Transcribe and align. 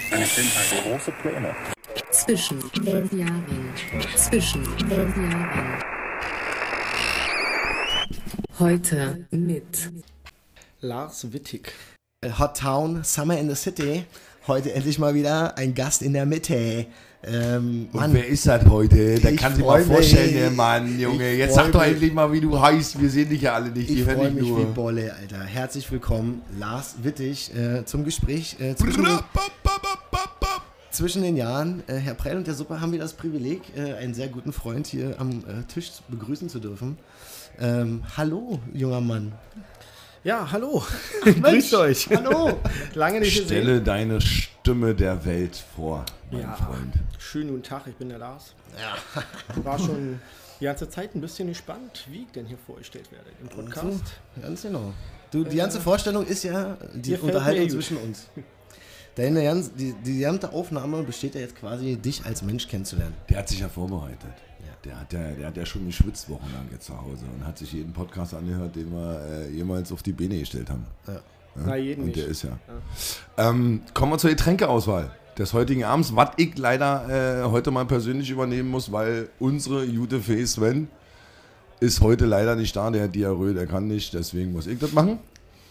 sind 0.00 0.82
große 0.82 1.12
Pläne. 1.22 1.54
Zwischen 2.10 2.58
den 2.84 3.18
Jahren. 3.18 3.72
Zwischen 4.16 4.62
den 4.88 5.30
Jahren. 5.30 5.82
Heute 8.58 9.26
mit 9.30 9.90
Lars 10.80 11.32
Wittig. 11.32 11.72
Hot 12.38 12.56
Town, 12.56 13.04
Summer 13.04 13.38
in 13.38 13.48
the 13.48 13.54
City. 13.54 14.04
Heute 14.46 14.72
endlich 14.72 14.98
mal 14.98 15.14
wieder 15.14 15.56
ein 15.58 15.74
Gast 15.74 16.02
in 16.02 16.12
der 16.12 16.26
Mitte. 16.26 16.86
Ähm, 17.24 17.88
Und 17.92 18.00
Mann, 18.00 18.14
wer 18.14 18.26
ist 18.26 18.46
das 18.46 18.64
heute? 18.66 19.18
Da 19.18 19.32
kann 19.32 19.56
sich 19.56 19.64
mal 19.64 19.82
vorstellen, 19.82 20.26
mich. 20.26 20.34
der 20.36 20.50
Mann, 20.52 21.00
Junge. 21.00 21.32
Ich 21.32 21.38
Jetzt 21.38 21.54
sag 21.54 21.72
doch 21.72 21.82
endlich 21.82 22.12
mal, 22.12 22.30
wie 22.30 22.40
du 22.40 22.60
heißt. 22.60 23.00
Wir 23.00 23.10
sehen 23.10 23.28
dich 23.28 23.42
ja 23.42 23.54
alle 23.54 23.70
nicht. 23.70 23.90
Ich 23.90 24.04
freue 24.04 24.30
mich 24.30 24.44
wie 24.44 24.48
nur. 24.48 24.64
Bolle, 24.66 25.12
Alter. 25.14 25.42
Herzlich 25.42 25.90
willkommen, 25.90 26.42
Lars 26.58 26.94
Wittig, 27.02 27.52
äh, 27.56 27.84
zum 27.84 28.04
Gespräch 28.04 28.56
äh, 28.60 28.76
zwischen, 28.76 29.04
zwischen 30.96 31.22
den 31.22 31.36
Jahren. 31.36 31.82
Äh, 31.86 31.96
Herr 31.96 32.14
Prell 32.14 32.36
und 32.36 32.46
der 32.46 32.54
Suppe 32.54 32.80
haben 32.80 32.90
wir 32.92 32.98
das 32.98 33.12
Privileg, 33.12 33.60
äh, 33.76 33.94
einen 33.94 34.14
sehr 34.14 34.28
guten 34.28 34.52
Freund 34.52 34.86
hier 34.86 35.14
am 35.20 35.40
äh, 35.46 35.62
Tisch 35.68 35.90
begrüßen 36.08 36.48
zu 36.48 36.58
dürfen. 36.58 36.98
Ähm, 37.60 38.02
hallo, 38.16 38.58
junger 38.72 39.00
Mann. 39.00 39.32
Ja, 40.24 40.50
hallo. 40.50 40.82
Mensch, 41.24 41.40
Grüßt 41.42 41.74
euch. 41.74 42.08
Hallo. 42.08 42.58
Lange 42.94 43.20
nicht 43.20 43.34
gesehen. 43.38 43.46
Stelle 43.62 43.80
deine 43.80 44.20
Stimme 44.20 44.94
der 44.94 45.24
Welt 45.24 45.62
vor, 45.76 46.04
mein 46.30 46.40
Ja, 46.40 46.54
Freund. 46.54 46.94
schönen 47.18 47.50
guten 47.50 47.62
Tag, 47.62 47.82
ich 47.86 47.94
bin 47.94 48.08
der 48.08 48.18
Lars. 48.18 48.54
War 49.62 49.78
schon 49.78 50.18
die 50.58 50.64
ganze 50.64 50.88
Zeit 50.88 51.14
ein 51.14 51.20
bisschen 51.20 51.48
gespannt, 51.48 52.06
wie 52.10 52.22
ich 52.22 52.32
denn 52.32 52.46
hier 52.46 52.58
vorgestellt 52.58 53.12
werde 53.12 53.26
im 53.40 53.48
Podcast. 53.48 54.02
Ganz 54.40 54.62
genau. 54.62 54.92
Du, 55.30 55.44
die 55.44 55.56
ganze 55.56 55.80
Vorstellung 55.80 56.26
ist 56.26 56.42
ja 56.42 56.76
die 56.94 57.14
Unterhaltung 57.16 57.68
zwischen 57.68 57.98
uns. 57.98 58.28
Deine 59.16 59.42
ganz, 59.42 59.72
die, 59.74 59.94
die 60.04 60.18
gesamte 60.18 60.52
Aufnahme 60.52 61.02
besteht 61.02 61.34
ja 61.34 61.40
jetzt 61.40 61.56
quasi, 61.56 61.96
dich 61.96 62.24
als 62.24 62.42
Mensch 62.42 62.68
kennenzulernen. 62.68 63.14
Der 63.30 63.38
hat 63.38 63.48
sich 63.48 63.60
ja 63.60 63.68
vorbereitet. 63.68 64.30
Der, 64.84 65.00
hat 65.00 65.12
ja, 65.12 65.32
der 65.32 65.46
hat 65.48 65.56
ja 65.56 65.66
schon 65.66 65.84
geschwitzt 65.86 66.28
wochenlang 66.28 66.68
jetzt 66.70 66.86
zu 66.86 66.96
Hause 66.96 67.24
und 67.34 67.44
hat 67.44 67.58
sich 67.58 67.72
jeden 67.72 67.92
Podcast 67.92 68.34
angehört, 68.34 68.76
den 68.76 68.92
wir 68.92 69.20
äh, 69.28 69.50
jemals 69.50 69.90
auf 69.90 70.02
die 70.02 70.12
Beine 70.12 70.38
gestellt 70.38 70.70
haben. 70.70 70.86
Ja. 71.08 71.20
Na, 71.56 71.76
jeden 71.76 72.02
Und 72.02 72.06
nicht. 72.08 72.18
der 72.18 72.26
ist 72.28 72.44
ja. 72.44 72.56
Ähm, 73.36 73.80
kommen 73.94 74.12
wir 74.12 74.18
zur 74.18 74.30
Getränkeauswahl 74.30 75.10
des 75.38 75.52
heutigen 75.54 75.82
Abends, 75.84 76.14
was 76.14 76.30
ich 76.36 76.56
leider 76.56 77.42
äh, 77.42 77.50
heute 77.50 77.70
mal 77.70 77.86
persönlich 77.86 78.30
übernehmen 78.30 78.70
muss, 78.70 78.92
weil 78.92 79.28
unsere 79.40 79.86
gute 79.88 80.20
Fee 80.20 80.44
Sven 80.44 80.88
ist 81.80 82.00
heute 82.00 82.26
leider 82.26 82.54
nicht 82.54 82.76
da, 82.76 82.90
der 82.90 83.04
hat 83.04 83.14
Diarrhoe, 83.14 83.54
der 83.54 83.66
kann 83.66 83.88
nicht, 83.88 84.14
deswegen 84.14 84.52
muss 84.52 84.66
ich 84.66 84.78
das 84.78 84.92
machen. 84.92 85.18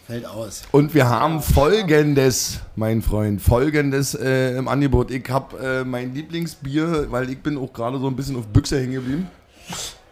Fällt 0.07 0.25
aus. 0.27 0.61
Und 0.71 0.93
wir 0.93 1.09
haben 1.09 1.41
folgendes, 1.41 2.59
mein 2.75 3.01
Freund, 3.01 3.41
folgendes 3.41 4.13
äh, 4.13 4.55
im 4.55 4.67
Angebot. 4.67 5.09
Ich 5.09 5.27
habe 5.29 5.57
äh, 5.57 5.83
mein 5.83 6.13
Lieblingsbier, 6.13 7.07
weil 7.09 7.27
ich 7.31 7.39
bin 7.39 7.57
auch 7.57 7.73
gerade 7.73 7.97
so 7.97 8.05
ein 8.05 8.15
bisschen 8.15 8.35
auf 8.35 8.45
Büchse 8.45 8.79
hängen 8.79 8.93
geblieben, 8.93 9.27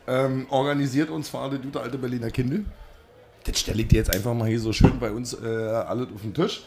ähm, 0.08 0.47
organisiert 0.49 1.11
und 1.11 1.23
zwar 1.23 1.47
der 1.52 1.59
gute 1.59 1.80
alte 1.80 1.99
Berliner 1.99 2.31
Kindle. 2.31 2.66
Das 3.44 3.59
stelle 3.59 3.83
ich 3.83 3.88
dir 3.88 3.97
jetzt 3.97 4.16
einfach 4.16 4.33
mal 4.33 4.49
hier 4.49 4.59
so 4.59 4.73
schön 4.73 4.97
bei 4.99 5.11
uns 5.11 5.33
äh, 5.33 5.45
alles 5.45 6.08
auf 6.16 6.21
den 6.21 6.33
Tisch. 6.33 6.64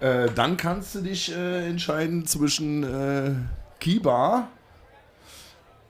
Äh, 0.00 0.28
dann 0.34 0.56
kannst 0.56 0.94
du 0.94 1.00
dich 1.02 1.30
äh, 1.30 1.68
entscheiden 1.68 2.24
zwischen 2.26 2.84
äh, 2.84 3.32
Kiba 3.80 4.48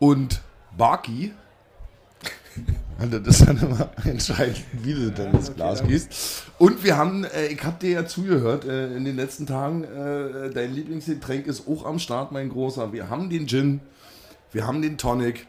und 0.00 0.40
Barki. 0.76 1.32
Und 3.00 3.12
das 3.12 3.40
ist 3.40 3.48
dann 3.48 3.58
immer 3.58 3.90
entscheidend, 4.04 4.62
wie 4.82 4.94
du 4.94 5.10
denn 5.10 5.32
ins 5.32 5.54
Glas 5.54 5.82
gehst. 5.82 6.44
Und 6.58 6.84
wir 6.84 6.96
haben, 6.96 7.24
äh, 7.24 7.46
ich 7.46 7.62
habe 7.64 7.76
dir 7.80 7.90
ja 7.90 8.06
zugehört 8.06 8.64
äh, 8.64 8.94
in 8.96 9.04
den 9.04 9.16
letzten 9.16 9.46
Tagen, 9.46 9.84
äh, 9.84 10.50
dein 10.50 10.72
Lieblingsgetränk 10.72 11.46
ist 11.46 11.66
auch 11.66 11.84
am 11.84 11.98
Start, 11.98 12.32
mein 12.32 12.48
Großer. 12.48 12.92
Wir 12.92 13.10
haben 13.10 13.30
den 13.30 13.46
Gin, 13.48 13.80
wir 14.52 14.66
haben 14.66 14.82
den 14.82 14.98
Tonic. 14.98 15.46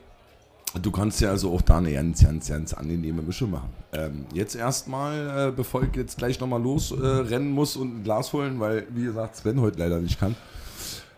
Du 0.82 0.90
kannst 0.90 1.22
ja 1.22 1.30
also 1.30 1.54
auch 1.54 1.62
da 1.62 1.78
eine 1.78 1.94
ganz, 1.94 2.24
ganz, 2.24 2.50
ganz 2.50 2.74
angenehme 2.74 3.22
Mische 3.22 3.46
machen. 3.46 3.70
Ähm, 3.92 4.26
jetzt 4.34 4.56
erstmal, 4.56 5.50
äh, 5.50 5.52
bevor 5.52 5.84
ich 5.84 5.96
jetzt 5.96 6.18
gleich 6.18 6.40
nochmal 6.40 6.62
losrennen 6.62 7.50
äh, 7.50 7.54
muss 7.54 7.76
und 7.76 8.00
ein 8.00 8.04
Glas 8.04 8.34
holen, 8.34 8.60
weil, 8.60 8.88
wie 8.90 9.04
gesagt, 9.04 9.36
Sven 9.36 9.62
heute 9.62 9.78
leider 9.78 10.00
nicht 10.00 10.20
kann. 10.20 10.36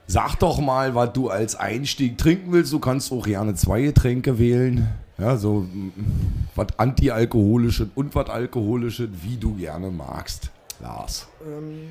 Sag 0.07 0.35
doch 0.35 0.59
mal, 0.59 0.94
was 0.94 1.13
du 1.13 1.29
als 1.29 1.55
Einstieg 1.55 2.17
trinken 2.17 2.51
willst. 2.51 2.73
Du 2.73 2.79
kannst 2.79 3.11
auch 3.13 3.25
gerne 3.25 3.55
zwei 3.55 3.81
Getränke 3.81 4.38
wählen. 4.38 4.89
Ja, 5.17 5.37
so 5.37 5.61
mm, 5.61 5.91
was 6.55 6.67
antialkoholisches 6.77 7.87
und 7.95 8.13
was 8.15 8.29
alkoholisches, 8.29 9.09
wie 9.21 9.37
du 9.37 9.55
gerne 9.55 9.89
magst. 9.89 10.51
Lars. 10.81 11.27
Ähm, 11.45 11.89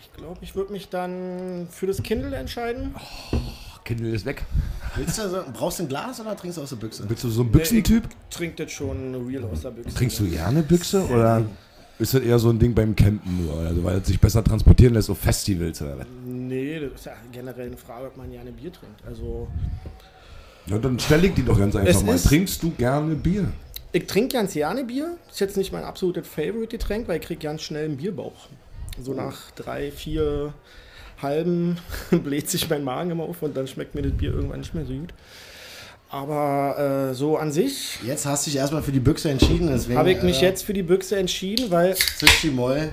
ich 0.00 0.12
glaube, 0.12 0.38
ich 0.40 0.56
würde 0.56 0.72
mich 0.72 0.88
dann 0.88 1.68
für 1.70 1.86
das 1.86 2.02
Kindle 2.02 2.34
entscheiden. 2.34 2.94
Kindle 3.84 4.10
ist 4.10 4.24
weg. 4.24 4.44
Willst 4.96 5.18
du 5.18 5.28
so, 5.28 5.42
brauchst 5.52 5.78
du 5.78 5.84
ein 5.84 5.88
Glas 5.88 6.18
oder 6.20 6.34
trinkst 6.34 6.58
du 6.58 6.62
aus 6.62 6.70
der 6.70 6.76
Büchse? 6.76 7.04
Bist 7.06 7.22
du 7.22 7.28
so 7.28 7.42
ein 7.42 7.52
Büchsentyp? 7.52 8.08
Trinkt 8.30 8.58
das 8.58 8.72
schon 8.72 9.14
real 9.26 9.44
aus 9.44 9.60
der 9.60 9.70
Büchse. 9.70 9.94
Trinkst 9.94 10.18
du 10.18 10.28
gerne 10.28 10.62
Büchse 10.62 11.06
oder 11.06 11.44
ist 11.98 12.14
das 12.14 12.22
eher 12.22 12.38
so 12.38 12.50
ein 12.50 12.58
Ding 12.58 12.74
beim 12.74 12.96
Campen 12.96 13.46
nur? 13.46 13.58
Also, 13.60 13.84
weil 13.84 13.98
es 13.98 14.06
sich 14.06 14.20
besser 14.20 14.42
transportieren 14.42 14.94
lässt 14.94 15.08
auf 15.08 15.18
Festivals 15.18 15.80
oder 15.82 15.98
was? 15.98 16.06
Nee, 16.24 16.80
das 16.80 16.92
ist 16.92 17.06
ja 17.06 17.12
generell 17.30 17.66
eine 17.66 17.76
Frage, 17.76 18.06
ob 18.06 18.16
man 18.16 18.30
gerne 18.30 18.50
Bier 18.50 18.72
trinkt. 18.72 19.04
Also, 19.06 19.48
Ja, 20.66 20.78
dann 20.78 20.98
stell 20.98 21.24
ich 21.24 21.34
die 21.34 21.44
doch 21.44 21.58
ganz 21.58 21.76
einfach 21.76 21.94
Es 21.94 22.02
mal. 22.02 22.18
Trinkst 22.18 22.62
du 22.62 22.70
gerne 22.72 23.14
Bier? 23.14 23.46
ich 23.96 24.06
trinke 24.06 24.36
ganz 24.36 24.52
gerne 24.52 24.84
Bier. 24.84 25.16
Ist 25.30 25.40
jetzt 25.40 25.56
nicht 25.56 25.72
mein 25.72 25.84
absolutes 25.84 26.26
Favorite-Getränk, 26.28 27.08
weil 27.08 27.20
ich 27.20 27.26
kriege 27.26 27.40
ganz 27.40 27.62
schnell 27.62 27.86
einen 27.86 27.96
Bierbauch. 27.96 28.48
So 29.02 29.12
nach 29.12 29.50
drei, 29.52 29.90
vier 29.90 30.52
halben 31.20 31.78
bläht 32.10 32.50
sich 32.50 32.68
mein 32.68 32.84
Magen 32.84 33.10
immer 33.10 33.24
auf 33.24 33.42
und 33.42 33.56
dann 33.56 33.66
schmeckt 33.66 33.94
mir 33.94 34.02
das 34.02 34.12
Bier 34.12 34.32
irgendwann 34.32 34.60
nicht 34.60 34.74
mehr 34.74 34.84
so 34.84 34.92
gut. 34.92 35.14
Aber 36.08 37.10
äh, 37.10 37.14
so 37.14 37.36
an 37.36 37.50
sich 37.50 37.98
Jetzt 38.06 38.26
hast 38.26 38.46
du 38.46 38.50
dich 38.50 38.58
erstmal 38.58 38.82
für 38.82 38.92
die 38.92 39.00
Büchse 39.00 39.28
entschieden, 39.28 39.68
deswegen 39.68 39.98
habe 39.98 40.12
ich 40.12 40.22
mich 40.22 40.40
äh, 40.40 40.46
jetzt 40.46 40.64
für 40.64 40.72
die 40.72 40.84
Büchse 40.84 41.16
entschieden, 41.16 41.70
weil 41.70 41.96
die 42.42 42.50
Moll. 42.50 42.90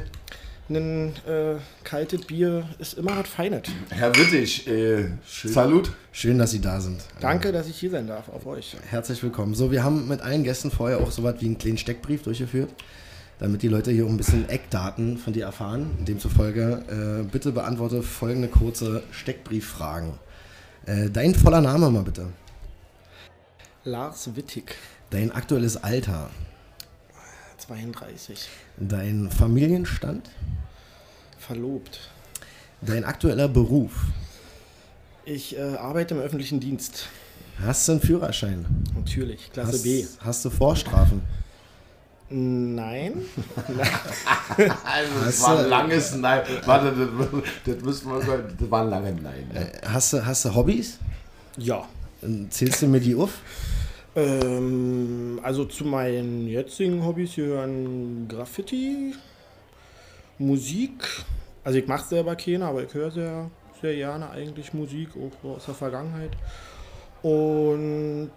Ein 0.76 1.14
äh, 1.28 1.56
kaltes 1.84 2.22
Bier 2.26 2.68
ist 2.80 2.94
immer 2.96 3.18
was 3.18 3.28
Feines. 3.28 3.64
Herr 3.90 4.16
Wittig, 4.16 4.68
äh, 4.68 5.10
Salut. 5.26 5.92
Schön, 6.12 6.38
dass 6.38 6.52
Sie 6.52 6.62
da 6.62 6.80
sind. 6.80 7.04
Danke, 7.20 7.52
dass 7.52 7.68
ich 7.68 7.78
hier 7.78 7.92
sein 7.92 8.08
darf 8.08 8.30
auf 8.30 8.46
euch. 8.46 8.76
Herzlich 8.90 9.22
willkommen. 9.24 9.56
So, 9.56 9.72
wir 9.72 9.84
haben 9.84 10.08
mit 10.08 10.22
allen 10.22 10.44
Gästen 10.44 10.72
vorher 10.72 11.00
auch 11.00 11.12
so 11.12 11.24
was 11.24 11.42
wie 11.42 11.46
einen 11.46 11.58
kleinen 11.58 11.78
Steckbrief 11.78 12.24
durchgeführt, 12.24 12.70
damit 13.40 13.62
die 13.62 13.68
Leute 13.68 13.92
hier 13.92 14.06
auch 14.06 14.10
ein 14.10 14.18
bisschen 14.18 14.48
Eckdaten 14.50 15.18
von 15.18 15.34
dir 15.34 15.46
erfahren. 15.46 15.90
Demzufolge, 16.08 17.22
äh, 17.22 17.24
bitte 17.24 17.52
beantworte 17.52 18.02
folgende 18.04 18.48
kurze 18.48 19.04
Steckbrieffragen. 19.12 20.14
Äh, 20.86 21.10
dein 21.10 21.34
voller 21.34 21.62
Name 21.62 21.90
mal 21.90 22.04
bitte. 22.04 22.28
Lars 23.86 24.36
Wittig, 24.36 24.76
Dein 25.10 25.32
aktuelles 25.32 25.84
Alter. 25.84 26.30
32, 27.58 28.48
Dein 28.78 29.30
Familienstand. 29.30 30.30
Verlobt. 31.44 32.10
Dein 32.82 33.04
aktueller 33.04 33.48
Beruf. 33.48 33.92
Ich 35.26 35.58
äh, 35.58 35.62
arbeite 35.62 36.16
im 36.16 36.20
öffentlichen 36.22 36.60
Dienst. 36.60 37.08
Hast 37.62 37.88
du 37.88 37.94
einen 37.94 38.02
Führerschein? 38.02 38.66
Natürlich, 38.96 39.52
Klasse 39.52 39.74
Hast, 39.74 39.84
B. 39.84 40.06
hast 40.20 40.44
du 40.46 40.50
Vorstrafen? 40.50 41.22
Nein. 42.30 43.22
Das 44.58 45.42
war 45.42 45.60
ein 45.60 45.70
langes 45.70 46.16
Nein. 46.16 46.42
Warte, 46.66 46.92
das, 46.96 47.44
das 47.76 47.84
müssen 47.84 48.12
wir 48.12 48.22
sagen. 48.22 48.56
Das 48.60 48.72
war 48.72 48.82
ein 48.84 48.90
langes 48.90 49.22
Nein. 49.22 49.52
Äh, 49.54 49.88
hast, 49.88 50.14
du, 50.14 50.26
hast 50.26 50.46
du 50.46 50.56
Hobbys? 50.56 50.98
Ja. 51.58 51.88
Äh, 52.22 52.50
Zählst 52.50 52.82
du 52.82 52.88
mir 52.88 53.00
die 53.00 53.16
auf? 53.16 53.40
Ähm, 54.16 55.40
also 55.44 55.66
zu 55.66 55.86
meinen 55.86 56.48
jetzigen 56.48 57.06
Hobbys 57.06 57.36
gehören 57.36 58.28
Graffiti, 58.28 59.14
Musik. 60.40 61.04
Also 61.64 61.80
ich 61.80 61.88
mache 61.88 62.08
selber 62.08 62.36
keine, 62.36 62.66
aber 62.66 62.84
ich 62.84 62.94
höre 62.94 63.12
sehr, 63.12 63.50
sehr 63.82 63.96
gerne 63.96 64.30
eigentlich 64.30 64.74
Musik, 64.74 65.10
auch 65.16 65.50
aus 65.56 65.66
der 65.66 65.76
Vergangenheit. 65.76 66.32
Und 67.22 68.32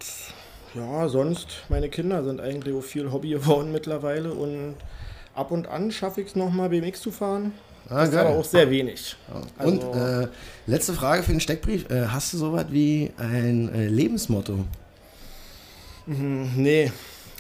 ja, 0.75 1.08
sonst, 1.08 1.49
meine 1.69 1.88
Kinder 1.88 2.23
sind 2.23 2.40
eigentlich 2.40 2.75
auch 2.75 2.82
viel 2.82 3.11
Hobby 3.11 3.31
geworden 3.31 3.73
mittlerweile 3.73 4.32
und 4.32 4.75
ab 5.34 5.50
und 5.50 5.67
an 5.69 5.90
schaffe 5.90 6.20
ich 6.20 6.28
es 6.28 6.37
nochmal 6.37 6.69
BMX 6.69 7.00
zu 7.00 7.11
fahren. 7.11 7.52
Ah, 7.88 8.00
Das 8.00 8.08
ist 8.11 8.17
aber 8.17 8.31
auch 8.31 8.44
sehr 8.44 8.69
wenig. 8.70 9.17
Und 9.58 9.84
Also- 9.84 10.23
äh, 10.25 10.28
letzte 10.67 10.93
Frage 10.93 11.23
für 11.23 11.31
den 11.32 11.40
Steckbrief. 11.40 11.88
Äh, 11.90 12.06
hast 12.08 12.32
du 12.32 12.38
sowas 12.38 12.67
wie 12.70 13.12
ein 13.17 13.73
äh, 13.73 13.87
Lebensmotto? 13.87 14.64
Nee, 16.06 16.90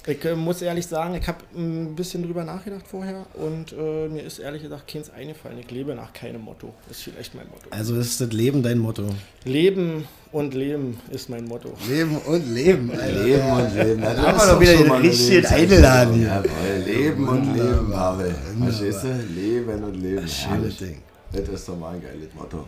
ich 0.06 0.24
äh, 0.24 0.34
muss 0.34 0.62
ehrlich 0.62 0.86
sagen, 0.86 1.14
ich 1.14 1.26
habe 1.26 1.38
ein 1.54 1.94
bisschen 1.96 2.22
drüber 2.22 2.44
nachgedacht 2.44 2.86
vorher 2.86 3.26
und 3.34 3.72
äh, 3.72 4.08
mir 4.08 4.22
ist 4.22 4.38
ehrlich 4.38 4.62
gesagt 4.62 4.86
keins 4.86 5.10
eingefallen. 5.10 5.58
Ich 5.58 5.70
lebe 5.70 5.94
nach 5.94 6.12
keinem 6.12 6.42
Motto. 6.42 6.72
Das 6.88 6.98
ist 6.98 7.04
vielleicht 7.04 7.34
mein 7.34 7.48
Motto. 7.48 7.68
Also 7.70 7.96
ist 7.96 8.20
das 8.20 8.32
Leben 8.32 8.62
dein 8.62 8.78
Motto? 8.78 9.08
Leben 9.44 10.06
und 10.32 10.54
Leben 10.54 11.00
ist 11.10 11.28
mein 11.28 11.44
Motto. 11.44 11.72
Leben 11.88 12.16
und 12.18 12.54
Leben. 12.54 12.90
Alter. 12.90 13.24
Leben 13.24 13.50
und 13.50 13.74
Leben. 13.74 14.02
Dann 14.02 14.16
haben 14.18 14.38
wir 14.38 14.46
doch 14.46 14.60
wieder 14.60 14.76
den 14.76 14.90
richtigen 14.92 15.46
Eingeladen 15.46 16.14
hier. 16.14 16.26
Jawohl, 16.26 16.84
Leben 16.84 17.28
und 17.28 17.54
Leben. 17.54 17.90
Pavel. 17.90 18.34
Verstehst 18.62 19.04
du? 19.04 19.08
Leben 19.34 19.84
und 19.84 19.94
Leben. 19.94 20.28
Schönes. 20.28 20.76
Ding. 20.76 21.02
Das 21.32 21.48
ist 21.48 21.68
doch 21.68 21.76
mal 21.76 21.94
ein 21.94 22.02
geiles 22.02 22.32
Motto. 22.34 22.66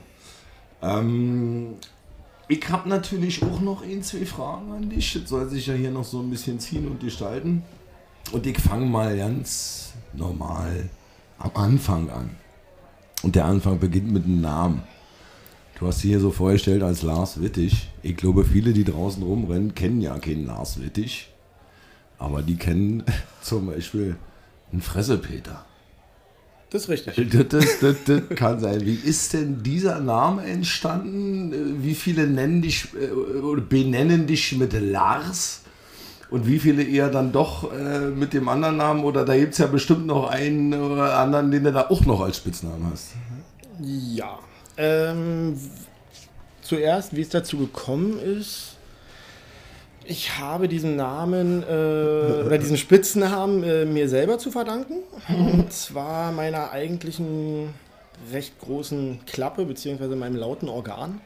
Ähm, 0.82 1.76
ich 2.48 2.68
habe 2.70 2.88
natürlich 2.88 3.42
auch 3.42 3.60
noch 3.60 3.82
ein, 3.82 4.02
zwei 4.02 4.24
Fragen 4.24 4.72
an 4.72 4.88
dich. 4.88 5.12
Das 5.12 5.28
soll 5.28 5.48
sich 5.48 5.66
ja 5.66 5.74
hier 5.74 5.90
noch 5.90 6.04
so 6.04 6.20
ein 6.20 6.30
bisschen 6.30 6.58
ziehen 6.58 6.88
und 6.88 7.00
gestalten. 7.00 7.62
Und 8.32 8.46
ich 8.46 8.58
fange 8.58 8.86
mal 8.86 9.16
ganz 9.16 9.92
normal 10.14 10.88
am 11.38 11.50
Anfang 11.54 12.10
an. 12.10 12.30
Und 13.22 13.36
der 13.36 13.44
Anfang 13.44 13.78
beginnt 13.78 14.10
mit 14.10 14.24
einem 14.24 14.40
Namen. 14.40 14.82
Du 15.78 15.86
hast 15.86 16.02
dich 16.02 16.10
hier 16.10 16.20
so 16.20 16.30
vorgestellt 16.30 16.82
als 16.82 17.02
Lars 17.02 17.40
Wittig. 17.40 17.88
Ich 18.02 18.16
glaube, 18.16 18.44
viele, 18.44 18.72
die 18.72 18.84
draußen 18.84 19.22
rumrennen, 19.22 19.74
kennen 19.74 20.00
ja 20.00 20.18
keinen 20.18 20.46
Lars 20.46 20.80
Wittig. 20.80 21.28
Aber 22.18 22.42
die 22.42 22.56
kennen 22.56 23.04
zum 23.42 23.66
Beispiel 23.66 24.16
einen 24.72 24.82
Fressepeter. 24.82 25.64
Das 26.70 26.82
ist 26.82 26.88
richtig. 26.91 27.31
Das, 27.31 27.49
das, 27.49 27.81
das, 27.81 27.97
das 28.05 28.23
kann 28.37 28.61
sein. 28.61 28.85
Wie 28.85 28.94
ist 28.94 29.32
denn 29.32 29.62
dieser 29.62 30.00
Name 30.00 30.44
entstanden? 30.44 31.82
Wie 31.82 31.94
viele 31.94 32.26
nennen 32.26 32.61
dich 32.61 32.88
äh, 32.94 33.11
oder 33.11 33.62
benennen 33.62 34.26
dich 34.26 34.56
mit 34.56 34.75
Lars? 34.75 35.62
Und 36.31 36.47
wie 36.47 36.59
viele 36.59 36.82
eher 36.82 37.09
dann 37.09 37.32
doch 37.32 37.73
äh, 37.73 38.09
mit 38.11 38.35
dem 38.35 38.50
anderen 38.50 38.76
Namen? 38.76 39.03
Oder 39.05 39.25
da 39.25 39.35
gibt 39.35 39.53
es 39.53 39.59
ja 39.59 39.67
bestimmt 39.67 40.06
noch 40.06 40.29
einen 40.29 40.75
oder 40.75 41.19
anderen, 41.19 41.50
den 41.50 41.65
du 41.65 41.73
da 41.73 41.88
auch 41.88 42.05
noch 42.05 42.20
als 42.20 42.37
Spitznamen 42.37 42.87
hast. 42.93 43.12
Ja. 43.81 44.38
Ähm, 44.76 45.59
zuerst, 46.61 47.17
wie 47.17 47.23
es 47.23 47.31
dazu 47.31 47.56
gekommen 47.56 48.19
ist. 48.19 48.77
Ich 50.10 50.38
habe 50.38 50.69
diesen 50.69 50.96
Namen 50.96 51.62
äh, 51.62 51.66
oder 52.46 52.56
diesen 52.56 52.78
Spitznamen 52.78 53.62
äh, 53.62 53.84
mir 53.84 54.08
selber 54.08 54.38
zu 54.38 54.50
verdanken. 54.50 54.94
Und 55.28 55.70
zwar 55.70 56.32
meiner 56.32 56.70
eigentlichen 56.70 57.75
recht 58.32 58.58
großen 58.58 59.20
Klappe, 59.26 59.66
beziehungsweise 59.66 60.16
meinem 60.16 60.37
lauten 60.37 60.70
Organ. 60.70 61.20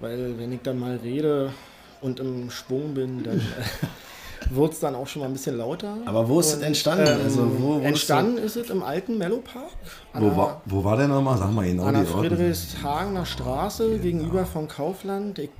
Weil 0.00 0.36
wenn 0.38 0.52
ich 0.52 0.60
dann 0.62 0.80
mal 0.80 0.96
rede 1.04 1.52
und 2.00 2.18
im 2.18 2.50
Schwung 2.50 2.94
bin, 2.94 3.22
dann 3.22 3.38
äh, 3.38 4.50
wird 4.50 4.72
es 4.72 4.80
dann 4.80 4.96
auch 4.96 5.06
schon 5.06 5.20
mal 5.20 5.26
ein 5.26 5.32
bisschen 5.32 5.56
lauter. 5.56 5.96
Aber 6.04 6.28
wo 6.28 6.40
ist 6.40 6.52
es 6.52 6.62
entstanden? 6.62 7.06
Ähm, 7.06 7.20
Also, 7.22 7.48
wo 7.62 7.74
du- 7.78 7.84
entstanden 7.84 8.38
ist 8.38 8.56
es 8.56 8.70
im 8.70 8.82
alten 8.82 9.18
Mellow 9.18 9.38
Park. 9.38 9.70
Wo 10.14 10.36
war, 10.36 10.62
wo 10.64 10.82
war 10.82 10.96
der 10.96 11.06
nochmal? 11.06 11.38
Sag 11.38 11.52
mal 11.52 11.64
genau 11.64 11.84
an 11.84 11.94
der. 11.94 12.04
Friedrichshagener 12.06 13.24
Straße 13.24 13.98
gegenüber 14.00 14.44
vom 14.46 14.66
Kaufland. 14.66 15.38
Ich 15.38 15.50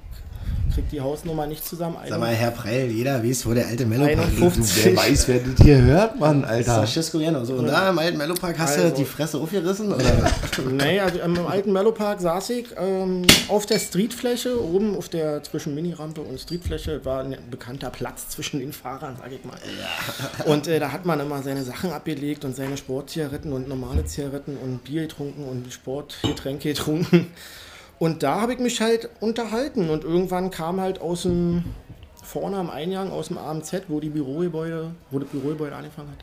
krieg 0.74 0.88
die 0.90 1.00
Hausnummer 1.00 1.46
nicht 1.46 1.64
zusammen. 1.64 1.96
Sag 2.08 2.18
mal, 2.20 2.34
Herr 2.34 2.50
Preil, 2.50 2.90
jeder 2.90 3.22
weiß, 3.24 3.46
wo 3.46 3.54
der 3.54 3.66
alte 3.68 3.86
Mellow 3.86 4.06
Park 4.06 4.30
liegt. 4.30 4.42
51. 4.42 4.84
Wer 4.84 4.96
weiß, 4.96 5.28
wer 5.28 5.38
das 5.40 5.64
hier 5.64 5.80
hört, 5.82 6.18
Mann, 6.20 6.42
Das 6.42 6.50
Alter. 6.50 6.84
ist 6.84 6.92
Cisco 6.94 7.18
Jeno. 7.20 7.44
So, 7.44 7.54
und 7.54 7.66
da 7.66 7.90
im 7.90 7.98
alten 7.98 8.18
Mellow 8.18 8.34
Park 8.34 8.58
hast 8.58 8.76
du 8.76 8.82
Also- 8.82 8.96
die 8.96 9.04
Fresse 9.04 9.38
aufgerissen? 9.38 9.92
Oder? 9.92 10.04
Nee, 10.70 11.00
also 11.00 11.18
im 11.20 11.46
alten 11.46 11.72
Mellow 11.72 11.92
Park 11.92 12.20
saß 12.20 12.50
ich 12.50 12.66
ähm, 12.76 13.22
auf 13.48 13.66
der 13.66 13.78
Streetfläche, 13.78 14.62
oben 14.62 14.96
auf 14.96 15.08
der 15.08 15.42
zwischen 15.42 15.74
Minirampe 15.74 16.20
und 16.20 16.38
Streetfläche 16.40 17.04
war 17.04 17.22
ein 17.24 17.36
bekannter 17.50 17.90
Platz 17.90 18.28
zwischen 18.28 18.60
den 18.60 18.72
Fahrern, 18.72 19.16
sag 19.20 19.32
ich 19.32 19.44
mal. 19.44 19.56
Und 20.46 20.66
äh, 20.68 20.78
da 20.78 20.92
hat 20.92 21.04
man 21.06 21.20
immer 21.20 21.42
seine 21.42 21.64
Sachen 21.64 21.92
abgelegt 21.92 22.44
und 22.44 22.54
seine 22.56 22.76
Sportzigaretten 22.76 23.52
und 23.52 23.68
normale 23.68 24.04
Zigaretten 24.04 24.56
und 24.56 24.84
Bier 24.84 25.02
getrunken 25.02 25.44
und 25.44 25.72
Sportgetränke 25.72 26.68
getrunken. 26.70 27.26
Und 28.04 28.22
da 28.22 28.42
habe 28.42 28.52
ich 28.52 28.58
mich 28.58 28.82
halt 28.82 29.08
unterhalten 29.20 29.88
und 29.88 30.04
irgendwann 30.04 30.50
kam 30.50 30.78
halt 30.78 31.00
aus 31.00 31.22
dem 31.22 31.64
vorne 32.22 32.58
am 32.58 32.68
Eingang 32.68 33.10
aus 33.10 33.28
dem 33.28 33.38
AMZ, 33.38 33.84
wo 33.88 33.98
die 33.98 34.10
Bürogebäude, 34.10 34.90
wo 35.10 35.20
das 35.20 35.30
Bürogebäude 35.30 35.74
angefangen 35.74 36.10
hat, 36.10 36.22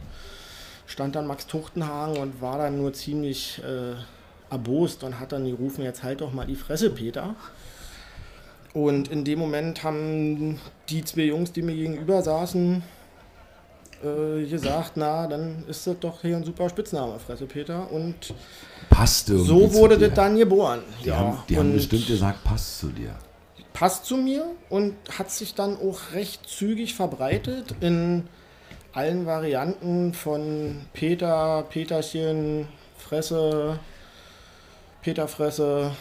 stand 0.86 1.16
dann 1.16 1.26
Max 1.26 1.48
Tuchtenhagen 1.48 2.18
und 2.18 2.40
war 2.40 2.60
dann 2.60 2.78
nur 2.78 2.94
ziemlich 2.94 3.64
äh, 3.64 3.96
erbost 4.52 5.04
und 5.04 5.20
hat 5.20 5.32
dann 5.32 5.46
gerufen, 5.46 5.84
jetzt 5.84 6.04
halt 6.04 6.22
doch 6.22 6.32
mal 6.32 6.46
die 6.46 6.56
Fresse, 6.56 6.92
Peter. 6.92 7.34
Und 8.76 9.08
in 9.08 9.24
dem 9.24 9.40
Moment 9.40 9.84
haben 9.84 10.60
die 10.88 11.04
zwei 11.04 11.24
Jungs, 11.24 11.52
die 11.52 11.64
mir 11.64 11.74
gegenüber 11.74 12.22
saßen, 12.22 12.84
äh, 14.04 14.46
gesagt, 14.46 14.94
na, 14.96 15.28
dann 15.28 15.64
ist 15.68 15.88
das 15.88 15.96
doch 16.00 16.22
hier 16.22 16.36
ein 16.36 16.44
super 16.44 16.70
Spitzname, 16.70 17.20
Fresse 17.20 17.46
Peter. 17.46 17.92
Und 17.92 18.34
Passt 18.90 19.30
irgendwie 19.30 19.48
so 19.48 19.74
wurde 19.74 19.98
das 19.98 20.14
dann 20.14 20.38
geboren. 20.38 20.82
Die, 21.04 21.12
haben, 21.12 21.38
die 21.48 21.58
haben 21.58 21.74
bestimmt 21.74 22.08
gesagt, 22.08 22.44
passt 22.44 22.80
zu 22.80 22.88
dir. 22.88 23.16
passt 23.74 24.06
zu 24.06 24.18
mir 24.18 24.46
und 24.70 24.96
hat 25.18 25.32
sich 25.32 25.56
dann 25.56 25.78
auch 25.78 26.14
recht 26.14 26.48
zügig 26.48 26.94
verbreitet 26.94 27.76
in 27.80 28.28
allen 28.94 29.26
Varianten 29.26 30.14
von 30.14 30.82
Peter, 30.94 31.64
Peterchen, 31.70 32.68
Fresse, 32.98 33.80
Peterfresse. 35.02 35.92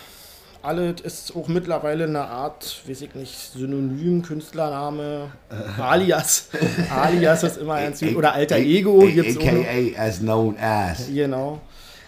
Alles 0.63 1.01
ist 1.01 1.35
auch 1.35 1.49
mittlerweile 1.49 2.05
eine 2.05 2.21
Art, 2.21 2.83
weiß 2.87 3.01
ich 3.01 3.15
nicht, 3.15 3.35
Synonym, 3.35 4.21
Künstlername, 4.23 5.31
Alias. 5.79 6.49
Alias 6.91 7.43
ist 7.45 7.57
immer 7.59 7.81
ganz 7.81 8.01
gut. 8.01 8.15
Oder 8.15 8.35
alter 8.35 8.59
Ego. 8.59 9.03
AKA 9.03 9.99
as 9.99 10.19
known 10.19 10.57
as. 10.59 11.09
Genau. 11.13 11.61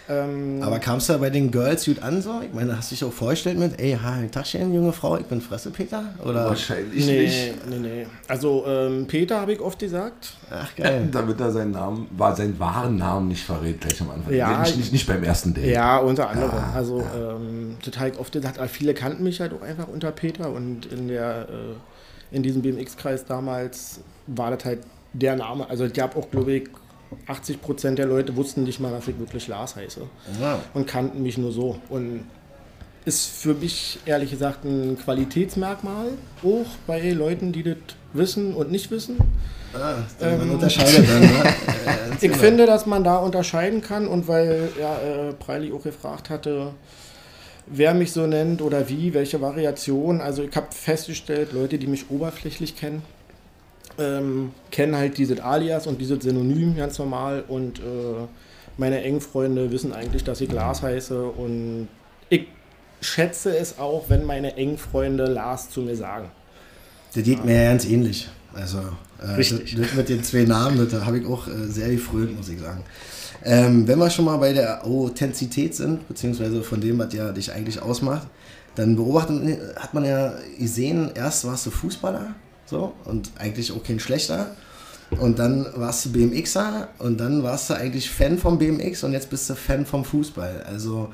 Ähm, 0.09 0.61
Aber 0.63 0.79
kamst 0.79 1.09
du 1.09 1.19
bei 1.19 1.31
den 1.31 1.51
Girls 1.51 1.85
gut 1.85 2.03
an 2.03 2.21
so? 2.21 2.41
Ich 2.43 2.53
meine, 2.53 2.77
hast 2.77 2.91
du 2.91 2.95
dich 2.95 3.05
auch 3.05 3.13
vorgestellt 3.13 3.59
mit, 3.59 3.81
ey, 3.81 3.97
hi, 4.03 4.29
Taschen, 4.29 4.75
junge 4.75 4.93
Frau, 4.93 5.17
ich 5.17 5.27
bin 5.27 5.41
Fresse 5.41 5.71
Peter? 5.71 6.05
Oder? 6.25 6.47
Wahrscheinlich 6.47 7.07
nicht. 7.07 7.55
nee, 7.69 7.79
nee, 7.79 7.79
nee. 7.79 8.07
Also 8.27 8.65
ähm, 8.67 9.07
Peter 9.07 9.41
habe 9.41 9.53
ich 9.53 9.61
oft 9.61 9.79
gesagt. 9.79 10.35
Ach, 10.51 10.75
geil. 10.75 11.09
Damit 11.13 11.41
er 11.41 11.53
seinen 11.53 11.71
Namen, 11.71 12.09
war 12.17 12.35
seinen 12.35 12.59
wahren 12.59 12.97
Namen 12.97 13.29
nicht 13.29 13.45
verrät, 13.45 13.81
gleich 13.81 14.01
am 14.01 14.11
Anfang. 14.11 14.35
Ja, 14.35 14.63
nicht, 14.63 14.77
nicht, 14.77 14.93
nicht 14.93 15.07
beim 15.07 15.23
ersten 15.23 15.55
Date. 15.55 15.67
Ja, 15.67 15.99
unter 15.99 16.29
anderem. 16.29 16.51
also 16.75 17.01
ähm, 17.01 17.77
total 17.83 18.13
oft 18.19 18.33
gesagt, 18.33 18.59
aber 18.59 18.69
viele 18.69 18.95
kannten 18.95 19.23
mich 19.23 19.41
halt 19.41 19.53
auch 19.55 19.63
einfach 19.63 19.89
unter 19.89 20.11
Peter 20.11 20.51
und 20.51 20.87
in 20.87 21.09
der 21.09 21.49
äh, 21.49 22.37
in 22.37 22.43
diesem 22.43 22.63
BMX-Kreis 22.63 23.27
damals 23.27 24.01
war 24.27 24.51
das 24.51 24.65
halt 24.65 24.81
der 25.13 25.37
Name. 25.37 25.69
Also 25.69 25.85
es 25.85 25.93
gab 25.93 26.17
auch, 26.17 26.31
glaube 26.31 26.53
ich, 26.53 26.69
80 27.27 27.61
Prozent 27.63 27.99
der 27.99 28.07
Leute 28.07 28.37
wussten 28.37 28.65
nicht 28.65 28.81
mal, 28.81 28.91
dass 28.93 29.09
ich 29.09 29.19
wirklich 29.19 29.49
Lars 29.49 29.77
heiße 29.77 30.01
Wow. 30.41 30.59
und 30.75 30.87
kannten 30.87 31.23
mich 31.23 31.39
nur 31.39 31.53
so. 31.53 31.77
Und 31.89 32.25
ist 33.05 33.27
für 33.27 33.55
mich 33.55 33.99
ehrlich 34.07 34.31
gesagt 34.31 34.65
ein 34.65 34.97
Qualitätsmerkmal, 34.97 36.07
auch 36.43 36.67
bei 36.87 37.11
Leuten, 37.11 37.53
die 37.53 37.63
das 37.65 37.77
wissen 38.13 38.55
und 38.55 38.71
nicht 38.71 38.91
wissen. 38.91 39.17
Ah, 39.75 39.97
man 40.21 40.51
unterscheidet 40.51 41.09
dann, 41.09 41.21
ne? 41.23 41.55
Ich 42.21 42.37
finde, 42.37 42.67
dass 42.67 42.85
man 42.87 43.03
da 43.03 43.17
unterscheiden 43.17 43.81
kann 43.81 44.07
und 44.07 44.29
weil 44.29 44.69
ja, 44.79 44.97
äh, 44.99 45.33
Preili 45.33 45.73
auch 45.73 45.83
gefragt 45.83 46.31
hatte, 46.31 46.73
wer 47.67 47.95
mich 47.95 48.13
so 48.13 48.27
nennt 48.27 48.61
oder 48.61 48.89
wie, 48.89 49.15
welche 49.15 49.41
Variation. 49.41 50.21
Also 50.21 50.43
ich 50.43 50.55
habe 50.55 50.67
festgestellt, 50.71 51.53
Leute, 51.53 51.79
die 51.79 51.87
mich 51.87 52.11
oberflächlich 52.11 52.77
kennen, 52.77 53.03
ähm, 53.99 54.53
kennen 54.71 54.97
halt 54.97 55.19
dieses 55.19 55.41
Alias 55.41 55.87
und 55.87 56.01
dieses 56.01 56.23
Synonym 56.23 56.77
ganz 56.77 56.99
normal 56.99 57.45
und 57.49 57.79
äh, 57.79 57.83
meine 58.79 59.03
engen 59.03 59.21
Freunde 59.21 59.71
wissen 59.71 59.93
eigentlich, 59.93 60.25
dass 60.25 60.41
ich 60.41 60.51
Lars 60.51 60.83
heiße 60.83 61.23
und 61.23 61.89
ich 62.29 62.47
schätze 63.01 63.57
es 63.57 63.79
auch, 63.79 64.05
wenn 64.09 64.25
meine 64.25 64.57
engen 64.57 64.79
Freunde 64.79 65.27
Lars 65.27 65.71
zu 65.71 65.83
mir 65.83 65.97
sagen. 65.97 66.31
Das 67.15 67.23
geht 67.23 67.45
mir 67.45 67.63
ja 67.63 67.71
ganz 67.71 67.85
ähnlich. 67.85 68.29
Also, 68.55 68.79
äh, 69.21 69.33
Richtig. 69.33 69.77
Das, 69.77 69.89
das 69.89 69.97
mit 69.97 70.09
den 70.09 70.23
zwei 70.23 70.45
Namen, 70.45 70.89
das 70.89 71.05
habe 71.05 71.19
ich 71.19 71.27
auch 71.27 71.47
äh, 71.49 71.67
sehr 71.67 71.91
gefrönt, 71.91 72.37
muss 72.37 72.49
ich 72.49 72.61
sagen. 72.61 72.83
Ähm, 73.45 73.87
wenn 73.89 73.99
wir 73.99 74.09
schon 74.09 74.25
mal 74.25 74.37
bei 74.37 74.53
der 74.53 74.87
Authentizität 74.87 75.75
sind, 75.75 76.07
beziehungsweise 76.07 76.63
von 76.63 76.81
dem, 76.81 76.99
was 76.99 77.13
ja 77.13 77.33
dich 77.33 77.53
eigentlich 77.53 77.81
ausmacht, 77.83 78.29
dann 78.75 78.97
beobachtet 78.97 79.59
hat 79.77 79.93
man 79.95 80.05
ja 80.05 80.35
gesehen, 80.59 81.11
erst 81.15 81.45
warst 81.45 81.67
du 81.67 81.71
Fußballer, 81.71 82.35
so, 82.73 82.93
und 83.05 83.31
eigentlich 83.39 83.71
auch 83.71 83.85
kein 83.85 84.01
schlechter. 84.01 84.57
Und 85.21 85.39
dann 85.39 85.67
warst 85.77 86.07
du 86.07 86.13
BMXer 86.13 86.89
und 86.99 87.21
dann 87.21 87.43
warst 87.43 87.69
du 87.69 87.75
eigentlich 87.75 88.11
Fan 88.11 88.39
vom 88.39 88.59
BMX 88.59 89.05
und 89.05 89.13
jetzt 89.13 89.29
bist 89.29 89.49
du 89.51 89.55
Fan 89.55 89.85
vom 89.85 90.07
Fußball. 90.07 90.63
Also, 90.67 91.13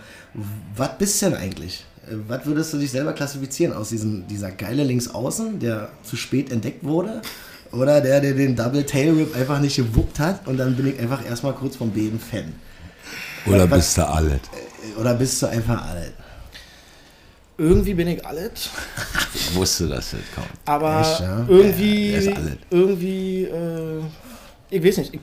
was 0.77 0.97
bist 0.99 1.21
du 1.21 1.27
denn 1.27 1.35
eigentlich? 1.35 1.85
Was 2.29 2.47
würdest 2.47 2.73
du 2.73 2.79
dich 2.79 2.93
selber 2.93 3.13
klassifizieren 3.13 3.73
aus 3.75 3.89
diesem, 3.89 4.27
dieser 4.29 4.53
geile 4.53 4.85
Linksaußen, 4.85 5.59
der 5.59 5.89
zu 6.05 6.15
spät 6.17 6.53
entdeckt 6.53 6.85
wurde? 6.85 7.21
Oder 7.73 8.01
der, 8.01 8.21
der 8.21 8.35
den 8.35 8.55
Double 8.55 8.87
Tail 8.87 9.17
Whip 9.19 9.35
einfach 9.37 9.59
nicht 9.61 9.77
gewuppt 9.77 10.21
hat 10.21 10.47
und 10.47 10.57
dann 10.59 10.77
bin 10.77 10.87
ich 10.87 11.01
einfach 11.01 11.27
erstmal 11.27 11.53
kurz 11.55 11.75
vom 11.77 11.91
Beben 11.91 12.21
Fan? 12.21 12.55
Oder 13.47 13.69
Was- 13.71 13.79
bist 13.81 13.99
du? 13.99 14.03
Äh, 14.03 15.01
Oder 15.01 15.15
bist 15.15 15.43
du 15.43 15.47
einfach 15.47 15.87
alt? 15.89 16.13
Irgendwie 17.61 17.95
bin 17.95 18.07
ich 18.07 18.25
alles. 18.25 18.71
Ich 19.35 19.55
wusste, 19.57 19.89
dass 19.89 20.13
das 20.13 20.21
kommt. 20.33 20.47
Aber 20.65 21.01
Echt, 21.01 21.21
ja? 21.21 21.45
irgendwie, 21.49 22.13
Ja, 22.13 22.33
irgendwie, 22.71 23.43
äh, 23.45 24.01
ich 24.71 24.85
weiß 24.85 24.99
nicht, 24.99 25.15
ich, 25.15 25.21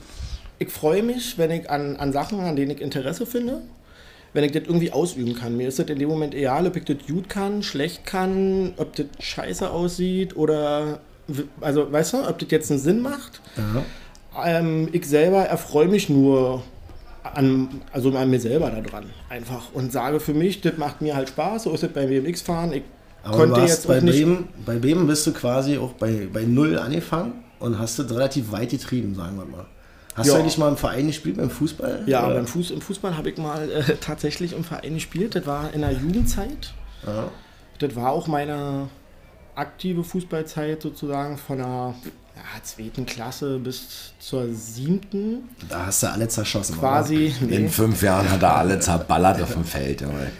ich 0.58 0.70
freue 0.70 1.02
mich, 1.02 1.38
wenn 1.38 1.50
ich 1.50 1.70
an, 1.70 1.96
an 1.96 2.12
Sachen, 2.12 2.40
an 2.40 2.54
denen 2.54 2.72
ich 2.72 2.82
Interesse 2.82 3.24
finde, 3.24 3.62
wenn 4.34 4.44
ich 4.44 4.52
das 4.52 4.64
irgendwie 4.64 4.92
ausüben 4.92 5.34
kann. 5.34 5.56
Mir 5.56 5.68
ist 5.68 5.78
das 5.78 5.86
in 5.86 5.98
dem 5.98 6.10
Moment 6.10 6.34
egal, 6.34 6.66
ob 6.66 6.76
ich 6.76 6.84
das 6.84 6.98
gut 7.06 7.30
kann, 7.30 7.62
schlecht 7.62 8.04
kann, 8.04 8.74
ob 8.76 8.94
das 8.94 9.06
scheiße 9.18 9.70
aussieht 9.70 10.36
oder, 10.36 11.00
also 11.62 11.90
weißt 11.90 12.12
du, 12.12 12.28
ob 12.28 12.38
das 12.38 12.50
jetzt 12.50 12.70
einen 12.70 12.80
Sinn 12.80 13.00
macht. 13.00 13.40
Ja. 13.56 13.82
Ähm, 14.44 14.90
ich 14.92 15.06
selber 15.06 15.44
erfreue 15.44 15.88
mich 15.88 16.10
nur 16.10 16.62
an, 17.34 17.82
also 17.92 18.10
an 18.16 18.30
mir 18.30 18.40
selber 18.40 18.70
da 18.70 18.80
dran. 18.80 19.06
Einfach. 19.28 19.72
Und 19.72 19.92
sage 19.92 20.20
für 20.20 20.34
mich, 20.34 20.60
das 20.60 20.76
macht 20.78 21.00
mir 21.02 21.14
halt 21.16 21.28
Spaß. 21.28 21.64
So 21.64 21.72
ist 21.72 21.82
es 21.82 21.92
beim 21.92 22.08
BMX-Fahren. 22.08 22.72
Ich 22.72 22.82
Aber 23.22 23.36
konnte 23.36 23.60
jetzt 23.60 23.86
bei 23.88 23.98
auch 23.98 24.02
nicht. 24.02 24.16
Bremen, 24.16 24.48
bei 24.64 24.76
Bremen 24.78 25.06
bist 25.06 25.26
du 25.26 25.32
quasi 25.32 25.78
auch 25.78 25.92
bei, 25.92 26.28
bei 26.32 26.42
Null 26.44 26.78
angefangen 26.78 27.44
und 27.58 27.78
hast 27.78 27.98
das 27.98 28.10
relativ 28.10 28.52
weit 28.52 28.70
getrieben, 28.70 29.14
sagen 29.14 29.36
wir 29.36 29.44
mal. 29.44 29.66
Hast 30.14 30.28
Ja. 30.28 30.34
du 30.34 30.40
eigentlich 30.40 30.56
mal 30.56 30.68
im 30.68 30.76
Verein 30.78 31.06
gespielt, 31.08 31.36
beim 31.36 31.50
Fußball? 31.50 32.04
Ja, 32.06 32.26
beim 32.28 32.46
Fuß, 32.46 32.70
im 32.70 32.80
Fußball 32.80 33.16
habe 33.18 33.28
ich 33.30 33.36
mal 33.36 33.70
äh, 33.70 33.96
tatsächlich 34.00 34.54
im 34.54 34.64
Verein 34.64 34.94
gespielt. 34.94 35.34
Das 35.34 35.46
war 35.46 35.74
in 35.74 35.82
der 35.82 35.92
Jugendzeit. 35.92 36.72
Ja. 37.06 37.30
Das 37.78 37.94
war 37.94 38.12
auch 38.12 38.26
meine 38.26 38.88
aktive 39.54 40.04
Fußballzeit 40.04 40.80
sozusagen 40.82 41.36
von 41.36 41.58
der 41.58 41.94
ja, 42.36 42.62
zweiten 42.62 43.06
Klasse 43.06 43.58
bis 43.58 44.12
zur 44.18 44.52
siebten. 44.52 45.48
Da 45.68 45.86
hast 45.86 46.02
du 46.02 46.10
alle 46.10 46.28
zerschossen. 46.28 46.78
Quasi. 46.78 47.32
In 47.40 47.46
Nee, 47.64 47.68
fünf 47.68 48.02
Jahren 48.02 48.30
hat 48.30 48.42
er 48.42 48.56
alle 48.56 48.78
zerballert 48.80 49.40
auf 49.40 49.52
dem 49.54 49.64
Feld. 49.64 50.02
Junge. 50.02 50.30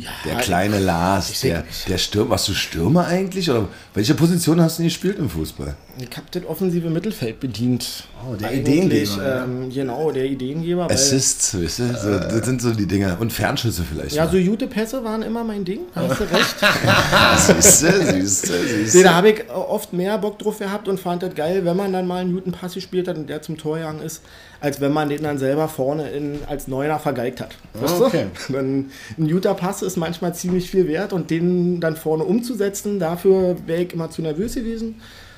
ja, 0.00 0.10
Der 0.24 0.36
kleine 0.36 0.78
Lars, 0.78 1.40
der, 1.40 1.64
der 1.88 1.98
Stürmer. 1.98 2.30
Warst 2.30 2.48
du 2.48 2.52
Stürmer 2.54 3.06
eigentlich? 3.06 3.50
Oder 3.50 3.68
welche 3.94 4.14
Position 4.14 4.60
hast 4.60 4.78
du 4.78 4.82
denn 4.82 4.88
gespielt 4.88 5.18
im 5.18 5.28
Fußball? 5.30 5.74
Ich 5.98 6.14
habe 6.16 6.26
das 6.30 6.44
offensive 6.44 6.90
Mittelfeld 6.90 7.40
bedient. 7.40 8.04
Oh, 8.28 8.34
der 8.34 8.48
Eigentlich, 8.50 9.10
Ideengeber, 9.14 9.26
ja. 9.28 9.44
Ähm, 9.44 9.70
genau, 9.72 10.10
der 10.10 10.24
Ideengeber. 10.26 10.90
Assists, 10.90 11.54
weißt 11.60 11.78
du? 11.78 11.94
So, 11.94 12.10
das 12.18 12.44
sind 12.44 12.60
so 12.60 12.72
die 12.72 12.86
Dinger. 12.86 13.16
Und 13.18 13.32
Fernschüsse 13.32 13.82
vielleicht. 13.90 14.14
ja, 14.14 14.26
mal. 14.26 14.30
so 14.32 14.38
gute 14.50 14.66
Pässe 14.66 15.02
waren 15.02 15.22
immer 15.22 15.42
mein 15.42 15.64
Ding. 15.64 15.80
Hast 15.94 16.20
du 16.20 16.24
recht. 16.24 16.56
Siehst 17.46 17.82
du, 17.82 18.12
siehst 18.12 18.48
du, 18.48 18.52
siehst 18.52 18.94
Nee, 18.94 19.02
du. 19.02 19.08
da 19.08 19.14
habe 19.14 19.30
ich 19.30 19.48
oft 19.50 19.92
mehr 19.94 20.18
Bock 20.18 20.38
drauf 20.38 20.58
gehabt 20.58 20.86
und 20.88 21.00
fand 21.20 21.22
das 21.22 21.34
geil, 21.34 21.64
wenn 21.64 21.76
man 21.76 21.92
dann 21.92 22.06
mal 22.06 22.20
einen 22.20 22.32
guten 22.34 22.52
Pass 22.52 22.74
gespielt 22.74 23.08
hat 23.08 23.16
und 23.16 23.28
der 23.28 23.42
zum 23.42 23.56
Tor 23.56 23.76
gegangen 23.76 24.00
ist, 24.02 24.22
als 24.60 24.80
wenn 24.80 24.92
man 24.92 25.08
den 25.08 25.22
dann 25.22 25.38
selber 25.38 25.68
vorne 25.68 26.10
in, 26.10 26.38
als 26.46 26.68
Neuner 26.68 26.98
vergeigt 26.98 27.40
hat. 27.40 27.56
Weißt 27.74 28.00
Okay. 28.00 28.26
du? 28.46 28.52
Dann, 28.52 28.86
ein 29.18 29.28
guter 29.28 29.54
Pass 29.54 29.82
ist 29.82 29.96
manchmal 29.96 30.34
ziemlich 30.34 30.70
viel 30.70 30.86
wert 30.88 31.12
und 31.12 31.30
den 31.30 31.80
dann 31.80 31.96
vorne 31.96 32.24
umzusetzen, 32.24 32.98
dafür 32.98 33.56
wäre 33.66 33.82
ich 33.82 33.92
immer 33.92 34.10
zu 34.10 34.22
nervös 34.22 34.54
gewesen. 34.54 34.96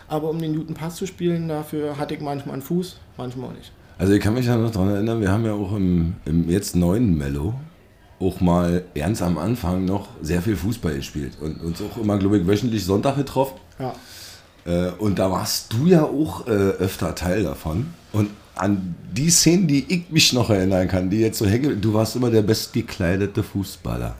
Aber 0.08 0.30
um 0.30 0.40
den 0.40 0.56
guten 0.56 0.74
Pass 0.74 0.96
zu 0.96 1.06
spielen, 1.06 1.48
dafür 1.48 1.98
hatte 1.98 2.14
ich 2.14 2.20
manchmal 2.20 2.54
einen 2.54 2.62
Fuß, 2.62 2.96
manchmal 3.16 3.50
auch 3.50 3.54
nicht. 3.54 3.72
Also 3.98 4.12
ich 4.12 4.20
kann 4.20 4.34
mich 4.34 4.46
ja 4.46 4.56
noch 4.56 4.70
daran 4.70 4.90
erinnern, 4.90 5.20
wir 5.20 5.30
haben 5.30 5.44
ja 5.44 5.52
auch 5.52 5.74
im, 5.76 6.14
im 6.24 6.48
jetzt 6.48 6.76
neuen 6.76 7.16
Mellow 7.18 7.54
auch 8.20 8.40
mal 8.40 8.84
ernst 8.94 9.22
am 9.22 9.38
Anfang 9.38 9.84
noch 9.84 10.08
sehr 10.22 10.42
viel 10.42 10.56
Fußball 10.56 10.94
gespielt 10.96 11.34
und 11.40 11.60
uns 11.62 11.80
auch 11.82 11.96
immer, 11.98 12.18
glaube 12.18 12.38
ich, 12.38 12.46
wöchentlich 12.46 12.84
Sonntag 12.84 13.16
getroffen. 13.16 13.54
Ja. 13.78 13.94
Äh, 14.68 14.90
und 14.98 15.18
da 15.18 15.30
warst 15.30 15.72
du 15.72 15.86
ja 15.86 16.02
auch 16.02 16.46
äh, 16.46 16.50
öfter 16.50 17.14
Teil 17.14 17.42
davon. 17.42 17.86
Und 18.12 18.30
an 18.54 18.94
die 19.12 19.30
Szenen, 19.30 19.66
die 19.66 19.86
ich 19.88 20.10
mich 20.10 20.32
noch 20.32 20.50
erinnern 20.50 20.88
kann, 20.88 21.08
die 21.10 21.20
jetzt 21.20 21.38
so 21.38 21.46
hängen, 21.46 21.80
du 21.80 21.94
warst 21.94 22.16
immer 22.16 22.30
der 22.30 22.42
bestgekleidete 22.42 23.42
Fußballer. 23.42 24.14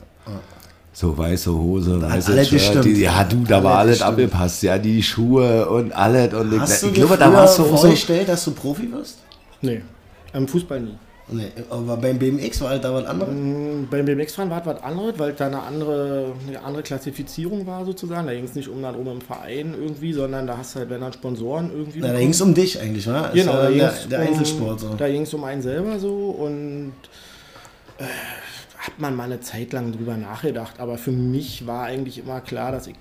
So 0.92 1.16
weiße 1.16 1.52
Hose, 1.52 2.02
weiße 2.02 2.32
alles 2.32 2.48
Shirt, 2.48 2.84
die, 2.84 3.02
ja 3.02 3.22
du, 3.22 3.44
da 3.44 3.62
war 3.62 3.78
Alles 3.78 4.02
abgepasst, 4.02 4.64
ja, 4.64 4.78
die 4.78 5.00
Schuhe 5.02 5.68
und 5.68 5.92
alles. 5.92 6.34
Und 6.34 6.52
ich, 6.52 6.58
Hast 6.58 6.82
du 6.82 6.86
ich 6.88 6.92
dir 6.94 7.00
glaube, 7.06 7.18
da 7.18 7.32
warst 7.32 7.58
du 7.58 7.62
auch 7.62 7.70
so, 7.70 7.76
vorgestellt, 7.76 8.28
dass 8.28 8.44
du 8.44 8.50
Profi 8.50 8.90
wirst? 8.90 9.18
Nee, 9.60 9.82
im 10.32 10.48
Fußball 10.48 10.80
nie. 10.80 10.96
Nee, 11.30 11.52
aber 11.68 11.96
beim 11.98 12.18
BMX 12.18 12.60
war 12.62 12.70
halt 12.70 12.84
da 12.84 12.94
was 12.94 13.04
anderes. 13.04 13.34
Mm, 13.34 13.84
Beim 13.90 14.06
BMX-Fahren 14.06 14.48
war 14.48 14.64
was 14.64 14.82
anderes, 14.82 15.18
weil 15.18 15.32
da 15.34 15.46
eine 15.46 15.62
andere, 15.62 16.32
eine 16.46 16.62
andere 16.62 16.82
Klassifizierung 16.82 17.66
war 17.66 17.84
sozusagen. 17.84 18.26
Da 18.26 18.32
ging 18.32 18.44
es 18.44 18.54
nicht 18.54 18.68
um 18.68 18.80
darum 18.80 19.06
im 19.08 19.20
Verein 19.20 19.74
irgendwie, 19.78 20.14
sondern 20.14 20.46
da 20.46 20.56
hast 20.56 20.74
du 20.74 20.80
halt, 20.80 20.90
wenn 20.90 21.02
dann 21.02 21.12
Sponsoren 21.12 21.70
irgendwie. 21.70 22.00
Na, 22.00 22.12
da 22.12 22.18
ging 22.18 22.30
es 22.30 22.40
um 22.40 22.54
dich 22.54 22.80
eigentlich? 22.80 23.06
Ist 23.06 23.32
Genau, 23.34 23.52
da 23.52 23.70
der, 23.70 23.92
der 24.10 24.20
um, 24.20 24.26
Einzelsport 24.26 24.80
so. 24.80 24.94
Da 24.94 25.08
ging 25.08 25.22
es 25.22 25.34
um 25.34 25.44
einen 25.44 25.60
selber 25.60 25.98
so 25.98 26.30
und 26.30 26.94
äh, 27.98 28.04
hat 28.78 28.98
man 28.98 29.14
mal 29.14 29.24
eine 29.24 29.40
Zeit 29.40 29.74
lang 29.74 29.92
drüber 29.92 30.16
nachgedacht. 30.16 30.80
Aber 30.80 30.96
für 30.96 31.12
mich 31.12 31.66
war 31.66 31.84
eigentlich 31.84 32.18
immer 32.18 32.40
klar, 32.40 32.72
dass 32.72 32.86
ich 32.86 32.94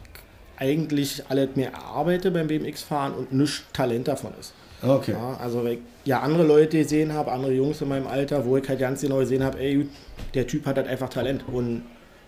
eigentlich 0.57 1.24
alles 1.29 1.50
mir 1.55 1.67
erarbeite 1.67 2.31
beim 2.31 2.48
BMX-Fahren 2.48 3.13
und 3.13 3.31
nichts 3.31 3.63
Talent 3.72 4.10
davon 4.10 4.31
ist. 4.38 4.53
Okay. 4.81 5.13
Ja, 5.13 5.38
also 5.41 5.63
weil 5.63 5.74
ich 5.74 5.79
ja 6.05 6.19
andere 6.22 6.43
Leute 6.43 6.77
gesehen 6.77 7.13
habe, 7.13 7.31
andere 7.31 7.51
Jungs 7.53 7.81
in 7.81 7.89
meinem 7.89 8.07
Alter, 8.07 8.46
wo 8.46 8.57
ich 8.57 8.67
halt 8.69 8.79
ganz 8.79 9.01
genau 9.01 9.17
gesehen 9.17 9.43
habe, 9.43 9.60
ey, 9.60 9.88
der 10.34 10.46
Typ 10.48 10.65
hat 10.65 10.77
halt 10.77 10.88
einfach 10.88 11.10
Talent. 11.10 11.43
Und 11.51 11.84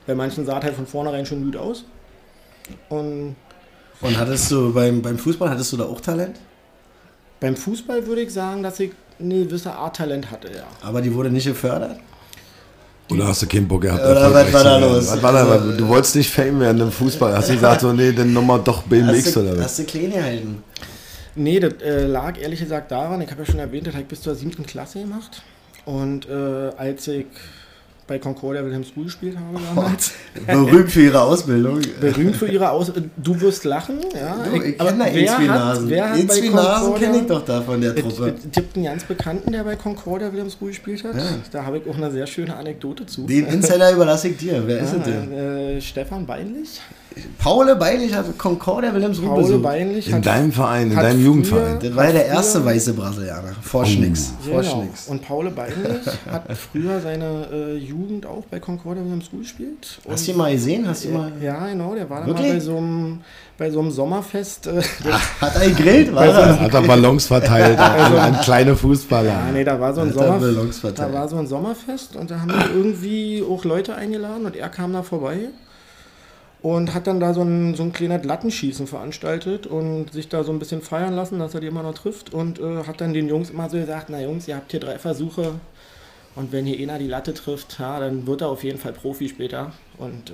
bei 0.08 0.16
manchen 0.16 0.46
sah 0.46 0.58
es 0.58 0.64
halt 0.64 0.76
von 0.76 0.88
vornherein 0.88 1.26
schon 1.26 1.44
gut 1.44 1.56
aus. 1.56 1.86
Und 2.90 3.36
Und 4.02 4.18
hattest 4.18 4.50
du 4.52 4.74
beim, 4.74 5.02
beim 5.02 5.18
Fußball, 5.18 5.50
hattest 5.50 5.72
du 5.74 5.78
da 5.78 5.86
auch 5.86 6.02
Talent? 6.02 6.38
beim 7.42 7.56
Fußball 7.56 8.06
würde 8.06 8.22
ich 8.22 8.34
sagen, 8.34 8.64
dass 8.64 8.80
ich 8.82 8.92
eine 9.18 9.46
gewisse 9.46 9.72
Art 9.72 9.96
Talent 9.96 10.30
hatte, 10.30 10.50
ja. 10.50 10.64
Aber 10.82 11.02
die 11.02 11.14
wurde 11.14 11.30
nicht 11.30 11.46
gefördert? 11.46 11.98
Oder 13.10 13.28
hast 13.28 13.42
du 13.42 13.48
keinen 13.48 13.68
Bock 13.68 13.82
gehabt? 13.84 14.04
Oder 14.04 14.34
was 14.34 14.54
war 14.54 14.64
da 14.64 14.78
los? 14.78 15.10
Was 15.10 15.24
war 15.24 15.32
da? 15.34 15.46
Also- 15.50 15.78
du 15.78 15.88
wolltest 15.88 16.16
nicht 16.18 16.30
Fame 16.30 16.60
werden 16.60 16.82
im 16.82 16.92
Fußball. 16.92 17.36
Hast 17.36 17.50
du 17.50 17.54
gesagt, 17.54 17.82
so, 17.82 17.94
nee, 17.94 18.12
dann 18.12 18.34
nochmal 18.34 18.60
doch 18.64 18.84
BMX 18.84 19.28
Hast 19.28 19.38
oder 19.38 19.52
du, 19.52 19.58
was? 19.58 19.64
hast 19.66 19.80
du 19.80 19.84
klein 19.86 20.12
gehalten? 20.12 20.64
Nee, 21.36 21.60
das 21.60 21.74
äh, 21.82 22.06
lag 22.06 22.40
ehrlich 22.40 22.60
gesagt 22.60 22.92
daran, 22.92 23.22
ich 23.22 23.30
habe 23.32 23.44
ja 23.44 23.46
schon 23.46 23.60
erwähnt, 23.60 23.88
das 23.88 23.94
habe 23.94 24.04
ich 24.04 24.10
bis 24.10 24.22
zur 24.22 24.36
siebten 24.36 24.66
Klasse 24.66 25.00
gemacht. 25.02 25.42
Und 25.86 26.28
äh, 26.30 26.72
als 26.78 27.08
ich 27.08 27.26
bei 28.10 28.18
Concordia 28.18 28.66
Wilhelmsruhe 28.66 29.04
gespielt 29.04 29.38
habe 29.38 29.64
damals, 29.64 30.14
Berühmt 30.48 30.92
für 30.92 31.02
ihre 31.02 31.22
Ausbildung. 31.22 31.80
berühmt 32.02 32.36
für 32.36 32.48
ihre 32.48 32.72
Aus... 32.72 32.92
Du 33.18 33.40
wirst 33.40 33.64
lachen, 33.66 34.00
ja. 34.20 34.46
Du, 34.46 34.62
ich 34.64 34.78
kenne 34.78 34.98
da 34.98 35.06
Inspinasen 35.06 36.52
Concordia... 36.52 36.98
kenne 36.98 37.20
ich 37.20 37.28
doch 37.28 37.46
da 37.46 37.62
von 37.62 37.80
der 37.80 37.96
Truppe. 37.96 38.34
es 38.36 38.52
gibt 38.52 38.76
einen 38.76 38.86
ganz 38.86 39.04
Bekannten, 39.04 39.52
der 39.52 39.64
bei 39.64 39.76
Concordia 39.76 40.32
Wilhelmsruhe 40.32 40.70
gespielt 40.70 41.04
hat. 41.04 41.16
Da 41.52 41.64
habe 41.64 41.78
ich 41.78 41.88
auch 41.88 41.96
eine 41.98 42.10
sehr 42.12 42.26
schöne 42.26 42.56
Anekdote 42.56 43.06
zu. 43.06 43.28
Den 43.28 43.46
Insider 43.46 43.92
überlasse 43.92 44.30
ich 44.30 44.38
dir. 44.38 44.64
Wer 44.66 44.80
ist 44.80 44.94
es 44.94 45.04
denn? 45.04 45.32
äh, 45.32 45.82
Stefan 45.82 46.26
Beinlich. 46.26 46.82
Paul 47.38 47.76
Beilich 47.76 48.14
hat 48.14 48.38
Concordia 48.38 48.94
Wilhelmsruhe 48.94 49.28
Paul 49.28 49.42
besucht. 49.42 49.64
Beinlich 49.64 50.08
In 50.10 50.16
hat 50.16 50.26
deinem 50.26 50.52
Verein, 50.52 50.92
in 50.92 50.96
hat 50.98 51.04
deinem 51.06 51.18
früher- 51.18 51.26
Jugendverein. 51.26 51.80
Das 51.82 51.96
war 51.96 52.06
ja 52.06 52.12
der 52.12 52.26
erste 52.28 52.60
früher- 52.62 52.66
weiße 52.72 52.94
Brasilianer. 52.94 53.52
Vor 53.62 53.86
Schnicks. 53.86 54.34
Vor 54.42 54.62
Genau. 54.62 54.82
Schnicks. 54.82 55.08
Und 55.08 55.22
Paul 55.22 55.50
Beinlich 55.52 56.06
hat 56.32 56.44
früher 56.72 57.00
seine 57.02 57.48
äh, 57.52 57.76
Jugend 57.78 58.26
auch 58.26 58.44
bei 58.50 58.60
Concordia 58.60 59.04
Wilhelmsruhe 59.04 59.40
gespielt. 59.40 60.00
Hast 60.10 60.28
du 60.28 60.32
Und- 60.32 60.36
ihn 60.36 60.38
mal 60.38 60.52
gesehen? 60.52 60.88
Hast 60.88 61.06
du 61.06 61.10
mal... 61.10 61.32
Ja, 61.42 61.68
genau, 61.68 61.96
der 61.96 62.10
war 62.10 62.22
dann 62.22 62.32
mal 62.34 62.42
bei 62.42 62.60
so 62.60 62.78
einem, 62.78 63.22
bei 63.58 63.70
so 63.72 63.80
einem 63.80 63.92
Sommerfest. 63.92 64.68
Äh, 64.68 64.82
der, 65.04 65.14
Hat 65.42 65.56
er 65.56 65.70
gegrillt? 65.70 66.14
War 66.14 66.26
er? 66.26 66.60
Hat 66.60 66.74
er 66.74 66.82
Ballons 66.84 67.26
verteilt 67.28 67.78
an, 67.80 68.14
an 68.18 68.40
kleine 68.42 68.76
Fußballer. 68.76 69.34
ah, 69.34 69.52
nee, 69.52 69.64
da 69.64 69.80
war 69.80 69.94
so 69.94 70.02
ein 70.02 70.08
er 70.10 70.14
Sommer, 70.14 70.92
da 70.96 71.14
war 71.14 71.28
so 71.28 71.38
ein 71.38 71.48
Sommerfest 71.48 72.16
und 72.16 72.30
da 72.32 72.40
haben 72.40 72.50
wir 72.52 72.70
irgendwie 72.76 73.44
auch 73.50 73.64
Leute 73.66 73.96
eingeladen 73.96 74.46
und 74.46 74.56
er 74.56 74.70
kam 74.70 74.94
da 74.94 75.02
vorbei 75.04 75.38
und 76.62 76.94
hat 76.94 77.08
dann 77.08 77.20
da 77.20 77.34
so 77.34 77.42
ein, 77.42 77.76
so 77.76 77.84
ein 77.84 77.94
kleines 77.94 78.26
Lattenschießen 78.26 78.88
veranstaltet 78.88 79.66
und 79.66 80.12
sich 80.12 80.28
da 80.28 80.44
so 80.44 80.52
ein 80.52 80.60
bisschen 80.60 80.82
feiern 80.82 81.14
lassen, 81.14 81.40
dass 81.40 81.54
er 81.54 81.62
die 81.62 81.68
immer 81.68 81.84
noch 81.84 81.94
trifft 81.94 82.34
und 82.34 82.60
äh, 82.60 82.84
hat 82.86 83.00
dann 83.02 83.14
den 83.14 83.30
Jungs 83.30 83.50
immer 83.50 83.70
so 83.70 83.78
gesagt, 83.78 84.08
na 84.10 84.22
Jungs, 84.22 84.48
ihr 84.48 84.56
habt 84.56 84.72
hier 84.72 84.80
drei 84.80 85.00
Versuche 85.00 85.54
und 86.36 86.52
wenn 86.52 86.66
hier 86.66 86.78
einer 86.80 87.00
die 87.00 87.08
Latte 87.08 87.34
trifft, 87.34 87.80
ja, 87.80 88.00
dann 88.00 88.28
wird 88.28 88.42
er 88.42 88.50
auf 88.50 88.64
jeden 88.64 88.78
Fall 88.78 88.94
Profi 88.94 89.30
später 89.30 89.72
und 89.98 90.32
äh, 90.32 90.34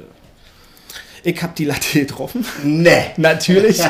ich 1.27 1.41
habe 1.41 1.53
die 1.57 1.65
Latte 1.65 1.99
getroffen. 1.99 2.45
Nee. 2.63 3.05
Natürlich. 3.17 3.81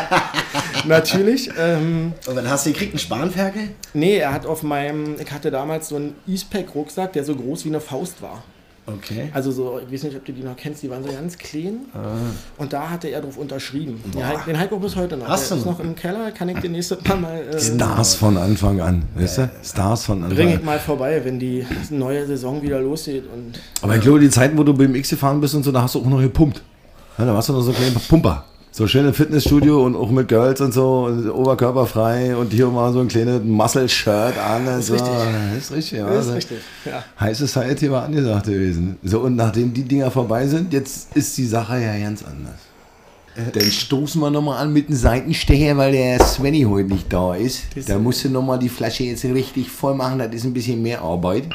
Natürlich. 0.86 1.50
Ähm, 1.60 2.13
Und 2.27 2.36
dann 2.36 2.50
hast 2.50 2.65
du 2.65 2.72
gekriegt 2.72 2.94
einen 2.94 3.00
Spanferkel? 3.00 3.70
nee, 3.94 4.15
er 4.18 4.32
hat 4.32 4.46
auf 4.46 4.63
meinem, 4.63 5.20
ich 5.20 5.30
hatte 5.32 5.51
damals 5.51 5.89
so 5.89 5.98
einen 5.98 6.15
Eastpack-Rucksack, 6.27 7.12
der 7.12 7.25
so 7.25 7.36
groß 7.36 7.65
wie 7.65 7.70
eine 7.70 7.82
Faust 7.82 8.22
war. 8.22 8.42
Okay. 8.88 9.30
Also 9.34 9.51
so, 9.51 9.80
ich 9.86 9.92
weiß 9.92 10.04
nicht, 10.04 10.15
ob 10.15 10.24
du 10.25 10.32
die 10.32 10.44
noch 10.44 10.56
kennst, 10.56 10.84
die 10.84 10.89
waren 10.92 11.04
so 11.04 11.12
ganz 11.12 11.38
clean. 11.38 11.77
Und 12.58 12.72
da 12.72 12.89
hatte 12.89 13.08
er 13.08 13.22
drauf 13.22 13.38
unterschrieben. 13.38 14.00
Den 14.13 14.24
Heik- 14.25 14.46
Den 14.46 14.60
Heiko 14.60 14.77
bis 14.77 14.96
heute 14.96 15.18
noch. 15.18 15.27
Hast 15.27 15.50
der 15.50 15.58
du 15.58 15.62
ist 15.63 15.65
noch? 15.65 15.80
im 15.80 15.96
Keller, 15.96 16.32
kann 16.32 16.50
ich 16.50 16.60
den 16.60 16.72
nächsten 16.74 16.98
Mal 17.08 17.15
mal... 17.18 17.36
Äh, 17.51 17.60
Stars 17.60 18.13
von 18.15 18.38
Anfang 18.38 18.80
an, 18.82 19.04
weißt 19.15 19.38
du? 19.39 19.50
Stars 19.63 20.06
von 20.06 20.24
Anfang 20.24 20.36
Bring 20.38 20.50
ich 20.50 20.56
an. 20.58 20.65
mal 20.65 20.80
vorbei, 20.80 21.20
wenn 21.24 21.39
die 21.39 21.65
neue 21.89 22.27
Saison 22.27 22.62
wieder 22.62 22.80
losgeht. 22.80 23.24
Und 23.34 23.60
Aber 23.82 23.96
ich 23.96 24.01
glaube, 24.01 24.20
die 24.20 24.30
Zeiten, 24.30 24.56
wo 24.58 24.63
du 24.63 24.74
BMX 24.74 25.10
gefahren 25.10 25.42
bist 25.42 25.56
und 25.56 25.63
so, 25.63 25.72
da 25.72 25.82
hast 25.82 25.96
du 25.96 26.00
auch 26.01 26.06
noch 26.06 26.22
gepumpt. 26.22 26.62
Ja, 27.18 27.25
da 27.25 27.34
warst 27.34 27.50
du 27.50 27.54
noch 27.54 27.62
so 27.62 27.72
ein 27.72 27.75
kleiner 27.77 28.00
Pumper. 28.08 28.46
So 28.77 28.88
schön 28.88 29.05
im 29.05 29.13
Fitnessstudio 29.13 29.86
und 29.86 29.96
auch 29.96 30.12
mit 30.12 30.27
Girls 30.27 30.60
und 30.60 30.74
so, 30.74 31.05
und 31.05 31.29
oberkörperfrei 31.29 32.36
und 32.36 32.51
hier 32.51 32.67
mal 32.67 32.91
so 32.91 33.00
ein 33.00 33.08
kleines 33.08 33.41
Muscle-Shirt 33.41 34.38
an. 34.38 34.67
Und 34.67 34.79
Ist 34.79 34.88
so. 34.88 34.96
richtig. 34.96 35.12
Ist 35.58 35.72
richtig, 35.72 36.00
ja. 36.00 36.10
das 36.10 36.27
ist 36.27 36.34
richtig. 36.34 36.58
Ja. 36.84 37.05
High 37.17 37.38
Society 37.38 37.89
war 37.89 38.03
angesagt 38.03 38.48
gewesen. 38.48 38.98
So, 39.01 39.22
und 39.22 39.38
nachdem 39.38 39.74
die 39.74 39.84
Dinger 39.84 40.12
vorbei 40.12 40.46
sind, 40.48 40.74
jetzt 40.74 41.15
ist 41.15 41.38
die 41.38 41.46
Sache 41.46 41.79
ja 41.79 41.98
ganz 42.00 42.22
anders. 42.25 42.60
Dann 43.53 43.72
stoßen 43.72 44.20
wir 44.20 44.29
nochmal 44.29 44.58
an 44.62 44.74
mit 44.74 44.89
einem 44.89 44.98
Seitenstecher, 44.98 45.77
weil 45.77 45.94
der 45.94 46.22
Svenny 46.22 46.63
heute 46.63 46.89
nicht 46.89 47.13
da 47.13 47.34
ist. 47.34 47.62
Da 47.88 47.98
musst 47.98 48.25
du 48.25 48.29
nochmal 48.29 48.60
die 48.60 48.67
Flasche 48.67 49.05
jetzt 49.05 49.24
richtig 49.24 49.70
voll 49.70 49.96
machen, 49.96 50.20
das 50.20 50.34
ist 50.34 50.44
ein 50.44 50.53
bisschen 50.53 50.82
mehr 50.82 51.01
Arbeit. 51.01 51.48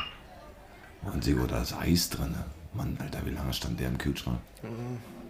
Und 1.13 1.23
Sigo, 1.23 1.45
da 1.47 1.61
ist 1.61 1.75
Eis 1.79 2.09
drin. 2.09 2.35
Mann, 2.73 2.97
Alter, 2.99 3.19
wie 3.27 3.35
lange 3.35 3.53
stand 3.53 3.79
der 3.79 3.89
im 3.89 3.99
Kühlschrank? 3.99 4.39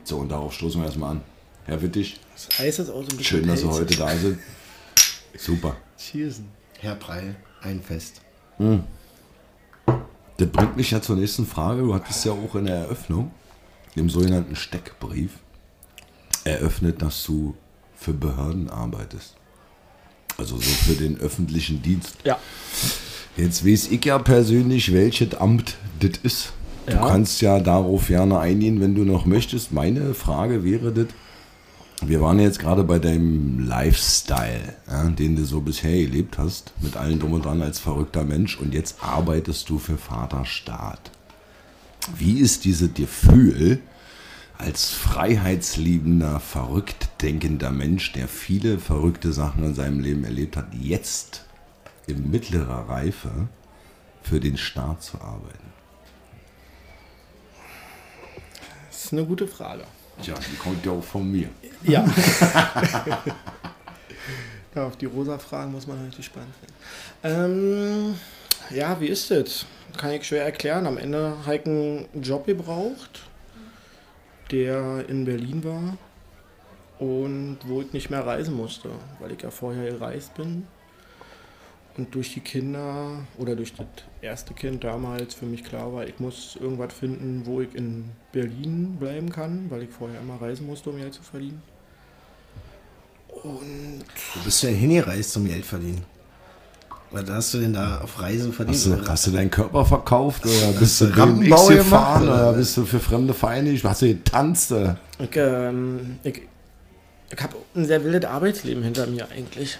So, 0.04 0.18
und 0.18 0.28
darauf 0.30 0.52
stoßen 0.52 0.80
wir 0.80 0.86
erstmal 0.86 1.10
an. 1.10 1.20
Herr 1.66 1.80
Wittig, 1.82 2.18
Das 2.34 2.48
Eis 2.58 2.78
ist 2.78 2.90
auch 2.90 2.94
so 2.96 3.00
ein 3.02 3.06
bisschen 3.08 3.24
schön, 3.24 3.46
dass 3.46 3.60
Sie 3.60 3.68
heute 3.68 3.96
da 3.96 4.08
sind. 4.16 4.38
Super. 5.36 5.76
Cheersen. 5.98 6.48
Herr 6.80 6.94
Preil, 6.94 7.36
ein 7.62 7.80
Fest. 7.82 8.20
Das 10.36 10.48
bringt 10.48 10.76
mich 10.76 10.90
ja 10.90 11.00
zur 11.02 11.16
nächsten 11.16 11.46
Frage. 11.46 11.82
Du 11.82 11.94
hattest 11.94 12.24
ja 12.24 12.32
auch 12.32 12.54
in 12.54 12.66
der 12.66 12.76
Eröffnung, 12.76 13.30
im 13.94 14.08
sogenannten 14.08 14.56
Steckbrief, 14.56 15.32
eröffnet, 16.44 17.02
dass 17.02 17.22
du 17.24 17.54
für 17.96 18.14
Behörden 18.14 18.70
arbeitest. 18.70 19.34
Also 20.38 20.56
so 20.56 20.62
für 20.62 20.94
den 20.94 21.20
öffentlichen 21.20 21.82
Dienst. 21.82 22.16
Ja. 22.24 22.38
Jetzt 23.36 23.66
weiß 23.66 23.88
ich 23.90 24.04
ja 24.04 24.18
persönlich, 24.18 24.92
welches 24.92 25.34
Amt 25.34 25.76
das 26.00 26.12
ist. 26.22 26.52
Du 26.86 26.94
Ja. 26.94 27.06
kannst 27.06 27.42
ja 27.42 27.60
darauf 27.60 28.08
gerne 28.08 28.38
eingehen, 28.40 28.80
wenn 28.80 28.94
du 28.94 29.04
noch 29.04 29.26
möchtest. 29.26 29.70
Meine 29.72 30.14
Frage 30.14 30.64
wäre 30.64 30.92
das, 30.92 31.06
wir 32.02 32.20
waren 32.20 32.38
jetzt 32.38 32.58
gerade 32.58 32.82
bei 32.84 32.98
deinem 32.98 33.66
Lifestyle, 33.66 34.74
ja, 34.86 35.08
den 35.08 35.36
du 35.36 35.44
so 35.44 35.60
bisher 35.60 35.98
gelebt 35.98 36.38
hast, 36.38 36.72
mit 36.80 36.96
allen 36.96 37.18
drum 37.18 37.34
und 37.34 37.44
dran 37.44 37.60
als 37.60 37.78
verrückter 37.78 38.24
Mensch 38.24 38.58
und 38.58 38.72
jetzt 38.72 39.02
arbeitest 39.02 39.68
du 39.68 39.78
für 39.78 39.98
Vaterstaat. 39.98 41.10
Wie 42.16 42.38
ist 42.38 42.64
dieses 42.64 42.94
Gefühl, 42.94 43.80
als 44.56 44.90
freiheitsliebender, 44.90 46.40
verrückt 46.40 47.08
denkender 47.22 47.70
Mensch, 47.70 48.12
der 48.12 48.28
viele 48.28 48.78
verrückte 48.78 49.32
Sachen 49.32 49.64
in 49.64 49.74
seinem 49.74 50.00
Leben 50.00 50.24
erlebt 50.24 50.56
hat, 50.56 50.72
jetzt 50.74 51.44
in 52.06 52.30
mittlerer 52.30 52.88
Reife 52.88 53.48
für 54.22 54.40
den 54.40 54.56
Staat 54.56 55.02
zu 55.02 55.20
arbeiten? 55.20 55.70
Das 58.90 59.04
ist 59.04 59.12
eine 59.12 59.24
gute 59.24 59.46
Frage. 59.46 59.84
Tja, 60.22 60.34
die 60.34 60.56
kommt 60.56 60.84
ja 60.84 60.92
auch 60.92 61.02
von 61.02 61.30
mir. 61.30 61.48
Ja. 61.82 62.04
ja, 64.74 64.86
auf 64.86 64.96
die 64.96 65.06
rosa 65.06 65.38
Fragen 65.38 65.72
muss 65.72 65.86
man 65.86 66.04
natürlich 66.04 66.26
spannend 66.26 66.54
finden. 66.56 66.74
Ähm, 67.22 68.14
ja, 68.76 69.00
wie 69.00 69.06
ist 69.06 69.30
das? 69.30 69.64
Kann 69.96 70.10
ich 70.12 70.24
schwer 70.24 70.44
erklären. 70.44 70.86
Am 70.86 70.98
Ende 70.98 71.34
habe 71.44 71.56
ich 71.56 71.66
einen 71.66 72.06
Job 72.22 72.46
gebraucht, 72.46 73.22
der 74.50 75.08
in 75.08 75.24
Berlin 75.24 75.64
war 75.64 75.96
und 76.98 77.58
wo 77.64 77.80
ich 77.80 77.92
nicht 77.92 78.10
mehr 78.10 78.26
reisen 78.26 78.54
musste, 78.54 78.90
weil 79.18 79.32
ich 79.32 79.42
ja 79.42 79.50
vorher 79.50 79.90
gereist 79.90 80.34
bin. 80.34 80.66
Und 81.96 82.14
durch 82.14 82.34
die 82.34 82.40
Kinder 82.40 83.26
oder 83.38 83.56
durch 83.56 83.74
das 83.74 83.86
erste 84.22 84.54
Kind 84.54 84.84
damals 84.84 85.34
für 85.34 85.46
mich 85.46 85.64
klar 85.64 85.92
war, 85.92 86.06
ich 86.06 86.18
muss 86.18 86.56
irgendwas 86.60 86.92
finden, 86.92 87.42
wo 87.44 87.60
ich 87.60 87.74
in 87.74 88.10
Berlin 88.32 88.96
bleiben 88.98 89.30
kann, 89.30 89.66
weil 89.70 89.82
ich 89.82 89.90
vorher 89.90 90.20
immer 90.20 90.40
reisen 90.40 90.66
musste, 90.66 90.90
um 90.90 90.96
Geld 90.96 91.14
zu 91.14 91.22
verdienen. 91.22 91.62
Und 93.28 94.04
Wo 94.34 94.44
bist 94.44 94.62
du 94.62 94.66
denn 94.66 94.76
hingereist 94.76 95.32
zum 95.32 95.46
Geld 95.46 95.64
verdienen? 95.64 96.04
Was 97.12 97.28
hast 97.28 97.54
du 97.54 97.58
denn 97.58 97.72
da 97.72 98.00
auf 98.02 98.20
Reisen 98.20 98.52
verdient? 98.52 98.76
Hast 98.76 98.86
du, 98.86 99.08
hast 99.08 99.26
du 99.26 99.30
deinen 99.32 99.50
Körper 99.50 99.84
verkauft 99.84 100.46
oder 100.46 100.72
bist 100.78 101.00
du 101.00 101.06
Rampenbau 101.06 101.66
gefahren 101.66 102.24
oder? 102.24 102.50
oder 102.50 102.52
bist 102.52 102.76
du 102.76 102.84
für 102.84 103.00
fremde 103.00 103.34
Vereine? 103.34 103.76
Hast 103.82 104.02
du 104.02 104.06
getanzt? 104.06 104.72
ich, 105.18 105.36
ähm, 105.36 106.18
ich, 106.22 106.42
ich 107.32 107.42
habe 107.42 107.56
ein 107.74 107.84
sehr 107.84 108.04
wildes 108.04 108.30
Arbeitsleben 108.30 108.84
hinter 108.84 109.08
mir 109.08 109.28
eigentlich. 109.30 109.78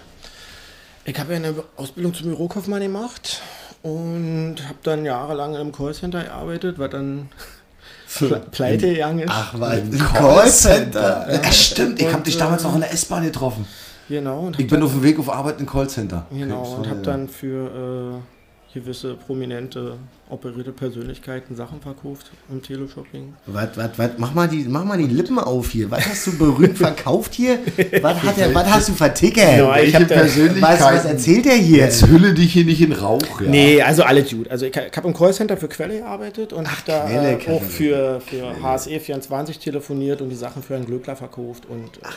Ich 1.05 1.17
habe 1.17 1.31
ja 1.31 1.37
eine 1.37 1.55
Ausbildung 1.77 2.13
zum 2.13 2.27
Bürokaufmann 2.27 2.81
gemacht 2.81 3.41
und 3.83 4.55
habe 4.67 4.77
dann 4.83 5.05
jahrelang 5.05 5.55
im 5.55 5.71
Callcenter 5.71 6.23
gearbeitet, 6.23 6.77
was 6.79 6.89
dann 6.91 7.29
ple 8.17 8.41
pleite 8.51 8.91
gegangen 8.93 9.19
ist. 9.19 9.31
Ach, 9.31 9.53
was? 9.57 9.71
Ein 9.73 9.97
Callcenter. 9.97 11.01
Callcenter. 11.01 11.43
Ja, 11.43 11.51
stimmt, 11.51 12.01
ich 12.01 12.11
habe 12.11 12.23
dich 12.23 12.37
damals 12.37 12.63
noch 12.63 12.75
in 12.75 12.81
der 12.81 12.93
S-Bahn 12.93 13.23
getroffen. 13.23 13.65
Genau. 14.09 14.49
Ich 14.51 14.57
bin 14.57 14.69
dann, 14.69 14.83
auf 14.83 14.91
dem 14.91 15.03
Weg 15.03 15.17
auf 15.19 15.29
Arbeit 15.29 15.59
in 15.59 15.65
Callcenter. 15.65 16.25
Genau, 16.31 16.61
Okay, 16.63 16.75
und 16.75 16.87
habe 16.87 16.97
ja. 16.97 17.03
dann 17.03 17.29
für 17.29 18.19
äh, 18.19 18.73
gewisse 18.73 19.13
prominente, 19.15 19.95
operierte 20.31 20.71
Persönlichkeiten 20.71 21.55
Sachen 21.55 21.81
verkauft 21.81 22.31
im 22.49 22.61
Teleshopping. 22.61 23.33
Was, 23.45 23.69
was, 23.75 23.89
was, 23.97 24.11
mach 24.17 24.33
mal, 24.33 24.47
die, 24.47 24.65
mach 24.67 24.85
mal 24.85 24.97
die 24.97 25.07
Lippen 25.07 25.37
auf 25.37 25.69
hier. 25.69 25.91
Was 25.91 26.05
hast 26.05 26.27
du 26.27 26.37
berühmt 26.37 26.77
verkauft 26.77 27.33
hier? 27.33 27.59
Was, 28.01 28.23
hat 28.23 28.37
der, 28.37 28.55
was 28.55 28.69
hast 28.69 28.89
du 28.89 28.93
vertickert? 28.93 29.57
Ja, 29.57 29.77
ich 29.77 29.93
hab 29.93 30.09
was, 30.09 30.81
was 30.81 31.05
erzählt 31.05 31.45
der 31.45 31.55
hier? 31.55 31.79
Jetzt 31.79 32.07
hülle 32.07 32.33
dich 32.33 32.53
hier 32.53 32.65
nicht 32.65 32.81
in 32.81 32.93
Rauch. 32.93 33.41
Ja. 33.41 33.49
Nee, 33.49 33.81
also 33.81 34.03
alles 34.03 34.29
gut. 34.29 34.49
Also 34.49 34.65
ich, 34.65 34.75
ich 34.75 34.97
habe 34.97 35.07
im 35.07 35.13
Callcenter 35.13 35.57
für 35.57 35.67
Quelle 35.67 35.99
gearbeitet 35.99 36.53
und 36.53 36.69
habe 36.69 36.81
da 36.85 37.05
Quelle, 37.05 37.31
äh, 37.33 37.35
Quelle. 37.35 37.57
auch 37.57 37.63
für, 37.63 38.21
für 38.21 38.53
HSE24 38.63 39.59
telefoniert 39.59 40.21
und 40.21 40.29
die 40.29 40.35
Sachen 40.35 40.63
für 40.63 40.75
einen 40.75 40.85
Glöckler 40.85 41.15
verkauft. 41.15 41.65
Und 41.67 41.97
äh, 41.97 42.09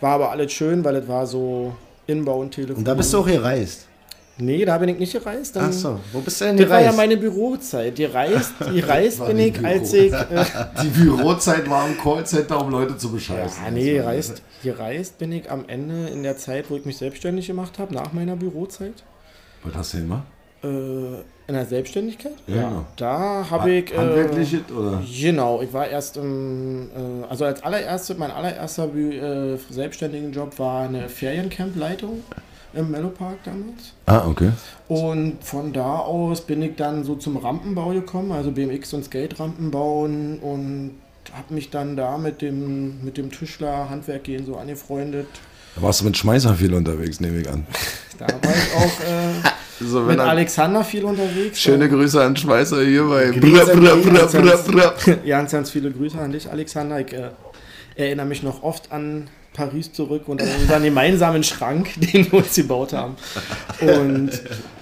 war 0.00 0.14
aber 0.14 0.30
alles 0.30 0.52
schön, 0.52 0.82
weil 0.84 0.96
es 0.96 1.06
war 1.06 1.26
so 1.26 1.74
inbound 2.06 2.54
Telefon. 2.54 2.76
Und 2.78 2.84
da 2.88 2.94
bist 2.94 3.12
du 3.12 3.18
auch 3.18 3.26
gereist. 3.26 3.86
Nee, 4.38 4.64
da 4.64 4.78
bin 4.78 4.88
ich 4.88 4.98
nicht 4.98 5.12
gereist. 5.12 5.56
Dann, 5.56 5.66
Ach 5.68 5.72
so, 5.72 6.00
wo 6.12 6.20
bist 6.20 6.40
du 6.40 6.46
denn 6.46 6.56
Das 6.56 6.68
war 6.70 6.80
ja 6.80 6.92
meine 6.92 7.16
Bürozeit. 7.16 7.98
Die 7.98 8.06
reist, 8.06 8.54
die 8.72 8.80
reist 8.92 9.24
bin 9.26 9.36
die 9.36 9.48
ich, 9.48 9.64
als 9.64 9.90
Büro. 9.92 10.04
ich. 10.04 10.12
Äh, 10.12 10.44
Die 10.82 10.88
Bürozeit 10.88 11.68
war 11.68 11.86
im 11.86 11.98
Callcenter, 11.98 12.60
um 12.64 12.70
Leute 12.70 12.96
zu 12.96 13.12
bescheißen. 13.12 13.64
ja, 13.64 13.70
nee, 13.70 13.92
gereist, 13.94 14.42
gereist 14.62 15.18
bin 15.18 15.32
ich 15.32 15.50
am 15.50 15.64
Ende 15.68 16.08
in 16.08 16.22
der 16.22 16.36
Zeit, 16.38 16.70
wo 16.70 16.76
ich 16.76 16.84
mich 16.84 16.96
selbstständig 16.96 17.46
gemacht 17.46 17.78
habe, 17.78 17.94
nach 17.94 18.12
meiner 18.12 18.36
Bürozeit. 18.36 19.04
Was 19.64 19.74
hast 19.74 19.92
du 19.92 19.96
denn 19.98 20.08
gemacht? 20.08 20.24
Äh, 20.64 21.20
in 21.48 21.54
der 21.54 21.66
Selbstständigkeit? 21.66 22.34
Ja, 22.46 22.68
genau. 22.68 22.86
Da 22.96 23.46
habe 23.50 23.70
ich. 23.70 23.92
Äh, 23.92 23.96
Handwerkliches 23.98 24.60
oder? 24.74 25.02
Genau, 25.20 25.60
ich 25.60 25.72
war 25.72 25.88
erst 25.88 26.16
im, 26.16 26.88
äh, 26.96 27.26
also 27.28 27.44
als 27.44 27.62
allererste, 27.62 28.14
mein 28.14 28.30
allererster 28.30 28.92
äh, 28.94 29.58
selbstständigen 29.68 30.32
Job 30.32 30.58
war 30.58 30.88
eine 30.88 31.08
Feriencamp-Leitung 31.08 32.22
im 32.74 32.90
Mellopark 32.90 33.42
damals. 33.44 33.92
Ah, 34.06 34.26
okay. 34.26 34.50
Und 34.88 35.44
von 35.44 35.72
da 35.72 35.98
aus 35.98 36.42
bin 36.42 36.62
ich 36.62 36.76
dann 36.76 37.04
so 37.04 37.14
zum 37.14 37.36
Rampenbau 37.36 37.90
gekommen, 37.90 38.32
also 38.32 38.50
BMX 38.50 38.92
und 38.94 39.04
Skate-Rampen 39.04 39.70
bauen 39.70 40.38
und 40.40 40.92
habe 41.32 41.54
mich 41.54 41.70
dann 41.70 41.96
da 41.96 42.18
mit 42.18 42.42
dem, 42.42 43.04
mit 43.04 43.16
dem 43.16 43.30
Tischler 43.30 43.88
Handwerk 43.88 44.24
gehen 44.24 44.44
so 44.44 44.56
angefreundet. 44.56 45.28
Da 45.74 45.82
warst 45.82 46.00
du 46.00 46.04
mit 46.04 46.16
Schmeißer 46.16 46.54
viel 46.54 46.74
unterwegs, 46.74 47.20
nehme 47.20 47.40
ich 47.40 47.48
an. 47.48 47.66
Da 48.18 48.26
war 48.28 48.54
ich 48.54 48.74
auch 48.76 49.00
äh, 49.00 49.48
So, 49.80 50.00
mit 50.00 50.18
Alexander 50.18 50.84
viel 50.84 51.04
unterwegs. 51.04 51.60
Schöne 51.60 51.88
Grüße 51.88 52.22
an 52.22 52.36
Schmeißer 52.36 52.82
hier 52.84 53.04
bei 53.04 53.30
Grüße 53.30 53.76
Brr, 53.76 53.96
brr, 53.96 54.56
brr. 54.58 55.16
Ganz, 55.26 55.52
ganz 55.52 55.70
viele 55.70 55.90
Grüße 55.90 56.18
an 56.18 56.32
dich, 56.32 56.50
Alexander. 56.50 57.00
Ich 57.00 57.12
äh, 57.12 57.30
erinnere 57.96 58.26
mich 58.26 58.42
noch 58.42 58.62
oft 58.62 58.92
an 58.92 59.28
Paris 59.52 59.92
zurück 59.92 60.28
und 60.28 60.42
an 60.42 60.48
unseren 60.60 60.82
gemeinsamen 60.82 61.42
Schrank, 61.42 61.90
den 61.96 62.30
wir 62.30 62.38
uns 62.38 62.54
gebaut 62.54 62.92
haben. 62.92 63.16
Und 63.80 64.30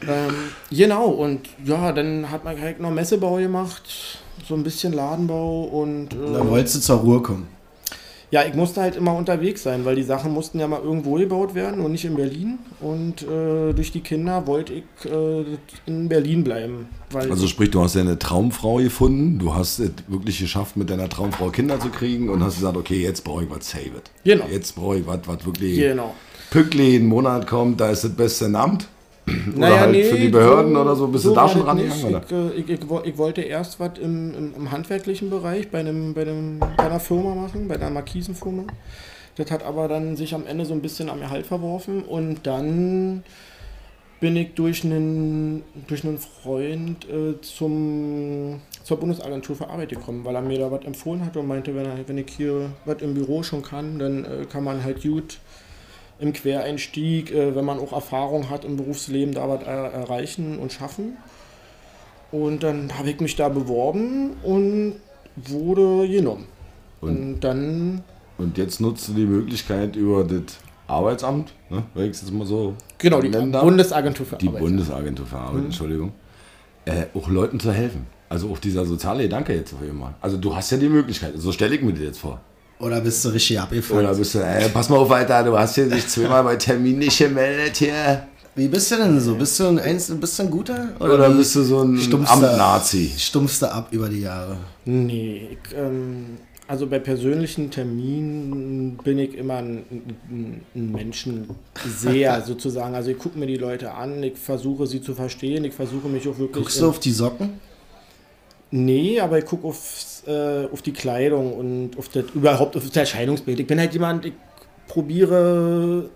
ähm, 0.08 0.34
genau, 0.70 1.06
und 1.06 1.48
ja, 1.64 1.92
dann 1.92 2.30
hat 2.30 2.44
man 2.44 2.60
halt 2.60 2.80
noch 2.80 2.90
Messebau 2.90 3.36
gemacht, 3.36 3.82
so 4.48 4.54
ein 4.54 4.62
bisschen 4.62 4.92
Ladenbau 4.92 5.64
und 5.64 6.10
Da 6.10 6.40
äh, 6.40 6.48
wolltest 6.48 6.76
du 6.76 6.80
zur 6.80 6.98
Ruhe 6.98 7.20
kommen. 7.20 7.59
Ja, 8.30 8.44
ich 8.44 8.54
musste 8.54 8.80
halt 8.80 8.96
immer 8.96 9.14
unterwegs 9.14 9.64
sein, 9.64 9.84
weil 9.84 9.96
die 9.96 10.04
Sachen 10.04 10.32
mussten 10.32 10.60
ja 10.60 10.68
mal 10.68 10.80
irgendwo 10.80 11.14
gebaut 11.14 11.54
werden 11.54 11.80
und 11.80 11.90
nicht 11.90 12.04
in 12.04 12.14
Berlin. 12.14 12.58
Und 12.80 13.22
äh, 13.22 13.72
durch 13.72 13.90
die 13.90 14.00
Kinder 14.00 14.46
wollte 14.46 14.74
ich 14.74 14.84
äh, 15.04 15.44
in 15.86 16.08
Berlin 16.08 16.44
bleiben. 16.44 16.88
Also 17.12 17.48
sprich, 17.48 17.72
du 17.72 17.82
hast 17.82 17.96
ja 17.96 18.02
eine 18.02 18.18
Traumfrau 18.18 18.76
gefunden, 18.76 19.40
du 19.40 19.54
hast 19.54 19.80
es 19.80 19.90
wirklich 20.06 20.38
geschafft, 20.38 20.76
mit 20.76 20.90
deiner 20.90 21.08
Traumfrau 21.08 21.50
Kinder 21.50 21.80
zu 21.80 21.88
kriegen 21.88 22.28
und 22.28 22.42
hast 22.42 22.56
gesagt, 22.56 22.76
okay, 22.76 23.02
jetzt 23.02 23.24
brauche 23.24 23.44
ich 23.44 23.50
was 23.50 23.68
Save 23.68 23.86
it. 23.86 24.10
Genau. 24.22 24.44
Jetzt 24.48 24.76
brauche 24.76 24.98
ich 24.98 25.06
was, 25.06 25.20
was 25.26 25.44
wirklich 25.44 25.76
genau. 25.76 26.14
pünktlich 26.50 26.92
jeden 26.92 27.08
Monat 27.08 27.48
kommt, 27.48 27.80
da 27.80 27.90
ist 27.90 28.04
das 28.04 28.12
beste 28.12 28.44
in 28.44 28.54
Amt. 28.54 28.86
Oder 29.48 29.58
Naja, 29.58 29.80
halt 29.80 29.92
nee, 29.92 30.04
für 30.04 30.18
die 30.18 30.28
Behörden 30.28 30.76
oder 30.76 30.94
so, 30.96 31.06
bist 31.08 31.24
du 31.24 31.34
da 31.34 31.48
schon 31.48 31.60
das 31.60 31.68
rangegangen? 31.68 32.22
Ich, 32.26 32.32
äh, 32.32 32.60
ich, 32.60 32.68
ich, 32.68 32.80
ich 33.04 33.18
wollte 33.18 33.42
erst 33.42 33.80
was 33.80 33.98
im, 33.98 34.34
im, 34.34 34.54
im 34.54 34.70
handwerklichen 34.70 35.30
Bereich 35.30 35.70
bei, 35.70 35.80
einem, 35.80 36.14
bei, 36.14 36.22
einem, 36.22 36.58
bei 36.58 36.84
einer 36.84 37.00
Firma 37.00 37.34
machen, 37.34 37.68
bei 37.68 37.76
einer 37.76 37.90
Markisenfirma. 37.90 38.64
Das 39.36 39.50
hat 39.50 39.62
aber 39.62 39.88
dann 39.88 40.16
sich 40.16 40.34
am 40.34 40.46
Ende 40.46 40.64
so 40.64 40.74
ein 40.74 40.82
bisschen 40.82 41.08
am 41.08 41.20
Gehalt 41.20 41.46
verworfen 41.46 42.02
und 42.02 42.46
dann 42.46 43.22
bin 44.20 44.36
ich 44.36 44.54
durch 44.54 44.84
einen, 44.84 45.62
durch 45.86 46.04
einen 46.04 46.18
Freund 46.18 47.08
äh, 47.08 47.40
zum, 47.40 48.60
zur 48.84 48.98
Bundesagentur 48.98 49.56
für 49.56 49.70
Arbeit 49.70 49.88
gekommen, 49.88 50.24
weil 50.24 50.34
er 50.34 50.42
mir 50.42 50.58
da 50.58 50.70
was 50.70 50.84
empfohlen 50.84 51.24
hat 51.24 51.36
und 51.38 51.48
meinte, 51.48 51.74
wenn, 51.74 51.86
er, 51.86 51.96
wenn 52.06 52.18
ich 52.18 52.30
hier 52.36 52.70
was 52.84 53.00
im 53.00 53.14
Büro 53.14 53.42
schon 53.42 53.62
kann, 53.62 53.98
dann 53.98 54.24
äh, 54.24 54.44
kann 54.44 54.62
man 54.62 54.84
halt 54.84 55.02
gut 55.02 55.38
im 56.20 56.32
Quereinstieg, 56.32 57.30
äh, 57.32 57.54
wenn 57.54 57.64
man 57.64 57.78
auch 57.78 57.92
Erfahrung 57.92 58.50
hat 58.50 58.64
im 58.64 58.76
Berufsleben, 58.76 59.34
da 59.34 59.48
was 59.48 59.62
er 59.62 59.92
erreichen 59.92 60.58
und 60.58 60.72
schaffen. 60.72 61.16
Und 62.32 62.62
dann 62.62 62.96
habe 62.96 63.10
ich 63.10 63.20
mich 63.20 63.36
da 63.36 63.48
beworben 63.48 64.32
und 64.42 64.94
wurde 65.36 66.08
genommen. 66.08 66.46
Und- 67.00 67.08
Und, 67.16 67.40
dann, 67.40 68.02
Und 68.38 68.56
jetzt 68.58 68.80
nutzt 68.80 69.08
du 69.08 69.12
die 69.14 69.26
Möglichkeit 69.26 69.96
über 69.96 70.22
das 70.24 70.58
Arbeitsamt, 70.86 71.52
ne, 71.70 71.84
wenn 71.94 72.04
ich 72.06 72.10
es 72.12 72.22
jetzt 72.22 72.32
mal 72.32 72.46
so 72.46 72.74
genau, 72.98 73.20
die 73.20 73.30
darf. 73.30 73.62
Bundesagentur 73.62 74.26
für 74.26 74.36
die 74.36 74.48
Arbeit. 74.48 74.60
Bundesagentur 74.62 75.26
für 75.26 75.36
Arbeit, 75.38 75.64
Entschuldigung, 75.64 76.12
äh, 76.84 77.06
auch 77.14 77.28
Leuten 77.28 77.60
zu 77.60 77.72
helfen. 77.72 78.06
Also 78.28 78.48
auch 78.50 78.58
dieser 78.58 78.84
soziale 78.84 79.24
Gedanke 79.24 79.54
jetzt 79.54 79.72
auf 79.74 79.82
jeden 79.82 79.98
Fall. 80.00 80.14
Also 80.20 80.36
du 80.36 80.54
hast 80.54 80.70
ja 80.70 80.78
die 80.78 80.88
Möglichkeit, 80.88 81.32
so 81.36 81.50
stelle 81.52 81.74
ich 81.74 81.82
mir 81.82 81.92
das 81.92 82.02
jetzt 82.02 82.18
vor. 82.18 82.40
Oder 82.80 83.00
bist 83.00 83.24
du 83.24 83.28
richtig 83.28 83.60
abgefahren? 83.60 84.04
Oder 84.06 84.14
bist 84.14 84.34
du, 84.34 84.38
ey, 84.38 84.68
pass 84.70 84.88
mal 84.88 84.96
auf, 84.96 85.10
Alter, 85.10 85.42
du 85.44 85.58
hast 85.58 85.74
hier 85.74 85.88
dich 85.88 86.06
zweimal 86.08 86.42
bei 86.44 86.56
Termin 86.56 86.98
nicht 86.98 87.18
gemeldet 87.18 87.76
hier. 87.76 88.26
Wie 88.54 88.68
bist 88.68 88.90
du 88.90 88.96
denn 88.96 89.20
so? 89.20 89.34
Bist 89.36 89.60
du 89.60 89.66
ein, 89.68 89.78
Einzel 89.78 90.16
bist 90.16 90.38
du 90.38 90.42
ein 90.44 90.50
guter? 90.50 90.88
Oder 90.98 91.32
wie 91.32 91.38
bist 91.38 91.54
du 91.56 91.62
so 91.62 91.82
ein 91.82 91.98
stumpfst 91.98 92.28
du- 92.42 92.46
Amt-Nazi? 92.46 93.12
Stumpfst 93.16 93.60
du 93.62 93.66
ab 93.72 93.88
über 93.90 94.08
die 94.08 94.20
Jahre? 94.22 94.56
Nee, 94.86 95.48
ich, 95.52 95.76
ähm, 95.76 96.38
also 96.66 96.86
bei 96.86 96.98
persönlichen 96.98 97.70
Terminen 97.70 98.96
bin 99.04 99.18
ich 99.18 99.34
immer 99.36 99.54
ein, 99.58 99.84
ein, 100.30 100.60
ein 100.74 100.92
Menschenseher 100.92 102.42
sozusagen. 102.46 102.94
Also 102.94 103.10
ich 103.10 103.18
gucke 103.18 103.38
mir 103.38 103.46
die 103.46 103.56
Leute 103.56 103.92
an, 103.92 104.22
ich 104.22 104.36
versuche 104.38 104.86
sie 104.86 105.00
zu 105.02 105.14
verstehen, 105.14 105.64
ich 105.64 105.74
versuche 105.74 106.08
mich 106.08 106.26
auch 106.28 106.38
wirklich. 106.38 106.64
Guckst 106.64 106.80
du 106.80 106.88
auf 106.88 106.98
die 106.98 107.12
Socken? 107.12 107.60
Nee, 108.72 109.18
aber 109.20 109.38
ich 109.38 109.46
gucke 109.46 109.66
auf, 109.66 110.22
äh, 110.26 110.66
auf 110.66 110.82
die 110.82 110.92
Kleidung 110.92 111.54
und 111.54 111.98
auf 111.98 112.08
das, 112.08 112.24
überhaupt 112.34 112.76
auf 112.76 112.86
das 112.86 112.96
Erscheinungsbild. 112.96 113.58
Ich 113.58 113.66
bin 113.66 113.80
halt 113.80 113.92
jemand, 113.92 114.26
ich 114.26 114.34
probiere 114.86 116.10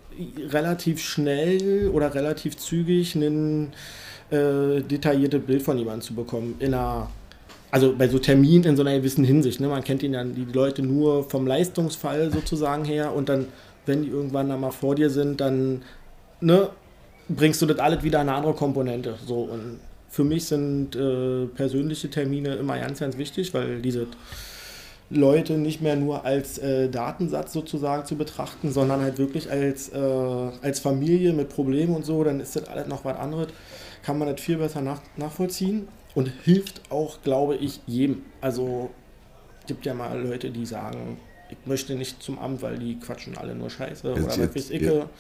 relativ 0.50 1.00
schnell 1.02 1.90
oder 1.92 2.14
relativ 2.14 2.56
zügig 2.56 3.16
ein 3.16 3.72
äh, 4.30 4.80
detailliertes 4.82 5.42
Bild 5.42 5.62
von 5.62 5.78
jemandem 5.78 6.02
zu 6.02 6.14
bekommen. 6.14 6.54
In 6.60 6.74
einer, 6.74 7.10
also 7.72 7.94
bei 7.96 8.06
so 8.06 8.20
Terminen 8.20 8.64
in 8.64 8.76
so 8.76 8.82
einer 8.82 8.96
gewissen 8.96 9.24
Hinsicht. 9.24 9.60
Ne? 9.60 9.66
Man 9.66 9.82
kennt 9.82 10.04
ihn 10.04 10.12
dann 10.12 10.34
die 10.34 10.44
Leute 10.44 10.82
nur 10.82 11.28
vom 11.28 11.48
Leistungsfall 11.48 12.30
sozusagen 12.32 12.84
her 12.84 13.14
und 13.14 13.28
dann, 13.28 13.46
wenn 13.86 14.02
die 14.04 14.10
irgendwann 14.10 14.48
dann 14.48 14.60
mal 14.60 14.70
vor 14.70 14.94
dir 14.94 15.10
sind, 15.10 15.40
dann 15.40 15.82
ne, 16.40 16.68
bringst 17.28 17.60
du 17.62 17.66
das 17.66 17.78
alles 17.80 18.04
wieder 18.04 18.22
in 18.22 18.28
eine 18.28 18.38
andere 18.38 18.54
Komponente. 18.54 19.16
So 19.26 19.42
und 19.42 19.80
für 20.14 20.22
mich 20.22 20.44
sind 20.44 20.94
äh, 20.94 21.46
persönliche 21.46 22.08
Termine 22.08 22.54
immer 22.54 22.78
ganz, 22.78 23.00
ganz 23.00 23.18
wichtig, 23.18 23.52
weil 23.52 23.82
diese 23.82 24.06
Leute 25.10 25.54
nicht 25.54 25.82
mehr 25.82 25.96
nur 25.96 26.24
als 26.24 26.56
äh, 26.58 26.88
Datensatz 26.88 27.52
sozusagen 27.52 28.06
zu 28.06 28.14
betrachten, 28.14 28.70
sondern 28.70 29.00
halt 29.00 29.18
wirklich 29.18 29.50
als, 29.50 29.88
äh, 29.88 29.98
als 29.98 30.78
Familie 30.78 31.32
mit 31.32 31.48
Problemen 31.48 31.96
und 31.96 32.06
so, 32.06 32.22
dann 32.22 32.38
ist 32.38 32.54
das 32.54 32.68
alles 32.68 32.86
noch 32.86 33.04
was 33.04 33.16
anderes, 33.16 33.48
kann 34.04 34.16
man 34.16 34.28
das 34.28 34.40
viel 34.40 34.58
besser 34.58 34.82
nach, 34.82 35.00
nachvollziehen 35.16 35.88
und 36.14 36.30
hilft 36.44 36.92
auch, 36.92 37.20
glaube 37.22 37.56
ich, 37.56 37.80
jedem. 37.88 38.22
Also 38.40 38.90
gibt 39.66 39.84
ja 39.84 39.94
mal 39.94 40.16
Leute, 40.22 40.50
die 40.50 40.64
sagen, 40.64 41.18
ich 41.50 41.56
möchte 41.66 41.96
nicht 41.96 42.22
zum 42.22 42.38
Amt, 42.38 42.62
weil 42.62 42.78
die 42.78 43.00
quatschen 43.00 43.36
alle 43.36 43.56
nur 43.56 43.68
Scheiße 43.68 44.06
Jetzt- 44.06 44.22
oder 44.22 44.26
was 44.28 44.54
weiß 44.54 44.70
ich. 44.70 44.80
ja. 44.80 45.10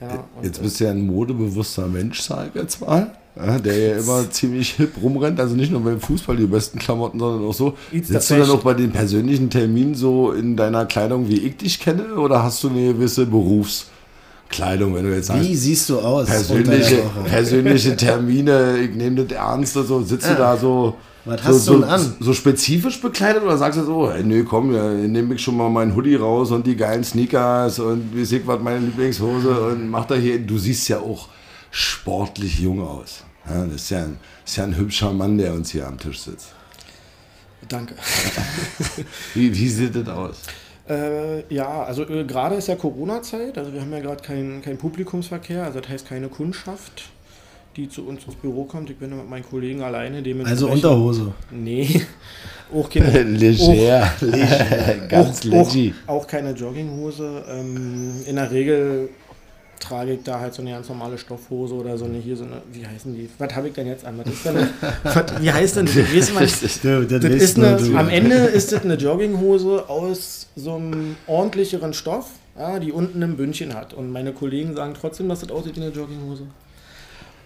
Ja, 0.00 0.24
und, 0.36 0.44
Jetzt 0.44 0.58
äh, 0.58 0.62
bist 0.62 0.80
du 0.80 0.84
ja 0.84 0.90
ein 0.90 1.06
modebewusster 1.06 1.86
Mensch, 1.86 2.20
sag 2.22 2.48
ich 2.48 2.60
jetzt 2.60 2.80
mal. 2.80 3.12
Ja, 3.36 3.58
der 3.58 3.78
ja 3.78 3.98
immer 3.98 4.28
ziemlich 4.30 4.72
hip 4.72 4.94
rumrennt, 5.00 5.38
also 5.38 5.54
nicht 5.54 5.70
nur 5.70 5.82
beim 5.82 6.00
Fußball 6.00 6.36
die 6.36 6.46
besten 6.46 6.78
Klamotten, 6.78 7.18
sondern 7.18 7.48
auch 7.48 7.54
so. 7.54 7.74
It's 7.92 8.08
Sitzt 8.08 8.30
du 8.30 8.38
dann 8.38 8.50
auch 8.50 8.62
bei 8.62 8.74
den 8.74 8.90
persönlichen 8.90 9.50
Terminen 9.50 9.94
so 9.94 10.32
in 10.32 10.56
deiner 10.56 10.84
Kleidung, 10.84 11.28
wie 11.28 11.38
ich 11.38 11.56
dich 11.56 11.78
kenne, 11.80 12.14
oder 12.16 12.42
hast 12.42 12.64
du 12.64 12.70
eine 12.70 12.92
gewisse 12.92 13.26
Berufskleidung, 13.26 14.94
wenn 14.94 15.04
du 15.04 15.14
jetzt 15.14 15.28
sagst, 15.28 15.48
Wie 15.48 15.54
siehst 15.54 15.88
du 15.90 16.00
aus? 16.00 16.26
persönliche, 16.26 17.02
persönliche 17.24 17.96
Termine, 17.96 18.78
ich 18.78 18.94
nehme 18.96 19.24
das 19.24 19.36
ernst, 19.38 19.74
so 19.74 20.02
sitzt 20.02 20.28
du 20.28 20.34
da 20.34 20.56
so, 20.56 20.96
Was 21.24 21.42
so, 21.42 21.48
hast 21.48 21.54
du 21.68 21.72
so, 21.72 21.80
denn 21.80 21.84
an? 21.84 22.16
so 22.20 22.32
spezifisch 22.32 23.00
bekleidet 23.00 23.42
oder 23.42 23.56
sagst 23.58 23.78
du 23.78 23.84
so, 23.84 24.10
hey, 24.10 24.22
nö, 24.22 24.44
komm, 24.44 24.74
ja, 24.74 24.90
nehme 24.90 25.34
ich 25.34 25.42
schon 25.42 25.56
mal 25.56 25.68
meinen 25.68 25.94
Hoodie 25.94 26.16
raus 26.16 26.50
und 26.50 26.66
die 26.66 26.76
geilen 26.76 27.04
Sneakers 27.04 27.78
und 27.78 28.14
wie 28.14 28.22
ich 28.22 28.46
was 28.46 28.60
meine 28.60 28.78
Lieblingshose 28.78 29.60
und 29.60 29.88
mach 29.90 30.06
da 30.06 30.14
hier, 30.14 30.38
du 30.38 30.58
siehst 30.58 30.88
ja 30.88 31.00
auch 31.00 31.28
sportlich 31.70 32.58
jung 32.60 32.80
aus. 32.80 33.24
Ja, 33.48 33.64
das, 33.66 33.74
ist 33.74 33.90
ja 33.90 33.98
ein, 33.98 34.18
das 34.42 34.52
ist 34.52 34.56
ja 34.56 34.64
ein 34.64 34.76
hübscher 34.76 35.12
Mann, 35.12 35.36
der 35.36 35.52
uns 35.52 35.70
hier 35.70 35.86
am 35.86 35.98
Tisch 35.98 36.20
sitzt. 36.20 36.54
danke. 37.68 37.94
Wie, 39.34 39.54
wie 39.54 39.68
sieht 39.68 39.94
das 39.94 40.08
aus? 40.08 40.36
Äh, 40.88 41.54
ja, 41.54 41.84
also 41.84 42.02
äh, 42.08 42.24
gerade 42.24 42.56
ist 42.56 42.66
ja 42.68 42.74
Corona-Zeit, 42.74 43.56
also 43.56 43.72
wir 43.72 43.80
haben 43.80 43.92
ja 43.92 44.00
gerade 44.00 44.22
keinen 44.22 44.60
kein 44.60 44.76
Publikumsverkehr, 44.76 45.64
also 45.64 45.80
das 45.80 45.88
heißt 45.88 46.08
keine 46.08 46.28
Kundschaft, 46.28 47.10
die 47.76 47.88
zu 47.88 48.06
uns 48.06 48.24
ins 48.24 48.34
Büro 48.34 48.64
kommt. 48.64 48.90
Ich 48.90 48.96
bin 48.96 49.16
mit 49.16 49.28
meinen 49.28 49.44
Kollegen 49.48 49.82
alleine. 49.82 50.22
Also 50.44 50.68
Unterhose. 50.68 51.32
Nee, 51.50 52.02
auch 52.74 52.88
keine, 52.90 53.22
Leger, 53.22 54.10
leger, 54.20 55.06
ganz 55.08 55.40
auch, 55.40 55.52
auch, 55.52 55.74
leggy. 55.74 55.94
auch 56.06 56.26
keine 56.26 56.52
Jogginghose. 56.52 57.44
Ähm, 57.48 58.12
in 58.26 58.36
der 58.36 58.50
Regel 58.50 59.10
trage 59.78 60.12
ich 60.12 60.22
da 60.22 60.38
halt 60.40 60.52
so 60.52 60.62
eine 60.62 60.72
ganz 60.72 60.88
normale 60.88 61.16
Stoffhose 61.16 61.74
oder 61.74 61.96
so 61.96 62.04
eine 62.04 62.18
hier, 62.18 62.36
so 62.36 62.44
eine, 62.44 62.60
wie 62.72 62.86
heißen 62.86 63.14
die? 63.14 63.28
Was 63.38 63.54
habe 63.54 63.68
ich 63.68 63.74
denn 63.74 63.86
jetzt 63.86 64.04
an? 64.04 64.18
Was 64.18 64.32
ist 64.32 64.44
denn, 64.44 64.68
was, 65.02 65.24
wie 65.40 65.50
heißt 65.50 65.76
denn 65.76 65.86
das? 65.86 65.96
Weiß 65.96 66.34
man, 66.34 66.44
Du, 66.82 67.06
das 67.06 67.22
Das 67.22 67.42
ist 67.42 67.58
nur 67.58 67.68
eine, 67.68 67.98
am 67.98 68.08
Ende 68.08 68.34
ist 68.34 68.72
das 68.72 68.84
eine 68.84 68.94
Jogginghose 68.94 69.88
aus 69.88 70.48
so 70.54 70.74
einem 70.74 71.16
ordentlicheren 71.26 71.94
Stoff, 71.94 72.26
ja, 72.58 72.78
die 72.78 72.92
unten 72.92 73.22
ein 73.22 73.36
Bündchen 73.36 73.74
hat. 73.74 73.94
Und 73.94 74.12
meine 74.12 74.32
Kollegen 74.32 74.74
sagen 74.74 74.92
trotzdem, 75.00 75.28
dass 75.28 75.40
das 75.40 75.50
aussieht 75.50 75.76
wie 75.76 75.82
eine 75.82 75.92
Jogginghose. 75.92 76.42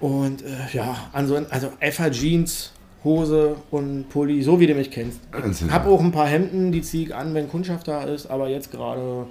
Und 0.01 0.43
äh, 0.43 0.47
ja, 0.73 0.97
ansonsten, 1.13 1.53
also 1.53 1.71
FH 1.81 2.11
Jeans, 2.11 2.73
Hose 3.05 3.57
und 3.71 4.09
Pulli, 4.09 4.43
so 4.43 4.59
wie 4.61 4.67
du 4.67 4.75
mich 4.75 4.91
kennst. 4.91 5.21
Ich 5.51 5.71
habe 5.71 5.89
auch 5.91 6.01
ein 6.01 6.13
paar 6.13 6.27
Hemden, 6.27 6.73
die 6.73 6.83
ziehe 6.83 7.07
ich 7.07 7.15
an, 7.15 7.35
wenn 7.35 7.49
Kundschaft 7.49 7.87
da 7.87 8.03
ist, 8.05 8.27
aber 8.27 8.49
jetzt 8.49 8.71
gerade 8.71 9.27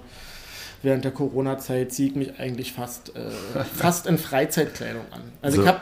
während 0.82 1.04
der 1.04 1.12
Corona-Zeit 1.12 1.92
ziehe 1.92 2.10
ich 2.10 2.14
mich 2.14 2.38
eigentlich 2.38 2.72
fast, 2.72 3.10
äh, 3.16 3.64
fast 3.74 4.06
in 4.06 4.18
Freizeitkleidung 4.18 5.02
an. 5.10 5.20
Also 5.42 5.56
So. 5.56 5.62
ich 5.62 5.68
habe 5.68 5.80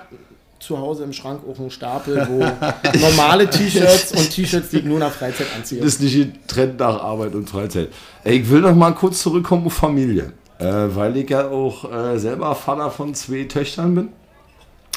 zu 0.59 0.79
Hause 0.79 1.03
im 1.05 1.13
Schrank 1.13 1.43
auch 1.49 1.59
einen 1.59 1.71
Stapel, 1.71 2.27
wo 2.31 2.39
normale 3.01 3.51
T-Shirts 3.51 4.13
und 4.13 4.31
T-Shirts, 4.31 4.71
die 4.71 4.79
ich 4.79 4.85
nur 4.85 5.01
nach 5.01 5.11
Freizeit 5.11 5.49
anziehe. 5.57 5.81
Das 5.83 5.95
ist 5.95 6.01
nicht 6.01 6.47
Trend 6.47 6.79
nach 6.79 7.03
Arbeit 7.03 7.35
und 7.35 7.51
Freizeit. 7.51 7.89
Ich 8.25 8.49
will 8.49 8.61
noch 8.61 8.75
mal 8.75 8.93
kurz 8.93 9.23
zurückkommen 9.23 9.67
auf 9.67 9.75
Familie. 9.75 10.33
Äh, 10.59 10.65
weil 10.95 11.17
ich 11.17 11.29
ja 11.29 11.49
auch 11.49 11.91
äh, 11.93 12.17
selber 12.19 12.55
Vater 12.55 12.91
von 12.91 13.13
zwei 13.15 13.43
Töchtern 13.45 13.97
bin. 13.97 14.09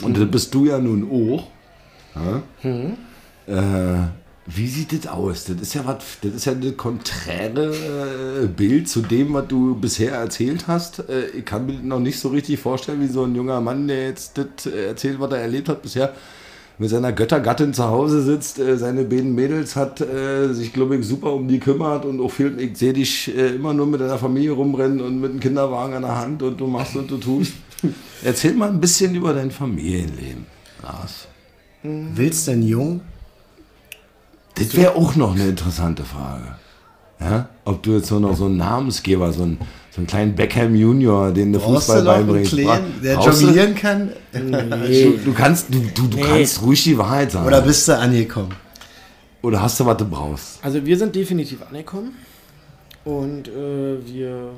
Und 0.02 0.18
das 0.18 0.30
bist 0.30 0.54
du 0.54 0.66
ja 0.66 0.78
nun 0.80 1.10
auch. 1.10 1.48
Ja? 2.16 2.44
Äh, 3.48 4.08
wie 4.48 4.68
sieht 4.68 4.94
das 4.94 5.12
aus? 5.12 5.46
Das 5.46 5.60
ist 5.60 5.74
ja 5.74 5.86
was, 5.86 5.98
das 6.22 6.34
ist 6.34 6.46
ja 6.46 6.52
ein 6.52 6.78
konträre 6.78 8.44
äh, 8.44 8.48
Bild 8.48 8.88
zu 8.88 9.02
dem, 9.02 9.34
was 9.34 9.48
du 9.48 9.76
bisher 9.76 10.14
erzählt 10.14 10.68
hast. 10.68 11.10
Äh, 11.10 11.28
ich 11.38 11.46
kann 11.46 11.66
mir 11.66 11.74
noch 11.74 12.00
nicht 12.00 12.20
so 12.20 12.30
richtig 12.30 12.60
vorstellen, 12.60 13.02
wie 13.02 13.08
so 13.08 13.24
ein 13.24 13.36
junger 13.36 13.62
Mann, 13.62 13.88
der 13.88 14.08
jetzt 14.08 14.38
das 14.38 14.72
äh, 14.72 14.88
erzählt, 14.88 15.20
was 15.20 15.32
er 15.32 15.40
erlebt 15.40 15.70
hat 15.70 15.82
bisher, 15.82 16.14
mit 16.78 16.90
seiner 16.90 17.14
Göttergattin 17.14 17.74
zu 17.74 17.86
Hause 17.86 18.22
sitzt, 18.22 18.58
seine 18.58 19.06
beiden 19.06 19.34
Mädels 19.34 19.78
hat, 19.78 20.04
sich, 20.52 20.74
glaube 20.74 20.98
ich, 20.98 21.08
super 21.08 21.32
um 21.32 21.48
die 21.48 21.58
kümmert 21.58 22.04
und 22.04 22.20
auch 22.20 22.32
viel, 22.32 22.60
ich 22.60 22.78
sehe 22.78 22.92
dich 22.92 23.34
immer 23.34 23.74
nur 23.74 23.88
mit 23.88 24.02
deiner 24.02 24.18
Familie 24.18 24.52
rumrennen 24.52 25.00
und 25.00 25.22
mit 25.22 25.32
einem 25.32 25.40
Kinderwagen 25.40 25.94
an 25.94 26.02
der 26.02 26.18
Hand 26.18 26.44
und 26.44 26.60
du 26.60 26.68
machst 26.68 26.98
und 26.98 27.10
du 27.10 27.16
tust. 27.18 27.54
Erzähl 28.24 28.54
mal 28.54 28.70
ein 28.70 28.80
bisschen 28.80 29.14
über 29.16 29.34
dein 29.34 29.52
Familienleben, 29.52 30.46
Lars. 30.82 31.28
Willst 31.84 32.48
du 32.48 32.52
denn 32.52 32.64
jung? 32.64 33.02
Das 34.56 34.76
wäre 34.76 34.96
auch 34.96 35.16
noch 35.16 35.34
eine 35.36 35.48
interessante 35.50 36.04
Frage. 36.04 36.56
Ja? 37.20 37.50
Ob 37.66 37.84
du 37.84 37.94
jetzt 37.96 38.08
so 38.08 38.20
noch 38.20 38.36
so 38.36 38.46
einen 38.46 38.58
Namensgeber, 38.58 39.32
so 39.34 39.44
einen, 39.44 39.58
so 39.92 39.98
einen 39.98 40.08
kleinen 40.08 40.36
Beckham 40.36 40.76
Junior, 40.76 41.32
den 41.32 41.54
du 41.54 41.60
Fußball 41.60 42.04
beibringst. 42.04 42.54
Kleinen, 42.54 43.02
der 43.04 43.16
Brauchst 43.18 43.42
du- 43.42 43.46
jonglieren 43.48 43.76
kann? 43.76 44.12
Du, 44.34 45.18
du 45.26 45.34
kannst, 45.34 45.74
du, 45.74 45.80
du, 45.94 46.08
du 46.08 46.18
Nee. 46.18 46.24
kannst 46.24 46.62
ruhig 46.62 46.84
die 46.84 46.98
Wahrheit 46.98 47.32
sagen. 47.32 47.48
Oder 47.48 47.62
bist 47.62 47.88
du 47.88 47.98
angekommen? 47.98 48.54
Oder 49.42 49.62
hast 49.62 49.80
du, 49.80 49.86
was 49.86 49.98
du 49.98 50.06
brauchst? 50.06 50.60
Also 50.64 50.84
wir 50.86 50.98
sind 50.98 51.14
definitiv 51.16 51.60
angekommen 51.68 52.14
und 53.04 53.48
äh, 53.48 53.98
wir, 54.08 54.50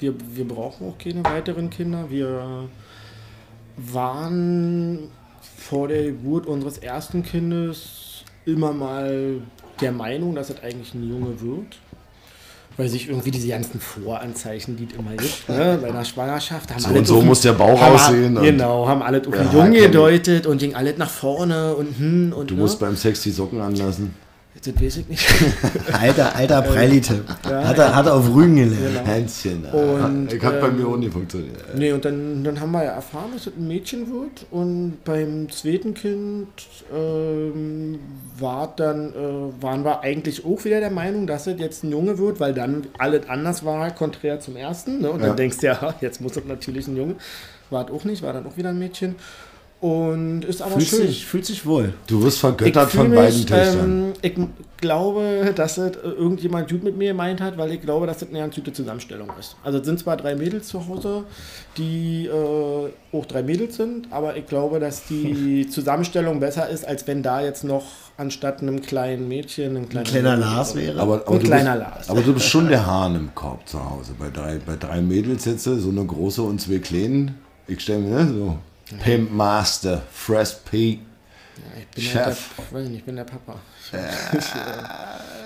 wir, 0.00 0.14
wir 0.34 0.46
brauchen 0.48 0.88
auch 0.88 0.98
keine 0.98 1.24
weiteren 1.24 1.70
Kinder. 1.70 2.06
Wir 2.10 2.68
waren 3.76 5.08
vor 5.56 5.88
der 5.88 6.04
Geburt 6.04 6.46
unseres 6.46 6.78
ersten 6.78 7.22
Kindes 7.22 8.24
immer 8.46 8.72
mal 8.72 9.40
der 9.80 9.92
Meinung, 9.92 10.34
dass 10.34 10.50
es 10.50 10.62
eigentlich 10.62 10.94
ein 10.94 11.08
Junge 11.08 11.40
wird. 11.40 11.78
Weil 12.76 12.88
sich 12.88 13.08
irgendwie 13.08 13.30
diese 13.30 13.48
ganzen 13.48 13.78
Voranzeichen, 13.80 14.76
die 14.76 14.84
es 14.84 14.92
immer 14.98 15.10
gibt, 15.16 15.48
ne, 15.48 15.78
bei 15.82 15.88
einer 15.88 16.04
Schwangerschaft, 16.04 16.70
haben 16.70 16.80
So 16.80 16.88
alle 16.88 16.98
und 17.00 17.04
so 17.06 17.16
den- 17.18 17.26
muss 17.26 17.40
der 17.42 17.52
Bauch 17.52 17.78
haben- 17.80 17.94
aussehen 17.94 18.34
Genau, 18.36 18.86
haben 18.88 19.02
alle 19.02 19.18
auf 19.26 19.34
Ja, 19.34 19.42
den 19.42 19.52
Jungen 19.52 19.72
gedeutet 19.74 20.46
und 20.46 20.58
ging 20.58 20.74
alles 20.74 20.96
nach 20.96 21.10
vorne 21.10 21.74
und 21.74 21.98
hm 21.98 22.32
und 22.32 22.50
Du 22.50 22.54
ne. 22.54 22.60
musst 22.62 22.78
beim 22.80 22.96
Sex 22.96 23.22
die 23.22 23.32
Socken 23.32 23.60
anlassen. 23.60 24.14
Das 24.62 24.74
weiß 24.78 24.96
ich 24.98 25.08
nicht. 25.08 25.26
Alter, 25.92 26.36
alter 26.36 26.60
Preilite. 26.60 27.24
Ja, 27.48 27.66
hat, 27.68 27.78
er, 27.78 27.94
hat 27.96 28.04
er 28.06 28.14
auf 28.14 28.28
Rügen 28.34 28.56
gelernt. 28.56 28.94
Genau. 28.94 29.06
Hänschen. 29.06 29.64
Und, 29.64 30.32
ich 30.32 30.42
hat 30.42 30.60
bei 30.60 30.68
ähm, 30.68 30.76
mir 30.76 30.86
auch 30.86 30.98
nie 30.98 31.08
funktioniert. 31.08 31.56
Nee, 31.74 31.92
und 31.92 32.04
dann, 32.04 32.44
dann 32.44 32.60
haben 32.60 32.70
wir 32.72 32.84
ja 32.84 32.90
erfahren, 32.90 33.30
dass 33.32 33.46
es 33.46 33.56
ein 33.56 33.66
Mädchen 33.66 34.12
wird. 34.12 34.44
Und 34.50 34.98
beim 35.04 35.48
zweiten 35.50 35.94
Kind 35.94 36.48
ähm, 36.94 38.00
war 38.38 38.70
dann, 38.76 39.14
äh, 39.14 39.62
waren 39.62 39.82
wir 39.82 40.00
eigentlich 40.02 40.44
auch 40.44 40.62
wieder 40.64 40.80
der 40.80 40.90
Meinung, 40.90 41.26
dass 41.26 41.46
es 41.46 41.58
jetzt 41.58 41.82
ein 41.82 41.90
Junge 41.90 42.18
wird, 42.18 42.38
weil 42.38 42.52
dann 42.52 42.86
alles 42.98 43.30
anders 43.30 43.64
war, 43.64 43.90
konträr 43.92 44.40
zum 44.40 44.56
ersten. 44.56 45.00
Ne? 45.00 45.10
Und 45.10 45.20
Ja. 45.20 45.28
dann 45.28 45.36
denkst 45.36 45.56
du 45.58 45.68
ja, 45.68 45.94
jetzt 46.02 46.20
muss 46.20 46.36
es 46.36 46.44
natürlich 46.44 46.86
ein 46.86 46.96
Junge. 46.96 47.14
War 47.70 47.86
es 47.86 47.90
auch 47.92 48.04
nicht, 48.04 48.22
war 48.22 48.34
dann 48.34 48.46
auch 48.46 48.58
wieder 48.58 48.68
ein 48.70 48.78
Mädchen. 48.78 49.14
Und 49.80 50.44
ist 50.44 50.60
aber 50.60 50.72
Fühlt 50.72 50.88
schön. 50.88 51.06
sich, 51.06 51.24
fühlt 51.24 51.46
sich 51.46 51.64
wohl. 51.64 51.94
Du 52.06 52.22
wirst 52.22 52.38
vergöttert 52.38 52.90
von 52.90 53.08
mich, 53.08 53.18
beiden 53.18 53.46
Töchtern. 53.46 54.12
Ähm, 54.12 54.12
ich 54.20 54.34
glaube, 54.76 55.52
dass 55.56 55.78
es 55.78 55.96
äh, 55.96 56.00
irgendjemand 56.02 56.68
gut 56.68 56.84
mit 56.84 56.98
mir 56.98 57.08
gemeint 57.12 57.40
hat, 57.40 57.56
weil 57.56 57.72
ich 57.72 57.80
glaube, 57.80 58.06
dass 58.06 58.18
das 58.18 58.28
eine 58.28 58.40
ganz 58.40 58.54
gute 58.56 58.74
Zusammenstellung 58.74 59.30
ist. 59.40 59.56
Also 59.64 59.78
es 59.78 59.86
sind 59.86 59.98
zwar 59.98 60.18
drei 60.18 60.34
Mädels 60.34 60.68
zu 60.68 60.86
Hause, 60.86 61.24
die 61.78 62.26
äh, 62.26 63.16
auch 63.16 63.24
drei 63.24 63.42
Mädels 63.42 63.76
sind, 63.76 64.08
aber 64.10 64.36
ich 64.36 64.46
glaube, 64.46 64.80
dass 64.80 65.06
die 65.06 65.66
Zusammenstellung 65.70 66.40
besser 66.40 66.68
ist, 66.68 66.86
als 66.86 67.06
wenn 67.06 67.22
da 67.22 67.40
jetzt 67.40 67.64
noch 67.64 67.84
anstatt 68.18 68.60
einem 68.60 68.82
kleinen 68.82 69.28
Mädchen 69.28 69.78
ein 69.78 69.88
kleiner, 69.88 70.06
Ein 70.06 70.10
kleiner 70.12 70.36
Lars 70.36 70.74
wäre. 70.74 71.00
aber, 71.00 71.22
aber, 71.26 71.32
ein 71.32 71.38
du 71.40 71.46
kleiner 71.46 71.76
bist, 71.76 71.86
Lars. 71.90 72.10
aber 72.10 72.20
du 72.20 72.34
bist 72.34 72.46
schon 72.46 72.68
der 72.68 72.84
Hahn 72.84 73.16
im 73.16 73.34
Korb 73.34 73.66
zu 73.66 73.82
Hause. 73.82 74.12
Bei 74.18 74.28
drei, 74.28 74.58
bei 74.66 74.76
drei 74.76 75.00
Mädels 75.00 75.46
jetzt, 75.46 75.64
so 75.64 75.72
eine 75.88 76.04
große 76.04 76.42
und 76.42 76.60
zwei 76.60 76.80
kleinen. 76.80 77.36
Ich 77.66 77.80
stelle 77.80 78.00
mir, 78.00 78.24
ne, 78.24 78.28
so. 78.28 78.58
Pimp 78.98 79.32
Master, 79.32 80.02
Fresh 80.12 80.54
Pete. 80.68 81.00
Ich 81.78 81.86
bin 81.94 82.04
Chef. 82.04 82.24
Halt 82.24 82.36
der, 82.72 82.80
weiß 82.80 82.88
nicht, 82.88 82.98
ich 82.98 83.04
bin 83.04 83.16
der 83.16 83.24
Papa. 83.24 83.56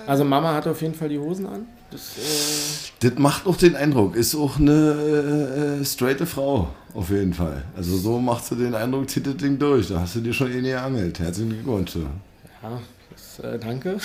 Also 0.07 0.23
Mama 0.23 0.53
hat 0.53 0.67
auf 0.67 0.81
jeden 0.83 0.93
Fall 0.93 1.09
die 1.09 1.17
Hosen 1.17 1.47
an. 1.47 1.65
Das, 1.89 2.17
äh, 2.17 3.09
Das 3.09 3.17
macht 3.17 3.47
auch 3.47 3.55
den 3.57 3.75
Eindruck. 3.75 4.15
Ist 4.15 4.35
auch 4.35 4.59
eine 4.59 5.79
äh, 5.81 5.85
straighte 5.85 6.27
Frau, 6.27 6.67
auf 6.93 7.09
jeden 7.09 7.33
Fall. 7.33 7.63
Also 7.75 7.97
so 7.97 8.19
macht 8.19 8.45
sie 8.45 8.55
den 8.55 8.75
Eindruck, 8.75 9.09
zieht 9.09 9.25
das 9.25 9.37
Ding 9.37 9.57
durch. 9.57 9.87
Da 9.87 10.01
hast 10.01 10.15
du 10.15 10.19
dir 10.19 10.31
schon 10.33 10.51
eh 10.51 10.61
geangelt. 10.61 11.17
Herzlichen 11.19 11.49
Glückwunsch. 11.51 11.95
ja, 11.95 12.79
das, 13.11 13.39
äh, 13.43 13.57
danke. 13.57 13.97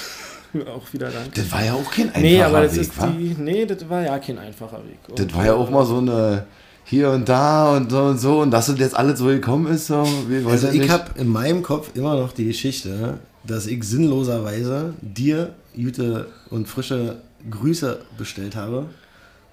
auch 0.74 0.92
wieder 0.92 1.10
danke. 1.10 1.30
Das 1.34 1.52
war 1.52 1.64
ja 1.64 1.74
auch 1.74 1.90
kein 1.90 2.06
einfacher 2.08 2.20
Nee, 2.22 2.42
aber 2.42 2.62
das 2.62 2.74
Weg, 2.74 2.80
ist 2.80 2.98
wa? 2.98 3.06
die. 3.06 3.36
Nee, 3.38 3.66
das 3.66 3.88
war 3.88 4.02
ja 4.02 4.18
kein 4.18 4.38
einfacher 4.38 4.78
Weg. 4.78 4.98
Und, 5.08 5.18
Das 5.18 5.34
war 5.36 5.44
ja 5.44 5.54
auch 5.54 5.68
mal 5.68 5.84
so 5.84 5.98
eine 5.98 6.46
hier 6.90 7.10
und 7.10 7.28
da 7.28 7.76
und 7.76 7.88
so 7.88 8.02
und 8.02 8.18
so. 8.18 8.40
Und 8.40 8.50
dass 8.50 8.66
das 8.66 8.78
jetzt 8.80 8.96
alles 8.96 9.20
so 9.20 9.26
gekommen 9.26 9.72
ist, 9.72 9.86
so, 9.86 10.04
Also 10.46 10.68
ich 10.68 10.90
habe 10.90 11.04
in 11.14 11.28
meinem 11.28 11.62
Kopf 11.62 11.90
immer 11.94 12.16
noch 12.16 12.32
die 12.32 12.46
Geschichte, 12.46 13.20
dass 13.46 13.68
ich 13.68 13.84
sinnloserweise 13.84 14.94
dir 15.00 15.54
gute 15.76 16.26
und 16.50 16.66
frische 16.66 17.18
Grüße 17.48 18.00
bestellt 18.18 18.56
habe 18.56 18.86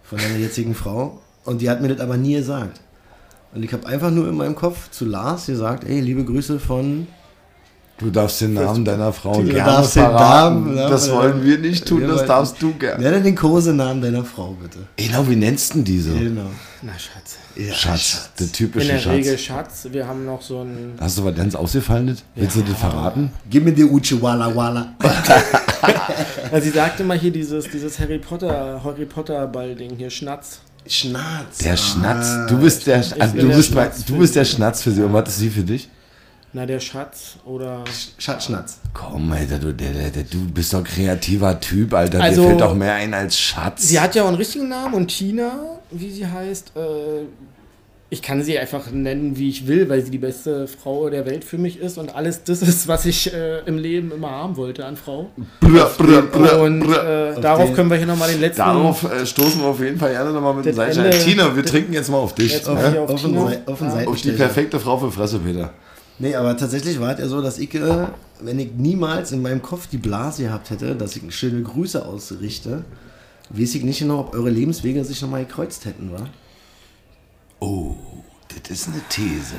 von 0.04 0.17
deiner 0.17 0.38
jetzigen 0.38 0.73
Frau 0.73 1.21
und 1.45 1.62
die 1.62 1.69
hat 1.69 1.80
mir 1.80 1.89
das 1.89 2.00
aber 2.00 2.17
nie 2.17 2.34
gesagt. 2.34 2.82
Und 3.54 3.63
ich 3.63 3.71
habe 3.71 3.86
einfach 3.88 4.10
nur 4.10 4.28
in 4.28 4.36
meinem 4.36 4.56
Kopf 4.56 4.89
zu 4.89 5.06
Lars 5.06 5.45
gesagt, 5.45 5.84
ey, 5.84 6.02
liebe 6.02 6.26
Grüße 6.26 6.60
von... 6.60 7.08
Du 8.00 8.10
darfst 8.10 8.41
den 8.41 8.54
Namen 8.56 8.84
deiner 8.84 9.13
Frau 9.13 9.41
Du 9.41 9.43
gerne 9.43 9.71
darfst 9.71 9.95
den 9.95 10.04
verraten. 10.04 10.63
Namen, 10.65 10.78
ja, 10.78 10.89
das 10.89 11.12
wollen 11.12 11.43
wir 11.43 11.58
nicht 11.60 11.88
tun, 11.88 12.02
das 12.08 12.26
darfst 12.26 12.62
du 12.62 12.73
gerne. 12.73 13.04
Nenne 13.04 13.21
den 13.21 13.36
Kosenamen 13.36 14.02
deiner 14.02 14.26
Frau, 14.26 14.56
bitte. 14.60 14.80
Genau, 14.97 15.28
wie 15.30 15.36
nennst 15.36 15.69
du 15.69 15.76
denn 15.76 15.86
diese? 15.86 16.12
Genau. 16.12 16.50
Na, 16.84 16.92
Schatz. 17.00 17.38
Schatz, 17.76 18.30
der 18.38 18.46
In 18.48 18.54
typische 18.54 18.88
der 18.88 19.00
Schatz. 19.00 19.13
Regel 19.13 19.38
Schatz. 19.38 19.88
Wir 19.92 20.08
haben 20.08 20.26
noch 20.26 20.42
so 20.44 20.62
ein. 20.62 20.94
Hast 21.00 21.18
du 21.18 21.26
was 21.26 21.36
ganz 21.36 21.56
ausgefallenes? 21.56 22.24
Willst 22.36 22.56
du 22.56 22.62
das 22.62 22.78
verraten? 22.78 23.32
Gib 23.50 23.66
mir 23.66 23.72
die 23.74 23.84
Uchi 23.84 24.22
Walla 24.22 24.56
Walla. 24.56 24.94
Also 26.52 26.66
sie 26.66 26.72
sagte 26.74 27.04
mal 27.04 27.18
hier 27.20 27.32
dieses, 27.32 27.70
dieses 27.70 28.00
Harry 28.00 28.20
Potter, 28.20 28.82
Harry 28.84 29.06
Potter 29.06 29.46
Ball-Ding 29.48 29.96
hier, 29.98 30.10
Schnatz. 30.10 30.60
Schnatz. 30.88 31.58
Der 31.63 31.76
Schnatz. 31.78 32.50
Du 32.50 32.58
bist 32.58 32.88
der, 32.88 32.98
also 32.98 33.36
du 33.36 33.48
der 33.48 33.56
bist, 33.56 33.76
bei, 33.76 33.84
Schnatz 33.84 34.06
du 34.06 34.13
für 34.13 34.20
bist 34.20 34.36
der 34.36 34.46
sie. 34.46 34.52
Schnatz 34.56 34.82
für 34.82 34.92
sie. 34.92 35.04
Und 35.04 35.13
was 35.13 35.30
ist 35.30 35.38
sie 35.40 35.50
für 35.50 35.63
dich? 35.63 35.90
Na, 36.54 36.66
der 36.66 36.80
Schatz 36.80 37.36
oder. 37.46 37.84
Schatz-Schnatz. 38.18 38.80
Komm, 38.94 39.32
Alter, 39.34 39.60
du, 39.60 39.74
der, 39.74 39.92
der, 39.92 40.10
der, 40.10 40.24
du 40.24 40.46
bist 40.50 40.74
doch 40.74 40.80
ein 40.80 40.86
kreativer 40.86 41.60
Typ, 41.60 41.94
Alter. 41.94 42.22
Also- 42.22 42.42
Dir 42.44 42.48
fällt 42.50 42.62
doch 42.62 42.74
mehr 42.74 42.94
ein 42.94 43.13
als 43.13 43.38
Schatz. 43.38 43.84
Sie 43.90 44.00
hat 44.00 44.16
ja 44.16 44.24
auch 44.24 44.28
einen 44.30 44.38
richtigen 44.38 44.70
Namen 44.70 44.94
und 44.96 45.08
Tina, 45.10 45.52
wie 45.91 46.12
sie 46.12 46.28
heißt, 46.28 46.73
äh, 46.76 47.26
ich 48.10 48.21
kann 48.21 48.41
sie 48.41 48.58
einfach 48.58 48.89
nennen, 48.89 49.38
wie 49.38 49.50
ich 49.50 49.67
will, 49.67 49.89
weil 49.89 50.02
sie 50.02 50.12
die 50.12 50.17
beste 50.17 50.65
Frau 50.67 51.10
der 51.10 51.26
Welt 51.26 51.43
für 51.43 51.58
mich 51.58 51.78
ist 51.80 51.97
und 51.97 52.15
alles 52.15 52.41
das 52.43 52.62
ist, 52.62 52.88
was 52.88 53.06
ich 53.06 53.34
äh, 53.34 53.60
im 53.65 53.78
Leben 53.78 54.12
immer 54.13 54.30
haben 54.32 54.56
wollte 54.56 54.86
an 54.86 54.95
Frau. 54.95 55.30
Brr, 55.60 55.89
brr, 55.97 56.21
brr, 56.21 56.62
Und 56.62 56.84
äh, 56.84 57.41
darauf 57.41 57.65
den- 57.65 57.76
können 57.76 57.89
wir 57.89 57.97
hier 57.97 58.08
nochmal 58.08 58.32
den 58.32 58.39
letzten. 58.39 58.60
Darauf 58.62 59.04
äh, 59.12 59.26
stoßen 59.26 59.60
wir 59.62 59.67
auf 59.67 59.80
jeden 59.82 59.97
Fall 60.00 60.12
gerne 60.12 60.32
nochmal 60.32 60.54
mit 60.54 60.65
dem. 60.65 60.80
Ende- 60.80 61.10
Tina, 61.10 61.54
wir 61.54 61.65
trinken 61.65 61.91
jetzt 61.91 62.10
mal 62.10 62.17
auf 62.17 62.34
dich. 62.34 62.54
Jetzt 62.54 62.67
mal 62.67 62.91
hier 62.91 63.02
auf 63.02 63.10
Auf 63.10 63.21
Tina. 63.21 63.41
Auf 63.65 63.78
den 63.80 63.88
Ja. 63.88 63.91
Seiten- 63.91 64.08
Auf 64.10 64.21
die 64.21 64.32
perfekte 64.32 64.80
Frau 64.80 64.97
für 64.97 65.12
Fresse, 65.12 65.39
Peter. 65.39 65.73
Nee, 66.19 66.34
aber 66.34 66.56
tatsächlich 66.56 67.00
war 67.02 67.13
es 67.13 67.19
ja 67.19 67.28
so, 67.28 67.41
dass 67.41 67.60
ich, 67.60 67.76
äh, 67.76 68.08
wenn 68.41 68.58
ich 68.58 68.69
niemals 68.78 69.34
in 69.34 69.41
meinem 69.41 69.62
Kopf 69.62 69.88
die 69.88 69.97
Blase 69.97 70.43
gehabt 70.43 70.69
hätte, 70.69 70.95
dass 70.95 71.15
ich 71.17 71.23
schöne 71.36 71.62
Grüße 71.62 72.04
ausrichte, 72.06 72.86
weiß 73.50 73.76
ich 73.76 73.84
nicht 73.84 74.00
genau, 74.00 74.20
ob 74.20 74.34
eure 74.34 74.50
Lebenswege 74.50 75.04
sich 75.04 75.22
nochmal 75.22 75.46
gekreuzt 75.46 75.86
hätten, 75.86 76.12
wa? 76.12 76.28
Oh, 77.60 77.96
das 78.50 78.72
ist 78.72 78.88
eine 78.90 79.02
These. 79.10 79.56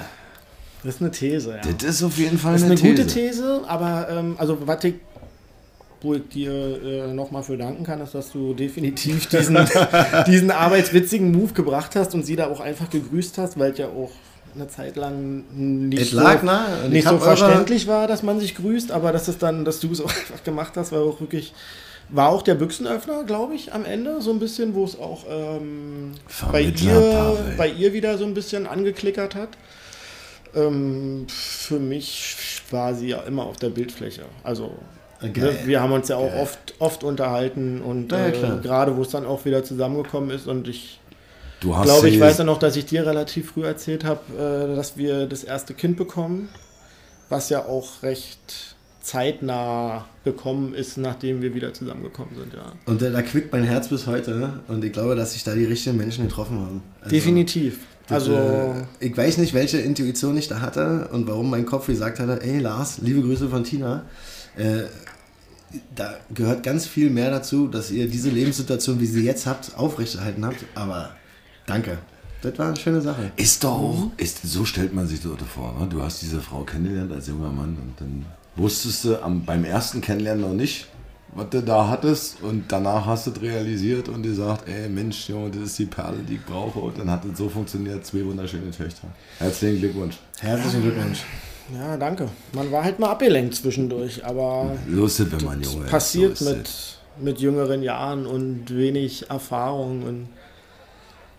Das 0.85 0.94
ist 0.94 1.01
eine 1.01 1.11
These, 1.11 1.51
ja. 1.51 1.72
Das 1.72 1.96
ist 1.96 2.03
auf 2.03 2.16
jeden 2.18 2.38
Fall 2.38 2.53
Das 2.53 2.62
ist 2.62 2.66
eine, 2.66 2.74
eine 2.74 2.81
These. 2.83 3.03
gute 3.03 3.14
These, 3.14 3.61
aber 3.66 4.09
ähm, 4.11 4.37
also 4.38 4.59
was 4.66 4.85
ich, 4.85 4.94
wo 6.01 6.14
ich 6.14 6.29
dir 6.29 6.53
äh, 6.53 7.12
nochmal 7.12 7.42
für 7.42 7.57
danken 7.57 7.83
kann, 7.83 8.01
ist, 8.01 8.14
dass 8.14 8.31
du 8.31 8.55
definitiv 8.55 9.27
diesen, 9.31 9.59
diesen 10.27 10.51
arbeitswitzigen 10.51 11.33
Move 11.33 11.53
gebracht 11.53 11.96
hast 11.96 12.14
und 12.14 12.24
sie 12.24 12.37
da 12.37 12.48
auch 12.48 12.61
einfach 12.61 12.88
gegrüßt 12.90 13.38
hast, 13.38 13.59
weil 13.59 13.72
es 13.72 13.79
ja 13.79 13.88
auch 13.88 14.12
eine 14.55 14.68
Zeit 14.68 14.96
lang 14.96 15.44
nicht 15.55 16.01
Es 16.01 16.12
lag 16.12 16.40
so, 16.40 16.46
nah. 16.46 16.66
Und 16.85 16.90
nicht 16.92 17.05
ich 17.05 17.11
so 17.11 17.18
verständlich 17.18 17.87
war, 17.87 18.07
dass 18.07 18.22
man 18.22 18.38
sich 18.40 18.55
grüßt, 18.55 18.92
aber 18.92 19.12
dass 19.12 19.29
es 19.29 19.38
dann, 19.38 19.64
dass 19.64 19.81
du 19.81 19.90
es 19.90 20.01
auch 20.01 20.09
einfach 20.20 20.44
gemacht 20.44 20.72
hast, 20.77 20.92
war 20.92 21.01
auch 21.01 21.20
wirklich 21.20 21.53
war 22.11 22.31
auch 22.31 22.42
der 22.42 22.55
Büchsenöffner, 22.55 23.25
glaube 23.25 23.55
ich, 23.55 23.73
am 23.73 23.85
Ende 23.85 24.21
so 24.21 24.31
ein 24.31 24.38
bisschen, 24.38 24.75
wo 24.75 24.85
es 24.85 24.99
auch 24.99 25.25
ähm, 25.29 26.12
bei, 26.51 26.62
ihr, 26.62 27.37
bei 27.57 27.68
ihr 27.68 27.92
wieder 27.92 28.16
so 28.18 28.25
ein 28.25 28.35
bisschen 28.35 28.66
angeklickert 28.66 29.35
hat. 29.35 29.51
Ähm, 30.55 31.27
für 31.29 31.79
mich 31.79 32.37
war 32.71 32.94
sie 32.94 33.09
ja 33.09 33.21
immer 33.21 33.44
auf 33.44 33.57
der 33.57 33.68
Bildfläche. 33.68 34.23
Also 34.42 34.73
Geil. 35.21 35.59
wir, 35.64 35.81
haben 35.83 35.92
uns 35.92 36.09
ja 36.09 36.16
auch 36.16 36.33
oft, 36.35 36.75
oft 36.79 37.05
unterhalten 37.05 37.83
und 37.83 38.12
Ja, 38.12 38.29
äh, 38.29 38.33
gerade 38.62 38.97
wo 38.97 39.03
es 39.03 39.11
dann 39.11 39.27
auch 39.27 39.44
wieder 39.44 39.64
zusammengekommen 39.64 40.31
ist 40.31 40.47
und 40.47 40.68
ich 40.68 41.01
glaube, 41.61 42.09
ich 42.09 42.21
weiß 42.21 42.38
ja 42.38 42.44
noch, 42.44 42.59
dass 42.59 42.77
ich 42.77 42.87
dir 42.87 43.05
relativ 43.05 43.53
früh 43.53 43.64
erzählt 43.64 44.05
habe, 44.05 44.21
äh, 44.73 44.77
dass 44.77 44.97
wir 44.97 45.27
das 45.27 45.42
erste 45.42 45.75
Kind 45.75 45.97
bekommen, 45.97 46.49
was 47.29 47.51
ja 47.51 47.64
auch 47.64 48.03
recht 48.03 48.77
zeitnah 49.09 50.05
gekommen 50.23 50.75
ist, 50.75 50.99
nachdem 50.99 51.40
wir 51.40 51.55
wieder 51.55 51.73
zusammengekommen 51.73 52.35
sind, 52.37 52.53
ja. 52.53 52.73
Und 52.85 53.01
äh, 53.01 53.11
da 53.11 53.23
quickt 53.23 53.51
mein 53.53 53.64
Herz 53.64 53.88
bis 53.88 54.07
heute. 54.07 54.33
ne? 54.37 54.61
Und 54.68 54.85
ich 54.85 54.92
glaube, 54.92 55.16
dass 55.16 55.33
sich 55.33 55.44
da 55.44 55.55
die 55.55 55.64
richtigen 55.64 55.97
Menschen 55.97 56.29
getroffen 56.29 56.61
haben. 56.61 56.83
Also, 57.01 57.14
Definitiv. 57.16 57.79
das, 58.07 58.29
Also 58.29 58.35
äh, 58.35 58.85
ich 59.01 59.16
weiß 59.16 59.38
nicht, 59.38 59.55
welche 59.55 59.79
Intuition 59.79 60.37
ich 60.37 60.49
da 60.49 60.61
hatte 60.61 61.09
und 61.11 61.27
warum 61.27 61.49
mein 61.49 61.64
Kopf 61.64 61.87
gesagt 61.87 62.21
hatte, 62.21 62.42
ey 62.42 62.59
Lars, 62.59 62.99
liebe 62.99 63.23
Grüße 63.23 63.49
von 63.49 63.64
Tina. 63.64 64.05
Äh, 64.57 64.83
da 65.94 66.14
gehört 66.35 66.62
ganz 66.62 66.87
viel 66.87 67.09
mehr 67.11 67.31
dazu, 67.31 67.68
dass 67.68 67.90
ihr 67.90 68.09
diese 68.09 68.31
Lebenssituation, 68.31 69.01
wie 69.01 69.07
sie 69.07 69.25
jetzt 69.25 69.47
habt, 69.47 69.77
aufrechterhalten 69.77 70.44
habt. 70.44 70.64
Aber 70.75 71.11
danke. 71.66 71.99
Das 72.42 72.57
war 72.59 72.68
eine 72.68 72.77
schöne 72.77 73.01
Sache. 73.01 73.33
Ist 73.37 73.64
doch, 73.64 74.11
ist, 74.16 74.42
so 74.44 74.64
stellt 74.64 74.94
man 74.94 75.07
sich 75.07 75.21
das 75.21 75.33
vor. 75.53 75.75
Ne? 75.79 75.88
Du 75.88 76.03
hast 76.03 76.23
diese 76.23 76.40
Frau 76.40 76.62
kennengelernt 76.62 77.11
als 77.12 77.27
junger 77.27 77.51
Mann 77.51 77.77
und 77.83 77.94
dann 77.99 78.25
wusstest 78.59 79.05
du 79.05 79.23
am, 79.23 79.44
beim 79.44 79.64
ersten 79.64 80.01
Kennenlernen 80.01 80.42
noch 80.42 80.55
nicht, 80.55 80.87
was 81.35 81.51
du 81.51 81.62
da 81.62 81.88
hattest 81.88 82.42
und 82.42 82.64
danach 82.68 83.07
hast 83.07 83.27
du 83.27 83.31
es 83.31 83.40
realisiert 83.40 84.09
und 84.09 84.23
gesagt, 84.23 84.68
ey 84.68 84.88
Mensch, 84.88 85.29
Junge, 85.29 85.51
das 85.51 85.62
ist 85.62 85.79
die 85.79 85.87
Perle, 85.87 86.18
die 86.29 86.35
ich 86.35 86.44
brauche 86.44 86.79
und 86.79 86.99
dann 86.99 87.11
hat 87.11 87.25
es 87.25 87.38
so 87.38 87.49
funktioniert, 87.49 88.05
zwei 88.05 88.25
wunderschöne 88.25 88.71
Töchter. 88.71 89.09
Herzlichen 89.38 89.79
Glückwunsch. 89.79 90.18
Herzlichen 90.40 90.83
Glückwunsch. 90.83 91.21
Ja, 91.73 91.97
danke. 91.97 92.29
Man 92.55 92.73
war 92.73 92.83
halt 92.83 92.99
mal 92.99 93.11
abgelenkt 93.11 93.55
zwischendurch, 93.55 94.25
aber 94.25 94.73
es, 94.87 95.21
wenn 95.21 95.44
man 95.44 95.62
Junge 95.62 95.85
ist. 95.85 95.90
passiert 95.90 96.37
so 96.37 96.51
ist 96.51 96.57
mit, 96.57 97.35
mit 97.35 97.40
jüngeren 97.40 97.83
Jahren 97.83 98.27
und 98.27 98.75
wenig 98.75 99.31
Erfahrung 99.31 100.03
und 100.03 100.29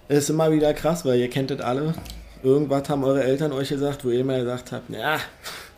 es 0.08 0.20
ist 0.20 0.30
immer 0.30 0.52
wieder 0.52 0.74
krass, 0.74 1.04
weil 1.04 1.20
ihr 1.20 1.30
kennt 1.30 1.52
das 1.52 1.62
alle. 1.62 1.94
Irgendwas 2.42 2.88
haben 2.90 3.04
eure 3.04 3.24
Eltern 3.24 3.52
euch 3.52 3.70
gesagt, 3.70 4.06
wo 4.06 4.10
ihr 4.10 4.22
immer 4.22 4.40
gesagt 4.40 4.72
habt, 4.72 4.90
ja, 4.90 5.20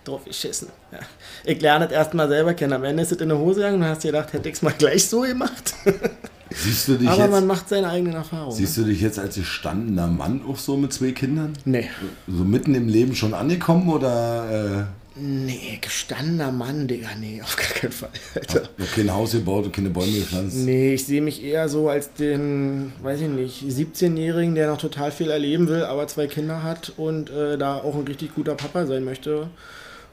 drauf 0.04 0.26
geschissen. 0.26 0.70
Ja. 0.92 1.00
Ich 1.46 1.62
lerne 1.62 1.86
es 1.86 1.92
erst 1.92 2.14
mal 2.14 2.28
selber 2.28 2.54
kennen. 2.54 2.74
Am 2.74 2.84
Ende 2.84 3.04
ist 3.04 3.12
es 3.12 3.18
in 3.20 3.32
eine 3.32 3.40
Hose 3.40 3.60
gegangen 3.62 3.82
und 3.82 3.88
hast 3.88 4.04
dir 4.04 4.12
gedacht, 4.12 4.34
hätte 4.34 4.50
ich 4.50 4.56
es 4.56 4.62
mal 4.62 4.74
gleich 4.78 5.06
so 5.08 5.22
gemacht. 5.22 5.74
Siehst 6.54 6.88
du 6.90 6.96
dich 6.98 7.08
Aber 7.08 7.28
man 7.28 7.40
jetzt, 7.44 7.48
macht 7.48 7.70
seine 7.70 7.88
eigenen 7.90 8.16
Erfahrungen. 8.16 8.52
siehst 8.54 8.76
du 8.76 8.84
dich 8.84 9.00
jetzt 9.00 9.18
als 9.18 9.36
gestandener 9.36 10.08
Mann 10.08 10.42
auch 10.46 10.58
so 10.58 10.76
mit 10.76 10.92
zwei 10.92 11.12
Kindern? 11.12 11.54
nee. 11.64 11.90
So 12.28 12.44
mitten 12.44 12.76
im 12.76 12.90
Leben 12.90 13.16
schon 13.16 13.34
angekommen 13.34 13.88
oder 13.88 14.90
Nee, 15.16 15.78
gestandener 15.82 16.52
Mann, 16.54 16.88
Digga, 16.88 17.10
nee, 17.20 17.42
auf 17.44 17.56
gar 17.58 17.68
keinen 17.68 17.92
Fall. 17.92 18.10
äh, 18.36 18.40
Alter. 18.40 18.70
noch 18.78 18.92
kein 18.96 19.14
Haus 19.14 19.32
gebaut 19.34 19.66
und 19.66 19.74
keine 19.74 19.90
Bäume 19.90 20.12
gepflanzt? 20.20 20.56
Nee, 20.58 20.94
ich 20.94 21.06
sehe 21.06 21.22
mich 21.22 21.44
eher 21.44 21.68
so 21.70 21.90
als 21.90 22.14
den, 22.14 22.94
weiß 23.02 23.22
ich 23.22 23.28
nicht, 23.28 23.64
17-Jährigen, 23.64 24.56
der 24.56 24.68
noch 24.68 24.78
total 24.78 25.12
viel 25.12 25.30
erleben 25.30 25.68
will, 25.68 25.84
aber 25.84 26.08
zwei 26.08 26.28
Kinder 26.28 26.64
hat 26.64 26.94
und 26.98 27.30
äh, 27.30 27.58
da 27.58 27.76
auch 27.78 27.96
ein 27.96 28.08
richtig 28.08 28.36
guter 28.36 28.56
Papa 28.56 28.86
sein 28.86 29.04
möchte. 29.04 29.48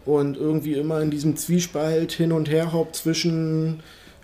Und 0.09 0.38
irgendwie 0.38 0.73
immer 0.73 1.03
in 1.03 1.11
diesem 1.11 1.37
Zwiespalt 1.37 2.12
hin 2.12 2.33
und 2.33 2.49
her 2.49 2.73
haupt 2.73 2.97
zwischen 2.97 3.81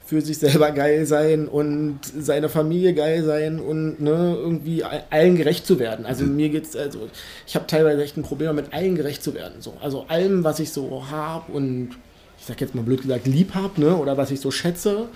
für 0.07 0.23
sich 0.23 0.39
selber 0.39 0.71
geil 0.71 1.05
sein 1.05 1.47
und 1.47 2.01
seine 2.19 2.49
Familie 2.49 2.95
geil 2.95 3.23
sein 3.23 3.61
und 3.61 4.01
ne, 4.01 4.35
irgendwie 4.35 4.83
allen 4.83 5.37
gerecht 5.37 5.67
zu 5.67 5.79
werden. 5.79 6.07
Also 6.07 6.25
mir 6.25 6.49
geht's, 6.49 6.75
also 6.75 7.09
ich 7.47 7.55
habe 7.55 7.67
teilweise 7.67 8.03
echt 8.03 8.17
ein 8.17 8.23
Problem 8.23 8.49
damit, 8.49 8.73
allen 8.73 8.95
gerecht 8.95 9.23
zu 9.23 9.35
werden. 9.35 9.61
So. 9.61 9.75
Also 9.83 10.07
allem, 10.09 10.43
was 10.43 10.59
ich 10.59 10.73
so 10.73 11.05
habe 11.11 11.53
und 11.53 11.91
ich 12.39 12.47
sag 12.47 12.63
jetzt 12.63 12.75
mal 12.75 12.83
blöd 12.83 13.03
gesagt, 13.03 13.27
lieb 13.27 13.55
hab, 13.55 13.77
ne, 13.77 13.95
oder 13.95 14.17
was 14.17 14.31
ich 14.31 14.41
so 14.41 14.51
schätze, 14.51 15.09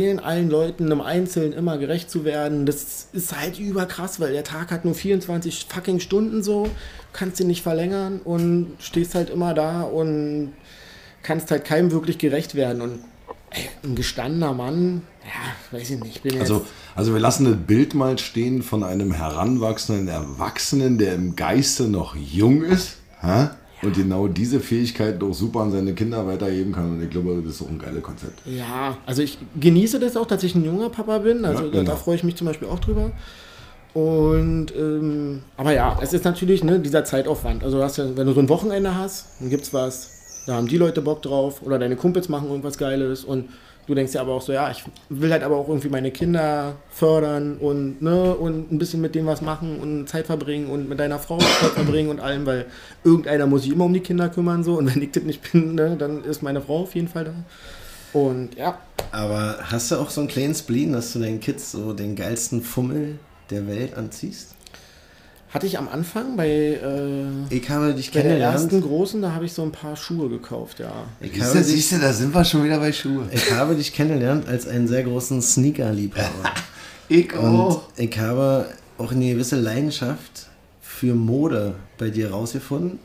den 0.00 0.20
allen 0.20 0.50
Leuten 0.50 0.90
im 0.90 1.00
Einzelnen 1.00 1.52
immer 1.52 1.78
gerecht 1.78 2.10
zu 2.10 2.24
werden, 2.24 2.66
das 2.66 3.08
ist 3.12 3.38
halt 3.38 3.58
überkrass, 3.58 4.20
weil 4.20 4.32
der 4.32 4.44
Tag 4.44 4.70
hat 4.70 4.84
nur 4.84 4.94
24 4.94 5.66
fucking 5.68 6.00
Stunden 6.00 6.42
so, 6.42 6.70
kannst 7.12 7.40
ihn 7.40 7.46
nicht 7.46 7.62
verlängern 7.62 8.20
und 8.22 8.72
stehst 8.78 9.14
halt 9.14 9.30
immer 9.30 9.54
da 9.54 9.82
und 9.82 10.52
kannst 11.22 11.50
halt 11.50 11.64
keinem 11.64 11.90
wirklich 11.90 12.18
gerecht 12.18 12.54
werden. 12.54 12.82
Und 12.82 13.00
ey, 13.50 13.68
ein 13.82 13.94
gestandener 13.94 14.52
Mann, 14.52 15.02
ja, 15.24 15.76
weiß 15.78 15.90
ich 15.90 16.00
nicht, 16.00 16.16
ich 16.16 16.22
bin 16.22 16.40
Also, 16.40 16.66
also 16.94 17.12
wir 17.12 17.20
lassen 17.20 17.44
das 17.44 17.56
Bild 17.66 17.94
mal 17.94 18.18
stehen 18.18 18.62
von 18.62 18.82
einem 18.82 19.12
heranwachsenden 19.12 20.08
Erwachsenen, 20.08 20.98
der 20.98 21.14
im 21.14 21.36
Geiste 21.36 21.84
noch 21.84 22.14
jung 22.16 22.62
ist 22.62 22.98
hä? 23.24 23.48
Und 23.84 23.96
genau 23.96 24.28
diese 24.28 24.60
Fähigkeiten 24.60 25.22
auch 25.24 25.34
super 25.34 25.60
an 25.60 25.72
seine 25.72 25.94
Kinder 25.94 26.26
weitergeben 26.26 26.72
kann. 26.72 26.92
Und 26.92 27.02
ich 27.02 27.10
glaube, 27.10 27.40
das 27.44 27.56
ist 27.56 27.62
auch 27.62 27.68
ein 27.68 27.78
geiles 27.78 28.02
Konzept. 28.02 28.40
Ja, 28.46 28.96
also 29.06 29.22
ich 29.22 29.38
genieße 29.60 30.00
das 30.00 30.16
auch, 30.16 30.26
dass 30.26 30.42
ich 30.42 30.54
ein 30.54 30.64
junger 30.64 30.90
Papa 30.90 31.18
bin. 31.18 31.44
Also 31.44 31.64
Ja, 31.64 31.70
da, 31.70 31.78
genau. 31.78 31.90
da 31.90 31.96
freue 31.96 32.16
ich 32.16 32.24
mich 32.24 32.36
zum 32.36 32.46
Beispiel 32.46 32.68
auch 32.68 32.78
drüber. 32.80 33.12
Und 33.94 34.74
ähm, 34.76 35.42
aber 35.56 35.72
ja, 35.72 35.96
es 36.02 36.12
ist 36.12 36.24
natürlich 36.24 36.64
ne, 36.64 36.80
dieser 36.80 37.04
Zeitaufwand. 37.04 37.62
Also 37.62 37.80
hast 37.82 37.96
ja, 37.96 38.04
wenn 38.16 38.26
du 38.26 38.32
so 38.32 38.40
ein 38.40 38.48
Wochenende 38.48 38.94
hast, 38.96 39.26
dann 39.38 39.50
gibt's 39.50 39.72
was, 39.72 40.42
da 40.46 40.54
haben 40.54 40.66
die 40.66 40.78
Leute 40.78 41.00
Bock 41.00 41.22
drauf 41.22 41.62
oder 41.62 41.78
deine 41.78 41.94
Kumpels 41.94 42.28
machen 42.28 42.48
irgendwas 42.48 42.76
Geiles 42.76 43.24
und 43.24 43.48
du 43.86 43.94
denkst 43.94 44.14
ja 44.14 44.20
aber 44.20 44.32
auch 44.32 44.42
so, 44.42 44.52
ja, 44.52 44.70
ich 44.70 44.84
will 45.08 45.30
halt 45.32 45.42
aber 45.42 45.56
auch 45.56 45.68
irgendwie 45.68 45.88
meine 45.88 46.10
Kinder 46.10 46.76
fördern 46.90 47.56
und 47.58 48.02
ne 48.02 48.34
und 48.34 48.72
ein 48.72 48.78
bisschen 48.78 49.00
mit 49.00 49.14
denen 49.14 49.26
was 49.26 49.42
machen 49.42 49.78
und 49.80 50.08
Zeit 50.08 50.26
verbringen 50.26 50.68
und 50.68 50.88
mit 50.88 50.98
deiner 51.00 51.18
Frau 51.18 51.38
Zeit 51.38 51.72
verbringen 51.72 52.10
und 52.10 52.20
allem, 52.20 52.46
weil 52.46 52.66
irgendeiner 53.04 53.46
muss 53.46 53.62
sich 53.62 53.72
immer 53.72 53.84
um 53.84 53.92
die 53.94 54.00
Kinder 54.00 54.28
kümmern 54.28 54.64
so 54.64 54.78
und 54.78 54.94
wenn 54.94 55.02
ich 55.02 55.12
das 55.12 55.22
nicht 55.24 55.52
bin, 55.52 55.74
ne, 55.74 55.96
dann 55.96 56.24
ist 56.24 56.42
meine 56.42 56.60
Frau 56.60 56.82
auf 56.82 56.94
jeden 56.94 57.08
Fall 57.08 57.24
da. 57.24 57.34
Und 58.12 58.56
ja, 58.56 58.78
Aber 59.10 59.58
hast 59.62 59.90
du 59.90 59.96
auch 59.96 60.10
so 60.10 60.20
einen 60.20 60.28
kleinen 60.28 60.54
Spleen, 60.54 60.92
dass 60.92 61.12
du 61.12 61.18
deinen 61.20 61.40
Kids 61.40 61.72
so 61.72 61.92
den 61.92 62.16
geilsten 62.16 62.62
Fummel 62.62 63.18
der 63.50 63.66
Welt 63.66 63.96
anziehst? 63.96 64.53
Hatte 65.54 65.68
ich 65.68 65.78
am 65.78 65.88
Anfang 65.88 66.36
bei, 66.36 66.48
äh, 66.48 67.54
Ich 67.54 67.70
habe 67.70 67.94
dich 67.94 68.10
bei 68.10 68.22
der 68.22 68.38
ersten 68.40 68.80
großen, 68.80 69.22
da 69.22 69.34
habe 69.34 69.44
ich 69.44 69.52
so 69.52 69.62
ein 69.62 69.70
paar 69.70 69.94
Schuhe 69.94 70.28
gekauft, 70.28 70.80
ja. 70.80 70.92
Ich 71.20 71.40
habe, 71.40 71.62
dich, 71.62 71.88
du, 71.88 72.00
da 72.00 72.12
sind 72.12 72.34
wir 72.34 72.44
schon 72.44 72.64
wieder 72.64 72.80
bei 72.80 72.92
Schuhe. 72.92 73.28
ich 73.30 73.52
habe 73.52 73.76
dich 73.76 73.92
kennengelernt 73.92 74.48
als 74.48 74.66
einen 74.66 74.88
sehr 74.88 75.04
großen 75.04 75.40
Sneaker-Liebhaber. 75.40 76.28
Ich 77.06 77.34
Und 77.34 77.80
ich 77.96 78.18
habe 78.18 78.66
auch 78.96 79.12
eine 79.12 79.30
gewisse 79.30 79.56
Leidenschaft 79.56 80.48
für 80.80 81.14
Mode 81.14 81.74
bei 81.98 82.08
dir 82.08 82.30
rausgefunden. 82.30 82.98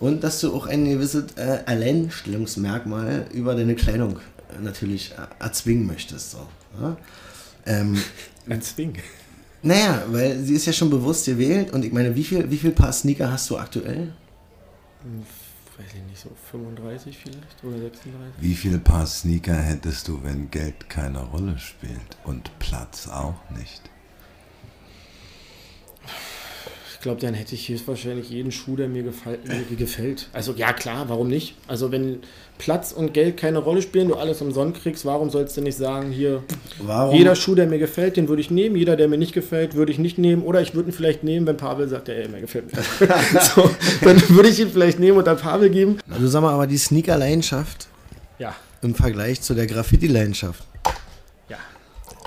Und 0.00 0.24
dass 0.24 0.40
du 0.40 0.52
auch 0.52 0.66
ein 0.66 0.84
gewisses 0.84 1.36
äh, 1.36 1.60
Alleinstellungsmerkmal 1.64 3.26
über 3.32 3.54
deine 3.54 3.76
Kleidung 3.76 4.18
äh, 4.18 4.62
natürlich 4.62 5.12
äh, 5.12 5.42
erzwingen 5.42 5.86
möchtest. 5.86 6.32
So, 6.32 6.38
ja? 6.80 6.96
ähm, 7.66 8.02
Ein 8.48 8.60
Zwing. 8.60 8.94
Naja, 9.66 10.04
weil 10.08 10.38
sie 10.42 10.54
ist 10.54 10.66
ja 10.66 10.72
schon 10.72 10.90
bewusst 10.90 11.26
gewählt. 11.26 11.72
Und 11.72 11.84
ich 11.84 11.92
meine, 11.92 12.14
wie 12.14 12.24
viel, 12.24 12.50
wie 12.50 12.56
viel 12.56 12.70
Paar 12.70 12.92
Sneaker 12.92 13.30
hast 13.30 13.50
du 13.50 13.58
aktuell? 13.58 14.12
Weiß 15.76 15.86
ich 15.94 16.02
nicht, 16.08 16.20
so 16.20 16.30
35 16.50 17.18
vielleicht 17.18 17.64
oder 17.64 17.78
36. 17.78 18.14
Wie 18.40 18.54
viel 18.54 18.78
Paar 18.78 19.06
Sneaker 19.06 19.54
hättest 19.54 20.08
du, 20.08 20.22
wenn 20.22 20.50
Geld 20.50 20.88
keine 20.88 21.18
Rolle 21.18 21.58
spielt 21.58 22.16
und 22.24 22.56
Platz 22.58 23.08
auch 23.08 23.34
nicht? 23.50 23.82
Ich 26.92 27.00
glaube, 27.02 27.20
dann 27.20 27.34
hätte 27.34 27.54
ich 27.54 27.68
höchstwahrscheinlich 27.68 28.30
jeden 28.30 28.50
Schuh, 28.50 28.74
der 28.74 28.88
mir, 28.88 29.02
gefall, 29.02 29.38
mir 29.44 29.76
gefällt. 29.76 30.28
Also 30.32 30.54
ja, 30.54 30.72
klar, 30.72 31.08
warum 31.08 31.28
nicht? 31.28 31.54
Also 31.68 31.92
wenn 31.92 32.20
Platz 32.58 32.92
und 32.92 33.12
Geld 33.12 33.36
keine 33.36 33.58
Rolle 33.58 33.82
spielen, 33.82 34.08
du 34.08 34.14
alles 34.14 34.40
umsonst 34.40 34.82
kriegst, 34.82 35.04
warum 35.04 35.30
sollst 35.30 35.56
du 35.56 35.60
nicht 35.60 35.76
sagen, 35.76 36.10
hier, 36.10 36.42
Warum? 36.80 37.14
jeder 37.14 37.34
Schuh, 37.36 37.54
der 37.54 37.66
mir 37.66 37.78
gefällt, 37.78 38.16
den 38.16 38.28
würde 38.28 38.40
ich 38.40 38.50
nehmen, 38.50 38.76
jeder, 38.76 38.96
der 38.96 39.08
mir 39.08 39.18
nicht 39.18 39.32
gefällt, 39.34 39.74
würde 39.74 39.92
ich 39.92 39.98
nicht 39.98 40.16
nehmen. 40.18 40.42
Oder 40.42 40.62
ich 40.62 40.74
würde 40.74 40.88
ihn 40.90 40.92
vielleicht 40.94 41.22
nehmen, 41.22 41.46
wenn 41.46 41.56
Pavel 41.58 41.88
sagt, 41.88 42.08
ey, 42.08 42.28
mir 42.28 42.40
gefällt 42.40 42.74
mir. 42.74 42.82
so, 43.54 43.70
dann 44.02 44.22
würde 44.30 44.48
ich 44.48 44.58
ihn 44.60 44.70
vielleicht 44.70 44.98
nehmen 44.98 45.18
und 45.18 45.26
dann 45.26 45.36
Pavel 45.36 45.68
geben. 45.70 45.98
Also 46.10 46.26
sag 46.28 46.40
mal, 46.42 46.52
aber 46.54 46.66
die 46.66 46.78
Sneaker-Leidenschaft 46.78 47.88
Ja, 48.38 48.54
im 48.82 48.94
Vergleich 48.94 49.40
zu 49.42 49.54
der 49.54 49.66
Graffiti-Leidenschaft. 49.66 50.64
ja. 51.48 51.58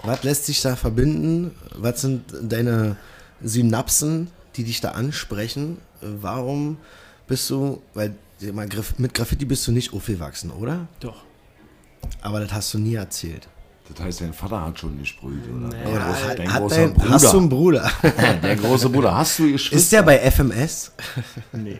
Was 0.03 0.23
lässt 0.23 0.45
sich 0.45 0.61
da 0.61 0.75
verbinden? 0.75 1.51
Was 1.75 2.01
sind 2.01 2.23
deine 2.41 2.97
Synapsen, 3.43 4.29
die 4.55 4.63
dich 4.63 4.81
da 4.81 4.91
ansprechen? 4.91 5.77
Warum 6.01 6.77
bist 7.27 7.49
du, 7.49 7.81
weil 7.93 8.13
mit 8.97 9.13
Graffiti 9.13 9.45
bist 9.45 9.67
du 9.67 9.71
nicht 9.71 9.93
aufgewachsen, 9.93 10.51
oder? 10.51 10.87
Doch. 10.99 11.23
Aber 12.21 12.39
das 12.39 12.51
hast 12.53 12.73
du 12.73 12.79
nie 12.79 12.95
erzählt. 12.95 13.47
Das 13.93 14.05
heißt, 14.05 14.21
dein 14.21 14.33
Vater 14.33 14.65
hat 14.65 14.79
schon 14.79 14.99
gesprüht, 14.99 15.43
oder? 15.49 15.67
Nee. 15.69 15.83
Dein, 15.83 15.93
großer, 16.05 16.35
dein 16.35 16.53
Hat 16.53 16.61
großer 16.61 16.75
dein- 16.77 16.93
Bruder. 16.93 17.09
Hast 17.09 17.33
du 17.33 17.37
einen 17.39 17.49
Bruder? 17.49 17.91
der 18.43 18.55
große 18.55 18.89
Bruder. 18.89 19.17
Hast 19.17 19.39
du 19.39 19.51
Geschwister? 19.51 19.75
Ist 19.77 19.91
der 19.91 20.03
bei 20.03 20.17
FMS? 20.31 20.91
Nee. 21.53 21.79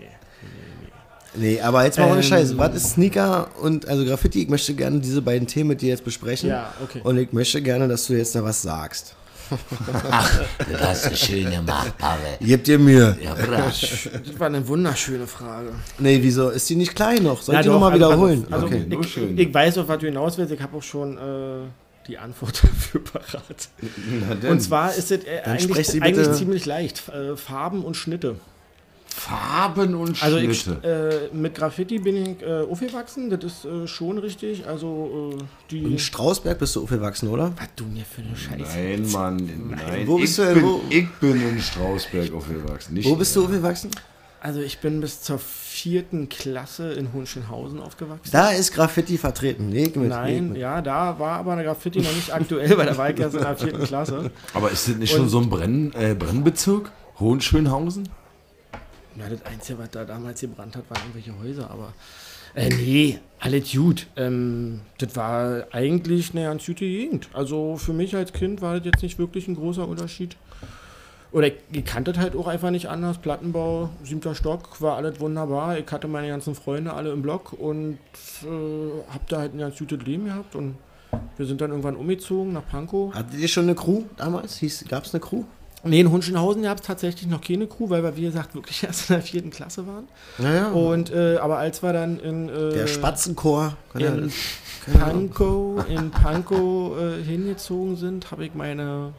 Nee, 1.36 1.62
aber 1.62 1.86
jetzt 1.86 2.00
mal 2.00 2.08
ohne 2.08 2.18
Ähm. 2.18 2.24
Scheiße. 2.24 2.58
Was 2.58 2.76
ist 2.76 2.90
Sneaker 2.94 3.50
und 3.62 3.88
also 3.88 4.04
Graffiti? 4.04 4.42
Ich 4.42 4.50
möchte 4.50 4.74
gerne 4.74 5.00
diese 5.00 5.22
beiden 5.22 5.48
Themen 5.48 5.70
mit 5.70 5.82
dir 5.82 5.90
jetzt 5.90 6.04
besprechen. 6.04 6.50
Ja, 6.50 6.74
okay. 6.84 7.02
Und 7.04 7.20
ich 7.20 7.32
möchte 7.32 7.62
gerne, 7.62 7.88
dass 7.88 8.08
du 8.08 8.14
jetzt 8.14 8.34
da 8.34 8.44
was 8.44 8.64
sagst. 8.64 9.16
Das 10.72 10.82
hast 10.82 11.12
du 11.12 11.16
schön 11.16 11.50
gemacht, 11.52 11.98
Pavel. 11.98 12.38
Gib 12.42 12.64
dir 12.64 12.80
Mühe. 12.80 13.18
Ja, 13.22 13.34
brav. 13.34 13.70
Das 13.72 14.40
war 14.40 14.48
eine 14.48 14.68
wunderschöne 14.68 15.28
Frage. 15.28 15.72
Nee, 15.98 16.20
wieso? 16.22 16.50
Ist 16.50 16.70
die 16.70 16.76
nicht 16.76 16.96
klein 16.96 17.24
noch? 17.24 17.42
Soll 17.42 17.56
ich 17.56 17.62
die 17.62 17.68
nochmal 17.68 17.92
also- 17.94 18.06
wiederholen? 18.06 18.48
Also, 18.52 18.66
okay. 18.68 18.86
nur 18.88 19.02
ich, 19.02 19.14
schön. 19.14 19.38
ich 19.38 19.54
weiß, 19.54 19.78
auf 19.80 19.88
was 19.88 20.00
du 20.00 20.06
hinaus 20.06 20.38
willst. 20.38 20.54
Ich 20.54 20.62
habe 20.62 20.78
auch 20.78 20.84
schon 20.84 21.18
äh, 21.18 21.68
die 22.08 22.18
Antwort 22.18 22.64
dafür 22.64 23.04
parat. 23.04 23.70
Und 24.50 24.60
zwar 24.62 24.94
ist 24.94 25.12
es 25.12 25.24
äh, 25.26 25.42
eigentlich, 25.46 26.02
eigentlich 26.02 26.32
ziemlich 26.34 26.66
leicht. 26.66 27.10
Äh, 27.10 27.36
Farben 27.36 27.84
und 27.84 27.96
Schnitte. 27.96 28.36
Farben 29.20 29.96
und 29.96 30.22
Also 30.24 30.38
ich, 30.38 30.62
Schnitte. 30.62 31.30
äh, 31.32 31.36
mit 31.36 31.56
Graffiti 31.56 32.00
bin 32.00 32.16
ich 32.16 32.42
äh, 32.42 32.62
aufgewachsen. 32.62 33.30
Das 33.30 33.44
ist 33.44 33.66
äh, 33.66 33.86
schon 33.88 34.18
richtig. 34.18 34.66
Also 34.68 35.34
äh, 35.38 35.44
die... 35.72 35.84
In 35.84 36.00
Strausberg 36.00 36.58
bist 36.58 36.76
du 36.76 36.84
aufgewachsen, 36.84 37.28
oder? 37.30 37.52
was 37.58 37.68
du 37.76 37.86
mir 37.86 38.06
für 38.06 38.22
eine 38.22 38.36
Scheiße. 38.36 38.78
Nein, 38.80 39.12
Mann, 39.12 39.70
nein. 39.72 40.08
Wo 40.08 40.16
ich, 40.18 40.22
bist 40.24 40.38
du 40.40 40.44
denn? 40.44 40.54
bin, 40.56 40.64
Wo- 40.64 40.82
ich 40.90 41.10
bin 41.20 41.42
in 41.50 41.60
Strausberg 41.62 42.34
aufgewachsen. 42.34 42.94
Nicht 42.94 43.10
Wo 43.10 43.16
bist 43.16 43.36
du 43.36 43.44
aufgewachsen? 43.44 43.92
Also 44.42 44.62
ich 44.62 44.80
bin 44.80 45.02
bis 45.02 45.22
zur 45.22 45.38
vierten 45.38 46.30
Klasse 46.30 46.94
in 46.94 47.12
Hohenschönhausen 47.12 47.82
aufgewachsen. 47.82 48.30
Da 48.32 48.52
ist 48.52 48.74
Graffiti 48.74 49.18
vertreten. 49.18 49.70
Leg 49.70 49.98
mit, 49.98 50.08
Nein, 50.10 50.56
ja, 50.56 50.82
da 50.82 51.20
war 51.20 51.40
aber 51.40 51.52
eine 51.54 51.64
Graffiti 51.66 52.00
noch 52.00 52.14
nicht 52.16 52.34
aktuell, 52.34 52.78
weil 52.78 52.86
da 52.86 52.98
war 52.98 53.10
ich 53.10 53.20
erst 53.20 53.36
in 53.36 53.42
der 53.42 53.58
vierten 53.58 53.84
Klasse. 53.84 54.32
Aber 54.54 54.72
ist 54.72 54.88
das 54.88 54.96
nicht 54.96 55.12
schon 55.12 55.24
Und- 55.24 55.30
so 55.30 55.40
ein 55.42 55.50
Brenn, 55.50 55.92
äh, 55.94 56.16
Brennbezirk? 56.18 56.90
Hohenschönhausen? 57.20 58.08
Na, 59.16 59.28
das 59.30 59.46
Einzige, 59.46 59.80
was 59.80 59.90
da 59.90 60.06
damals 60.06 60.42
gebrannt 60.42 60.76
hat, 60.76 60.90
waren 60.90 61.02
irgendwelche 61.02 61.38
Häuser, 61.40 61.70
aber. 61.70 61.94
Äh, 62.56 62.70
nee, 62.70 63.20
alles 63.40 63.72
gut. 63.72 64.08
Ähm, 64.16 64.82
das 64.98 65.16
war 65.16 65.68
eigentlich 65.72 66.32
eine 66.32 66.46
ganz 66.46 66.66
gute 66.66 66.86
Gegend. 66.86 67.30
Also 67.34 67.78
für 67.78 67.94
mich 67.94 68.16
als 68.16 68.34
Kind 68.34 68.62
war 68.62 68.78
das 68.78 68.86
jetzt 68.86 69.04
nicht 69.04 69.20
wirklich 69.20 69.48
ein 69.48 69.56
großer 69.56 69.88
Unterschied. 69.88 70.36
Oder 71.32 71.48
ich, 71.48 71.86
kannte 71.86 72.12
das 72.12 72.22
halt 72.22 72.36
auch 72.36 72.48
einfach 72.48 72.72
nicht 72.72 72.88
anders. 72.88 73.20
Plattenbau, 73.20 73.90
siebter 74.04 74.34
Stock, 74.34 74.82
war 74.82 74.98
alles 74.98 75.20
wunderbar. 75.20 75.78
Ich 75.78 75.92
hatte 75.92 76.08
meine 76.08 76.28
ganzen 76.28 76.56
Freunde 76.56 76.94
alle 76.94 77.12
im 77.12 77.22
Block 77.22 77.54
und 77.54 78.00
äh, 78.44 79.14
hab 79.14 79.28
da 79.28 79.40
halt 79.40 79.54
ein 79.54 79.60
ganz 79.60 79.78
gutes 79.78 80.02
Leben 80.02 80.26
gehabt. 80.26 80.56
Und 80.56 80.76
wir 81.38 81.46
sind 81.46 81.62
dann 81.62 81.70
irgendwann 81.70 81.96
umgezogen 81.96 82.54
nach 82.54 82.68
Pankow. 82.68 83.14
Hattet 83.14 83.40
ihr 83.40 83.48
schon 83.48 83.66
eine 83.66 83.76
Crew 83.76 84.04
damals? 84.18 84.60
Gab 84.88 85.06
es 85.06 85.14
eine 85.14 85.22
Crew? 85.22 85.44
Nee, 85.84 86.02
in 86.02 86.12
Hunschenhausen 86.12 86.64
gab 86.64 86.80
es 86.80 86.86
tatsächlich 86.86 87.28
noch 87.30 87.42
keine 87.42 87.66
Crew, 87.68 87.90
weil 87.90 88.04
wir, 88.04 88.16
wie 88.18 88.24
gesagt, 88.24 88.54
wirklich 88.56 88.84
erst 88.88 89.10
in 89.10 89.16
der 89.16 89.24
vierten 89.24 89.50
Klasse 89.50 89.88
waren. 89.88 90.08
Naja. 90.38 90.70
Und 90.72 91.12
äh, 91.12 91.38
aber 91.38 91.58
als 91.58 91.82
wir 91.82 91.94
dann 91.94 92.20
in 92.20 92.50
äh, 92.50 92.70
der 92.74 92.88
Spatzenchor. 92.88 93.78
Kann 93.94 94.02
ja- 94.02 94.08
in 94.10 94.32
Ahnung. 95.02 95.30
Pankow, 95.30 95.88
in 95.90 96.10
Pankow 96.10 96.98
äh, 97.00 97.24
hingezogen 97.24 97.96
sind, 97.96 98.32
habe 98.32 98.46
ich 98.46 98.56
meine 98.56 99.14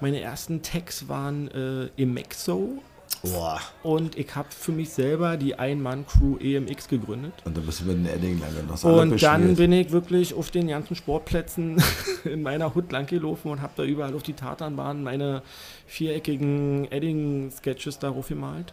meine 0.00 0.20
ersten 0.20 0.62
Tags 0.62 1.08
waren 1.08 1.48
äh, 1.50 1.88
Emexo 2.00 2.78
Boah. 3.32 3.60
und 3.82 4.16
ich 4.16 4.34
habe 4.34 4.48
für 4.50 4.72
mich 4.72 4.90
selber 4.90 5.36
die 5.36 5.58
Ein-Mann-Crew 5.58 6.38
EMX 6.38 6.88
gegründet. 6.88 7.32
Und 7.44 7.56
dann 7.56 7.64
bist 7.64 7.80
du 7.80 7.84
mit 7.86 7.96
den 7.96 8.06
Edding 8.06 8.40
lang 8.40 8.50
und 8.60 8.70
hast 8.70 8.84
alle 8.84 9.02
Und 9.02 9.22
dann 9.22 9.56
bin 9.56 9.72
ich 9.72 9.90
wirklich 9.90 10.34
auf 10.34 10.50
den 10.50 10.68
ganzen 10.68 10.94
Sportplätzen 10.94 11.82
in 12.24 12.42
meiner 12.42 12.74
Hut 12.74 12.92
langgelaufen 12.92 13.50
und 13.50 13.62
habe 13.62 13.72
da 13.76 13.84
überall 13.84 14.14
auf 14.14 14.22
die 14.22 14.34
Tatanbahn 14.34 15.02
meine 15.02 15.42
viereckigen 15.86 16.90
Edding-Sketches 16.90 17.98
darauf 17.98 18.28
gemalt. 18.28 18.72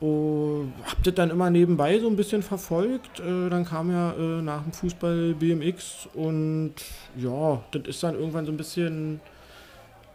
Und 0.00 0.74
hab 0.84 1.02
das 1.02 1.14
dann 1.14 1.30
immer 1.30 1.50
nebenbei 1.50 1.98
so 1.98 2.06
ein 2.08 2.14
bisschen 2.14 2.42
verfolgt. 2.42 3.18
Äh, 3.18 3.48
dann 3.48 3.64
kam 3.64 3.90
ja 3.90 4.12
äh, 4.12 4.42
nach 4.42 4.62
dem 4.62 4.72
Fußball 4.72 5.34
BMX 5.34 6.08
und 6.14 6.74
ja, 7.16 7.60
das 7.72 7.82
ist 7.86 8.02
dann 8.02 8.14
irgendwann 8.14 8.46
so 8.46 8.52
ein 8.52 8.56
bisschen, 8.56 9.20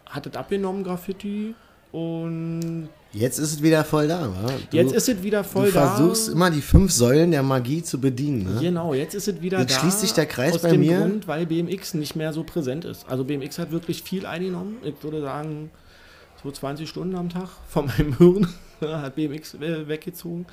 hat 0.09 0.25
das 0.25 0.35
abgenommen, 0.35 0.83
Graffiti. 0.83 1.53
Und 1.93 2.89
Jetzt 3.13 3.37
ist 3.37 3.51
es 3.53 3.61
wieder 3.61 3.83
voll 3.85 4.07
da, 4.07 4.21
wa? 4.23 4.47
Du, 4.71 4.75
jetzt 4.77 4.93
ist 4.93 5.07
es 5.07 5.21
wieder 5.21 5.43
voll 5.43 5.67
du 5.67 5.73
da. 5.73 5.87
versuchst 5.95 6.29
immer 6.29 6.49
die 6.49 6.61
fünf 6.61 6.91
Säulen 6.91 7.29
der 7.29 7.43
Magie 7.43 7.83
zu 7.83 8.01
bedienen. 8.01 8.55
Ne? 8.55 8.59
Genau, 8.59 8.95
jetzt 8.95 9.13
ist 9.13 9.27
es 9.27 9.39
wieder 9.39 9.59
Jetzt 9.59 9.75
da. 9.75 9.79
schließt 9.81 9.99
sich 9.99 10.13
der 10.13 10.25
Kreis 10.25 10.55
aus 10.55 10.63
bei 10.63 10.71
dem 10.71 10.79
mir. 10.79 10.97
Grund, 10.99 11.27
weil 11.27 11.45
BMX 11.45 11.93
nicht 11.93 12.15
mehr 12.15 12.33
so 12.33 12.43
präsent 12.43 12.83
ist. 12.85 13.07
Also 13.07 13.23
BMX 13.23 13.59
hat 13.59 13.71
wirklich 13.71 14.01
viel 14.01 14.25
eingenommen. 14.25 14.77
Ich 14.83 14.95
würde 15.03 15.21
sagen, 15.21 15.69
so 16.43 16.49
20 16.49 16.89
Stunden 16.89 17.15
am 17.15 17.29
Tag 17.29 17.49
von 17.69 17.85
meinem 17.85 18.17
Hirn 18.17 18.47
hat 18.81 19.15
BMX 19.15 19.59
we- 19.59 19.87
weggezogen. 19.87 20.47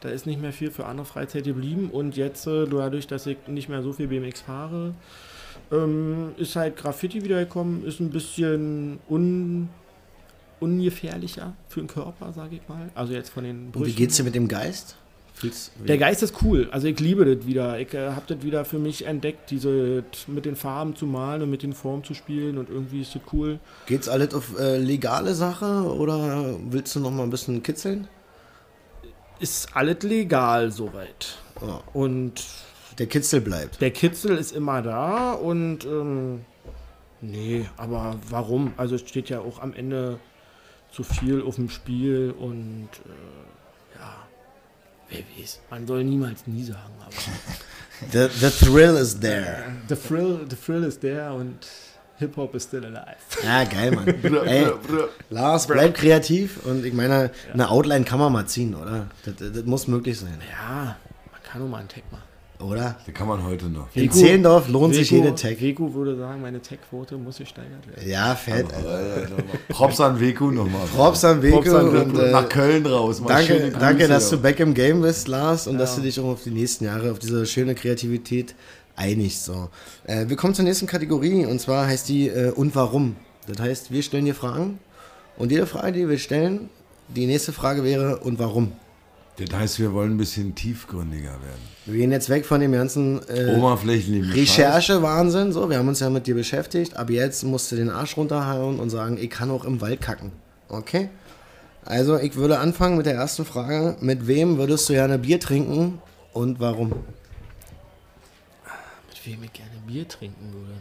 Da 0.00 0.08
ist 0.08 0.24
nicht 0.24 0.40
mehr 0.40 0.54
viel 0.54 0.70
für 0.70 0.86
andere 0.86 1.04
Freizeit 1.04 1.44
geblieben. 1.44 1.90
Und 1.92 2.16
jetzt, 2.16 2.46
äh, 2.46 2.64
dadurch, 2.66 3.06
dass 3.06 3.26
ich 3.26 3.36
nicht 3.48 3.68
mehr 3.68 3.82
so 3.82 3.92
viel 3.92 4.08
BMX 4.08 4.40
fahre, 4.40 4.94
ähm, 5.70 6.30
ist 6.38 6.56
halt 6.56 6.76
Graffiti 6.78 7.22
wiedergekommen, 7.22 7.84
ist 7.84 8.00
ein 8.00 8.08
bisschen 8.10 8.98
un, 9.10 9.68
ungefährlicher 10.60 11.54
für 11.68 11.80
den 11.80 11.86
Körper, 11.88 12.32
sage 12.32 12.56
ich 12.56 12.68
mal. 12.68 12.90
Also 12.94 13.12
jetzt 13.12 13.30
von 13.30 13.44
den 13.44 13.66
Und 13.66 13.74
wie 13.74 13.78
Brüchen 13.80 13.96
geht's 13.96 14.16
dir 14.16 14.24
mit 14.24 14.34
dem 14.34 14.48
Geist? 14.48 14.96
Der 15.86 15.98
Geist 15.98 16.22
ist 16.22 16.42
cool. 16.42 16.68
Also 16.72 16.86
ich 16.86 16.98
liebe 16.98 17.24
das 17.36 17.46
wieder. 17.46 17.78
Ich 17.78 17.92
äh, 17.92 18.10
habe 18.12 18.22
das 18.26 18.42
wieder 18.42 18.64
für 18.64 18.78
mich 18.78 19.04
entdeckt, 19.06 19.50
diese 19.50 20.02
mit 20.28 20.46
den 20.46 20.56
Farben 20.56 20.96
zu 20.96 21.04
malen 21.06 21.42
und 21.42 21.50
mit 21.50 21.62
den 21.62 21.74
Formen 21.74 22.04
zu 22.04 22.14
spielen 22.14 22.56
und 22.56 22.70
irgendwie 22.70 23.02
ist 23.02 23.14
das 23.14 23.20
cool. 23.34 23.58
Geht's 23.86 24.08
alles 24.08 24.32
auf 24.32 24.58
äh, 24.58 24.78
legale 24.78 25.34
Sache 25.34 25.66
oder 25.94 26.56
willst 26.70 26.96
du 26.96 27.00
noch 27.00 27.10
mal 27.10 27.24
ein 27.24 27.30
bisschen 27.30 27.62
kitzeln? 27.62 28.08
Ist 29.38 29.76
alles 29.76 30.02
legal 30.02 30.70
soweit. 30.70 31.36
Ja, 31.60 31.82
Und 31.92 32.42
der 32.98 33.06
Kitzel 33.06 33.42
bleibt. 33.42 33.80
der 33.82 33.90
Kitzel 33.90 34.38
ist 34.38 34.52
immer 34.52 34.80
da 34.80 35.32
und 35.32 35.84
ähm, 35.84 36.40
nee, 37.20 37.66
aber 37.76 38.16
warum? 38.30 38.72
Also 38.78 38.94
es 38.94 39.02
steht 39.06 39.28
ja 39.28 39.40
auch 39.40 39.60
am 39.60 39.74
Ende 39.74 40.18
zu 40.96 41.02
viel 41.04 41.42
auf 41.42 41.56
dem 41.56 41.68
Spiel 41.68 42.34
und 42.38 42.88
äh, 43.04 43.98
ja, 43.98 44.16
wer 45.10 45.18
weiß. 45.38 45.60
Man 45.70 45.86
soll 45.86 46.04
niemals 46.04 46.46
nie 46.46 46.64
sagen, 46.64 46.94
aber 47.00 47.12
The, 48.12 48.28
the 48.40 48.50
thrill 48.50 48.96
is 48.96 49.20
there. 49.20 49.74
the 49.88 49.96
thrill, 49.96 50.46
the 50.48 50.56
thrill 50.56 50.84
is 50.84 50.98
there 50.98 51.32
und 51.32 51.66
Hip 52.18 52.36
Hop 52.36 52.54
is 52.54 52.64
still 52.64 52.84
alive. 52.84 53.16
Ja, 53.42 53.64
geil, 53.64 53.90
Mann. 53.90 54.06
Ey, 54.46 54.70
Lars, 55.28 55.66
bleib 55.66 55.94
kreativ 55.94 56.64
und 56.64 56.84
ich 56.86 56.94
meine, 56.94 57.30
eine 57.52 57.68
Outline 57.70 58.04
kann 58.06 58.18
man 58.18 58.32
mal 58.32 58.46
ziehen, 58.46 58.74
oder? 58.74 59.08
Das, 59.24 59.36
das, 59.36 59.52
das 59.52 59.64
muss 59.64 59.86
möglich 59.88 60.18
sein, 60.18 60.38
Ja, 60.50 60.96
man 61.30 61.42
kann 61.42 61.60
nur 61.60 61.68
mal 61.68 61.78
einen 61.78 61.88
Tag 61.88 62.10
machen. 62.10 62.25
Oder? 62.66 62.96
Da 63.06 63.12
kann 63.12 63.26
man 63.28 63.44
heute 63.44 63.66
noch. 63.66 63.88
In 63.94 64.10
Zehlendorf 64.10 64.68
lohnt 64.68 64.94
sich 64.94 65.10
Vico- 65.10 65.16
jede 65.24 65.34
Tag. 65.34 65.60
Vico 65.60 65.94
würde 65.94 66.16
sagen, 66.16 66.42
meine 66.42 66.60
Tech-Quote 66.60 67.16
muss 67.16 67.38
gesteigert 67.38 67.86
werden. 67.86 68.08
Ja, 68.08 68.34
fett. 68.34 68.66
Alter. 68.74 69.28
Props 69.68 70.00
an 70.00 70.20
Weku 70.20 70.50
nochmal. 70.50 70.86
Props 70.94 71.24
an 71.24 71.42
Weko 71.42 71.56
Props 71.60 71.74
an 71.74 71.88
und 71.88 72.18
äh, 72.18 72.30
Nach 72.32 72.48
Köln 72.48 72.84
raus. 72.86 73.20
Mal 73.20 73.28
danke, 73.28 73.58
Grüße, 73.60 73.76
danke, 73.78 74.08
dass 74.08 74.30
du 74.30 74.38
back 74.38 74.60
im 74.60 74.74
Game 74.74 75.00
bist, 75.02 75.28
Lars, 75.28 75.66
und 75.66 75.78
dass 75.78 75.90
Ja. 75.92 75.96
du 75.96 76.02
dich 76.02 76.20
auch 76.20 76.24
auf 76.32 76.42
die 76.42 76.50
nächsten 76.50 76.84
Jahre, 76.84 77.10
auf 77.12 77.18
diese 77.18 77.46
schöne 77.46 77.74
Kreativität 77.74 78.54
einigst. 78.96 79.44
So. 79.44 79.68
Äh, 80.04 80.28
wir 80.28 80.36
kommen 80.36 80.54
zur 80.54 80.64
nächsten 80.64 80.86
Kategorie 80.86 81.44
und 81.46 81.60
zwar 81.60 81.86
heißt 81.86 82.08
die 82.08 82.28
äh, 82.28 82.50
Und 82.50 82.74
warum? 82.74 83.16
Das 83.46 83.60
heißt, 83.60 83.90
wir 83.92 84.02
stellen 84.02 84.24
dir 84.24 84.34
Fragen 84.34 84.78
und 85.36 85.52
jede 85.52 85.66
Frage, 85.66 85.92
die 85.92 86.08
wir 86.08 86.18
stellen, 86.18 86.68
die 87.08 87.26
nächste 87.26 87.52
Frage 87.52 87.84
wäre 87.84 88.16
Und 88.18 88.38
warum? 88.38 88.72
Das 89.38 89.52
heißt, 89.52 89.78
wir 89.80 89.92
wollen 89.92 90.12
ein 90.12 90.16
bisschen 90.16 90.54
tiefgründiger 90.54 91.30
werden. 91.30 91.60
Wir 91.84 91.98
gehen 91.98 92.10
jetzt 92.10 92.30
weg 92.30 92.46
von 92.46 92.60
dem 92.60 92.72
ganzen 92.72 93.20
äh, 93.28 93.54
Oberflächlichen 93.56 94.32
Recherche-Wahnsinn. 94.32 95.52
So, 95.52 95.68
wir 95.68 95.76
haben 95.76 95.88
uns 95.88 96.00
ja 96.00 96.08
mit 96.08 96.26
dir 96.26 96.34
beschäftigt. 96.34 96.96
Ab 96.96 97.10
jetzt 97.10 97.44
musst 97.44 97.70
du 97.70 97.76
den 97.76 97.90
Arsch 97.90 98.16
runterhauen 98.16 98.80
und 98.80 98.88
sagen, 98.88 99.18
ich 99.18 99.28
kann 99.28 99.50
auch 99.50 99.64
im 99.64 99.82
Wald 99.82 100.00
kacken. 100.00 100.32
Okay? 100.68 101.10
Also, 101.84 102.18
ich 102.18 102.36
würde 102.36 102.58
anfangen 102.58 102.96
mit 102.96 103.06
der 103.06 103.14
ersten 103.14 103.44
Frage. 103.44 103.96
Mit 104.00 104.26
wem 104.26 104.56
würdest 104.56 104.88
du 104.88 104.94
gerne 104.94 105.18
Bier 105.18 105.38
trinken 105.38 106.00
und 106.32 106.58
warum? 106.58 106.88
Mit 106.88 106.96
wem 109.26 109.44
ich 109.44 109.52
gerne 109.52 109.76
Bier 109.86 110.08
trinken 110.08 110.52
würde. 110.52 110.72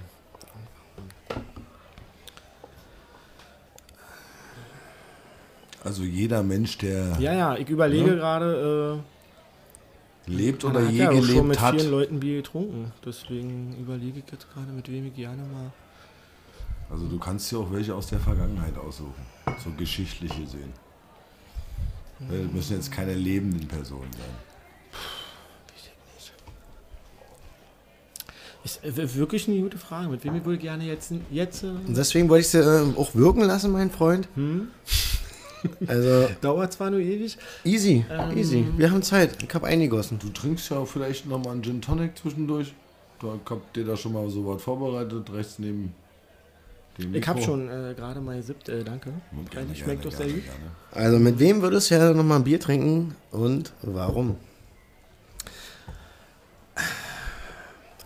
Also 5.86 6.03
jeder 6.03 6.41
Mensch, 6.43 6.77
der 6.79 7.15
Ja, 7.19 7.33
ja, 7.33 7.55
ich 7.55 7.69
überlege 7.69 8.15
gerade, 8.15 9.01
lebt 10.25 10.63
äh, 10.63 10.67
oder 10.67 10.79
man 10.79 10.86
hat 10.88 10.93
je 10.93 10.99
ja 10.99 11.09
auch 11.09 11.13
schon 11.13 11.27
gelebt 11.27 11.47
mit 11.47 11.61
hat. 11.61 11.75
vielen 11.79 11.91
Leuten 11.91 12.19
Bier 12.19 12.38
getrunken. 12.38 12.91
Deswegen 13.05 13.75
überlege 13.79 14.19
ich 14.19 14.31
jetzt 14.31 14.51
gerade, 14.51 14.71
mit 14.71 14.91
wem 14.91 15.05
ich 15.05 15.13
gerne 15.15 15.43
mal. 15.43 15.71
Also 16.89 17.07
du 17.07 17.19
kannst 17.19 17.51
dir 17.51 17.59
auch 17.59 17.71
welche 17.71 17.93
aus 17.93 18.07
der 18.07 18.19
Vergangenheit 18.19 18.75
aussuchen. 18.77 19.13
So 19.63 19.69
geschichtlich 19.77 20.31
gesehen. 20.31 20.73
Weil 22.19 22.43
Das 22.45 22.51
müssen 22.51 22.73
jetzt 22.77 22.91
keine 22.91 23.13
lebenden 23.13 23.67
Personen 23.67 24.11
sein. 24.11 24.36
Ist 28.63 28.83
äh, 28.83 29.15
wirklich 29.15 29.47
eine 29.47 29.61
gute 29.61 29.77
Frage. 29.77 30.09
Mit 30.09 30.23
wem 30.23 30.36
ich 30.38 30.45
wohl 30.45 30.57
gerne 30.57 30.86
jetzt. 30.86 31.11
jetzt 31.29 31.63
äh, 31.63 31.67
Und 31.67 31.95
deswegen 31.95 32.27
wollte 32.29 32.41
ich 32.41 32.47
sie 32.49 32.57
äh, 32.57 32.93
auch 32.97 33.13
wirken 33.13 33.41
lassen, 33.41 33.71
mein 33.71 33.91
Freund. 33.91 34.27
hm? 34.33 34.69
Also, 35.88 36.28
Dauert 36.41 36.74
zwar 36.74 36.89
nur 36.91 36.99
ewig. 36.99 37.38
easy, 37.63 38.05
Ähm. 38.09 38.38
easy. 38.38 38.66
Wir 38.78 38.91
haben 38.91 39.01
Zeit. 39.03 39.41
Ich 39.43 39.53
habe 39.53 39.68
eingegossen. 39.68 40.20
Du 40.20 40.30
trinkst 40.30 40.70
ja 40.72 40.78
auch 40.78 40.88
vielleicht 40.88 41.26
nochmal 41.28 41.53
einen 41.53 41.63
Gin 41.63 41.82
Tonic 41.82 42.18
zwischendurch. 42.18 42.74
Da 43.22 43.28
habt 43.49 43.78
ihr 43.78 43.86
da 43.86 43.95
schon 43.95 44.13
mal 44.13 44.30
so 44.30 44.45
was 44.45 44.61
vorbereitet, 44.61 45.32
rechts 45.34 45.57
neben 45.59 45.93
dem 46.97 47.16
Ich 47.16 47.28
habe 47.28 47.39
Mikro. 47.39 47.51
schon 47.53 47.70
äh, 47.70 47.93
gerade 47.95 48.20
mal 48.22 48.38
gesippt, 48.38 48.70
äh, 48.70 48.84
danke. 48.84 49.11
Gerne, 49.51 49.68
Eigentlich 49.68 49.80
schmeckt 49.80 50.01
gerne, 50.01 50.11
doch 50.11 50.18
sehr 50.18 50.28
gerne, 50.28 50.41
gut. 50.41 50.49
gerne. 50.91 51.05
Also, 51.05 51.20
mit 51.20 51.39
wem 51.39 51.61
würdest 51.61 51.89
du 51.91 51.95
ja 51.95 52.13
nochmal 52.13 52.39
ein 52.39 52.43
Bier 52.43 52.59
trinken 52.59 53.16
und 53.32 53.72
warum? 53.82 54.36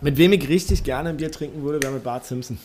Mit 0.00 0.16
wem 0.16 0.32
ich 0.32 0.48
richtig 0.48 0.82
gerne 0.84 1.10
ein 1.10 1.16
Bier 1.18 1.30
trinken 1.30 1.62
würde, 1.62 1.82
wäre 1.82 1.92
mit 1.92 2.02
Bart 2.04 2.24
Simpson. 2.24 2.58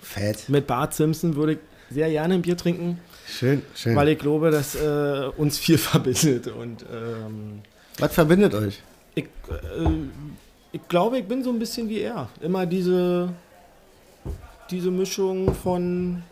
Fett. 0.00 0.48
Mit 0.48 0.66
Bart 0.66 0.94
Simpson 0.94 1.36
würde 1.36 1.52
ich 1.54 1.58
sehr 1.90 2.08
gerne 2.10 2.34
ein 2.34 2.42
Bier 2.42 2.56
trinken, 2.56 2.98
Schön, 3.26 3.62
schön. 3.74 3.96
weil 3.96 4.08
ich 4.10 4.18
glaube, 4.18 4.50
dass 4.50 4.74
äh, 4.74 5.30
uns 5.36 5.58
viel 5.58 5.78
verbindet. 5.92 6.46
Und 6.48 6.84
ähm, 6.92 7.60
Was 7.98 8.14
verbindet 8.14 8.54
euch? 8.54 8.80
ich, 9.14 9.24
äh, 9.24 9.88
ich 10.72 10.86
glaube, 10.88 11.18
ich 11.18 11.24
bin 11.26 11.42
so 11.42 11.50
ein 11.50 11.58
bisschen 11.58 11.88
wie 11.88 12.00
er. 12.00 12.28
Immer 12.40 12.66
diese, 12.66 13.30
diese 14.70 14.90
Mischung 14.90 15.54
von 15.54 16.22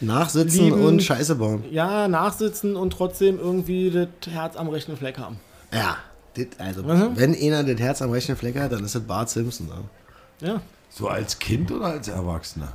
Nachsitzen 0.00 0.64
Lieben- 0.64 0.84
und 0.84 1.02
Scheiße 1.02 1.34
bauen. 1.34 1.64
ja, 1.72 2.06
nachsitzen 2.06 2.76
und 2.76 2.90
trotzdem 2.92 3.38
irgendwie 3.38 3.90
das 3.90 4.32
Herz 4.32 4.56
am 4.56 4.68
rechten 4.68 4.96
Fleck 4.96 5.18
haben. 5.18 5.40
Ja, 5.72 5.96
dit, 6.36 6.60
also 6.60 6.82
Mhm. 6.84 7.16
wenn 7.16 7.34
einer 7.34 7.64
das 7.64 7.80
Herz 7.80 8.00
am 8.02 8.10
rechten 8.12 8.36
Fleck 8.36 8.56
hat, 8.58 8.70
dann 8.72 8.84
ist 8.84 8.94
das 8.94 9.02
Bart 9.02 9.28
Simpson. 9.28 9.66
Ne? 9.66 10.46
Ja. 10.48 10.60
So 10.90 11.08
als 11.08 11.38
Kind 11.38 11.72
oder 11.72 11.86
als 11.86 12.06
Erwachsener? 12.08 12.72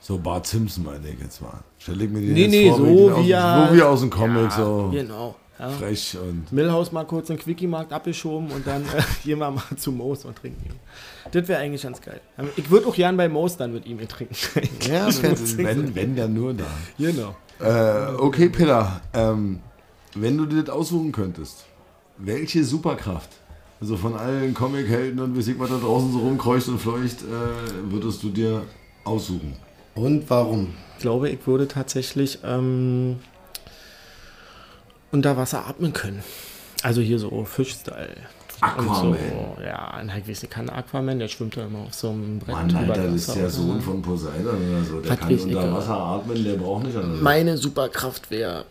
So 0.00 0.18
Bart 0.18 0.46
Simpson 0.46 0.84
meine 0.84 1.08
ich 1.08 1.18
jetzt 1.20 1.40
mal. 1.42 1.60
Stell 1.78 2.00
ich 2.02 2.10
mir 2.10 2.20
den 2.20 2.32
Nee, 2.32 2.42
jetzt 2.42 2.50
nee, 2.50 2.68
vor, 2.68 2.78
so 2.78 2.86
wie, 2.86 3.34
aus, 3.34 3.68
so 3.70 3.76
wie 3.76 3.82
aus 3.82 4.00
dem 4.00 4.10
Comic, 4.10 4.42
ja, 4.44 4.50
so 4.50 4.88
Genau. 4.92 5.34
Ja. 5.58 5.70
frech 5.70 6.16
und 6.16 6.52
Millhaus 6.52 6.92
mal 6.92 7.04
kurz 7.04 7.30
in 7.30 7.36
den 7.36 7.42
Quickie-Markt 7.42 7.92
abgeschoben 7.92 8.48
und 8.52 8.64
dann 8.64 8.82
äh, 8.82 9.02
gehen 9.24 9.40
wir 9.40 9.50
mal 9.50 9.64
zu 9.76 9.90
Moos 9.90 10.24
und 10.24 10.36
trinken. 10.36 10.70
Das 11.32 11.48
wäre 11.48 11.60
eigentlich 11.60 11.82
ganz 11.82 12.00
geil. 12.00 12.20
Ich 12.54 12.70
würde 12.70 12.86
auch 12.86 12.94
gern 12.94 13.16
bei 13.16 13.28
Moos 13.28 13.56
dann 13.56 13.72
mit 13.72 13.84
ihm 13.84 13.98
trinken. 14.06 14.36
Ja, 14.88 15.08
wenn, 15.56 15.94
wenn 15.96 16.14
der 16.14 16.28
nur 16.28 16.54
da. 16.54 16.64
genau. 16.96 17.34
Äh, 17.60 18.14
okay, 18.18 18.48
Peter, 18.50 19.00
ähm, 19.12 19.58
wenn 20.14 20.38
du 20.38 20.46
dir 20.46 20.62
das 20.62 20.72
aussuchen 20.72 21.10
könntest, 21.10 21.64
welche 22.18 22.62
Superkraft, 22.62 23.30
also 23.80 23.96
von 23.96 24.14
allen 24.14 24.54
Comic-Helden 24.54 25.18
und 25.18 25.36
wie 25.36 25.42
sich 25.42 25.58
was 25.58 25.70
da 25.70 25.78
draußen 25.78 26.12
so 26.12 26.20
rumkreucht 26.20 26.68
und 26.68 26.78
fleucht, 26.78 27.22
äh, 27.22 27.90
würdest 27.92 28.22
du 28.22 28.30
dir 28.30 28.62
aussuchen? 29.02 29.56
Und 29.98 30.30
warum? 30.30 30.74
Ich 30.96 31.02
glaube, 31.02 31.28
ich 31.28 31.44
würde 31.46 31.66
tatsächlich 31.66 32.38
ähm, 32.44 33.18
unter 35.10 35.36
Wasser 35.36 35.66
atmen 35.66 35.92
können. 35.92 36.22
Also 36.84 37.00
hier 37.00 37.18
so 37.18 37.44
Fischstyle. 37.44 38.14
Aquaman. 38.60 39.16
so, 39.56 39.62
ja, 39.62 40.00
weiß 40.04 40.42
nicht, 40.42 40.50
kann 40.50 40.68
Aquaman, 40.68 41.18
der 41.18 41.28
schwimmt 41.28 41.56
da 41.56 41.64
immer 41.64 41.80
auf 41.80 41.94
so 41.94 42.10
einem 42.10 42.38
Brett. 42.38 42.54
Mann, 42.54 42.74
Alter, 42.74 43.04
das 43.04 43.14
ist 43.14 43.34
der 43.34 43.50
Sohn 43.50 43.76
so. 43.76 43.80
von 43.80 44.02
Poseidon 44.02 44.70
oder 44.70 44.84
so. 44.84 45.00
Der 45.00 45.16
kann 45.16 45.32
unter 45.32 45.64
ja. 45.64 45.72
Wasser 45.72 45.96
atmen, 45.96 46.44
der 46.44 46.54
braucht 46.54 46.84
nicht 46.84 46.96
anders. 46.96 47.20
Meine 47.20 47.56
Superkraft 47.56 48.30
wäre, 48.30 48.64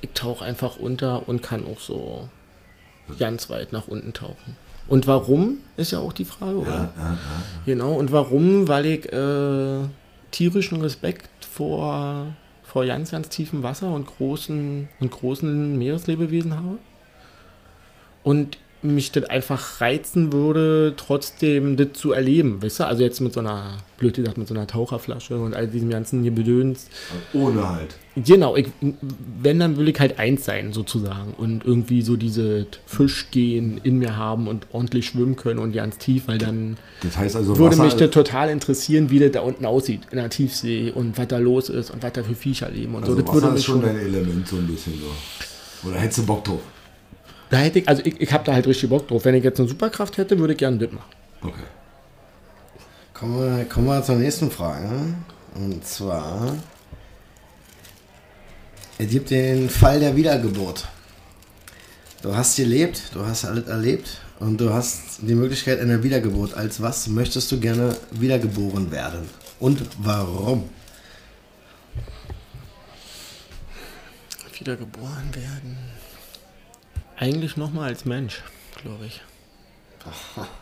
ich 0.00 0.10
tauche 0.14 0.44
einfach 0.44 0.76
unter 0.76 1.28
und 1.28 1.42
kann 1.42 1.64
auch 1.66 1.80
so 1.80 2.28
ganz 3.18 3.50
weit 3.50 3.72
nach 3.72 3.88
unten 3.88 4.12
tauchen. 4.12 4.56
Und 4.88 5.06
warum, 5.06 5.58
ist 5.76 5.92
ja 5.92 6.00
auch 6.00 6.12
die 6.12 6.24
Frage, 6.24 6.58
oder? 6.58 6.92
Genau, 7.66 7.94
und 7.94 8.10
warum? 8.10 8.66
Weil 8.66 8.86
ich 8.86 9.12
äh, 9.12 9.84
tierischen 10.30 10.80
Respekt 10.80 11.28
vor, 11.44 12.26
vor 12.62 12.86
ganz, 12.86 13.10
ganz 13.10 13.28
tiefem 13.28 13.62
Wasser 13.62 13.92
und 13.92 14.06
großen, 14.06 14.88
und 15.00 15.10
großen 15.10 15.78
Meereslebewesen 15.78 16.56
habe. 16.56 16.78
Und 18.22 18.58
mich 18.82 19.12
das 19.12 19.24
einfach 19.24 19.80
reizen 19.80 20.32
würde, 20.32 20.94
trotzdem 20.96 21.76
das 21.76 21.88
zu 21.92 22.12
erleben, 22.12 22.62
weißt 22.62 22.80
du? 22.80 22.86
Also 22.86 23.02
jetzt 23.02 23.20
mit 23.20 23.32
so 23.32 23.40
einer, 23.40 23.78
blöd 23.98 24.14
gesagt, 24.14 24.38
mit 24.38 24.48
so 24.48 24.54
einer 24.54 24.66
Taucherflasche 24.66 25.38
und 25.38 25.54
all 25.54 25.66
diesem 25.68 25.90
ganzen 25.90 26.22
hier 26.22 26.34
Bedöns. 26.34 26.86
Ohne 27.34 27.68
halt. 27.68 27.96
Genau, 28.16 28.56
ich, 28.56 28.68
wenn, 29.42 29.60
dann 29.60 29.76
will 29.76 29.88
ich 29.88 30.00
halt 30.00 30.18
eins 30.18 30.44
sein, 30.44 30.72
sozusagen. 30.72 31.34
Und 31.36 31.64
irgendwie 31.64 32.02
so 32.02 32.16
diese 32.16 32.66
Fischgehen 32.86 33.80
in 33.82 33.98
mir 33.98 34.16
haben 34.16 34.48
und 34.48 34.66
ordentlich 34.72 35.06
schwimmen 35.06 35.36
können 35.36 35.58
und 35.58 35.72
ganz 35.72 35.98
tief, 35.98 36.26
weil 36.26 36.38
dann 36.38 36.76
Das 37.02 37.16
heißt 37.16 37.36
also, 37.36 37.58
würde 37.58 37.72
Wasser, 37.72 37.84
mich 37.84 37.94
das 37.94 38.10
total 38.10 38.48
interessieren, 38.50 39.10
wie 39.10 39.18
das 39.18 39.32
da 39.32 39.40
unten 39.40 39.66
aussieht, 39.66 40.02
in 40.10 40.16
der 40.16 40.30
Tiefsee 40.30 40.90
und 40.90 41.18
was 41.18 41.28
da 41.28 41.38
los 41.38 41.68
ist 41.68 41.90
und 41.90 42.02
was 42.02 42.12
da 42.14 42.22
für 42.22 42.34
Viecher 42.34 42.70
leben 42.70 42.94
und 42.94 43.02
also 43.02 43.14
so. 43.14 43.20
Das 43.20 43.28
Wasser 43.28 43.42
würde 43.42 43.56
ist 43.58 43.64
schon, 43.64 43.82
dein 43.82 43.98
Element 43.98 44.48
so 44.48 44.56
ein 44.56 44.66
bisschen 44.66 44.94
so. 44.94 45.88
Oder 45.88 45.98
hättest 45.98 46.18
du 46.18 46.26
Bock 46.26 46.44
drauf? 46.44 46.60
Da 47.50 47.58
hätte 47.58 47.80
ich, 47.80 47.88
also 47.88 48.02
ich, 48.04 48.20
ich 48.20 48.32
habe 48.32 48.44
da 48.44 48.52
halt 48.52 48.66
richtig 48.66 48.88
Bock 48.88 49.08
drauf. 49.08 49.24
Wenn 49.24 49.34
ich 49.34 49.44
jetzt 49.44 49.58
eine 49.58 49.68
Superkraft 49.68 50.16
hätte, 50.16 50.38
würde 50.38 50.54
ich 50.54 50.58
gerne 50.58 50.78
das 50.78 50.92
machen. 50.92 51.10
Okay. 51.42 51.66
Kommen 53.12 53.58
wir, 53.58 53.64
kommen 53.64 53.86
wir 53.86 54.02
zur 54.02 54.14
nächsten 54.14 54.50
Frage. 54.50 54.88
Und 55.54 55.84
zwar: 55.84 56.56
Es 58.98 59.08
gibt 59.10 59.30
den 59.30 59.68
Fall 59.68 59.98
der 59.98 60.14
Wiedergeburt. 60.14 60.86
Du 62.22 62.36
hast 62.36 62.56
gelebt, 62.56 63.02
du 63.14 63.26
hast 63.26 63.44
alles 63.44 63.66
erlebt 63.66 64.18
und 64.38 64.60
du 64.60 64.72
hast 64.72 65.20
die 65.22 65.34
Möglichkeit 65.34 65.80
einer 65.80 66.02
Wiedergeburt. 66.02 66.54
Als 66.54 66.80
was 66.80 67.08
möchtest 67.08 67.50
du 67.50 67.58
gerne 67.58 67.96
wiedergeboren 68.12 68.92
werden? 68.92 69.28
Und 69.58 69.82
warum? 69.98 70.68
Wiedergeboren 74.58 75.34
werden. 75.34 75.89
Eigentlich 77.20 77.58
nochmal 77.58 77.90
als 77.90 78.06
Mensch, 78.06 78.42
glaube 78.80 79.04
ich. 79.04 79.20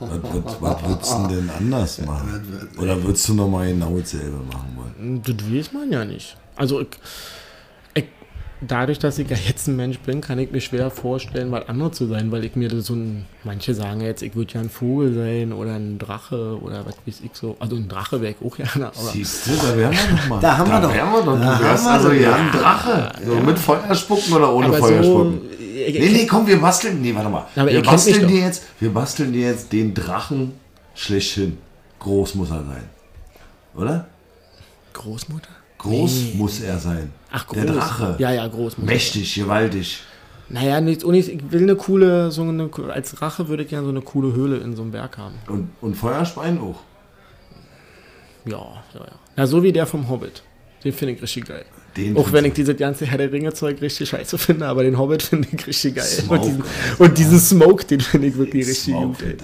Was, 0.00 0.10
was, 0.10 0.60
was 0.60 0.82
würdest 0.82 1.12
du 1.12 1.28
denn 1.28 1.50
anders 1.50 1.98
machen? 2.00 2.68
Oder 2.76 3.00
würdest 3.00 3.28
du 3.28 3.34
nochmal 3.34 3.68
genau 3.68 3.96
dasselbe 3.96 4.38
machen 4.38 4.76
wollen? 4.76 5.22
Das 5.22 5.36
weiß 5.36 5.72
man 5.72 5.92
ja 5.92 6.04
nicht. 6.04 6.36
Also 6.56 6.80
ich, 6.80 6.88
dadurch, 8.60 8.98
dass 8.98 9.18
ich 9.18 9.28
ja 9.30 9.36
jetzt 9.36 9.68
ein 9.68 9.76
Mensch 9.76 9.98
bin, 10.00 10.20
kann 10.20 10.38
ich 10.38 10.50
mir 10.50 10.60
schwer 10.60 10.90
vorstellen, 10.90 11.50
was 11.52 11.68
anderes 11.68 11.96
zu 11.96 12.06
sein, 12.06 12.30
weil 12.32 12.44
ich 12.44 12.56
mir 12.56 12.68
das 12.68 12.86
so 12.86 12.94
ein, 12.94 13.26
manche 13.44 13.74
sagen 13.74 14.00
jetzt, 14.00 14.22
ich 14.22 14.34
würde 14.34 14.54
ja 14.54 14.60
ein 14.60 14.70
Vogel 14.70 15.14
sein 15.14 15.52
oder 15.52 15.74
ein 15.74 15.98
Drache 15.98 16.58
oder 16.60 16.84
was 16.86 16.94
weiß 17.06 17.20
ich 17.24 17.30
so. 17.34 17.56
Also 17.60 17.76
ein 17.76 17.88
Drache 17.88 18.20
wäre 18.20 18.34
ich 18.38 18.46
auch 18.46 18.56
gerne, 18.56 18.86
aber 18.86 19.10
Siehst 19.12 19.46
du, 19.46 19.50
da 19.52 19.76
wären 19.76 19.92
wir 19.92 20.16
doch 20.16 20.28
mal. 20.28 20.40
Da 20.40 20.58
haben 20.58 20.70
wir 20.70 20.80
doch. 20.80 20.94
wären 20.94 21.12
wir 21.12 21.22
doch. 21.22 21.40
Da 21.40 21.56
Du 21.58 21.64
wärst 21.64 21.84
haben 21.84 21.84
wir 21.84 21.90
also 21.92 22.08
doch. 22.08 22.14
ja 22.14 22.34
ein 22.34 22.50
Drache. 22.52 23.12
So, 23.24 23.34
mit 23.36 23.58
Feuer 23.58 23.94
spucken 23.94 24.32
oder 24.32 24.52
ohne 24.54 24.66
aber 24.66 24.78
Feuer 24.78 25.02
so, 25.02 25.10
spucken? 25.10 25.40
ich, 25.50 25.98
Nee, 25.98 26.10
nee, 26.10 26.26
komm, 26.26 26.46
wir 26.46 26.60
basteln. 26.60 27.00
Nee, 27.00 27.14
warte 27.14 27.28
mal. 27.28 27.46
Wir, 27.54 27.82
basteln 27.82 28.26
dir 28.28 28.40
jetzt, 28.40 28.64
wir 28.80 28.92
basteln 28.92 29.32
dir 29.32 29.48
jetzt 29.48 29.72
den 29.72 29.94
Drachen 29.94 30.52
schlechthin. 30.94 31.58
Groß 32.00 32.34
muss 32.34 32.50
er 32.50 32.64
sein. 32.64 32.84
Oder? 33.76 34.06
Großmutter? 34.92 35.48
Groß 35.78 36.34
muss 36.34 36.60
er 36.60 36.78
sein. 36.78 37.12
Ach, 37.30 37.46
groß. 37.46 37.64
Der 37.64 37.72
Drache. 37.72 38.16
Ja, 38.18 38.32
ja, 38.32 38.46
Großmutter. 38.46 38.90
Mächtig, 38.90 39.34
gewaltig. 39.34 40.00
Naja, 40.50 40.80
nichts, 40.80 41.04
ich, 41.04 41.52
will 41.52 41.62
eine 41.62 41.76
coole, 41.76 42.30
so 42.30 42.42
eine, 42.42 42.70
als 42.88 43.20
Rache 43.20 43.48
würde 43.48 43.64
ich 43.64 43.68
gerne 43.68 43.84
so 43.84 43.90
eine 43.90 44.00
coole 44.00 44.34
Höhle 44.34 44.56
in 44.56 44.74
so 44.74 44.82
einem 44.82 44.92
Berg 44.92 45.18
haben. 45.18 45.34
Und, 45.46 45.70
und 45.82 45.94
Feuerspein 45.94 46.58
auch. 46.58 46.80
Ja, 48.46 48.82
ja, 48.94 49.00
ja. 49.00 49.12
Na, 49.36 49.46
so 49.46 49.62
wie 49.62 49.72
der 49.72 49.86
vom 49.86 50.08
Hobbit. 50.08 50.42
Den 50.84 50.92
finde 50.92 51.14
ich 51.14 51.22
richtig 51.22 51.46
geil. 51.46 51.64
Den 51.96 52.16
Auch 52.16 52.32
wenn 52.32 52.44
ich 52.44 52.54
dieses 52.54 52.76
ganze 52.76 53.04
Herr 53.04 53.18
der 53.18 53.30
Ringe-Zeug 53.30 53.80
richtig 53.82 54.08
scheiße 54.08 54.38
finde, 54.38 54.66
aber 54.66 54.84
den 54.84 54.98
Hobbit 54.98 55.22
finde 55.24 55.48
ich 55.52 55.66
richtig 55.66 55.96
geil. 55.96 56.04
Smoke, 56.04 56.34
und, 56.34 56.44
diesen, 56.46 56.64
und 56.98 57.18
diesen 57.18 57.40
Smoke, 57.40 57.84
den 57.84 58.00
finde 58.00 58.28
ich 58.28 58.36
wirklich 58.36 58.66
richtig 58.66 58.94
Smoke 58.94 59.06
gut. 59.06 59.22
Ey. 59.22 59.36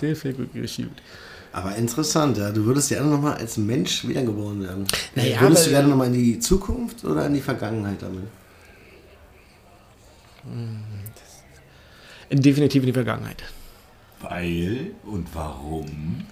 Den 0.00 0.16
finde 0.16 0.30
ich 0.30 0.38
wirklich 0.38 0.62
richtig 0.64 0.84
gut. 0.86 1.02
Aber 1.52 1.74
interessant, 1.76 2.36
ja. 2.36 2.50
Du 2.50 2.64
würdest 2.64 2.88
gerne 2.90 3.08
nochmal 3.08 3.36
als 3.36 3.56
Mensch 3.56 4.06
wiedergeboren 4.06 4.62
werden. 4.62 4.86
Naja, 5.14 5.40
würdest 5.40 5.66
du 5.66 5.70
gerne 5.70 5.88
nochmal 5.88 6.08
in 6.08 6.12
die 6.12 6.38
Zukunft 6.38 7.04
oder 7.04 7.26
in 7.26 7.34
die 7.34 7.40
Vergangenheit 7.40 8.02
damit? 8.02 8.24
Definitiv 12.30 12.82
in 12.82 12.86
die 12.86 12.92
Vergangenheit. 12.92 13.42
Weil 14.20 14.92
und 15.04 15.26
warum? 15.34 16.26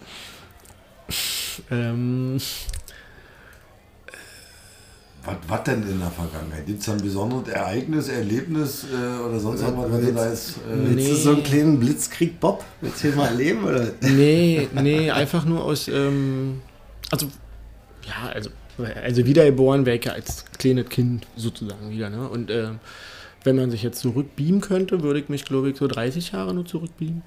Ähm, 1.70 2.38
Was, 5.27 5.37
was 5.49 5.62
denn 5.64 5.83
in 5.83 5.99
der 5.99 6.11
Vergangenheit? 6.11 6.64
Gibt 6.66 6.81
es 6.81 6.89
ein 6.89 6.99
besonderes 7.03 7.49
Ereignis, 7.49 8.09
Erlebnis 8.09 8.85
äh, 8.85 9.20
oder 9.22 9.39
sonst 9.41 9.62
irgendwas, 9.62 9.91
was 9.91 10.01
du 10.01 10.12
da 10.12 10.31
jetzt. 10.31 10.57
Äh, 10.59 10.61
Willst 10.68 10.97
Nee. 10.97 11.09
du 11.11 11.16
so 11.16 11.31
einen 11.31 11.43
kleinen 11.43 11.81
Blitzkrieg 11.81 12.39
Bob 12.41 12.64
jetzt 12.83 13.01
hier 13.03 13.14
mal 13.16 13.27
erleben? 13.27 13.64
Oder? 13.64 13.89
nee, 14.03 14.68
nee, 14.74 15.11
einfach 15.11 15.45
nur 15.45 15.64
aus, 15.64 15.89
ähm, 15.89 16.61
also, 17.11 17.27
ja, 18.07 18.31
also, 18.33 18.51
also 19.03 19.27
wiedergeboren 19.27 19.85
wäre 19.85 19.97
ich 19.97 20.05
ja 20.05 20.12
als 20.12 20.45
kleines 20.59 20.89
Kind 20.89 21.27
sozusagen 21.37 21.91
wieder, 21.91 22.09
ne? 22.09 22.29
Und 22.29 22.51
ähm, 22.51 22.79
wenn 23.45 23.57
man 23.57 23.70
sich 23.70 23.83
jetzt 23.83 24.01
zurückbeamen 24.01 24.61
könnte, 24.61 25.03
würde 25.03 25.20
ich 25.20 25.29
mich, 25.29 25.45
glaube 25.45 25.70
ich, 25.70 25.77
so 25.77 25.87
30 25.87 26.33
Jahre 26.33 26.55
nur 26.55 26.66
zurückbeamen. 26.66 27.22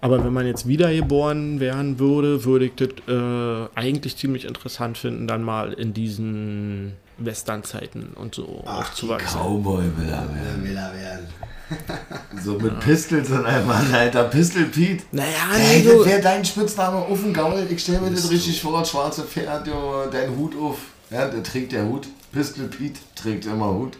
Aber 0.00 0.22
wenn 0.24 0.32
man 0.32 0.46
jetzt 0.46 0.68
wiedergeboren 0.68 1.58
werden 1.58 1.98
würde, 1.98 2.44
würde 2.44 2.66
ich 2.66 2.72
das 2.76 2.88
äh, 3.08 3.68
eigentlich 3.74 4.16
ziemlich 4.16 4.44
interessant 4.44 4.98
finden, 4.98 5.26
dann 5.26 5.42
mal 5.42 5.72
in 5.72 5.94
diesen 5.94 6.92
Western-Zeiten 7.18 8.12
und 8.14 8.34
so 8.34 8.62
aufzuwachsen. 8.66 9.40
Cowboy 9.40 9.84
will 9.96 10.08
er 10.08 10.22
werden. 10.34 10.60
Wer 10.62 10.68
will 10.68 10.76
er 10.76 10.92
werden? 10.94 11.26
So 12.44 12.58
mit 12.60 12.78
Pistols 12.78 13.28
und 13.30 13.44
einem 13.44 13.66
Mann, 13.66 13.92
alter 13.92 14.24
Pistol 14.24 14.64
Pete. 14.66 15.02
Naja, 15.10 15.30
Hey, 15.52 15.82
nee, 15.82 15.84
das 15.96 16.06
wäre 16.06 16.20
dein 16.20 16.44
Spitzname 16.44 16.98
auf 16.98 17.20
dem 17.20 17.32
Gaul. 17.32 17.66
Ich 17.68 17.82
stelle 17.82 18.00
mir 18.02 18.10
das 18.12 18.30
richtig 18.30 18.60
vor, 18.62 18.84
schwarze 18.84 19.24
Pferd, 19.24 19.66
Junge, 19.66 20.08
dein 20.12 20.36
Hut 20.36 20.54
auf. 20.56 20.78
Ja, 21.10 21.26
der 21.26 21.42
trägt 21.42 21.72
der 21.72 21.84
Hut. 21.84 22.06
Pistol 22.30 22.66
Pete 22.68 23.00
trägt 23.16 23.46
immer 23.46 23.72
Hut. 23.72 23.96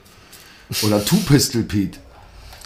Oder 0.85 1.05
Two 1.05 1.17
Pistol 1.27 1.63
Pete. 1.65 1.99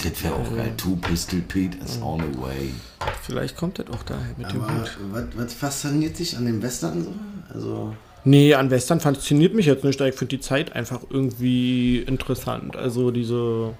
Das 0.02 0.22
wäre 0.22 0.34
auch 0.34 0.54
geil. 0.56 0.72
Two 0.76 0.96
Pistol 0.96 1.40
Pete 1.40 1.78
is 1.82 1.98
on 2.02 2.20
the 2.20 2.38
way. 2.40 2.74
vielleicht 3.22 3.56
kommt 3.56 3.78
das 3.78 3.86
auch 3.88 4.02
daher 4.02 4.34
mit 4.36 4.50
dem 4.52 4.62
Aber 4.62 4.80
Hut. 4.80 4.98
was, 5.12 5.24
was 5.34 5.54
fasziniert 5.54 6.18
dich 6.18 6.36
an 6.36 6.44
dem 6.44 6.60
Western 6.62 7.02
so? 7.04 7.14
Also, 7.54 7.96
Nee, 8.24 8.54
an 8.54 8.70
Western 8.70 9.00
fasziniert 9.00 9.54
mich 9.54 9.66
jetzt 9.66 9.84
nicht. 9.84 10.00
Ich 10.00 10.14
finde 10.14 10.36
die 10.36 10.40
Zeit 10.40 10.74
einfach 10.74 11.00
irgendwie 11.08 11.98
interessant. 12.00 12.76
Also 12.76 13.10
diese, 13.10 13.72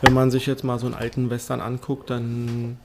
wenn 0.00 0.14
man 0.14 0.30
sich 0.30 0.46
jetzt 0.46 0.64
mal 0.64 0.78
so 0.78 0.86
einen 0.86 0.94
alten 0.94 1.28
Western 1.28 1.60
anguckt, 1.60 2.10
dann 2.10 2.78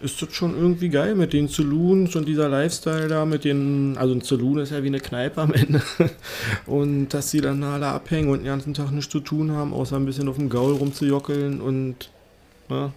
ist 0.00 0.20
das 0.20 0.34
schon 0.34 0.54
irgendwie 0.56 0.88
geil 0.88 1.14
mit 1.14 1.32
den 1.32 1.48
Saloons 1.48 2.16
und 2.16 2.26
dieser 2.26 2.48
Lifestyle 2.48 3.08
da 3.08 3.24
mit 3.24 3.44
den, 3.44 3.96
also 3.96 4.14
ein 4.14 4.20
Saloon 4.20 4.58
ist 4.58 4.70
ja 4.70 4.82
wie 4.82 4.88
eine 4.88 5.00
Kneipe 5.00 5.40
am 5.40 5.54
Ende. 5.54 5.80
Und 6.66 7.08
dass 7.08 7.30
sie 7.30 7.40
dann 7.40 7.62
alle 7.62 7.86
abhängen 7.86 8.28
und 8.28 8.40
den 8.40 8.46
ganzen 8.46 8.74
Tag 8.74 8.90
nichts 8.90 9.10
zu 9.10 9.20
tun 9.20 9.52
haben, 9.52 9.72
außer 9.72 9.96
ein 9.96 10.04
bisschen 10.04 10.28
auf 10.28 10.36
dem 10.36 10.50
Gaul 10.50 10.74
rumzujockeln 10.74 11.60
und 11.60 12.10
ja, 12.68 12.92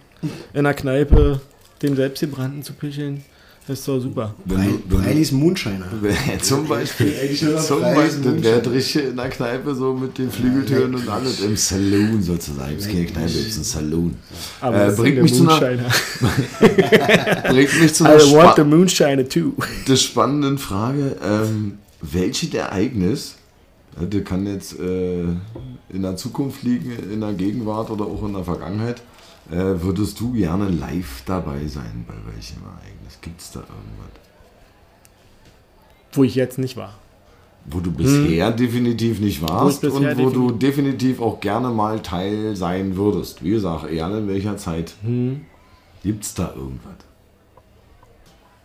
in 0.52 0.64
der 0.64 0.74
Kneipe 0.74 1.40
den 1.82 1.96
selbstgebrannten 1.96 2.62
zu 2.62 2.74
picheln. 2.74 3.24
Das 3.70 3.78
ist 3.78 3.86
doch 3.86 4.00
super. 4.00 4.34
Wenn 4.46 4.64
du, 4.64 4.82
wenn 4.88 5.02
Freilis 5.04 5.30
Moonshiner. 5.40 5.86
zum 6.42 6.66
Beispiel, 6.66 7.14
zum 7.36 7.80
Beispiel, 7.80 8.32
das 8.32 8.42
wäre 8.42 8.72
richtig 8.72 9.04
in 9.04 9.16
der 9.16 9.28
Kneipe 9.28 9.76
so 9.76 9.94
mit 9.94 10.18
den 10.18 10.28
Flügeltüren 10.28 10.92
und 10.92 11.08
alles 11.08 11.38
im 11.38 11.56
Saloon 11.56 12.20
sozusagen. 12.20 12.74
Es 12.76 12.86
ist 12.86 12.92
keine 12.92 13.06
Kneipe, 13.06 13.26
es 13.26 13.46
ist 13.46 13.58
ein 13.58 13.62
Saloon. 13.62 14.16
Aber 14.60 14.88
Äh, 14.88 14.90
bringt 14.90 15.16
der 15.18 15.22
mich 15.22 15.34
zu 15.34 15.48
einer-. 15.48 15.84
Bringt 17.48 17.80
mich 17.80 17.94
zu 17.94 18.04
einer 18.06 18.20
I 18.20 18.32
want 18.32 18.56
the 18.56 18.64
Moonshiner 18.64 19.28
too. 19.28 19.52
der 19.86 19.94
spannenden 19.94 20.58
Frage, 20.58 21.14
ähm, 21.24 21.78
welche 22.00 22.58
Ereignis, 22.58 23.36
das 24.00 24.24
kann 24.24 24.48
jetzt 24.48 24.80
äh, 24.80 25.22
in 25.90 26.02
der 26.02 26.16
Zukunft 26.16 26.64
liegen, 26.64 26.90
in 27.12 27.20
der 27.20 27.34
Gegenwart 27.34 27.88
oder 27.90 28.04
auch 28.06 28.26
in 28.26 28.32
der 28.32 28.42
Vergangenheit, 28.42 29.00
äh, 29.48 29.54
würdest 29.80 30.18
du 30.18 30.32
gerne 30.32 30.68
live 30.70 31.22
dabei 31.24 31.68
sein 31.68 32.04
bei 32.08 32.14
welchem 32.34 32.62
Ereignis? 32.64 32.99
Gibt 33.22 33.40
es 33.40 33.50
da 33.52 33.60
irgendwas? 33.60 34.10
Wo 36.12 36.24
ich 36.24 36.34
jetzt 36.34 36.58
nicht 36.58 36.76
war. 36.76 36.94
Wo 37.66 37.80
du 37.80 37.92
bisher 37.92 38.50
definitiv 38.52 39.20
nicht 39.20 39.42
warst 39.42 39.82
Hm. 39.82 39.92
Wo 39.92 39.96
und 39.96 40.18
wo 40.18 40.30
du 40.30 40.50
definitiv- 40.52 41.20
auch 41.20 41.40
gerne 41.40 41.68
mal 41.68 42.00
Teil 42.00 42.56
sein 42.56 42.96
würdest. 42.96 43.44
Wie 43.44 43.50
gesagt, 43.50 43.88
egal 43.90 44.16
in 44.18 44.28
welcher 44.28 44.56
Zeit. 44.56 44.94
Hm. 45.02 45.42
Gibt 46.02 46.24
es 46.24 46.34
da 46.34 46.52
irgendwas? 46.56 46.94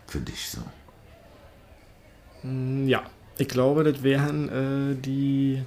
Für 0.08 0.20
dich 0.20 0.50
so. 0.50 0.60
Mm, 2.48 2.88
Ja, 2.88 3.04
ich 3.38 3.50
glaube, 3.50 3.84
das 3.84 4.02
wären 4.02 4.48
äh, 4.48 4.96
die, 4.96 5.62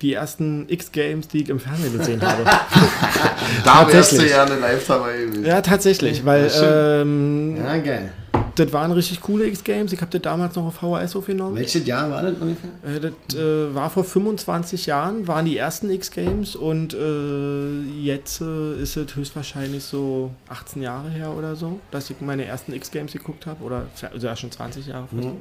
die 0.00 0.14
ersten 0.14 0.66
X-Games, 0.68 1.28
die 1.28 1.42
ich 1.42 1.48
im 1.50 1.60
Fernsehen 1.60 1.98
gesehen 1.98 2.22
habe. 2.26 2.44
Da 2.44 3.86
wärst 3.86 4.12
du 4.12 4.16
Tatsächlich. 4.16 4.28
gerne 4.32 4.56
live 4.58 4.86
dabei 4.86 5.18
gewesen. 5.18 5.44
ja, 5.44 5.60
tatsächlich, 5.60 6.24
weil 6.24 6.50
ähm, 6.62 7.56
Ja, 7.58 7.76
geil. 7.78 8.12
Das 8.54 8.72
waren 8.72 8.92
richtig 8.92 9.20
coole 9.20 9.46
X-Games. 9.46 9.92
Ich 9.92 10.00
habe 10.00 10.10
das 10.10 10.22
damals 10.22 10.54
noch 10.56 10.66
auf 10.66 10.74
VHS 10.74 11.16
aufgenommen. 11.16 11.56
Welches 11.56 11.86
Jahr 11.86 12.10
war 12.10 12.22
das 12.22 12.34
ungefähr? 12.38 12.70
Äh, 12.84 13.00
das 13.00 13.36
äh, 13.36 13.74
war 13.74 13.90
vor 13.90 14.04
25 14.04 14.86
Jahren, 14.86 15.26
waren 15.26 15.44
die 15.46 15.56
ersten 15.56 15.90
X-Games 15.90 16.56
und 16.56 16.94
äh, 16.94 17.80
jetzt 18.02 18.40
äh, 18.40 18.82
ist 18.82 18.96
es 18.96 19.16
höchstwahrscheinlich 19.16 19.84
so 19.84 20.30
18 20.48 20.82
Jahre 20.82 21.08
her 21.10 21.32
oder 21.36 21.56
so, 21.56 21.80
dass 21.90 22.10
ich 22.10 22.20
meine 22.20 22.44
ersten 22.44 22.72
X-Games 22.72 23.12
geguckt 23.12 23.46
habe 23.46 23.64
oder 23.64 23.86
also 24.12 24.26
ja 24.26 24.36
schon 24.36 24.50
20 24.50 24.86
Jahre. 24.86 25.08
Mhm. 25.10 25.36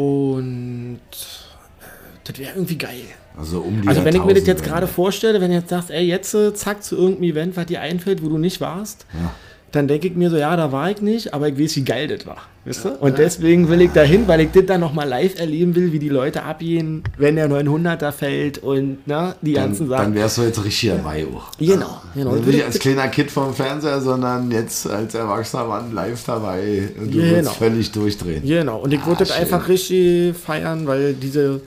Und 0.00 1.00
äh, 1.10 1.84
das 2.24 2.38
wäre 2.38 2.54
irgendwie 2.54 2.78
geil. 2.78 3.02
Also 3.36 3.60
um 3.60 3.82
die 3.82 3.88
Also 3.88 4.04
wenn 4.04 4.14
ich 4.14 4.24
mir 4.24 4.34
das 4.34 4.46
jetzt 4.46 4.60
1000 4.62 4.68
gerade 4.68 4.86
vorstelle, 4.86 5.40
wenn 5.40 5.50
du 5.50 5.56
jetzt 5.56 5.70
sagst, 5.70 5.90
ey, 5.90 6.04
jetzt 6.04 6.34
äh, 6.34 6.54
zack 6.54 6.82
zu 6.82 6.96
irgendeinem 6.96 7.30
Event, 7.30 7.56
was 7.56 7.66
dir 7.66 7.80
einfällt, 7.80 8.22
wo 8.22 8.28
du 8.28 8.38
nicht 8.38 8.60
warst, 8.60 9.06
Ja. 9.14 9.34
Dann 9.72 9.86
denke 9.86 10.08
ich 10.08 10.14
mir 10.16 10.30
so, 10.30 10.36
ja, 10.36 10.56
da 10.56 10.72
war 10.72 10.90
ich 10.90 11.02
nicht, 11.02 11.34
aber 11.34 11.48
ich 11.48 11.58
weiß, 11.58 11.76
wie 11.76 11.84
geil 11.84 12.08
das 12.08 12.26
war. 12.26 12.38
Weißt 12.64 12.84
du? 12.86 12.88
Und 13.00 13.18
deswegen 13.18 13.68
will 13.68 13.80
ich 13.82 13.90
dahin, 13.92 14.26
weil 14.28 14.40
ich 14.40 14.50
das 14.52 14.64
dann 14.66 14.80
nochmal 14.80 15.08
live 15.08 15.38
erleben 15.38 15.74
will, 15.74 15.92
wie 15.92 15.98
die 15.98 16.08
Leute 16.08 16.42
abgehen, 16.42 17.02
wenn 17.18 17.36
der 17.36 17.50
900er 17.50 18.10
fällt 18.12 18.58
und 18.58 18.98
na, 19.06 19.34
die 19.42 19.52
ganzen 19.52 19.88
Dann, 19.88 19.90
dann 19.90 19.98
Sachen. 20.06 20.14
wärst 20.14 20.38
du 20.38 20.42
jetzt 20.42 20.64
richtig 20.64 20.90
dabei 20.90 21.26
auch. 21.26 21.50
Genau, 21.58 22.00
genau. 22.14 22.30
Also 22.30 22.42
nicht 22.50 22.64
als 22.64 22.78
kleiner 22.78 23.08
Kind 23.08 23.30
vom 23.30 23.54
Fernseher, 23.54 24.00
sondern 24.00 24.50
jetzt 24.50 24.86
als 24.86 25.14
erwachsener 25.14 25.64
Mann 25.64 25.92
live 25.92 26.22
dabei 26.24 26.88
und 26.98 27.12
du 27.12 27.18
Genau. 27.18 27.30
würdest 27.30 27.54
völlig 27.56 27.92
durchdrehen. 27.92 28.42
Genau, 28.46 28.78
und 28.80 28.92
ich 28.92 29.04
würde 29.06 29.18
das 29.20 29.30
einfach 29.32 29.68
richtig 29.68 30.34
feiern, 30.36 30.86
weil 30.86 31.14
diese, 31.14 31.60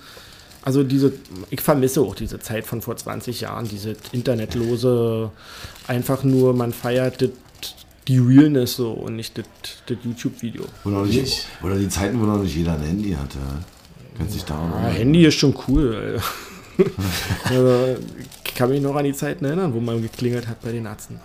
also 0.64 0.84
diese, 0.84 1.14
ich 1.50 1.62
vermisse 1.62 2.02
auch 2.02 2.14
diese 2.16 2.40
Zeit 2.40 2.66
von 2.66 2.82
vor 2.82 2.96
20 2.98 3.42
Jahren, 3.42 3.68
diese 3.68 3.96
internetlose, 4.12 5.32
einfach 5.88 6.24
nur, 6.24 6.54
man 6.54 6.74
feiert 6.74 7.22
das, 7.22 7.30
die 8.12 8.20
Realness 8.20 8.76
so 8.76 8.92
und 8.92 9.16
nicht 9.16 9.38
das, 9.38 9.46
YouTube-Video. 10.04 10.66
Nicht, 11.06 11.48
oder 11.64 11.76
die 11.78 11.88
Zeiten, 11.88 12.20
wo 12.20 12.26
noch 12.26 12.42
nicht 12.44 12.56
jeder 12.56 12.74
ein 12.74 12.82
Handy 12.82 13.12
hatte. 13.12 13.38
Kannst 14.18 14.36
dich 14.36 14.44
da 14.44 14.56
Ja, 14.84 14.90
Handy 14.90 15.26
ist 15.26 15.36
schon 15.36 15.56
cool. 15.68 16.20
also, 17.46 17.98
ich 18.44 18.54
kann 18.54 18.70
mich 18.70 18.82
noch 18.82 18.96
an 18.96 19.06
die 19.06 19.14
Zeiten 19.14 19.46
erinnern, 19.46 19.74
wo 19.74 19.80
man 19.80 20.02
geklingelt 20.02 20.48
hat 20.48 20.62
bei 20.62 20.74
den 20.74 20.86
Ärzten. 20.86 21.22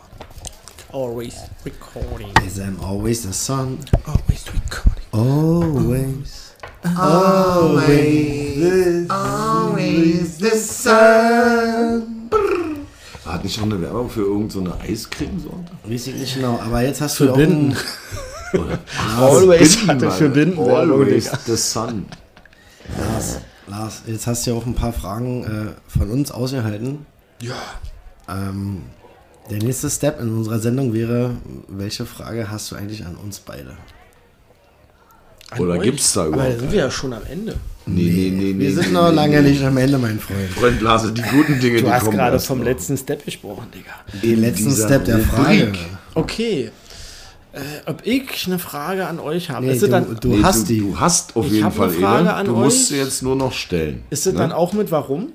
Always 0.93 1.34
recording. 1.64 2.28
Is 2.47 2.61
I'm 2.61 2.80
always 2.80 3.22
the 3.24 3.32
sun. 3.32 3.78
Always 4.05 4.45
recording. 4.47 5.03
Always. 5.12 6.55
Always. 6.97 8.61
Always 9.11 10.39
the 10.39 10.57
sun. 10.57 12.16
Hat 13.27 13.43
nicht 13.43 13.57
schon 13.57 13.72
eine 13.72 13.83
Werbung 13.83 14.09
für 14.09 14.22
irgendeine 14.22 14.70
so 14.70 14.77
Eiscremesorte? 14.81 15.72
Weiß 15.85 16.07
ich 16.07 16.14
nicht 16.14 16.35
genau, 16.37 16.61
aber 16.61 16.83
jetzt 16.83 17.01
hast 17.01 17.18
du 17.18 17.27
Verbinden. 17.27 17.77
auch 18.53 18.59
Oder? 18.59 18.79
Always 19.18 19.77
Binden, 19.77 19.91
hatte 19.91 20.11
für 20.12 20.29
Binden 20.29 20.59
Always 20.59 21.31
the 21.45 21.57
sun. 21.57 22.07
Lars, 22.97 23.41
Lars, 23.66 24.03
jetzt 24.07 24.27
hast 24.29 24.47
du 24.47 24.53
ja 24.53 24.57
auch 24.57 24.64
ein 24.64 24.74
paar 24.74 24.93
Fragen 24.93 25.45
äh, 25.45 25.91
von 25.91 26.11
uns 26.11 26.31
ausgehalten. 26.31 27.05
Ja. 27.41 27.55
Ähm, 28.29 28.83
der 29.51 29.59
nächste 29.59 29.91
Step 29.91 30.20
in 30.20 30.29
unserer 30.37 30.61
Sendung 30.61 30.93
wäre, 30.93 31.37
welche 31.68 32.07
Frage 32.07 32.51
hast 32.51 32.70
du 32.70 32.77
eigentlich 32.77 33.05
an 33.05 33.16
uns 33.16 33.41
beide? 33.41 33.77
An 35.51 35.61
Oder 35.61 35.75
euch? 35.75 35.83
gibt's 35.85 36.13
da 36.13 36.23
Aber 36.23 36.29
überhaupt 36.31 36.55
da 36.57 36.59
sind 36.61 36.73
wir 36.73 36.79
ja 36.81 36.91
schon 36.91 37.13
am 37.13 37.23
Ende. 37.31 37.55
Nee, 37.89 38.03
nee, 38.03 38.31
nee, 38.31 38.53
nee. 38.53 38.59
Wir 38.59 38.73
sind 38.75 38.87
nee, 38.89 38.93
noch 38.95 39.09
nee, 39.11 39.15
lange 39.15 39.43
nee. 39.43 39.51
nicht 39.51 39.63
am 39.63 39.77
Ende, 39.77 39.97
mein 39.99 40.19
Freund. 40.19 40.49
Freund 40.51 40.81
Lase, 40.83 41.13
die 41.13 41.23
guten 41.23 41.61
Dinge, 41.61 41.79
Du 41.79 41.85
die 41.87 41.93
hast 41.93 42.05
kommen 42.05 42.17
gerade 42.17 42.35
erst 42.35 42.47
vom 42.49 42.59
noch. 42.59 42.65
letzten 42.65 42.97
Step 42.97 43.25
gesprochen, 43.25 43.69
Digga. 43.73 43.93
Den 44.23 44.41
letzten 44.41 44.69
dieser 44.71 44.87
Step 44.89 45.05
der 45.05 45.21
Frage. 45.21 45.73
Okay. 46.15 46.71
Äh, 47.53 47.59
ob 47.87 48.05
ich 48.05 48.47
eine 48.47 48.59
Frage 48.59 49.07
an 49.07 49.21
euch 49.21 49.49
habe? 49.51 49.67
Nee, 49.67 49.73
es 49.73 49.81
du, 49.81 49.89
dann, 49.89 50.17
du 50.21 50.29
Nee, 50.29 50.43
hast 50.43 50.63
du, 50.69 50.75
die. 50.75 50.81
Du 50.81 50.99
hast 50.99 51.37
auf 51.37 51.47
Ich 51.47 51.53
jeden 51.53 51.71
Fall 51.71 51.89
eine 51.91 51.99
Frage 51.99 52.19
eine. 52.21 52.35
an 52.35 52.47
Du 52.47 52.53
musst 52.57 52.89
sie 52.89 52.97
jetzt 52.97 53.23
nur 53.23 53.37
noch 53.37 53.53
stellen. 53.53 54.03
ist 54.11 54.27
es 54.27 54.33
ne? 54.33 54.41
dann 54.41 54.53
auch 54.53 54.73
mit 54.73 54.91
warum? 54.91 55.29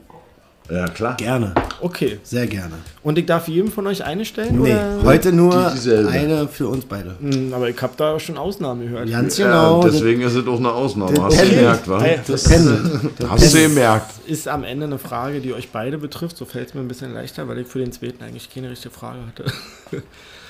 Ja, 0.70 0.88
klar. 0.88 1.18
Gerne, 1.18 1.54
Okay. 1.82 2.20
sehr 2.24 2.48
gerne. 2.48 2.76
Und 3.04 3.18
ich 3.18 3.26
darf 3.26 3.48
jedem 3.50 3.72
von 3.72 3.88
euch 3.88 4.04
eine 4.06 4.24
stellen? 4.24 4.62
Nee, 4.62 4.72
oder? 4.74 5.00
heute 5.04 5.34
nur 5.34 5.52
Die- 5.70 5.74
dieselbe. 5.74 6.10
eine 6.10 6.48
für 6.48 6.68
uns 6.70 6.86
beide. 6.86 7.16
Hm, 7.20 7.54
aber 7.54 7.68
ich 7.70 7.82
habe 7.82 7.94
da 7.98 8.18
schon 8.20 8.38
Ausnahmen 8.38 8.82
gehört. 8.84 9.10
Ganz 9.10 9.38
Ja, 9.38 9.48
genau. 9.48 9.84
deswegen 9.84 10.22
ist 10.22 10.36
es 10.36 10.48
auch 10.48 10.60
eine 10.60 10.72
Ausnahme. 10.72 11.14
das- 11.14 11.24
Hast 11.24 11.42
du 11.44 11.50
gemerkt, 11.50 11.90
wa? 11.90 11.98
Das. 12.28 12.44
Das 12.44 12.50
Hast 12.50 12.50
du 12.50 13.30
pendelt. 13.30 13.52
gemerkt. 13.54 14.12
ist 14.28 14.48
am 14.48 14.64
Ende 14.64 14.86
eine 14.86 14.98
Frage, 15.00 15.42
die 15.42 15.54
euch 15.54 15.70
beide 15.72 15.98
betrifft. 15.98 16.38
So 16.38 16.46
fällt 16.46 16.70
es 16.70 16.74
mir 16.74 16.82
ein 16.82 16.88
bisschen 16.88 17.14
leichter, 17.14 17.48
weil 17.48 17.58
ich 17.60 17.68
für 17.68 17.80
den 17.80 17.92
zweiten 17.92 18.24
eigentlich 18.24 18.54
keine 18.54 18.70
richtige 18.70 18.94
Frage 18.94 19.20
hatte. 19.28 19.46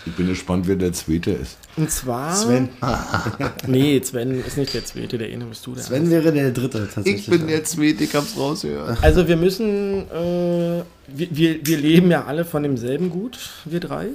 Ich 0.05 0.13
bin 0.15 0.27
gespannt, 0.27 0.67
wer 0.67 0.75
der 0.75 0.93
Zweite 0.93 1.31
ist. 1.31 1.57
Und 1.77 1.91
zwar. 1.91 2.35
Sven. 2.35 2.69
Nee, 3.67 4.01
Sven 4.03 4.43
ist 4.43 4.57
nicht 4.57 4.73
der 4.73 4.83
zweite, 4.83 5.17
der 5.17 5.27
eine 5.27 5.45
bist 5.45 5.65
du. 5.65 5.73
Der 5.73 5.83
Sven 5.83 6.09
wäre 6.09 6.31
der 6.31 6.51
dritte 6.51 6.89
tatsächlich. 6.93 7.65
Zweite, 7.65 8.03
ich 8.03 8.15
hab's 8.15 8.35
rausgehört. 8.37 8.97
Also 9.03 9.27
wir 9.27 9.37
müssen, 9.37 10.09
äh, 10.09 10.83
wir, 11.07 11.27
wir, 11.31 11.65
wir 11.65 11.77
leben 11.77 12.09
ja 12.09 12.25
alle 12.25 12.45
von 12.45 12.63
demselben 12.63 13.09
Gut, 13.09 13.37
wir 13.65 13.79
drei. 13.79 14.07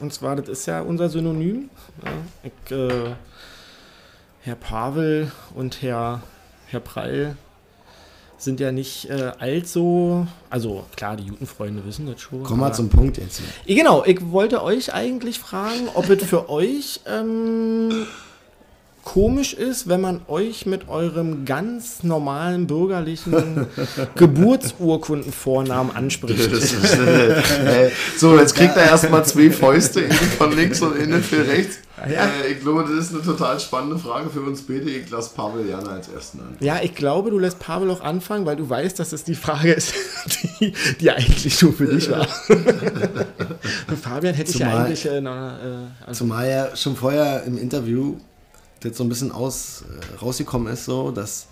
Und 0.00 0.12
zwar, 0.12 0.36
das 0.36 0.48
ist 0.48 0.66
ja 0.66 0.82
unser 0.82 1.08
Synonym. 1.08 1.70
Ja, 2.04 2.12
ich, 2.42 2.76
äh, 2.76 3.14
Herr 4.42 4.56
Pavel 4.56 5.30
und 5.54 5.82
Herr, 5.82 6.22
Herr 6.66 6.80
Prall 6.80 7.36
sind 8.42 8.60
ja 8.60 8.72
nicht 8.72 9.08
äh, 9.10 9.32
allzu, 9.38 10.26
also 10.48 10.84
klar, 10.96 11.16
die 11.16 11.24
Jutenfreunde 11.24 11.84
wissen 11.84 12.06
das 12.06 12.20
schon. 12.20 12.42
Komm 12.42 12.60
mal 12.60 12.72
zum 12.72 12.88
Punkt 12.88 13.18
jetzt. 13.18 13.42
Genau, 13.66 14.04
ich 14.04 14.30
wollte 14.30 14.62
euch 14.62 14.92
eigentlich 14.94 15.38
fragen, 15.38 15.88
ob 15.94 16.08
es 16.08 16.24
für 16.24 16.48
euch 16.50 17.00
ähm, 17.06 18.06
komisch 19.04 19.54
ist, 19.54 19.88
wenn 19.88 20.00
man 20.00 20.20
euch 20.28 20.66
mit 20.66 20.88
eurem 20.88 21.44
ganz 21.44 22.02
normalen 22.02 22.66
bürgerlichen 22.66 23.66
Geburtsurkundenvornamen 24.16 25.94
anspricht. 25.94 26.52
Ist, 26.52 26.74
äh, 26.98 27.90
so, 28.16 28.38
jetzt 28.38 28.54
kriegt 28.54 28.76
er 28.76 28.84
erstmal 28.84 29.24
zwei 29.24 29.50
Fäuste, 29.50 30.00
innen 30.00 30.14
von 30.14 30.54
links 30.56 30.80
und 30.82 30.96
innen 30.96 31.22
für 31.22 31.46
rechts. 31.46 31.78
Ja. 32.08 32.24
Äh, 32.26 32.52
ich 32.52 32.60
glaube, 32.60 32.82
das 32.82 33.06
ist 33.06 33.14
eine 33.14 33.22
total 33.22 33.60
spannende 33.60 33.98
Frage 33.98 34.30
für 34.30 34.40
uns 34.40 34.62
beide. 34.62 34.88
Ich 34.90 35.10
lasse 35.10 35.34
Pavel 35.34 35.64
gerne 35.64 35.88
als 35.90 36.08
Ersten 36.08 36.40
an. 36.40 36.56
Ja, 36.60 36.80
ich 36.82 36.94
glaube, 36.94 37.30
du 37.30 37.38
lässt 37.38 37.58
Pavel 37.58 37.90
auch 37.90 38.00
anfangen, 38.00 38.46
weil 38.46 38.56
du 38.56 38.68
weißt, 38.68 38.98
dass 38.98 39.10
das 39.10 39.24
die 39.24 39.34
Frage 39.34 39.72
ist, 39.72 39.92
die, 40.60 40.72
die 41.00 41.10
eigentlich 41.10 41.60
nur 41.60 41.72
für 41.72 41.86
dich 41.86 42.10
war. 42.10 42.26
Für 42.26 43.96
Fabian 44.02 44.34
hätte 44.34 44.50
ich 44.50 44.58
ja 44.58 44.70
Zumal- 44.70 44.86
eigentlich 44.86 45.06
äh, 45.06 45.20
na, 45.20 45.58
äh, 45.58 46.06
also, 46.06 46.24
Zumal 46.24 46.48
ja 46.48 46.76
schon 46.76 46.96
vorher 46.96 47.44
im 47.44 47.58
Interview 47.58 48.16
jetzt 48.84 48.98
so 48.98 49.04
ein 49.04 49.08
bisschen 49.08 49.32
aus, 49.32 49.84
äh, 49.88 50.16
rausgekommen 50.16 50.72
ist, 50.72 50.84
so, 50.84 51.10
dass 51.10 51.46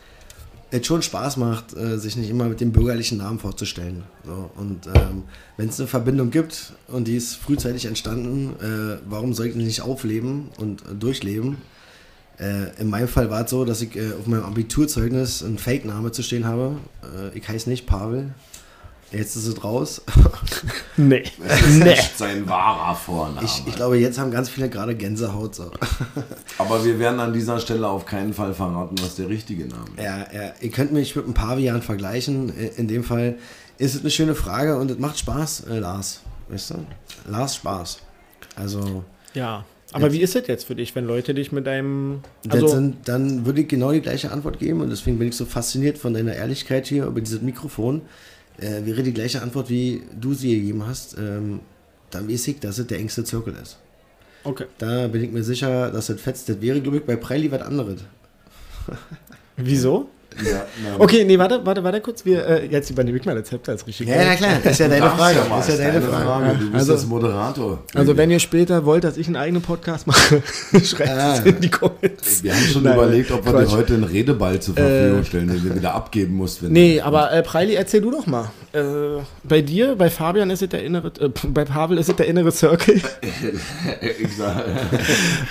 es 0.71 0.87
schon 0.87 1.03
Spaß 1.03 1.39
macht, 1.39 1.77
äh, 1.77 1.99
sich 1.99 2.17
nicht 2.17 2.31
immer 2.31 2.45
mit 2.45 2.61
dem 2.61 2.73
bürgerlichen 2.73 3.19
Namen 3.19 3.39
vorzustellen. 3.39 4.05
So. 4.25 4.51
Und 4.57 4.87
ähm, 4.87 5.25
wenn 5.57 5.69
es 5.69 5.81
eine 5.81 5.89
Verbindung 5.89 6.31
gibt 6.31 6.73
und 6.89 7.09
die 7.09 7.17
ist 7.17 7.37
frühzeitig 7.37 7.87
entstanden, 7.87 8.55
äh, 8.61 8.99
warum 9.09 9.33
soll 9.33 9.47
ich 9.47 9.55
nicht 9.55 9.81
aufleben 9.81 10.49
und 10.59 10.83
äh, 10.83 10.95
durchleben? 10.95 11.59
Äh, 12.39 12.81
in 12.81 12.91
meinem 12.91 13.09
Fall 13.09 13.31
war 13.31 13.45
es 13.45 13.51
so, 13.51 13.65
dass 13.65 13.81
ich 13.81 13.97
äh, 13.97 14.13
auf 14.13 14.27
meinem 14.27 14.45
Abiturzeugnis 14.45 15.43
einen 15.43 15.59
Fake-Name 15.59 16.13
zu 16.13 16.23
stehen 16.23 16.45
habe. 16.45 16.77
Ich 17.35 17.49
heiße 17.49 17.69
nicht 17.69 17.87
Pavel. 17.87 18.35
Jetzt 19.13 19.37
ist 19.37 19.47
es 19.47 19.65
raus. 19.65 20.03
nee. 20.97 21.25
Das 21.47 21.61
ist 21.63 21.79
Nee. 21.79 21.85
nicht 21.91 22.19
sein 22.19 22.49
wahrer 22.49 22.95
Vorname. 22.95 23.45
Ich, 23.45 23.63
ich 23.67 23.75
glaube, 23.75 23.99
jetzt 23.99 24.19
haben 24.19 24.31
ganz 24.31 24.49
viele 24.49 24.69
gerade 24.69 24.95
Gänsehaut. 24.95 25.55
So. 25.55 25.71
Aber 26.59 26.85
wir 26.85 26.99
werden 26.99 27.21
an 27.21 27.33
dieser 27.33 27.59
Stelle 27.61 27.89
auf 27.89 28.05
keinen 28.07 28.35
Fall 28.35 28.55
verraten, 28.55 28.97
was 29.01 29.17
der 29.17 29.29
richtige 29.29 29.67
Name 29.67 29.85
ist. 29.97 30.03
Ja, 30.05 30.19
ja, 30.33 30.53
ihr 30.61 30.71
könnt 30.71 30.93
mich 30.93 31.17
mit 31.17 31.27
ein 31.27 31.35
Pavian 31.35 31.83
vergleichen. 31.83 32.53
In 32.77 32.89
dem 32.89 33.05
Fall 33.05 33.37
ist 33.79 33.95
es 33.95 34.01
eine 34.03 34.11
schöne 34.11 34.35
Frage 34.35 34.77
und 34.79 34.91
es 34.91 34.99
macht 34.99 35.19
Spaß, 35.19 35.65
äh, 35.71 35.79
Lars. 35.79 36.21
Weißt 36.49 36.71
du? 36.71 36.75
Lars 37.31 37.57
Spaß. 37.57 37.99
Also, 38.57 39.05
Ja. 39.35 39.65
Aber 39.93 40.13
wie 40.13 40.21
ist 40.21 40.37
es 40.37 40.47
jetzt 40.47 40.65
für 40.67 40.75
dich, 40.75 40.95
wenn 40.97 41.07
Leute 41.07 41.33
dich 41.33 41.51
mit 41.51 41.67
deinem. 41.67 42.21
das 42.45 42.63
Also, 42.63 42.69
sind, 42.75 43.09
dann 43.09 43.47
würde 43.47 43.63
ich 43.63 43.69
genau 43.69 43.91
die 43.91 44.03
gleiche 44.03 44.31
Antwort 44.31 44.59
geben 44.59 44.83
und 44.83 44.91
deswegen 44.91 45.19
bin 45.19 45.29
ich 45.29 45.35
so 45.37 45.47
fasziniert 45.47 45.97
von 45.97 46.13
deiner 46.13 46.35
Ehrlichkeit 46.35 46.87
hier 46.87 47.07
über 47.07 47.23
dieses 47.23 47.41
Mikrofon. 47.41 48.03
Äh, 48.59 48.85
wäre 48.85 49.03
die 49.03 49.13
gleiche 49.13 49.41
Antwort, 49.43 49.71
wie 49.71 50.03
du 50.21 50.35
sie 50.35 50.59
gegeben 50.59 50.87
hast, 50.87 51.17
ähm, 51.19 51.61
dann 52.11 52.29
weiß 52.29 52.49
ich, 52.49 52.61
dass 52.61 52.79
es 52.79 52.87
der 52.87 52.99
engste 52.99 53.25
Zirkel 53.25 53.55
ist. 53.63 53.79
okay. 54.45 54.67
Da 54.79 55.09
bin 55.09 55.23
ich 55.25 55.31
mir 55.31 55.45
sicher, 55.45 55.91
dass 55.91 56.07
das 56.07 56.21
fetzt. 56.21 56.49
Das 56.49 56.61
wäre, 56.61 56.81
glaube 56.81 56.99
ich, 56.99 57.05
bei 57.05 57.17
Preili 57.17 57.51
was 57.51 57.63
anderes. 57.63 58.01
Wieso? 59.57 60.09
Ja, 60.45 60.65
Okay, 60.99 61.25
nee, 61.25 61.37
warte, 61.39 61.61
warte, 61.65 61.83
warte 61.83 62.01
kurz. 62.01 62.25
Wir, 62.25 62.47
äh, 62.47 62.67
jetzt 62.67 62.91
übernehme 62.91 63.19
ich 63.19 63.25
mal 63.25 63.35
das 63.35 63.49
Zepter 63.49 63.73
als 63.73 63.85
richtig. 63.87 64.07
Ja, 64.09 64.17
na 64.25 64.37
klar, 64.37 64.65
ist 64.65 64.79
ja 64.79 64.87
deine 64.87 65.11
Frage. 65.11 65.39
mal, 65.49 65.59
ist 65.61 65.69
ja 65.71 65.77
deine 65.77 66.01
Frage. 66.01 66.51
Du 66.59 66.65
bist 66.67 66.75
Also- 66.75 66.93
jetzt 66.93 67.09
Moderator. 67.09 67.83
Also, 67.95 68.17
wenn 68.17 68.31
ihr 68.31 68.39
später 68.39 68.85
wollt, 68.85 69.03
dass 69.03 69.17
ich 69.17 69.27
einen 69.27 69.35
eigenen 69.37 69.63
Podcast 69.63 70.07
mache, 70.07 70.41
schreibt 70.85 71.11
Ah. 71.11 71.35
es 71.35 71.41
in 71.45 71.61
die 71.61 71.71
Comments. 71.71 72.43
wir 72.43 72.55
haben 72.55 72.63
schon 72.63 72.83
Nein, 72.85 72.95
überlegt, 72.95 73.31
ob 73.33 73.45
wir 73.45 73.53
Quatsch. 73.53 73.69
dir 73.69 73.77
heute 73.77 73.95
einen 73.95 74.05
Redeball 74.05 74.61
zur 74.61 74.75
Verfügung 74.75 75.21
Äh, 75.21 75.25
stellen, 75.25 75.49
den 75.49 75.69
du 75.69 75.75
wieder 75.75 75.95
abgeben 75.95 76.35
musst. 76.37 76.63
Wenn 76.63 76.73
Nee, 76.73 77.01
aber 77.01 77.33
äh, 77.33 77.43
Preili, 77.43 77.75
erzähl 77.75 78.01
du 78.03 78.11
doch 78.13 78.27
mal. 78.27 78.51
Äh, 78.73 78.81
bei 79.43 79.61
dir, 79.63 79.97
bei 79.97 80.09
Fabian 80.09 80.51
ist 80.51 80.63
es 80.63 80.69
der 80.69 80.85
innere, 80.85 81.09
äh, 81.21 81.31
bei 81.49 81.65
Pavel 81.65 81.99
ist 81.99 82.11
es 82.11 82.17
der 82.17 82.27
innere 82.29 82.53
Circle. 82.53 83.01
ich 84.21 84.37
sag, 84.37 84.65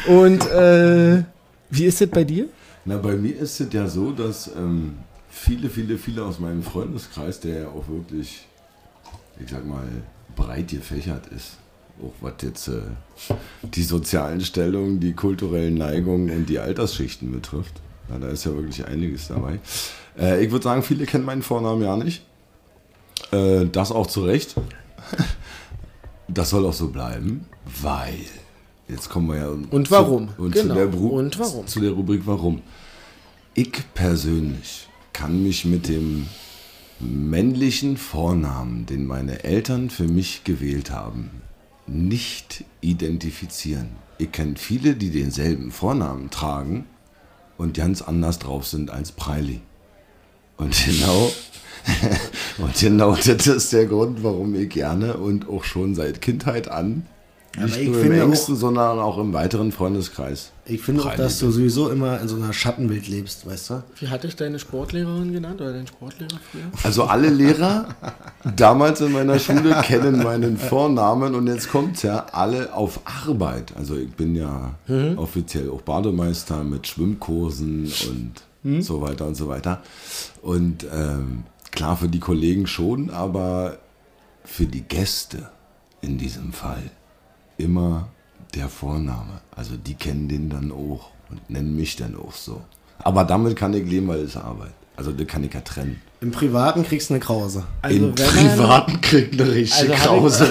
Und 0.07 0.49
äh, 0.49 1.23
Wie 1.69 1.85
ist 1.85 1.99
das 1.99 2.07
bei 2.07 2.23
dir? 2.23 2.45
Na, 2.87 2.95
bei 2.95 3.17
mir 3.17 3.35
ist 3.37 3.59
es 3.59 3.73
ja 3.73 3.85
so, 3.85 4.11
dass 4.11 4.49
ähm, 4.55 4.95
viele, 5.29 5.69
viele, 5.69 5.97
viele 5.97 6.23
aus 6.23 6.39
meinem 6.39 6.63
Freundeskreis, 6.63 7.41
der 7.41 7.63
ja 7.63 7.67
auch 7.67 7.85
wirklich, 7.89 8.47
ich 9.43 9.49
sag 9.49 9.65
mal, 9.67 9.85
breit 10.37 10.69
gefächert 10.69 11.27
ist, 11.27 11.57
auch 12.01 12.13
was 12.21 12.35
jetzt 12.43 12.69
äh, 12.69 12.79
die 13.61 13.83
sozialen 13.83 14.39
Stellungen, 14.39 15.01
die 15.01 15.11
kulturellen 15.11 15.73
Neigungen 15.73 16.29
und 16.29 16.47
die 16.47 16.59
Altersschichten 16.59 17.29
betrifft. 17.29 17.73
Ja, 18.09 18.19
da 18.19 18.29
ist 18.29 18.45
ja 18.45 18.53
wirklich 18.55 18.85
einiges 18.87 19.27
dabei. 19.27 19.59
Äh, 20.17 20.45
ich 20.45 20.51
würde 20.51 20.63
sagen, 20.63 20.81
viele 20.81 21.05
kennen 21.05 21.25
meinen 21.25 21.41
Vornamen 21.43 21.81
ja 21.81 21.97
nicht. 21.97 22.25
Äh, 23.31 23.65
das 23.65 23.91
auch 23.91 24.07
zu 24.07 24.23
Recht. 24.23 24.55
Das 26.29 26.49
soll 26.49 26.65
auch 26.65 26.73
so 26.73 26.89
bleiben, 26.89 27.45
weil. 27.81 28.25
Jetzt 28.87 29.09
kommen 29.09 29.27
wir 29.27 29.37
ja. 29.37 29.49
Und 29.49 29.91
warum? 29.91 30.29
Zu, 30.35 30.41
und 30.41 30.51
Genau. 30.53 30.73
zu 30.73 30.79
der 30.79 30.93
Und 30.93 31.39
warum? 31.39 31.67
Zu 31.67 31.79
der 31.81 31.91
Rubrik 31.91 32.21
Warum. 32.25 32.61
Ich 33.53 33.71
persönlich 33.93 34.87
kann 35.13 35.43
mich 35.43 35.65
mit 35.65 35.87
dem 35.87 36.27
männlichen 36.99 37.97
Vornamen, 37.97 38.85
den 38.85 39.05
meine 39.05 39.43
Eltern 39.43 39.89
für 39.89 40.07
mich 40.07 40.43
gewählt 40.43 40.91
haben, 40.91 41.41
nicht 41.85 42.63
identifizieren. 42.81 43.89
Ich 44.19 44.31
kenne 44.31 44.55
viele, 44.57 44.95
die 44.95 45.11
denselben 45.11 45.71
Vornamen 45.71 46.29
tragen 46.29 46.85
und 47.57 47.75
ganz 47.75 48.01
anders 48.01 48.39
drauf 48.39 48.67
sind 48.67 48.89
als 48.89 49.11
Preili. 49.11 49.61
Und 50.57 50.75
genau, 50.85 51.31
und 52.57 52.79
genau 52.79 53.15
das 53.15 53.47
ist 53.47 53.73
der 53.73 53.85
Grund, 53.85 54.23
warum 54.23 54.55
ich 54.55 54.69
gerne 54.69 55.17
und 55.17 55.47
auch 55.49 55.63
schon 55.63 55.93
seit 55.93 56.21
Kindheit 56.21 56.67
an, 56.67 57.05
nicht 57.65 57.77
ich 57.77 57.87
nur 57.87 57.95
im 57.97 58.01
finde 58.03 58.21
auch- 58.23 58.27
engsten, 58.27 58.55
sondern 58.55 58.99
auch 58.99 59.17
im 59.17 59.33
weiteren 59.33 59.71
Freundeskreis. 59.71 60.51
Ich 60.65 60.81
finde 60.81 61.03
auch, 61.03 61.15
dass 61.15 61.39
du 61.39 61.49
sowieso 61.49 61.89
immer 61.89 62.19
in 62.19 62.27
so 62.27 62.35
einer 62.35 62.51
Schattenwelt 62.53 63.07
lebst, 63.07 63.45
weißt 63.47 63.69
du? 63.69 63.83
Wie 63.99 64.07
hatte 64.09 64.27
ich 64.27 64.35
deine 64.35 64.59
Sportlehrerin 64.59 65.31
genannt 65.31 65.61
oder 65.61 65.71
deinen 65.73 65.87
Sportlehrer 65.87 66.39
früher? 66.51 66.63
Also 66.83 67.03
alle 67.05 67.29
Lehrer 67.29 67.95
damals 68.55 69.01
in 69.01 69.11
meiner 69.13 69.39
Schule 69.39 69.79
kennen 69.83 70.21
meinen 70.23 70.57
Vornamen 70.57 71.35
und 71.35 71.47
jetzt 71.47 71.69
kommt's 71.71 72.01
ja 72.03 72.25
alle 72.31 72.73
auf 72.73 72.99
Arbeit. 73.05 73.73
Also 73.77 73.95
ich 73.95 74.11
bin 74.11 74.35
ja 74.35 74.75
offiziell 75.15 75.69
auch 75.69 75.81
Bademeister 75.81 76.63
mit 76.63 76.85
Schwimmkursen 76.87 77.91
und 78.63 78.83
so 78.83 79.01
weiter 79.01 79.25
und 79.25 79.35
so 79.35 79.47
weiter. 79.47 79.81
Und 80.41 80.85
ähm, 80.93 81.43
klar 81.71 81.95
für 81.95 82.09
die 82.09 82.19
Kollegen 82.19 82.67
schon, 82.67 83.09
aber 83.09 83.77
für 84.43 84.65
die 84.65 84.81
Gäste 84.81 85.49
in 86.01 86.17
diesem 86.17 86.51
Fall 86.51 86.83
immer 87.57 88.07
der 88.55 88.69
Vorname. 88.69 89.41
Also 89.55 89.75
die 89.77 89.95
kennen 89.95 90.27
den 90.27 90.49
dann 90.49 90.71
auch 90.71 91.09
und 91.29 91.49
nennen 91.49 91.75
mich 91.75 91.95
dann 91.95 92.15
auch 92.15 92.33
so. 92.33 92.61
Aber 92.99 93.23
damit 93.23 93.55
kann 93.55 93.73
ich 93.73 93.85
leben, 93.87 94.07
weil 94.07 94.19
es 94.19 94.31
ist 94.31 94.37
Arbeit. 94.37 94.71
Also 94.95 95.11
das 95.11 95.27
kann 95.27 95.43
ich 95.43 95.53
ja 95.53 95.61
trennen. 95.61 96.01
Im 96.21 96.31
Privaten 96.31 96.83
kriegst 96.83 97.09
du 97.11 97.13
eine 97.13 97.21
Krause. 97.21 97.63
Also 97.83 97.95
In 97.95 98.17
wenn 98.17 98.25
man- 98.25 98.33
Privaten 98.47 99.01
kriegt 99.01 99.39
eine 99.39 99.51
richtige 99.51 99.93
Also 99.93 99.93
ich- 99.93 100.07
Krause, 100.09 100.47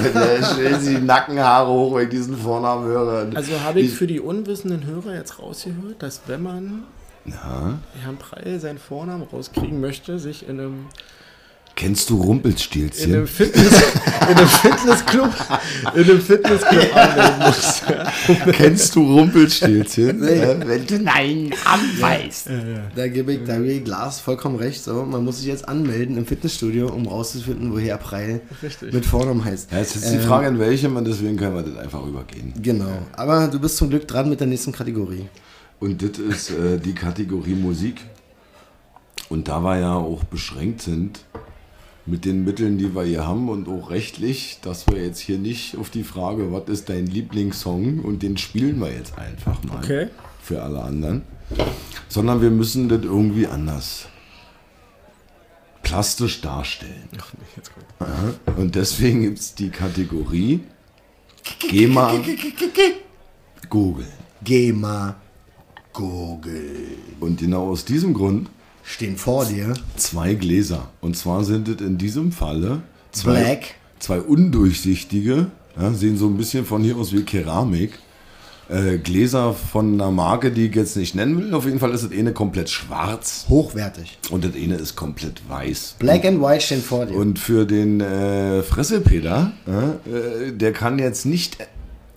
wenn 0.63 0.81
sich 0.81 0.97
die 0.99 1.03
Nackenhaare 1.05 1.69
hoch, 1.69 1.97
wenn 1.97 2.05
ich 2.05 2.11
diesen 2.11 2.37
Vornamen 2.37 2.85
höre. 2.87 3.29
Also 3.35 3.61
habe 3.61 3.81
ich 3.81 3.91
für 3.93 4.07
die 4.07 4.21
unwissenden 4.21 4.85
Hörer 4.87 5.15
jetzt 5.15 5.41
rausgehört, 5.41 6.01
dass 6.01 6.21
wenn 6.29 6.43
man 6.45 6.85
ja. 7.25 7.77
Herrn 8.01 8.17
Preil 8.19 8.61
seinen 8.61 8.79
Vornamen 8.79 9.25
rauskriegen 9.25 9.81
möchte, 9.81 10.21
sich 10.21 10.49
in 10.49 10.61
einem, 10.61 10.87
Kennst 11.77 12.09
du 12.09 12.14
in 12.14 12.20
einem, 12.20 12.29
Rumpelstilzchen? 12.31 13.27
Fitness, 13.27 13.83
in 14.22 14.37
einem 14.39 14.49
Fitnessclub, 14.49 15.31
in 15.95 16.03
einem 16.05 16.20
Fitnessclub 16.22 16.97
anmelden 16.97 17.47
muss. 17.47 17.83
Kennst 18.57 18.97
du 18.97 19.03
Rumpelstilzchen? 19.03 20.22
Äh, 20.22 20.57
wenn 20.66 20.87
du 20.87 20.99
Nein, 20.99 21.51
anweist. 21.66 22.49
Da 22.97 23.09
gebe 23.09 23.35
ich, 23.35 23.45
da 23.45 23.59
gebe 23.59 23.72
ich 23.72 23.87
Lars 23.87 24.20
vollkommen 24.20 24.57
recht. 24.57 24.83
So. 24.83 25.05
Man 25.05 25.22
muss 25.22 25.37
sich 25.37 25.49
jetzt 25.49 25.68
anmelden 25.68 26.16
im 26.16 26.24
Fitnessstudio, 26.24 26.89
um 26.89 27.07
rauszufinden, 27.07 27.70
woher 27.70 27.99
Preil 27.99 28.41
Richtig. 28.62 28.95
mit 28.95 29.05
Vornamen 29.05 29.45
heißt. 29.45 29.70
ja, 29.70 29.79
jetzt 29.79 29.97
ist 29.97 30.11
die 30.11 30.16
Ähm, 30.16 30.22
Frage, 30.22 30.47
in 30.49 30.59
welchem, 30.59 30.97
und 30.97 31.05
deswegen 31.07 31.37
können 31.37 31.57
wir 31.57 31.62
das 31.62 31.77
einfach 31.77 32.03
übergehen. 32.07 32.55
Genau. 32.62 32.89
Aber 33.12 33.49
du 33.49 33.61
bist 33.61 33.77
zum 33.77 33.91
Glück 33.91 34.09
dran 34.09 34.31
mit 34.31 34.41
der 34.41 34.47
nächsten 34.47 34.72
Kategorie. 34.72 35.29
Und 35.79 36.01
das 36.01 36.18
ist 36.18 36.51
äh, 36.53 36.79
die 36.79 36.95
Kategorie 36.95 37.55
Musik. 37.55 38.01
Und 39.29 39.49
da 39.49 39.61
wir 39.61 39.79
ja 39.79 39.95
auch 39.95 40.24
beschränkt 40.24 40.83
sind 40.83 41.26
mit 42.07 42.25
den 42.25 42.45
Mitteln, 42.45 42.79
die 42.79 42.95
wir 42.95 43.03
hier 43.05 43.27
haben 43.27 43.49
und 43.49 43.69
auch 43.69 43.91
rechtlich, 43.91 44.59
dass 44.63 44.87
wir 44.87 45.03
jetzt 45.05 45.19
hier 45.19 45.39
nicht 45.39 45.77
auf 45.77 45.91
die 45.91 46.05
Frage, 46.05 46.53
was 46.53 46.69
ist 46.69 46.89
dein 46.89 47.07
Lieblingssong 47.07 48.01
und 48.01 48.23
den 48.23 48.37
spielen 48.37 48.81
wir 48.81 48.93
jetzt 48.93 49.19
einfach 49.19 49.63
mal 49.65 49.79
Okay. 49.79 50.09
für 50.41 50.63
alle 50.63 50.83
anderen, 50.83 51.23
sondern 52.09 52.41
wir 52.41 52.51
müssen 52.51 52.89
das 52.89 53.03
irgendwie 53.03 53.47
anders 53.49 54.07
plastisch 55.83 56.41
darstellen. 56.41 57.09
Ach, 57.19 57.33
nee, 57.35 58.53
und 58.61 58.75
deswegen 58.75 59.23
gibt 59.23 59.39
es 59.39 59.55
die 59.55 59.71
Kategorie 59.71 60.61
GEMA 61.69 62.13
Google. 63.69 64.07
GEMA. 64.43 65.17
Google. 65.93 66.89
Und 67.21 67.39
genau 67.41 67.71
aus 67.71 67.85
diesem 67.85 68.15
Grund 68.15 68.49
Stehen 68.87 69.16
vor 69.16 69.45
dir. 69.47 69.74
zwei 69.97 70.34
Gläser. 70.34 70.91
Und 71.01 71.16
zwar 71.16 71.45
sind 71.45 71.68
es 71.68 71.80
in 71.80 71.99
diesem 71.99 72.30
Falle 72.32 72.82
zwei, 73.12 73.41
Black. 73.43 73.74
zwei 73.99 74.20
undurchsichtige, 74.20 75.49
ja, 75.78 75.93
sehen 75.93 76.16
so 76.16 76.26
ein 76.28 76.37
bisschen 76.37 76.64
von 76.64 76.82
hier 76.82 76.97
aus 76.97 77.12
wie 77.12 77.22
Keramik. 77.22 77.99
Äh, 78.68 78.99
Gläser 78.99 79.55
von 79.55 79.95
einer 79.95 80.11
Marke, 80.11 80.51
die 80.51 80.66
ich 80.66 80.74
jetzt 80.74 80.97
nicht 80.97 81.14
nennen 81.14 81.39
will. 81.39 81.55
Auf 81.55 81.66
jeden 81.66 81.78
Fall 81.78 81.93
ist 81.93 82.03
das 82.03 82.11
eine 82.11 82.32
komplett 82.32 82.68
schwarz 82.68 83.47
Hochwertig. 83.49 84.18
und 84.30 84.45
das 84.45 84.55
eine 84.57 84.74
ist 84.74 84.97
komplett 84.97 85.41
weiß. 85.49 85.97
Black 86.01 86.24
and 86.24 86.43
White 86.43 86.62
stehen 86.62 86.82
vor 86.82 87.07
dir. 87.07 87.14
Und 87.16 87.39
für 87.39 87.64
den 87.64 88.01
äh, 88.01 88.64
Fresselpeter, 88.64 89.53
äh, 89.68 90.49
äh, 90.49 90.53
der 90.53 90.72
kann 90.72 90.99
jetzt 90.99 91.26
nicht 91.26 91.59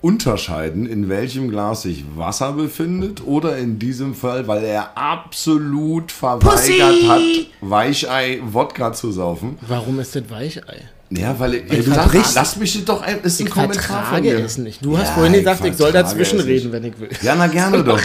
unterscheiden, 0.02 0.86
in 0.86 1.08
welchem 1.08 1.50
Glas 1.50 1.82
sich 1.82 2.04
Wasser 2.16 2.52
befindet 2.52 3.26
oder 3.26 3.58
in 3.58 3.78
diesem 3.78 4.14
Fall, 4.14 4.48
weil 4.48 4.64
er 4.64 4.96
absolut 4.96 6.10
verweigert 6.12 7.08
hat, 7.08 7.20
Weichei 7.60 8.40
Wodka 8.44 8.92
zu 8.92 9.12
saufen. 9.12 9.58
Warum 9.66 10.00
ist 10.00 10.16
das 10.16 10.28
Weichei? 10.30 10.82
Ja, 11.12 11.36
weil 11.40 11.54
ich, 11.54 11.66
du 11.66 11.74
ich 11.74 11.86
sag, 11.86 12.34
lass 12.36 12.56
mich 12.56 12.72
das 12.74 12.84
doch 12.84 13.02
ein, 13.02 13.20
ist 13.22 13.40
ein 13.40 13.46
Ich 13.46 13.52
Kommentar 13.52 13.82
von 13.82 13.94
vertrage 13.96 14.22
mir. 14.38 14.44
es 14.44 14.58
nicht. 14.58 14.84
Du 14.84 14.96
hast 14.96 15.08
Ja, 15.08 15.14
vorhin 15.14 15.34
ich 15.34 15.40
gesagt, 15.40 15.64
ich 15.64 15.76
soll 15.76 15.90
dazwischen 15.90 16.38
reden, 16.38 16.70
wenn 16.70 16.84
ich 16.84 17.00
will. 17.00 17.08
Ja, 17.22 17.34
na 17.34 17.48
gerne 17.48 17.82
doch. 17.82 18.00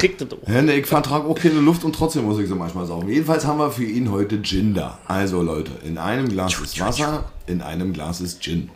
Ja, 0.48 0.62
ne, 0.64 0.74
ich 0.74 0.88
vertrage 0.88 1.26
auch 1.28 1.36
keine 1.38 1.60
Luft 1.60 1.84
und 1.84 1.94
trotzdem 1.94 2.26
muss 2.26 2.40
ich 2.40 2.48
sie 2.48 2.56
manchmal 2.56 2.88
saugen. 2.88 3.08
Jedenfalls 3.08 3.46
haben 3.46 3.60
wir 3.60 3.70
für 3.70 3.84
ihn 3.84 4.10
heute 4.12 4.42
Gin 4.42 4.74
da. 4.74 4.98
Also 5.08 5.44
Leute, 5.44 5.72
in 5.86 6.00
einem 6.00 6.28
Glas 6.30 6.60
ist 6.60 6.80
Wasser, 6.80 7.26
in 7.46 7.62
einem 7.62 7.94
Glas 7.94 8.22
ist 8.22 8.42
Gin. 8.42 8.72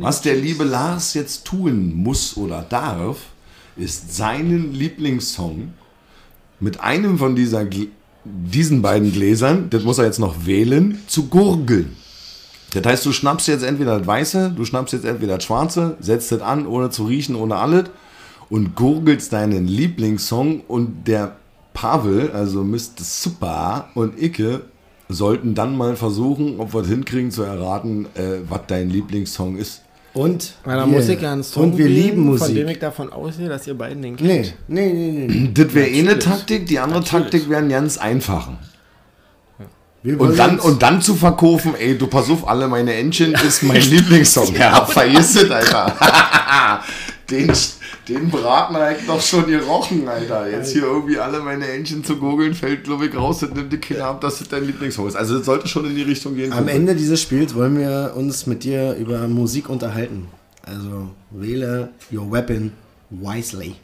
Was 0.00 0.22
der 0.22 0.36
liebe 0.36 0.64
Lars 0.64 1.14
jetzt 1.14 1.44
tun 1.44 1.94
muss 1.94 2.36
oder 2.36 2.62
darf, 2.62 3.18
ist 3.76 4.14
seinen 4.16 4.74
Lieblingssong 4.74 5.72
mit 6.58 6.80
einem 6.80 7.18
von 7.18 7.36
dieser, 7.36 7.66
diesen 8.24 8.82
beiden 8.82 9.12
Gläsern, 9.12 9.70
das 9.70 9.84
muss 9.84 9.98
er 9.98 10.04
jetzt 10.04 10.18
noch 10.18 10.44
wählen, 10.44 11.00
zu 11.06 11.28
gurgeln. 11.28 11.96
Das 12.72 12.84
heißt, 12.84 13.06
du 13.06 13.12
schnappst 13.12 13.48
jetzt 13.48 13.64
entweder 13.64 13.98
das 13.98 14.06
Weiße, 14.06 14.52
du 14.56 14.64
schnappst 14.64 14.92
jetzt 14.92 15.04
entweder 15.04 15.36
das 15.36 15.44
Schwarze, 15.44 15.96
setzt 16.00 16.30
das 16.30 16.40
an, 16.40 16.66
ohne 16.66 16.90
zu 16.90 17.04
riechen, 17.04 17.34
ohne 17.34 17.56
alles 17.56 17.84
und 18.48 18.74
gurgelst 18.76 19.32
deinen 19.32 19.66
Lieblingssong 19.66 20.60
und 20.66 21.06
der 21.06 21.36
Pavel, 21.72 22.30
also 22.32 22.62
Mr. 22.64 23.02
Super 23.02 23.88
und 23.94 24.20
Icke 24.20 24.62
sollten 25.12 25.54
dann 25.54 25.76
mal 25.76 25.96
versuchen, 25.96 26.58
ob 26.58 26.72
wir 26.74 26.80
es 26.82 26.88
hinkriegen 26.88 27.30
zu 27.30 27.42
erraten, 27.42 28.06
äh, 28.14 28.40
was 28.48 28.60
dein 28.66 28.90
Lieblingssong 28.90 29.56
ist. 29.56 29.82
Und 30.12 30.54
Weil 30.64 30.76
da 30.76 30.86
wir, 30.86 30.92
muss 30.98 31.08
ich 31.08 31.20
ja 31.20 31.32
einen 31.32 31.44
Song 31.44 31.62
und 31.72 31.78
wir 31.78 31.84
wählen, 31.84 31.94
lieben 31.94 32.38
von 32.38 32.48
dem 32.48 32.54
Musik. 32.64 32.70
ich 32.70 32.78
davon 32.80 33.12
ausgehe, 33.12 33.48
dass 33.48 33.66
ihr 33.68 33.74
beiden 33.74 34.02
den 34.02 34.14
Nee, 34.16 34.42
kennt. 34.42 34.54
nee, 34.66 34.92
nee, 34.92 35.26
nee. 35.28 35.50
Das 35.54 35.72
wäre 35.72 35.88
eh 35.88 36.00
eine. 36.00 36.18
Taktik, 36.18 36.66
die 36.66 36.78
andere 36.80 37.00
Natürlich. 37.00 37.22
Taktik 37.30 37.48
wäre 37.50 37.66
ganz 37.68 37.96
einfachen. 37.96 38.58
Und 40.02 40.38
dann, 40.38 40.58
und 40.58 40.80
dann 40.82 41.02
zu 41.02 41.14
verkaufen, 41.14 41.74
ey, 41.78 41.96
du 41.96 42.06
pass 42.06 42.30
auf, 42.30 42.48
alle 42.48 42.66
meine 42.68 42.94
Entchen 42.94 43.34
ist 43.34 43.62
mein 43.62 43.82
Lieblingssong. 43.90 44.54
Ja, 44.56 44.84
vergiss 44.86 45.36
es, 45.36 45.50
Alter. 45.50 45.94
den, 47.30 47.52
den 48.10 48.28
Braten 48.28 48.76
ich 48.98 49.06
doch 49.06 49.20
schon 49.20 49.46
gerochen, 49.46 50.08
Alter. 50.08 50.50
Jetzt 50.50 50.72
hier 50.72 50.82
irgendwie 50.82 51.18
alle 51.18 51.40
meine 51.40 51.68
Entchen 51.68 52.04
zu 52.04 52.16
gurgeln, 52.16 52.54
fällt, 52.54 52.84
glaube 52.84 53.06
ich, 53.06 53.14
raus, 53.14 53.40
das 53.40 53.50
nimmt 53.50 53.72
die 53.72 53.78
Kinder 53.78 54.06
ab, 54.06 54.20
dass 54.20 54.38
das 54.38 54.48
dein 54.48 54.66
Lieblingssong 54.66 55.06
ist. 55.06 55.16
Also 55.16 55.36
das 55.36 55.46
sollte 55.46 55.68
schon 55.68 55.86
in 55.86 55.94
die 55.94 56.02
Richtung 56.02 56.34
gehen. 56.34 56.52
Am 56.52 56.68
Ende 56.68 56.94
dieses 56.94 57.22
Spiels 57.22 57.54
wollen 57.54 57.78
wir 57.78 58.14
uns 58.16 58.46
mit 58.46 58.64
dir 58.64 58.94
über 58.94 59.28
Musik 59.28 59.68
unterhalten. 59.68 60.28
Also 60.62 61.10
wähle 61.30 61.90
your 62.12 62.30
weapon 62.30 62.72
wisely. 63.10 63.76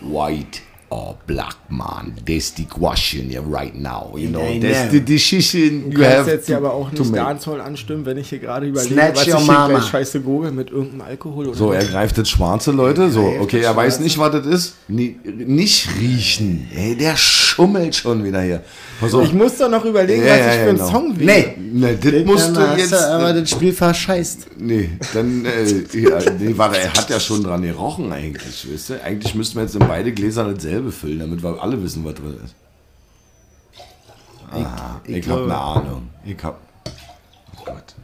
White 0.00 0.60
oh, 0.94 1.16
black 1.26 1.56
man, 1.68 2.14
that's 2.24 2.54
the 2.54 2.64
question 2.64 3.28
here 3.30 3.42
right 3.42 3.74
now. 3.74 4.12
You 4.16 4.28
know, 4.28 4.42
I 4.42 4.60
that's 4.60 4.92
the 4.92 5.00
decision 5.00 5.90
Du 5.90 5.98
you 5.98 6.02
kannst 6.02 6.18
have 6.18 6.30
jetzt 6.30 6.48
ja 6.48 6.58
aber 6.58 6.72
auch 6.72 6.90
nicht. 6.92 7.14
Dancehall 7.14 7.60
anstimmen, 7.60 8.06
wenn 8.06 8.16
ich 8.18 8.28
hier 8.28 8.38
gerade 8.38 8.66
überlege, 8.66 8.94
Snatch 8.94 9.16
was 9.16 9.26
ich 9.26 9.34
your 9.34 9.40
hier 9.40 9.52
mama. 9.52 9.78
gleich 9.78 9.84
scheiße 9.88 10.20
google 10.20 10.52
mit 10.52 10.70
irgendeinem 10.70 11.02
Alkohol 11.02 11.48
oder 11.48 11.56
So, 11.56 11.72
er 11.72 11.84
greift 11.84 12.16
das 12.18 12.28
schwarze 12.28 12.70
Leute. 12.70 13.10
So, 13.10 13.24
okay, 13.40 13.60
er 13.60 13.74
weiß 13.74 14.00
nicht, 14.00 14.18
was 14.18 14.32
das 14.32 14.46
ist. 14.46 14.74
Nicht 14.88 15.88
riechen. 16.00 16.68
Ey, 16.74 16.96
der 16.96 17.16
schummelt 17.54 17.94
schon 17.94 18.24
wieder 18.24 18.42
hier. 18.42 18.62
Pass 19.00 19.14
auf. 19.14 19.24
Ich 19.24 19.32
muss 19.32 19.56
doch 19.58 19.68
noch 19.70 19.84
überlegen, 19.84 20.24
Ja, 20.24 20.32
was 20.32 20.38
ja, 20.38 20.46
ich 20.46 20.46
ja, 20.58 20.62
für 20.64 20.68
einen 20.70 20.78
genau. 20.78 20.90
Song 20.90 21.18
wähle. 21.18 21.32
Nee. 21.32 21.56
Ne, 21.72 21.96
das 21.96 22.24
musst 22.24 22.46
Dann 22.48 22.54
du 22.54 22.60
hast 22.68 22.78
jetzt. 22.78 22.92
du 22.92 23.10
aber 23.12 23.32
das 23.32 23.50
Spiel 23.50 23.72
verscheißt. 23.72 24.46
Nee, 24.58 24.90
dann, 25.12 25.44
äh, 25.44 25.98
ja, 25.98 26.18
nee, 26.38 26.52
warte, 26.56 26.78
er 26.80 26.92
hat 26.92 27.08
ja 27.10 27.20
schon 27.20 27.42
dran 27.44 27.62
gerochen 27.62 28.12
eigentlich, 28.12 28.72
weißt 28.72 28.90
du? 28.90 29.02
Eigentlich 29.02 29.34
müssten 29.34 29.56
wir 29.56 29.62
jetzt 29.62 29.74
in 29.76 29.86
beide 29.86 30.12
Gläser 30.12 30.52
dasselbe 30.52 30.90
füllen, 30.92 31.20
damit 31.20 31.42
wir 31.42 31.62
alle 31.62 31.82
wissen, 31.82 32.04
was 32.04 32.14
drin 32.14 32.36
ist. 32.44 32.54
Ah, 34.52 35.00
ich, 35.04 35.16
ich 35.16 35.28
hab 35.28 35.36
glaube- 35.36 35.44
eine 35.44 35.56
Ahnung. 35.60 36.08
Ich 36.24 36.36
hab. 36.42 36.58
Oh 37.56 37.64
Gott. 37.64 37.94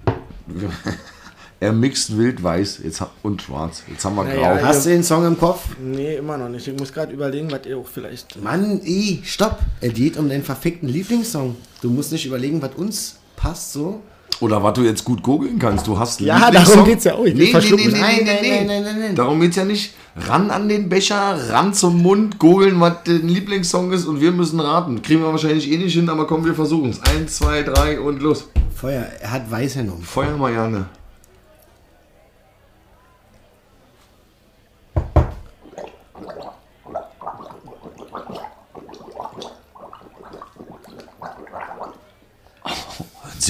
er 1.61 1.73
mixt 1.73 2.17
wild 2.17 2.43
weiß 2.43 2.81
jetzt, 2.83 3.03
und 3.23 3.43
schwarz. 3.43 3.83
Jetzt 3.87 4.05
haben 4.05 4.17
wir 4.17 4.25
Naja, 4.25 4.57
grau. 4.57 4.67
Hast 4.67 4.87
du 4.87 4.91
den 4.91 5.05
Song 5.05 5.27
im 5.27 5.39
Kopf? 5.39 5.61
Nee, 5.79 6.17
immer 6.17 6.39
noch 6.39 6.49
nicht. 6.49 6.67
Ich 6.67 6.79
muss 6.79 6.93
gerade 6.93 7.13
überlegen, 7.13 7.51
was 7.53 7.67
ihr 7.67 7.77
auch 7.77 7.87
vielleicht. 7.87 8.43
Mann, 8.43 8.81
ey, 8.83 9.21
stopp. 9.25 9.59
Es 9.81 9.93
geht 9.93 10.17
um 10.17 10.29
deinen 10.29 10.43
verfickten 10.43 10.89
Lieblingssong. 10.89 11.55
Du 11.83 11.91
musst 11.91 12.13
nicht 12.13 12.25
überlegen, 12.25 12.63
was 12.63 12.75
uns 12.77 13.17
passt 13.37 13.75
so. 13.75 14.01
Oder 14.41 14.63
was 14.63 14.73
du 14.73 14.83
jetzt 14.83 15.05
gut 15.05 15.23
googeln 15.23 15.59
kannst. 15.59 15.87
Du 15.87 15.99
hast 15.99 16.21
Ja, 16.23 16.37
Lieblingssong. 16.47 16.75
darum 16.75 16.89
geht's 16.89 17.05
ja 17.05 17.15
auch. 17.15 17.25
Ich 17.25 17.35
Nee, 17.35 17.53
nee, 17.53 17.61
nee, 17.61 17.77
nee, 17.77 17.91
Nein, 17.91 18.01
nein, 18.01 18.25
nein, 18.25 18.67
nein, 18.67 18.83
nein, 18.83 18.99
nein. 18.99 19.15
Darum 19.15 19.39
geht's 19.41 19.57
ja 19.57 19.67
nicht. 19.67 19.93
Ran 20.17 20.51
an 20.51 20.69
den 20.69 20.89
Becher, 20.89 21.39
ran 21.51 21.75
zum 21.75 22.03
Mund, 22.03 22.39
googeln, 22.39 22.81
was 22.81 22.95
dein 23.05 23.29
Lieblingssong 23.29 23.93
ist 23.93 24.07
und 24.07 24.21
wir 24.21 24.33
müssen 24.33 24.59
raten. 24.61 25.03
Kriegen 25.03 25.21
wir 25.21 25.31
wahrscheinlich 25.31 25.71
eh 25.71 25.77
nicht 25.77 25.93
hin, 25.93 26.09
aber 26.09 26.27
komm, 26.27 26.45
wir 26.45 26.55
versuchen 26.55 26.91
es. 26.91 27.03
Eins, 27.03 27.37
zwei, 27.37 27.63
drei 27.63 28.01
und 28.01 28.23
los. 28.23 28.49
Feuer, 28.75 29.07
er 29.21 29.31
hat 29.31 29.51
weiß 29.51 29.75
genommen. 29.75 30.03
Feuer 30.03 30.37
mal 30.39 30.53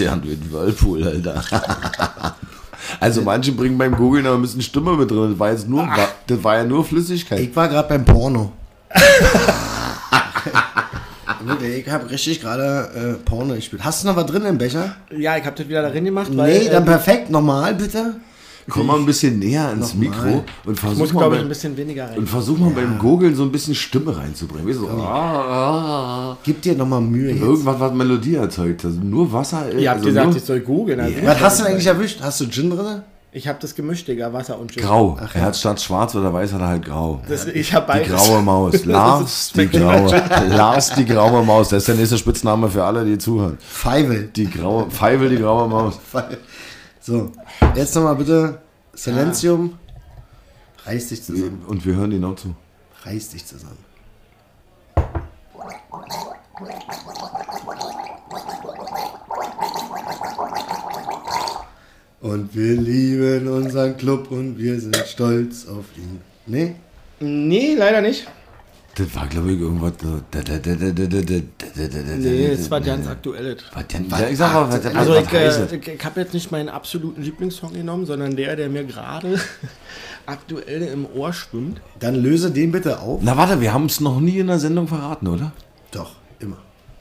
haben 0.09 0.23
den 0.23 0.53
Whirlpool, 0.53 1.07
Alter. 1.07 1.43
Also 2.99 3.23
manche 3.23 3.53
bringen 3.53 3.79
beim 3.79 3.95
Googlen 3.95 4.27
aber 4.27 4.37
ein 4.37 4.43
bisschen 4.43 4.63
Stimme 4.63 4.97
mit 4.97 5.11
drin. 5.11 5.31
Das 5.31 5.39
war 5.39 5.51
jetzt 5.53 5.69
nur, 5.69 5.89
das 6.27 6.43
war 6.43 6.57
ja 6.57 6.65
nur 6.65 6.85
Flüssigkeit. 6.85 7.39
Ich 7.41 7.55
war 7.55 7.69
gerade 7.69 7.89
beim 7.89 8.05
Porno. 8.05 8.53
Ich 11.63 11.89
habe 11.89 12.11
richtig 12.11 12.43
gerade 12.43 12.91
äh, 12.95 13.25
Porno 13.25 13.55
gespielt. 13.55 13.83
Hast 13.83 14.03
du 14.03 14.09
noch 14.09 14.17
was 14.17 14.27
drin 14.27 14.45
im 14.45 14.59
Becher? 14.59 14.97
Ja, 15.11 15.37
ich 15.39 15.45
habe 15.45 15.57
das 15.57 15.67
wieder 15.69 15.83
darin 15.83 16.05
gemacht, 16.05 16.31
weil. 16.35 16.59
nee, 16.59 16.69
dann 16.69 16.83
ähm, 16.83 16.85
perfekt. 16.85 17.31
Nochmal, 17.31 17.75
bitte. 17.75 18.17
Komm 18.71 18.87
mal 18.87 18.97
ein 18.99 19.07
bisschen 19.07 19.39
näher 19.39 19.69
ans. 19.69 19.95
Mikro 19.95 20.45
und 20.65 20.75
ich 20.75 20.81
versuch 20.81 20.99
muss, 20.99 21.13
mal, 21.13 21.21
glaube 21.21 21.37
ich, 21.37 21.43
ein 21.43 21.49
bisschen 21.49 21.77
weniger 21.77 22.09
rein. 22.09 22.19
und 22.19 22.29
versuch 22.29 22.59
mal 22.59 22.71
beim 22.71 22.99
Googlen 22.99 23.35
so 23.35 23.43
ein 23.43 23.53
bisschen 23.53 23.75
Stimme 23.75 24.17
reinzubringen. 24.17 24.67
Weißt 24.69 24.79
du, 24.79 24.87
so, 24.87 24.91
ah, 24.91 26.31
ah, 26.33 26.37
Gib 26.43 26.63
dir 26.63 26.75
nochmal 26.75 27.01
Mühe 27.01 27.33
jetzt. 27.33 27.43
irgendwas, 27.43 27.79
was 27.81 27.93
Melodie 27.93 28.37
erzeugt. 28.37 28.85
Also 28.85 29.01
nur 29.01 29.33
Wasser. 29.33 29.71
Ihr 29.73 29.91
habt 29.91 29.99
also 29.99 30.09
gesagt, 30.09 30.27
nur 30.29 30.37
ich 30.37 30.45
soll 30.45 30.61
googeln. 30.61 31.01
Also 31.01 31.15
Was 31.25 31.41
hast 31.41 31.59
du 31.59 31.65
denn 31.65 31.73
eigentlich 31.73 31.87
erwischt? 31.87 32.21
Hast 32.23 32.41
du 32.41 32.47
Gin 32.49 32.71
drin? 32.71 33.03
Ich 33.33 33.47
habe 33.47 33.59
das 33.61 33.77
gemischt, 33.77 34.09
Digga, 34.09 34.33
Wasser 34.33 34.59
und 34.59 34.73
Gin. 34.73 34.83
grau. 34.83 35.17
er 35.35 35.43
hat 35.43 35.57
statt 35.57 35.81
schwarz 35.81 36.17
oder 36.17 36.33
weiß 36.33 36.53
hat 36.53 36.63
er 36.63 36.67
halt 36.67 36.85
grau. 36.85 37.21
Das, 37.29 37.47
ich 37.47 37.73
habe 37.73 37.87
Die 37.93 37.99
beides. 38.01 38.13
graue 38.27 38.43
Maus. 38.43 38.85
Lars, 38.85 39.53
die 39.55 39.69
graue. 39.69 40.23
Lars, 40.49 40.95
die 40.97 41.05
graue 41.05 41.45
Maus. 41.45 41.69
Das 41.69 41.83
ist 41.85 41.89
der 41.89 41.95
nächste 41.95 42.19
Spitzname 42.19 42.69
für 42.69 42.83
alle, 42.83 43.05
die 43.05 43.19
zuhören. 43.19 43.57
Feivel. 43.61 44.31
Die 44.35 44.51
graue, 44.51 44.91
Feivel, 44.91 45.29
die 45.29 45.37
graue 45.37 45.69
Maus. 45.69 46.01
So, 47.01 47.33
jetzt 47.75 47.95
nochmal 47.95 48.15
bitte 48.17 48.61
Silenzium. 48.93 49.79
Reiß 50.85 51.09
dich 51.09 51.23
zusammen. 51.23 51.65
Und 51.67 51.85
wir 51.87 51.95
hören 51.95 52.21
noch 52.21 52.37
zu. 52.37 52.55
Reiß 53.05 53.31
dich 53.31 53.47
zusammen. 53.47 53.79
Und 62.21 62.55
wir 62.55 62.77
lieben 62.77 63.49
unseren 63.49 63.97
Club 63.97 64.31
und 64.31 64.59
wir 64.59 64.79
sind 64.79 64.95
stolz 64.97 65.67
auf 65.67 65.87
ihn. 65.97 66.21
Nee? 66.47 66.75
Nee, 67.19 67.75
leider 67.77 68.03
nicht. 68.03 68.27
Das 69.01 69.15
war, 69.15 69.27
glaube 69.29 69.53
ich, 69.53 69.61
irgendwas 69.61 69.95
so. 70.03 70.21
Nee, 72.19 72.55
das 72.55 72.71
war 72.71 72.83
ganz 72.83 73.07
aktuell. 73.07 73.57
Ich 73.91 74.43
also, 74.43 75.15
ich 75.17 76.05
habe 76.05 76.21
jetzt 76.21 76.35
nicht 76.35 76.53
meinen 76.53 76.69
absoluten 76.69 77.23
Lieblingssong 77.23 77.73
genommen, 77.73 78.05
sondern 78.05 78.37
der, 78.37 78.57
der 78.57 78.69
mir 78.69 78.85
gerade 78.85 79.41
aktuell 80.27 80.83
im 80.83 81.07
Ohr 81.15 81.33
schwimmt. 81.33 81.81
Dann 81.99 82.15
löse 82.15 82.51
den 82.51 82.73
bitte 82.73 83.01
auf. 83.01 83.23
Na, 83.23 83.39
warte, 83.39 83.63
wir 83.63 83.73
haben 83.73 83.87
es 83.87 84.01
noch 84.01 84.21
nie 84.21 84.39
in 84.39 84.49
der 84.49 84.59
Sendung 84.59 84.87
verraten, 84.87 85.29
oder? 85.29 85.53
Doch, 85.93 86.13
immer. 86.39 86.59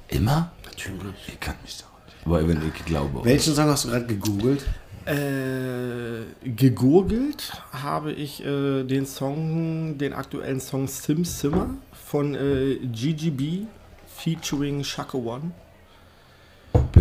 Immer? 0.08 0.52
Natürlich. 0.64 1.16
Ich 1.28 1.40
kann 1.42 1.56
mich 1.64 1.80
da. 1.80 1.86
Aber 2.26 2.48
wenn 2.48 2.62
ich 2.66 2.86
glaube. 2.86 3.26
Welchen 3.26 3.54
Song 3.54 3.66
hast 3.66 3.84
du 3.84 3.90
gerade 3.90 4.06
gegoogelt? 4.06 4.64
Äh, 5.10 6.26
gegurgelt 6.44 7.52
habe 7.72 8.12
ich 8.12 8.46
äh, 8.46 8.84
den 8.84 9.08
Song, 9.08 9.98
den 9.98 10.14
aktuellen 10.14 10.60
Song 10.60 10.88
Sim 10.88 11.26
Simmer 11.26 11.72
von 11.92 12.36
äh, 12.36 12.76
GGB 12.76 13.66
featuring 14.06 14.84
Shaka 14.84 15.18
One. 15.18 15.52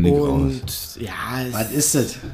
Bin 0.02 0.14
ich 0.14 0.20
raus. 0.20 0.30
Und 0.30 0.62
ja, 1.00 1.12
Was 1.52 1.72
ist 1.72 1.94
das? 1.94 2.16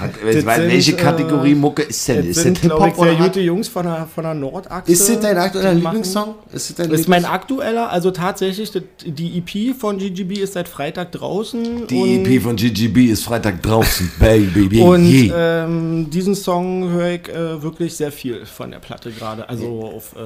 Hat, 0.00 0.12
das 0.24 0.34
sind, 0.34 0.46
welche 0.46 0.92
äh, 0.92 0.96
Kategorie 0.96 1.54
Mucke 1.54 1.82
ist 1.82 2.08
denn? 2.08 2.26
Ist 2.26 2.42
sind, 2.42 2.56
das 2.56 2.62
Hip-Hop 2.62 2.94
sehr 2.94 2.98
oder 2.98 3.18
was? 3.18 3.26
gute 3.26 3.40
Jungs 3.40 3.68
von 3.68 3.84
der, 3.84 4.08
von 4.12 4.24
der 4.24 4.32
Nordachse. 4.32 4.90
Ist 4.90 5.06
das 5.06 5.20
dein 5.20 5.36
aktueller 5.36 5.74
Lieblingssong? 5.74 6.36
Ist 6.52 6.70
das 6.70 6.76
dein 6.76 6.90
Ist 6.90 7.06
mein 7.06 7.26
aktueller, 7.26 7.90
also 7.90 8.10
tatsächlich, 8.10 8.70
das- 8.70 8.82
die 9.04 9.36
EP 9.38 9.74
von 9.76 9.98
GGB 9.98 10.38
ist 10.40 10.54
seit 10.54 10.68
Freitag 10.68 11.12
draußen. 11.12 11.86
Die 11.86 12.14
EP 12.22 12.42
von 12.42 12.56
GGB 12.56 13.06
ist 13.10 13.24
Freitag 13.24 13.62
draußen. 13.62 14.10
Baby, 14.18 14.80
Und 14.80 15.06
yeah. 15.06 15.64
ähm, 15.64 16.08
diesen 16.08 16.34
Song 16.34 16.88
höre 16.88 17.10
ich 17.10 17.28
äh, 17.28 17.62
wirklich 17.62 17.94
sehr 17.94 18.10
viel 18.10 18.46
von 18.46 18.70
der 18.70 18.78
Platte 18.78 19.10
gerade. 19.10 19.46
Also 19.50 19.92
auf 19.96 20.16
äh, 20.16 20.20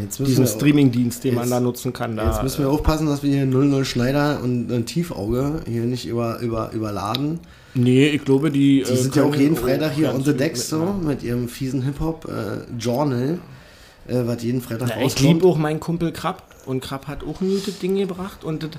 Jetzt 0.00 0.20
wir- 0.20 0.46
Streamingdienst, 0.46 1.24
den 1.24 1.34
man 1.34 1.44
jetzt- 1.44 1.52
da 1.52 1.60
nutzen 1.60 1.92
kann. 1.92 2.16
Da, 2.16 2.30
Jetzt 2.30 2.42
müssen 2.42 2.64
wir 2.64 2.70
aufpassen, 2.70 3.06
dass 3.06 3.22
wir 3.22 3.30
hier 3.30 3.46
00 3.46 3.84
Schneider 3.84 4.40
und 4.42 4.70
ein 4.70 4.84
Tiefauge 4.86 5.60
hier 5.66 5.82
nicht 5.82 6.06
über, 6.06 6.38
über, 6.40 6.70
überladen. 6.72 7.40
nee, 7.74 8.08
ich 8.08 8.24
glaube, 8.24 8.50
die. 8.50 8.82
Die 8.88 8.96
sind 8.96 9.14
ja 9.16 9.24
auch 9.24 9.34
jeden 9.34 9.56
Oh, 9.56 9.60
Freitag 9.62 9.92
hier 9.92 10.14
on 10.14 10.22
the 10.24 10.34
decks 10.34 10.68
so 10.68 10.84
mit 11.02 11.22
ihrem 11.22 11.48
fiesen 11.48 11.82
Hip-Hop-Journal, 11.82 13.38
äh, 14.08 14.14
was 14.26 14.42
jeden 14.42 14.60
Freitag 14.60 14.88
Ja, 14.90 14.96
ich 15.04 15.18
liebe 15.20 15.46
auch 15.46 15.56
meinen 15.58 15.80
Kumpel 15.80 16.12
Krabb. 16.12 16.42
Und 16.66 16.80
Krabb 16.80 17.06
hat 17.06 17.22
auch 17.22 17.40
ein 17.40 17.48
gutes 17.48 17.78
Ding 17.78 17.96
gebracht. 17.96 18.42
Und 18.44 18.64
das, 18.64 18.70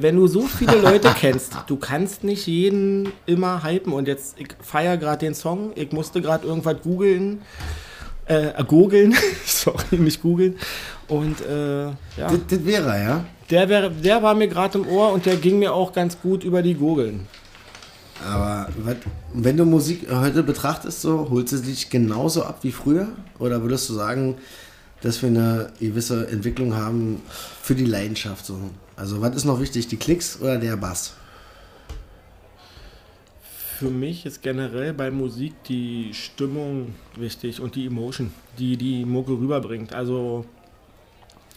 wenn 0.00 0.16
du 0.16 0.26
so 0.26 0.42
viele 0.42 0.80
Leute 0.80 1.08
kennst, 1.20 1.52
du 1.68 1.76
kannst 1.76 2.24
nicht 2.24 2.46
jeden 2.46 3.12
immer 3.26 3.62
hypen. 3.64 3.92
Und 3.92 4.08
jetzt, 4.08 4.34
ich 4.40 4.48
feiere 4.60 4.96
gerade 4.96 5.18
den 5.18 5.34
Song. 5.34 5.70
Ich 5.76 5.92
musste 5.92 6.20
gerade 6.20 6.46
irgendwas 6.46 6.76
googeln. 6.82 7.42
Äh, 8.26 8.62
googeln. 8.64 9.14
Sorry, 9.46 9.96
nicht 9.98 10.22
googeln. 10.22 10.56
Und 11.08 11.40
äh, 11.40 11.86
ja, 11.86 11.94
Das, 12.16 12.38
das 12.48 12.64
wäre 12.64 12.88
er, 12.90 13.02
ja. 13.02 13.24
der, 13.50 13.68
wär, 13.68 13.90
der 13.90 14.22
war 14.22 14.34
mir 14.34 14.48
gerade 14.48 14.78
im 14.78 14.88
Ohr 14.88 15.12
und 15.12 15.26
der 15.26 15.36
ging 15.36 15.58
mir 15.58 15.74
auch 15.74 15.92
ganz 15.92 16.20
gut 16.20 16.44
über 16.44 16.62
die 16.62 16.74
Gurgeln. 16.74 17.26
Aber 18.24 18.68
wenn 19.34 19.56
du 19.56 19.64
Musik 19.64 20.06
heute 20.10 20.42
betrachtest, 20.42 21.02
so, 21.02 21.28
holst 21.30 21.52
du 21.52 21.58
dich 21.58 21.90
genauso 21.90 22.44
ab 22.44 22.58
wie 22.62 22.70
früher? 22.70 23.08
Oder 23.38 23.62
würdest 23.62 23.88
du 23.88 23.94
sagen, 23.94 24.36
dass 25.00 25.20
wir 25.22 25.28
eine 25.28 25.72
gewisse 25.80 26.28
Entwicklung 26.28 26.76
haben 26.76 27.20
für 27.60 27.74
die 27.74 27.84
Leidenschaft? 27.84 28.46
So? 28.46 28.58
Also 28.94 29.20
was 29.20 29.34
ist 29.34 29.44
noch 29.44 29.60
wichtig, 29.60 29.88
die 29.88 29.96
Klicks 29.96 30.38
oder 30.40 30.58
der 30.58 30.76
Bass? 30.76 31.14
Für 33.82 33.90
mich 33.90 34.24
ist 34.26 34.42
generell 34.42 34.92
bei 34.92 35.10
Musik 35.10 35.54
die 35.64 36.10
Stimmung 36.12 36.94
wichtig 37.16 37.60
und 37.60 37.74
die 37.74 37.86
Emotion, 37.86 38.32
die 38.56 38.76
die 38.76 39.04
Mucke 39.04 39.32
rüberbringt. 39.32 39.92
Also 39.92 40.44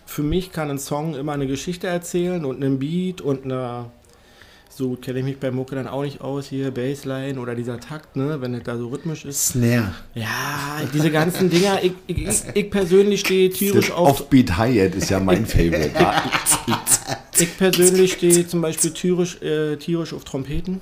für 0.08 0.24
mich 0.24 0.52
kann 0.52 0.72
ein 0.72 0.80
Song 0.80 1.14
immer 1.14 1.34
eine 1.34 1.46
Geschichte 1.46 1.86
erzählen 1.86 2.44
und 2.44 2.64
einen 2.64 2.80
Beat 2.80 3.22
und 3.22 3.46
eine, 3.46 3.92
so 4.70 4.96
kenne 4.96 5.20
ich 5.20 5.26
mich 5.26 5.40
bei 5.40 5.52
Mucke 5.52 5.76
dann 5.76 5.88
auch 5.88 6.02
nicht 6.02 6.22
aus, 6.22 6.48
hier 6.48 6.72
Bassline 6.72 7.40
oder 7.40 7.54
dieser 7.54 7.80
Takt, 7.80 8.16
ne, 8.16 8.42
wenn 8.42 8.56
es 8.56 8.64
da 8.64 8.76
so 8.76 8.88
rhythmisch 8.88 9.24
ist. 9.24 9.50
Snare. 9.50 9.94
Ja, 10.16 10.82
diese 10.92 11.12
ganzen 11.12 11.52
Dinger, 11.52 11.78
ich, 11.84 11.94
ich, 12.08 12.28
ich, 12.28 12.42
ich 12.56 12.72
persönlich 12.72 13.20
stehe 13.20 13.52
tierisch 13.52 13.92
auf, 13.92 14.22
Offbeat 14.22 14.58
Hi-Hat 14.58 14.96
ist 14.96 15.12
ja 15.12 15.20
mein 15.20 15.46
Favorite. 15.46 15.94
Ich 17.38 17.58
persönlich 17.58 18.14
stehe 18.14 18.48
zum 18.48 18.62
Beispiel 18.62 18.92
tierisch, 18.92 19.42
äh, 19.42 19.76
tierisch 19.76 20.14
auf 20.14 20.24
Trompeten. 20.24 20.80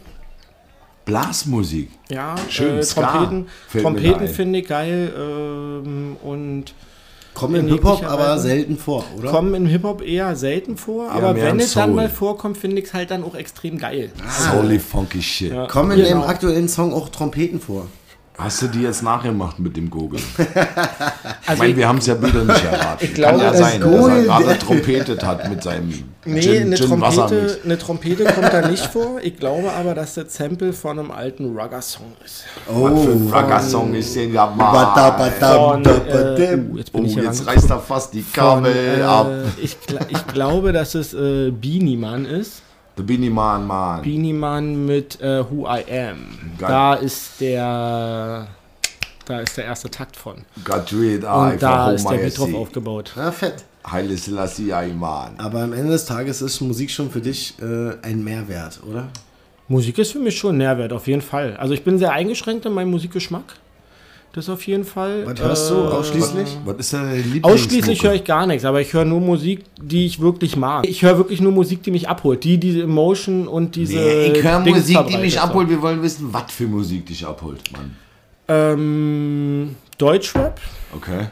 Blasmusik. 1.05 1.89
Ja, 2.09 2.35
Schön, 2.49 2.79
äh, 2.79 2.81
Trompeten, 2.81 3.47
Trompeten 3.71 4.27
finde 4.27 4.59
ich 4.59 4.67
geil 4.67 5.13
ähm, 5.17 6.17
und 6.23 6.73
Kommen 7.33 7.55
im 7.55 7.67
in 7.67 7.73
Hip-Hop 7.73 8.03
aber 8.03 8.37
selten 8.37 8.77
vor, 8.77 9.03
oder? 9.17 9.31
Kommen 9.31 9.55
im 9.55 9.65
Hip-Hop 9.65 10.03
eher 10.03 10.35
selten 10.35 10.77
vor, 10.77 11.09
aber 11.09 11.33
mehr 11.33 11.45
wenn 11.45 11.59
es 11.59 11.73
dann 11.73 11.95
mal 11.95 12.09
vorkommt, 12.09 12.57
finde 12.57 12.79
ich 12.79 12.85
es 12.85 12.93
halt 12.93 13.09
dann 13.09 13.23
auch 13.23 13.33
extrem 13.33 13.79
geil. 13.79 14.11
Holy 14.55 14.77
funky 14.77 15.21
shit. 15.21 15.51
Ja. 15.51 15.65
Kommen 15.67 15.91
in 15.97 16.05
dem 16.05 16.19
Genau. 16.19 16.25
aktuellen 16.27 16.69
Song 16.69 16.93
auch 16.93 17.09
Trompeten 17.09 17.59
vor? 17.59 17.87
Hast 18.37 18.61
du 18.63 18.67
die 18.67 18.81
jetzt 18.81 19.03
nachgemacht 19.03 19.59
mit 19.59 19.77
dem 19.77 19.85
ich 19.93 19.93
Also 21.45 21.59
meine, 21.59 21.69
ich- 21.71 21.77
wir 21.77 21.87
haben 21.87 21.99
es 21.99 22.07
ja 22.07 22.19
wieder 22.21 22.43
nicht 22.43 22.63
erraten. 22.65 23.05
Ich 23.05 23.13
glaube, 23.13 23.33
Kann 23.37 23.41
ja 23.41 23.53
sein, 23.53 23.79
dass 23.81 24.07
er 24.07 24.23
gerade 24.23 24.59
trompetet 24.59 25.23
hat 25.23 25.49
mit 25.49 25.61
seinem 25.61 25.93
Nee, 26.25 26.41
Gin, 26.41 26.61
eine, 26.63 26.75
Gin 26.77 26.87
Trompete, 26.87 27.59
eine 27.63 27.77
Trompete 27.77 28.23
kommt 28.23 28.51
da 28.53 28.67
nicht 28.67 28.85
vor. 28.87 29.19
Ich 29.21 29.37
glaube 29.37 29.71
aber, 29.71 29.93
dass 29.93 30.15
das 30.15 30.33
Sample 30.33 30.73
von 30.73 30.97
einem 30.97 31.11
alten 31.11 31.55
Rugger-Song 31.55 32.13
ist. 32.25 32.45
Was 32.67 33.03
für 33.03 33.11
ein 33.11 33.31
Rugger-Song 33.31 33.93
ist 33.93 34.15
denn 34.15 34.33
ja 34.33 34.45
mal? 34.47 35.29
Von, 35.39 35.85
äh, 35.85 36.55
uh, 36.55 36.77
jetzt 36.77 36.91
bin 36.93 37.03
Oh, 37.05 37.07
jetzt 37.21 37.45
reißt 37.45 37.69
er 37.69 37.79
fast 37.79 38.13
die 38.13 38.21
Von, 38.23 38.63
Kabel 38.63 39.03
ab. 39.03 39.27
äh, 39.29 39.61
ich, 39.63 39.77
ich 40.09 40.27
glaube, 40.27 40.71
dass 40.73 40.95
es 40.95 41.13
äh, 41.13 41.51
Beanie 41.51 41.97
Man 41.97 42.25
ist. 42.25 42.61
The 42.95 43.03
Beanie 43.03 43.29
Man, 43.29 43.65
man. 43.65 44.01
Beanie 44.01 44.33
Man 44.33 44.85
mit 44.85 45.19
äh, 45.21 45.43
Who 45.49 45.65
I 45.65 45.83
Am. 45.91 46.17
Geil. 46.57 46.69
Da 46.69 46.93
ist 46.95 47.41
der 47.41 48.47
da 49.25 49.39
ist 49.39 49.55
der 49.57 49.65
erste 49.65 49.89
Takt 49.89 50.15
von. 50.17 50.43
Got 50.63 50.91
rid, 50.91 51.23
Und 51.23 51.61
da 51.61 51.91
ist 51.91 52.09
der 52.09 52.17
Beat 52.17 52.37
drauf 52.37 52.53
aufgebaut. 52.53 53.13
Ja, 53.15 53.31
fett. 53.31 53.63
Haile 53.89 54.17
Selassie, 54.17 54.73
ay, 54.73 54.93
man. 54.93 55.39
Aber 55.39 55.61
am 55.61 55.73
Ende 55.73 55.91
des 55.91 56.05
Tages 56.05 56.41
ist 56.41 56.61
Musik 56.61 56.89
schon 56.91 57.09
für 57.09 57.21
dich 57.21 57.55
äh, 57.61 57.93
ein 58.01 58.23
Mehrwert, 58.23 58.79
oder? 58.89 59.07
Musik 59.67 59.97
ist 59.97 60.11
für 60.11 60.19
mich 60.19 60.37
schon 60.37 60.55
ein 60.55 60.57
Nährwert, 60.59 60.93
auf 60.93 61.07
jeden 61.07 61.21
Fall. 61.21 61.55
Also 61.57 61.73
ich 61.73 61.83
bin 61.83 61.97
sehr 61.97 62.11
eingeschränkt 62.11 62.65
in 62.65 62.73
meinem 62.73 62.91
Musikgeschmack. 62.91 63.55
Das 64.33 64.49
auf 64.49 64.65
jeden 64.65 64.83
Fall. 64.83 65.27
Was 65.27 65.39
hörst 65.39 65.69
du 65.69 65.75
ausschließlich? 65.75 66.57
Was 66.65 66.77
ist 66.77 66.93
deine 66.93 67.17
Lieblingsmucke? 67.17 67.53
Ausschließlich 67.53 68.03
höre 68.03 68.13
ich 68.15 68.23
gar 68.23 68.47
nichts, 68.47 68.65
aber 68.65 68.81
ich 68.81 68.91
höre 68.91 69.05
nur 69.05 69.21
Musik, 69.21 69.63
die 69.79 70.07
ich 70.07 70.19
wirklich 70.19 70.55
mag. 70.55 70.87
Ich 70.87 71.03
höre 71.03 71.17
wirklich 71.17 71.39
nur 71.39 71.51
Musik, 71.51 71.83
die 71.83 71.91
mich 71.91 72.09
abholt, 72.09 72.43
die 72.43 72.57
diese 72.57 72.81
Emotion 72.81 73.47
und 73.47 73.75
diese. 73.75 73.93
Nee, 73.93 74.31
ich 74.31 74.43
höre 74.43 74.59
Musik, 74.59 74.97
die 75.07 75.17
mich 75.17 75.39
abholt. 75.39 75.69
Wir 75.69 75.79
wollen 75.83 76.01
wissen, 76.01 76.33
was 76.33 76.51
für 76.51 76.65
Musik 76.65 77.05
dich 77.05 77.23
abholt, 77.27 77.61
Mann. 77.73 77.95
Ähm, 78.47 79.75
Deutschrap. 79.99 80.59
Okay. 80.95 81.27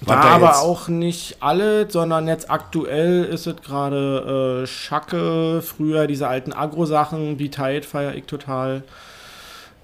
Was 0.00 0.16
da 0.16 0.22
aber 0.22 0.46
jetzt? 0.46 0.62
auch 0.62 0.88
nicht 0.88 1.36
alle, 1.40 1.90
sondern 1.90 2.28
jetzt 2.28 2.50
aktuell 2.50 3.24
ist 3.24 3.46
es 3.46 3.56
gerade 3.56 4.62
äh, 4.62 4.66
Schacke, 4.66 5.62
früher 5.62 6.06
diese 6.06 6.28
alten 6.28 6.54
Agro-Sachen, 6.54 7.36
Be 7.36 7.50
Tight 7.50 7.84
feiere 7.84 8.14
ich 8.14 8.24
total. 8.24 8.84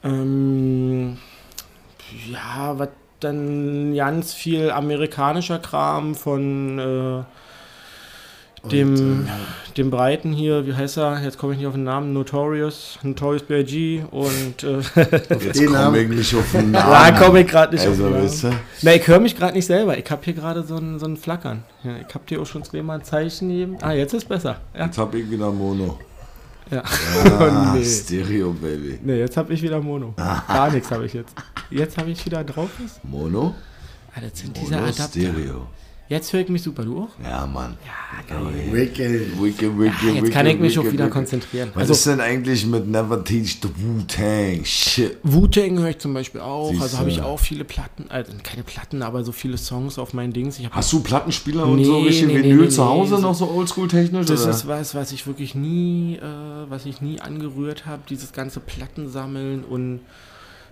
Ähm, 0.02 1.18
ja, 2.30 2.78
was 2.78 2.88
dann 3.20 3.94
ganz 3.94 4.32
viel 4.34 4.70
amerikanischer 4.70 5.58
Kram 5.60 6.14
von 6.16 6.78
äh, 6.78 8.68
dem, 8.68 9.28
dem 9.76 9.90
Breiten 9.90 10.32
hier, 10.32 10.66
wie 10.66 10.74
heißt 10.74 10.96
er? 10.98 11.20
Jetzt 11.22 11.36
komme 11.38 11.52
ich 11.52 11.58
nicht 11.58 11.66
auf 11.66 11.74
den 11.74 11.84
Namen, 11.84 12.12
Notorious, 12.12 12.98
Notorious 13.02 13.42
B.I.G. 13.42 14.02
und 14.10 14.62
äh, 14.62 14.78
Jetzt 15.40 15.58
Den 15.60 15.72
komme 15.72 15.98
ich 16.00 16.08
nicht 16.08 16.34
auf 16.34 16.50
den 16.52 16.70
Namen. 16.72 16.90
da 16.90 17.10
komme 17.12 17.40
ich 17.40 17.46
gerade 17.48 17.74
nicht 17.74 17.86
Also, 17.86 18.06
auf 18.06 18.10
den 18.12 18.50
Namen. 18.50 18.60
Na, 18.82 18.94
ich 18.94 19.06
höre 19.06 19.20
mich 19.20 19.36
gerade 19.36 19.54
nicht 19.54 19.66
selber. 19.66 19.98
Ich 19.98 20.08
habe 20.10 20.22
hier 20.24 20.34
gerade 20.34 20.62
so 20.62 20.76
ein, 20.76 20.98
so 21.00 21.06
ein 21.06 21.16
Flackern. 21.16 21.64
Ja, 21.82 21.92
ich 22.08 22.14
habe 22.14 22.24
dir 22.28 22.40
auch 22.40 22.46
schon 22.46 22.62
zweimal 22.64 22.98
ein 22.98 23.04
Zeichen 23.04 23.48
gegeben. 23.48 23.78
Ah, 23.82 23.92
jetzt 23.92 24.14
ist 24.14 24.28
besser. 24.28 24.56
Ja. 24.76 24.86
Jetzt 24.86 24.98
hab 24.98 25.12
ich 25.14 25.28
wieder 25.30 25.50
Mono. 25.50 25.98
Ja. 26.72 26.82
Ah, 27.38 27.72
nee. 27.76 27.84
Stereo, 27.84 28.52
Baby. 28.52 28.98
nee, 29.02 29.18
jetzt 29.18 29.36
habe 29.36 29.52
ich 29.52 29.62
wieder 29.62 29.80
Mono. 29.80 30.14
Gar 30.16 30.70
nichts 30.70 30.90
habe 30.90 31.06
ich 31.06 31.12
jetzt. 31.12 31.34
Jetzt 31.70 31.96
habe 31.98 32.10
ich 32.10 32.24
wieder 32.24 32.42
drauf. 32.44 32.70
Mono? 33.02 33.54
Ah, 34.14 34.20
das 34.20 34.38
sind 34.40 34.56
diese 34.56 34.74
Mono 34.74 34.84
Adapter. 34.86 35.04
Stereo. 35.08 35.66
Jetzt 36.12 36.30
höre 36.34 36.40
ich 36.40 36.48
mich 36.50 36.62
super. 36.62 36.84
Du 36.84 37.04
auch? 37.04 37.08
Ja, 37.24 37.46
Mann. 37.46 37.74
Wicked. 38.70 39.40
Wicke, 39.42 39.78
wicke, 39.78 39.94
Ah, 39.98 40.10
jetzt 40.12 40.30
kann 40.30 40.44
ich 40.46 40.58
mich 40.58 40.78
auch 40.78 40.84
wieder 40.84 41.08
konzentrieren. 41.08 41.70
Was 41.72 41.80
Also 41.88 41.92
ist 41.94 42.06
denn 42.06 42.20
eigentlich 42.20 42.66
mit 42.66 42.86
Never 42.86 43.24
Teach 43.24 43.60
the 43.62 43.68
Wu-Tang? 43.74 44.62
Shit. 44.62 45.16
Wu-Tang 45.22 45.78
höre 45.78 45.88
ich 45.88 45.98
zum 46.00 46.12
Beispiel 46.12 46.42
auch. 46.42 46.68
Siehst 46.68 46.82
also 46.82 46.98
habe 46.98 47.08
ich 47.08 47.22
auch 47.22 47.40
viele 47.40 47.64
Platten, 47.64 48.10
also 48.10 48.30
keine 48.42 48.62
Platten, 48.62 49.02
aber 49.02 49.24
so 49.24 49.32
viele 49.32 49.56
Songs 49.56 49.98
auf 49.98 50.12
meinen 50.12 50.34
Dings. 50.34 50.60
Hast 50.70 50.92
du 50.92 51.00
Plattenspieler 51.00 51.64
und 51.64 51.76
Nee, 51.76 51.84
so 51.84 52.00
richtig 52.00 52.26
nee, 52.26 52.42
Vinyl 52.42 52.56
nee, 52.56 52.68
zu 52.68 52.84
Hause 52.84 53.14
nee, 53.14 53.22
noch 53.22 53.34
so 53.34 53.50
oldschool-technisch? 53.50 54.26
Das 54.26 54.42
oder? 54.42 54.50
ist 54.50 54.68
was, 54.68 54.94
was 54.94 55.12
ich 55.12 55.26
wirklich 55.26 55.54
nie, 55.54 56.16
äh, 56.16 56.20
was 56.68 56.84
ich 56.84 57.00
nie 57.00 57.20
angerührt 57.22 57.86
habe. 57.86 58.02
Dieses 58.10 58.32
ganze 58.34 58.60
Platten 58.60 59.08
sammeln 59.08 59.64
und 59.64 60.00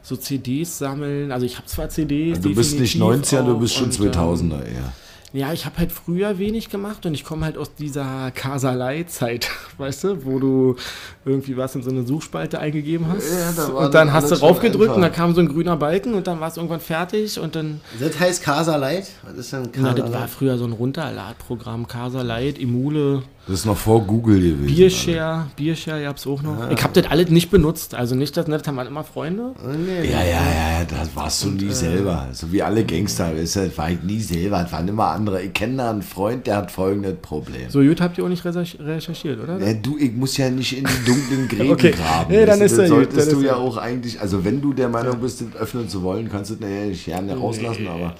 so 0.02 0.16
CDs 0.16 0.76
sammeln. 0.76 1.32
Also 1.32 1.46
ich 1.46 1.56
habe 1.56 1.66
zwar 1.66 1.88
CDs. 1.88 2.40
du 2.40 2.54
bist 2.54 2.78
nicht 2.78 2.94
definitiv 2.94 3.32
90er, 3.32 3.42
du 3.42 3.58
bist 3.58 3.74
schon 3.74 3.86
und, 3.86 4.00
ähm, 4.00 4.10
2000er 4.12 4.64
eher. 4.66 4.72
Ja, 4.74 4.92
ich 5.32 5.64
habe 5.64 5.78
halt 5.78 5.92
früher 5.92 6.38
wenig 6.38 6.68
gemacht 6.68 7.06
und 7.06 7.14
ich 7.14 7.24
komme 7.24 7.46
halt 7.46 7.56
aus 7.56 7.74
dieser 7.74 8.30
Kasalei-Zeit, 8.32 9.48
weißt 9.78 10.04
du, 10.04 10.24
wo 10.24 10.38
du 10.38 10.76
irgendwie 11.24 11.56
was 11.56 11.74
in 11.74 11.82
so 11.82 11.90
eine 11.90 12.04
Suchspalte 12.06 12.58
eingegeben 12.58 13.06
hast. 13.08 13.30
Ja, 13.30 13.52
da 13.52 13.66
und 13.72 13.94
dann 13.94 14.10
dann 14.10 14.12
hast 14.22 14.30
du 14.30 14.34
raufgedrückt 14.34 14.94
und 14.94 15.02
dann 15.02 15.12
kam 15.12 15.34
so 15.34 15.40
ein 15.40 15.48
grüner 15.48 15.76
Balken 15.76 16.14
und 16.14 16.26
dann 16.26 16.40
war 16.40 16.48
es 16.48 16.56
irgendwann 16.56 16.80
fertig 16.80 17.38
und 17.38 17.54
dann. 17.54 17.80
Das 17.98 18.18
heißt 18.18 18.42
Casa 18.42 18.76
Light? 18.76 19.08
Was 19.22 19.34
ist 19.34 19.52
denn 19.52 19.68
Na, 19.76 19.92
Casa 19.92 20.02
das 20.02 20.12
war 20.12 20.28
früher 20.28 20.58
so 20.58 20.64
ein 20.64 20.72
Runterladprogramm. 20.72 21.86
Casa 21.86 22.22
Light, 22.22 22.58
Emule, 22.58 23.22
Das 23.46 23.60
ist 23.60 23.66
noch 23.66 23.76
vor 23.76 24.04
Google 24.04 24.40
gewesen. 24.40 24.66
Biershare, 24.66 25.46
Biershare 25.56 26.02
gab's 26.02 26.26
auch 26.26 26.42
noch. 26.42 26.70
Ich 26.70 26.82
habe 26.82 27.00
das 27.00 27.10
alles 27.10 27.30
nicht 27.30 27.50
benutzt. 27.50 27.94
Also 27.94 28.14
nicht, 28.14 28.36
dass 28.36 28.46
das 28.46 28.66
haben 28.66 28.76
wir 28.76 28.86
immer 28.86 29.04
Freunde. 29.04 29.54
Ja, 30.02 30.02
ja, 30.02 30.22
ja, 30.22 30.78
ja, 30.80 30.84
das 30.84 31.14
warst 31.14 31.44
du 31.44 31.50
nie 31.50 31.70
selber. 31.70 32.28
So 32.32 32.50
wie 32.52 32.62
alle 32.62 32.84
Gangster, 32.84 33.32
das 33.34 33.56
war 33.76 33.90
ich 33.90 34.02
nie 34.02 34.20
selber, 34.20 34.62
das 34.62 34.72
waren 34.72 34.88
immer 34.88 35.06
andere. 35.08 35.19
Ich 35.28 35.52
kenne 35.52 35.76
da 35.78 35.90
einen 35.90 36.02
Freund, 36.02 36.46
der 36.46 36.56
hat 36.56 36.70
folgendes 36.70 37.16
Problem. 37.22 37.68
So 37.70 37.80
gut 37.80 38.00
habt 38.00 38.18
ihr 38.18 38.24
auch 38.24 38.28
nicht 38.28 38.44
recherch- 38.44 38.78
recherchiert, 38.78 39.40
oder? 39.40 39.58
Ja, 39.58 39.74
du, 39.74 39.96
ich 39.98 40.12
muss 40.12 40.36
ja 40.36 40.50
nicht 40.50 40.76
in 40.76 40.84
die 40.84 41.04
dunklen 41.04 41.48
Gräben 41.48 41.70
Okay. 41.72 41.90
graben. 41.92 42.30
Nee, 42.32 42.44
dann 42.46 42.60
ist 42.60 42.72
ja 42.72 42.78
das 42.78 42.88
gut, 42.90 42.96
solltest 42.98 43.32
dann 43.32 43.34
du 43.34 43.40
ja 43.42 43.52
ja 43.52 43.56
auch 43.56 43.76
eigentlich, 43.76 44.20
also 44.20 44.44
wenn 44.44 44.60
du 44.60 44.72
der 44.72 44.88
Meinung 44.88 45.20
bist, 45.20 45.40
das 45.42 45.54
öffnen 45.60 45.88
zu 45.88 46.02
wollen, 46.02 46.28
kannst 46.30 46.50
du 46.50 46.54
das 46.54 46.62
nachher 46.68 46.86
nicht 46.86 47.04
gerne 47.04 47.34
rauslassen, 47.36 47.86
aber. 47.88 48.14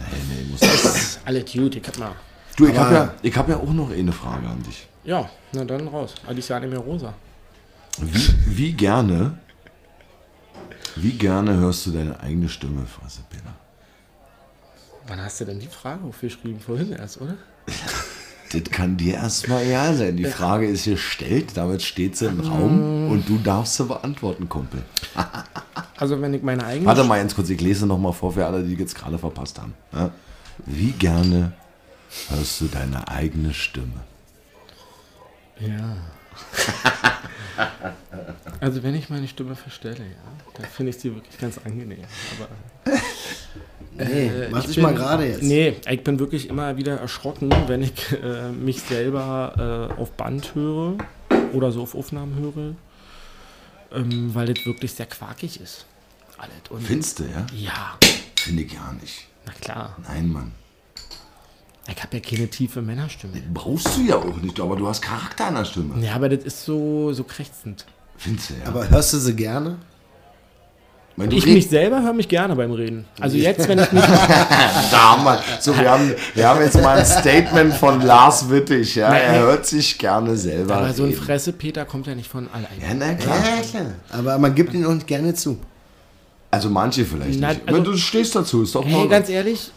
Nee, 0.00 0.16
nee, 0.28 0.50
muss 0.50 0.60
das. 0.60 1.18
Alles 1.24 1.52
gut, 1.52 1.74
ich 1.76 1.86
hab 1.86 1.98
mal. 1.98 2.12
Du, 2.56 2.66
ich 2.66 2.76
habe 2.76 2.94
ja, 2.94 3.14
ich 3.22 3.36
hab 3.36 3.48
ja 3.48 3.56
auch 3.56 3.72
noch 3.72 3.90
eine 3.92 4.12
Frage 4.12 4.46
an 4.46 4.62
dich. 4.62 4.86
Ja, 5.04 5.28
na 5.52 5.64
dann 5.64 5.88
raus. 5.88 6.14
Alicia 6.26 6.58
nicht 6.60 6.70
mehr 6.70 6.78
rosa. 6.80 7.14
Wie, 8.00 8.56
wie 8.56 8.72
gerne, 8.72 9.38
wie 10.96 11.12
gerne 11.12 11.56
hörst 11.56 11.86
du 11.86 11.90
deine 11.92 12.18
eigene 12.20 12.48
Stimme, 12.48 12.84
Fresse 12.86 13.20
Peter? 13.30 13.54
Wann 15.08 15.22
hast 15.22 15.40
du 15.40 15.46
denn 15.46 15.58
die 15.58 15.66
Frage 15.66 16.04
aufgeschrieben? 16.04 16.60
Vorhin 16.60 16.92
erst, 16.92 17.20
oder? 17.20 17.36
Das 18.50 18.62
kann 18.70 18.96
dir 18.96 19.16
erstmal 19.16 19.62
egal 19.62 19.94
sein. 19.94 20.16
Die 20.16 20.24
Frage 20.24 20.66
ist 20.66 20.86
gestellt, 20.86 21.50
damit 21.54 21.82
steht 21.82 22.16
sie 22.16 22.28
im 22.28 22.40
Raum 22.40 23.10
und 23.10 23.28
du 23.28 23.36
darfst 23.36 23.74
sie 23.74 23.84
beantworten, 23.84 24.48
Kumpel. 24.48 24.82
Also 25.98 26.20
wenn 26.20 26.32
ich 26.32 26.44
meine 26.44 26.64
eigene... 26.64 26.86
Warte 26.86 27.02
mal 27.02 27.18
ganz 27.18 27.34
kurz, 27.34 27.50
ich 27.50 27.60
lese 27.60 27.84
nochmal 27.84 28.12
vor 28.12 28.32
für 28.32 28.46
alle, 28.46 28.62
die 28.62 28.74
jetzt 28.74 28.94
gerade 28.94 29.18
verpasst 29.18 29.58
haben. 29.58 29.74
Wie 30.64 30.92
gerne 30.92 31.52
hörst 32.28 32.60
du 32.60 32.68
deine 32.68 33.08
eigene 33.08 33.52
Stimme? 33.52 34.00
Ja. 35.58 35.96
also 38.60 38.82
wenn 38.84 38.94
ich 38.94 39.10
meine 39.10 39.26
Stimme 39.26 39.56
verstelle, 39.56 40.04
ja, 40.04 40.54
dann 40.54 40.66
finde 40.66 40.90
ich 40.90 40.98
sie 40.98 41.12
wirklich 41.12 41.36
ganz 41.36 41.58
angenehm. 41.58 42.04
Aber 42.38 42.94
Nee, 43.98 44.30
mach 44.50 44.60
ich 44.60 44.66
dich 44.66 44.74
bin- 44.76 44.82
mal 44.84 44.94
gerade 44.94 45.26
jetzt. 45.26 45.42
Nee, 45.42 45.76
ich 45.90 46.04
bin 46.04 46.18
wirklich 46.18 46.48
immer 46.48 46.76
wieder 46.76 46.96
erschrocken, 46.98 47.50
wenn 47.66 47.82
ich 47.82 47.92
äh, 48.12 48.50
mich 48.52 48.80
selber 48.82 49.90
äh, 49.96 50.00
auf 50.00 50.12
Band 50.12 50.54
höre 50.54 50.94
oder 51.52 51.72
so 51.72 51.82
auf 51.82 51.94
Aufnahmen 51.94 52.34
höre, 52.38 52.74
ähm, 53.92 54.34
weil 54.34 54.52
das 54.52 54.64
wirklich 54.66 54.92
sehr 54.92 55.06
quakig 55.06 55.60
ist. 55.60 55.86
Alles. 56.38 56.52
Und 56.70 56.82
Findest 56.82 57.18
du, 57.18 57.24
ja? 57.24 57.46
ja, 57.54 57.98
Finde 58.36 58.62
ich 58.62 58.74
gar 58.74 58.92
nicht. 58.94 59.26
na 59.46 59.52
klar. 59.52 59.96
Nein, 60.06 60.28
Mann. 60.32 60.52
Ich 61.90 62.02
habe 62.02 62.18
ja 62.18 62.22
keine 62.22 62.48
tiefe 62.48 62.82
Männerstimme. 62.82 63.42
Brauchst 63.52 63.96
du 63.96 64.02
ja 64.02 64.16
auch 64.16 64.36
nicht, 64.36 64.60
aber 64.60 64.76
du 64.76 64.86
hast 64.86 65.00
Charakter 65.00 65.48
in 65.48 65.54
der 65.54 65.64
Stimme. 65.64 66.04
Ja, 66.04 66.14
aber 66.16 66.28
das 66.28 66.44
ist 66.44 66.64
so, 66.64 67.12
so 67.14 67.24
krächzend. 67.24 67.86
Findest 68.18 68.50
du, 68.50 68.54
ja? 68.54 68.66
Aber 68.66 68.88
hörst 68.90 69.14
du 69.14 69.18
sie 69.18 69.34
gerne? 69.34 69.78
Wenn 71.18 71.30
du 71.30 71.36
Ich 71.36 71.46
mich 71.46 71.68
selber 71.68 72.00
höre 72.02 72.12
mich 72.12 72.28
gerne 72.28 72.54
beim 72.54 72.70
Reden. 72.72 73.04
Also 73.20 73.36
jetzt, 73.48 73.66
wenn 73.68 73.78
ich 73.80 73.90
mich 73.92 74.02
Da 74.02 74.98
haben 75.16 75.24
wir, 75.24 75.40
so, 75.60 75.76
wir, 75.76 75.90
haben, 75.90 76.14
wir 76.34 76.48
haben 76.48 76.60
jetzt 76.60 76.80
mal 76.80 76.96
ein 76.98 77.04
Statement 77.04 77.74
von 77.74 78.00
Lars 78.02 78.48
Wittig. 78.48 78.94
Ja? 78.94 79.12
Er 79.12 79.40
hört 79.40 79.66
sich 79.66 79.98
gerne 79.98 80.36
selber 80.36 80.76
Aber 80.76 80.92
so 80.92 81.02
ein 81.02 81.10
reden. 81.10 81.20
Fresse-Peter 81.20 81.84
kommt 81.84 82.06
ja 82.06 82.14
nicht 82.14 82.30
von 82.30 82.48
alleine. 82.52 82.80
Ja, 82.80 82.94
na 82.94 83.14
klar. 83.14 83.36
klar. 83.68 83.86
Aber 84.10 84.38
man 84.38 84.54
gibt 84.54 84.72
ihn 84.74 84.84
auch 84.86 84.94
nicht 84.94 85.06
gerne 85.08 85.34
zu. 85.34 85.58
Also 86.50 86.70
manche 86.70 87.04
vielleicht 87.04 87.40
Na, 87.40 87.48
nicht. 87.48 87.62
also- 87.66 87.76
Wenn 87.76 87.84
du 87.84 87.96
stehst 87.96 88.34
dazu, 88.36 88.62
ist 88.62 88.74
doch 88.74 88.84
Hey, 88.84 88.92
mal... 88.92 89.08
ganz 89.08 89.28
ehrlich, 89.28 89.70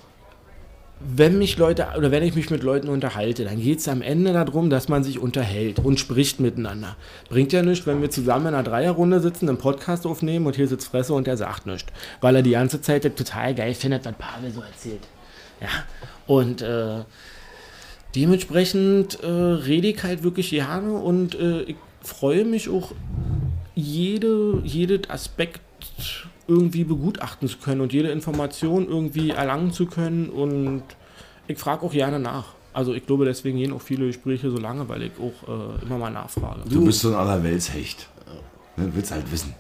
wenn 1.04 1.38
mich 1.38 1.58
Leute 1.58 1.88
oder 1.98 2.12
wenn 2.12 2.24
ich 2.24 2.36
mich 2.36 2.50
mit 2.50 2.64
Leuten 2.64 2.90
unterhalte, 2.90 3.44
dann 3.44 3.62
geht 3.62 3.80
es 3.80 3.88
am 3.88 4.02
Ende 4.02 4.34
darum, 4.34 4.70
dass 4.70 4.90
man 4.90 5.04
sich 5.04 5.20
unterhält 5.20 5.80
und 5.80 6.00
spricht 6.00 6.40
miteinander. 6.40 6.96
Bringt 7.30 7.54
ja 7.54 7.62
nichts, 7.62 7.88
wenn 7.88 8.02
wir 8.02 8.10
zusammen 8.10 8.48
in 8.48 8.54
einer 8.54 8.64
Dreierrunde 8.64 9.20
sitzen, 9.20 9.50
einen 9.50 9.58
Podcast 9.58 10.06
aufnehmen 10.06 10.46
und 10.46 10.56
hier 10.56 10.68
sitzt 10.68 10.88
Fresse 10.88 11.14
und 11.14 11.28
der 11.28 11.38
sagt 11.38 11.66
nichts. 11.66 11.92
Weil 12.22 12.36
er 12.36 12.42
die 12.42 12.52
ganze 12.52 12.82
Zeit 12.82 13.04
total 13.16 13.56
geil 13.56 13.74
findet, 13.74 14.06
was 14.06 14.14
Pavel 14.14 14.52
so 14.52 14.62
erzählt. 14.62 15.08
Ja. 15.60 15.68
Und 16.28 16.62
äh, 16.62 17.04
dementsprechend 18.16 19.20
äh, 19.24 19.28
rede 19.28 19.88
ich 19.88 20.04
halt 20.04 20.24
wirklich 20.24 20.50
gerne 20.50 20.94
und 20.94 21.36
äh, 21.36 21.64
ich 21.64 21.76
freue 22.04 22.46
mich 22.46 22.70
auch, 22.70 22.92
jede, 23.76 24.62
jeden 24.64 25.10
Aspekt 25.10 25.62
irgendwie 26.48 26.84
begutachten 26.84 27.48
zu 27.48 27.58
können 27.58 27.82
und 27.82 27.94
jede 27.94 28.10
Information 28.10 28.88
irgendwie 28.88 29.32
erlangen 29.32 29.72
zu 29.72 29.86
können. 29.86 30.30
Und 30.30 30.84
ich 31.48 31.58
frage 31.58 31.86
auch 31.86 31.92
gerne 31.92 32.20
nach. 32.20 32.46
Also 32.74 32.94
ich 32.94 33.06
glaube, 33.06 33.26
deswegen 33.26 33.58
gehen 33.58 33.74
auch 33.74 33.82
viele 33.82 34.08
Gespräche 34.08 34.50
so 34.50 34.58
lange, 34.58 34.88
weil 34.88 35.04
ich 35.04 35.12
auch 35.20 35.48
äh, 35.48 35.86
immer 35.86 35.98
mal 35.98 36.10
nachfrage. 36.10 36.62
Du 36.70 36.86
bist 36.86 37.02
so 37.02 37.10
ein 37.10 37.16
Allerweltshecht. 37.16 38.08
Du 38.78 38.84
willst 38.96 39.12
halt 39.12 39.30
wissen. 39.32 39.54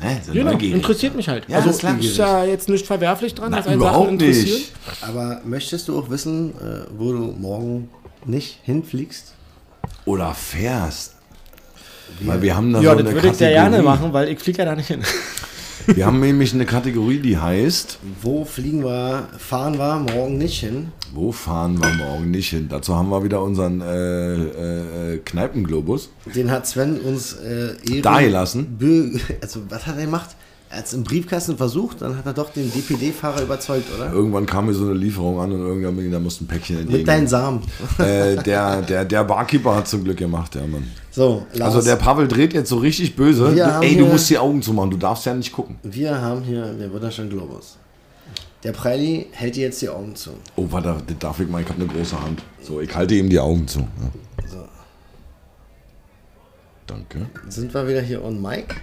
Ne? 0.00 0.20
So 0.24 0.32
Genau, 0.32 0.52
interessiert 0.52 1.16
mich 1.16 1.28
halt. 1.28 1.48
Ja, 1.48 1.56
also 1.58 1.70
ist 1.70 2.16
ja 2.16 2.44
jetzt 2.44 2.68
nicht 2.68 2.86
verwerflich 2.86 3.34
dran, 3.34 3.50
Na, 3.50 3.58
dass 3.58 3.66
einen 3.66 3.76
überhaupt 3.76 4.04
Sachen 4.06 4.20
interessieren. 4.20 4.58
nicht. 4.58 4.72
Aber 5.02 5.40
möchtest 5.44 5.88
du 5.88 5.98
auch 5.98 6.10
wissen, 6.10 6.50
äh, 6.60 6.86
wo 6.96 7.12
du 7.12 7.18
morgen 7.38 7.88
nicht 8.24 8.58
hinfliegst? 8.62 9.32
Oder 10.04 10.34
fährst. 10.34 11.14
Weil 12.20 12.42
wir 12.42 12.54
haben 12.56 12.72
da 12.72 12.80
Ja, 12.80 12.90
so 12.90 12.96
das 12.98 13.06
eine 13.06 13.14
würde 13.14 13.28
ich 13.28 13.34
sehr 13.34 13.50
gerne 13.50 13.82
machen, 13.82 14.12
weil 14.12 14.28
ich 14.28 14.38
fliege 14.38 14.58
ja 14.58 14.64
da 14.66 14.76
nicht 14.76 14.86
hin. 14.88 15.02
Wir 15.86 16.06
haben 16.06 16.20
nämlich 16.20 16.52
eine 16.52 16.66
Kategorie, 16.66 17.20
die 17.20 17.38
heißt, 17.38 17.98
Wo 18.22 18.44
fliegen 18.44 18.82
wir, 18.84 19.28
fahren 19.38 19.78
wir 19.78 19.98
morgen 20.14 20.38
nicht 20.38 20.60
hin? 20.60 20.88
wo 21.14 21.32
fahren 21.32 21.80
wir 21.80 21.94
morgen 21.94 22.30
nicht 22.30 22.50
hin? 22.50 22.66
Dazu 22.68 22.94
haben 22.94 23.08
wir 23.08 23.24
wieder 23.24 23.42
unseren 23.42 23.80
äh, 23.80 25.14
äh, 25.14 25.18
Kneipenglobus. 25.24 26.10
Den 26.34 26.50
hat 26.50 26.66
Sven 26.66 27.00
uns 27.00 27.34
äh, 27.34 28.00
Da 28.02 28.20
gelassen? 28.20 28.76
Also, 29.40 29.60
was 29.68 29.86
hat 29.86 29.96
er 29.96 30.04
gemacht? 30.04 30.36
Er 30.68 30.78
hat 30.78 30.86
es 30.86 30.94
im 30.94 31.04
Briefkasten 31.04 31.56
versucht, 31.56 32.02
dann 32.02 32.18
hat 32.18 32.26
er 32.26 32.32
doch 32.32 32.50
den 32.50 32.70
DPD-Fahrer 32.72 33.40
überzeugt, 33.42 33.84
oder? 33.96 34.12
Irgendwann 34.12 34.46
kam 34.46 34.66
mir 34.66 34.74
so 34.74 34.84
eine 34.86 34.94
Lieferung 34.94 35.40
an 35.40 35.52
und 35.52 35.60
irgendwann 35.60 36.10
da 36.10 36.18
musste 36.18 36.44
ein 36.44 36.48
Päckchen 36.48 36.76
Mit 36.76 36.84
entgegen. 36.86 37.06
deinen 37.06 37.28
Samen. 37.28 37.60
äh, 37.98 38.36
der, 38.42 38.82
der, 38.82 39.04
der 39.04 39.24
Barkeeper 39.24 39.76
hat 39.76 39.86
zum 39.88 40.02
Glück 40.02 40.16
gemacht, 40.18 40.54
ja, 40.56 40.66
Mann. 40.66 40.90
So, 41.16 41.46
Lars, 41.54 41.74
Also 41.74 41.88
der 41.88 41.96
Pavel 41.96 42.28
dreht 42.28 42.52
jetzt 42.52 42.68
so 42.68 42.76
richtig 42.76 43.16
böse. 43.16 43.56
Wir 43.56 43.80
Ey, 43.80 43.96
du 43.96 44.04
musst 44.04 44.28
die 44.28 44.36
Augen 44.36 44.60
zumachen, 44.60 44.90
du 44.90 44.98
darfst 44.98 45.24
ja 45.24 45.32
nicht 45.32 45.50
gucken. 45.50 45.78
wir 45.82 46.20
haben 46.20 46.42
hier 46.42 46.74
den 46.74 46.92
wunderschönen 46.92 47.30
Globus. 47.30 47.78
Der 48.62 48.72
Preili 48.72 49.26
hält 49.32 49.56
dir 49.56 49.62
jetzt 49.62 49.80
die 49.80 49.88
Augen 49.88 50.14
zu. 50.14 50.32
Oh, 50.56 50.66
warte, 50.68 50.94
das 51.06 51.18
darf 51.18 51.40
ich 51.40 51.48
mal, 51.48 51.62
ich 51.62 51.68
habe 51.70 51.80
eine 51.80 51.90
große 51.90 52.20
Hand. 52.20 52.42
So, 52.60 52.82
ich 52.82 52.94
halte 52.94 53.14
ihm 53.14 53.30
die 53.30 53.40
Augen 53.40 53.66
zu. 53.66 53.78
Ja. 53.78 54.46
So. 54.46 54.68
Danke. 56.86 57.30
Sind 57.48 57.72
wir 57.72 57.88
wieder 57.88 58.02
hier 58.02 58.22
on 58.22 58.42
Mic? 58.42 58.74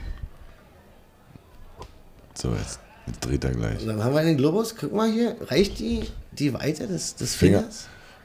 So, 2.33 2.49
jetzt, 2.55 2.79
jetzt 3.05 3.19
dreht 3.23 3.43
er 3.43 3.51
gleich. 3.51 3.79
Und 3.79 3.89
dann 3.89 4.03
haben 4.03 4.15
wir 4.15 4.23
den 4.23 4.37
Globus. 4.37 4.75
Guck 4.75 4.91
mal 4.91 5.11
hier, 5.11 5.35
reicht 5.39 5.77
die, 5.77 6.01
die 6.31 6.51
Weite 6.55 6.87
des, 6.87 7.13
des 7.13 7.35
Finger. 7.35 7.65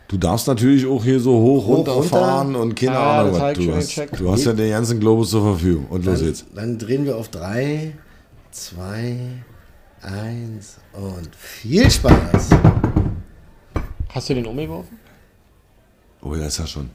Du 0.09 0.17
darfst 0.17 0.47
natürlich 0.47 0.87
auch 0.87 1.05
hier 1.05 1.21
so 1.21 1.33
hoch, 1.39 1.67
Hoch, 1.67 1.77
runterfahren 1.79 2.47
runter. 2.57 2.61
und 2.63 2.75
keine 2.77 2.99
Ah, 2.99 3.21
Ahnung 3.21 3.39
was. 3.41 3.59
Du 3.59 3.75
hast, 3.75 4.03
du 4.19 4.33
hast 4.33 4.45
ja 4.45 4.53
den 4.55 4.71
ganzen 4.71 4.99
Globus 5.01 5.31
zur 5.31 5.43
Verfügung. 5.43 5.87
Und 5.89 6.05
los 6.07 6.19
Dann, 6.21 6.29
jetzt. 6.29 6.47
dann 6.55 6.79
drehen 6.79 7.05
wir 7.05 7.17
auf 7.17 7.29
3, 7.29 7.93
2, 8.51 9.17
1 10.01 10.77
und 10.95 11.37
viel 11.37 11.91
Spaß. 11.91 12.49
Hast 14.09 14.31
du 14.31 14.35
den 14.35 14.47
umgeworfen? 14.47 14.99
Oh, 16.23 16.35
da 16.35 16.47
ist 16.47 16.59
er 16.59 16.67
schon. 16.67 16.91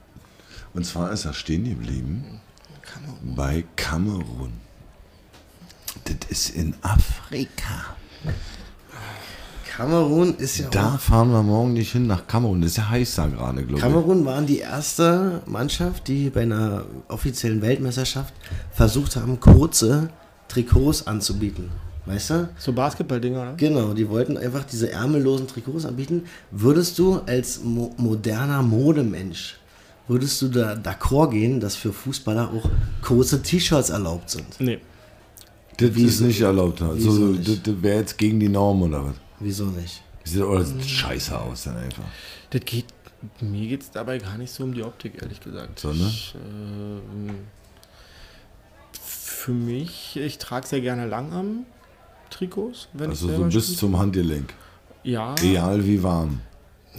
Und 0.73 0.83
zwar 0.85 1.11
ist 1.11 1.25
er 1.25 1.33
stehen 1.33 1.65
geblieben 1.65 2.41
bei 3.35 3.63
Kamerun. 3.75 4.53
Das 6.05 6.15
ist 6.29 6.49
in 6.55 6.73
Afrika. 6.81 7.95
Kamerun 9.75 10.35
ist 10.37 10.59
ja 10.59 10.67
Da 10.69 10.97
fahren 10.99 11.31
wir 11.31 11.41
morgen 11.41 11.73
nicht 11.73 11.91
hin 11.93 12.05
nach 12.05 12.27
Kamerun. 12.27 12.61
Das 12.61 12.71
ist 12.71 12.77
ja 12.77 12.89
heiß 12.89 13.15
da 13.15 13.25
gerade, 13.27 13.63
glaube 13.63 13.75
ich. 13.75 13.81
Kamerun 13.81 14.23
waren 14.23 14.45
die 14.45 14.59
erste 14.59 15.41
Mannschaft, 15.47 16.07
die 16.07 16.29
bei 16.29 16.41
einer 16.41 16.83
offiziellen 17.07 17.61
Weltmeisterschaft 17.61 18.33
versucht 18.71 19.15
haben, 19.15 19.39
kurze 19.39 20.09
Trikots 20.47 21.07
anzubieten. 21.07 21.69
Weißt 22.05 22.29
du? 22.31 22.49
So 22.59 22.73
Basketball-Dinger, 22.73 23.41
oder? 23.41 23.53
Genau, 23.53 23.93
die 23.93 24.07
wollten 24.09 24.37
einfach 24.37 24.63
diese 24.65 24.91
ärmellosen 24.91 25.47
Trikots 25.47 25.85
anbieten. 25.85 26.23
Würdest 26.51 26.99
du 26.99 27.21
als 27.25 27.63
mo 27.63 27.93
moderner 27.97 28.61
Modemensch, 28.61 29.57
würdest 30.07 30.39
du 30.41 30.49
da 30.49 30.73
d'accord 30.73 31.31
gehen, 31.31 31.59
dass 31.59 31.75
für 31.75 31.93
Fußballer 31.93 32.51
auch 32.51 32.69
kurze 33.01 33.41
T-Shirts 33.41 33.89
erlaubt 33.89 34.29
sind? 34.29 34.45
Nee. 34.59 34.79
Das 35.77 35.89
ist 35.89 35.95
Wieso- 35.95 36.25
nicht 36.25 36.41
erlaubt. 36.41 36.81
Also, 36.81 37.33
das 37.33 37.59
wäre 37.81 37.99
jetzt 38.01 38.17
gegen 38.19 38.39
die 38.39 38.49
Norm 38.49 38.83
oder 38.83 39.05
was? 39.05 39.13
Wieso 39.43 39.65
nicht? 39.65 40.01
Sieht 40.23 40.41
oder 40.41 40.63
sieht 40.63 40.83
scheiße 40.85 41.37
aus 41.37 41.65
dann 41.65 41.77
einfach. 41.77 42.03
Das 42.51 42.61
geht, 42.65 42.85
mir 43.41 43.67
geht 43.67 43.81
es 43.81 43.91
dabei 43.91 44.17
gar 44.19 44.37
nicht 44.37 44.51
so 44.53 44.63
um 44.63 44.73
die 44.73 44.83
Optik, 44.83 45.21
ehrlich 45.21 45.39
gesagt. 45.41 45.79
So, 45.79 45.91
ne? 45.91 46.05
Ich, 46.07 46.33
ähm, 46.35 47.35
für 49.01 49.51
mich, 49.51 50.15
ich 50.17 50.37
trage 50.37 50.65
sehr 50.65 50.79
gerne 50.81 51.05
Langarm-Trikots, 51.07 52.87
wenn 52.93 53.09
Also 53.09 53.29
ich 53.29 53.35
so 53.35 53.43
bis 53.43 53.63
spiele. 53.65 53.77
zum 53.77 53.99
Handgelenk. 53.99 54.53
Ja, 55.03 55.33
Real 55.35 55.85
wie 55.85 56.01
warm. 56.01 56.39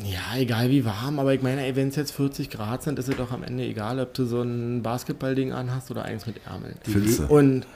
ja, 0.05 0.37
egal 0.39 0.69
wie 0.71 0.85
warm, 0.85 1.19
aber 1.19 1.33
ich 1.33 1.41
meine, 1.41 1.75
wenn 1.77 1.89
es 1.89 1.97
jetzt 1.97 2.11
40 2.13 2.51
Grad 2.51 2.83
sind, 2.83 2.99
ist 2.99 3.09
es 3.09 3.17
doch 3.17 3.33
am 3.33 3.43
Ende 3.43 3.65
egal, 3.65 3.99
ob 4.01 4.13
du 4.13 4.27
so 4.27 4.43
ein 4.43 4.83
Basketballding 4.83 5.53
anhast 5.53 5.91
oder 5.91 6.03
eins 6.05 6.27
mit 6.27 6.45
Ärmeln. 6.47 6.75
Filze. 6.83 7.27
Und 7.29 7.67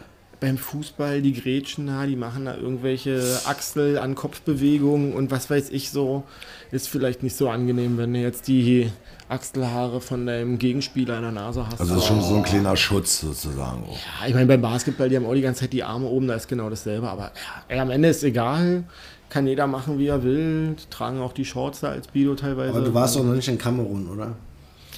beim 0.41 0.57
Fußball, 0.57 1.21
die 1.21 1.33
Grätschen 1.33 1.89
da, 1.89 2.07
die 2.07 2.17
machen 2.17 2.45
da 2.45 2.57
irgendwelche 2.57 3.41
Achsel 3.45 3.99
an 3.99 4.15
Kopfbewegungen 4.15 5.13
und 5.13 5.31
was 5.31 5.51
weiß 5.51 5.71
ich 5.71 5.91
so. 5.91 6.25
Ist 6.71 6.89
vielleicht 6.89 7.23
nicht 7.23 7.37
so 7.37 7.49
angenehm, 7.49 7.99
wenn 7.99 8.13
du 8.13 8.21
jetzt 8.21 8.47
die 8.47 8.91
Achselhaare 9.29 10.01
von 10.01 10.27
deinem 10.27 10.59
Gegenspieler 10.59 11.17
in 11.17 11.23
der 11.23 11.33
Nase 11.33 11.67
hast. 11.67 11.81
Also 11.81 11.95
das 11.95 12.03
ist 12.05 12.09
schon 12.09 12.23
so 12.23 12.37
ein 12.37 12.43
kleiner 12.43 12.77
Schutz 12.77 13.21
sozusagen. 13.21 13.85
Auch. 13.85 13.97
ja, 14.21 14.29
ich 14.29 14.35
meine, 14.35 14.47
beim 14.47 14.63
Basketball, 14.63 15.09
die 15.09 15.17
haben 15.17 15.27
auch 15.27 15.35
die 15.35 15.41
ganze 15.41 15.63
Zeit 15.63 15.73
die 15.73 15.83
Arme 15.83 16.07
oben, 16.07 16.29
da 16.29 16.35
ist 16.35 16.49
genau 16.49 16.71
dasselbe. 16.71 17.09
Aber 17.09 17.25
ja, 17.25 17.65
ey, 17.69 17.81
am 17.81 17.91
Ende 17.91 18.09
ist 18.09 18.23
egal. 18.23 18.85
Kann 19.31 19.47
jeder 19.47 19.67
machen, 19.67 19.99
wie 19.99 20.07
er 20.07 20.23
will. 20.23 20.77
Die 20.79 20.91
tragen 20.91 21.21
auch 21.21 21.33
die 21.33 21.45
Shorts 21.45 21.81
da 21.81 21.89
als 21.89 22.09
Bido 22.09 22.35
teilweise. 22.35 22.71
Aber 22.71 22.85
du 22.85 22.95
warst 22.95 23.17
doch 23.17 23.25
noch 23.25 23.35
nicht 23.35 23.49
in 23.49 23.59
Kamerun, 23.59 24.09
oder? 24.09 24.37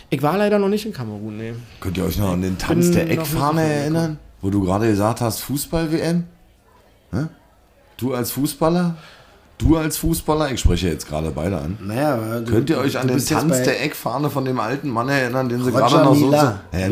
Ich 0.09 0.23
war 0.23 0.37
leider 0.37 0.59
noch 0.59 0.69
nicht 0.69 0.87
in 0.87 0.93
Kamerun, 0.93 1.37
nee. 1.37 1.55
Könnt 1.81 1.97
ihr 1.99 2.05
euch 2.05 2.19
noch 2.19 2.33
an 2.33 2.43
den 2.43 2.59
Tanz 2.59 2.87
Bin 2.87 2.95
der 2.95 3.11
Eckfahne 3.11 3.63
erinnern? 3.63 4.19
Wo 4.43 4.51
du 4.51 4.63
gerade 4.65 4.89
gesagt 4.89 5.21
hast, 5.21 5.41
Fußball-WM? 5.41 6.25
Du 7.97 8.15
als 8.15 8.31
Fußballer? 8.31 8.97
Du 9.59 9.77
als 9.77 9.99
Fußballer? 9.99 10.51
Ich 10.53 10.61
spreche 10.61 10.89
jetzt 10.89 11.07
gerade 11.07 11.31
beide 11.33 11.59
an. 11.59 11.77
Naja, 11.83 12.41
du, 12.41 12.51
Könnt 12.51 12.71
ihr 12.71 12.79
euch 12.79 12.97
an 12.97 13.09
den 13.09 13.23
Tanz 13.23 13.61
der 13.65 13.85
Eckfahne 13.85 14.31
von 14.31 14.47
dem 14.47 14.59
alten 14.59 14.89
Mann 14.89 15.11
erinnern, 15.11 15.51
den 15.51 15.63
sie 15.63 15.69
Roger 15.71 15.81
gerade 15.87 16.05
noch 16.07 16.15
so, 16.15 16.31
so 16.31 16.31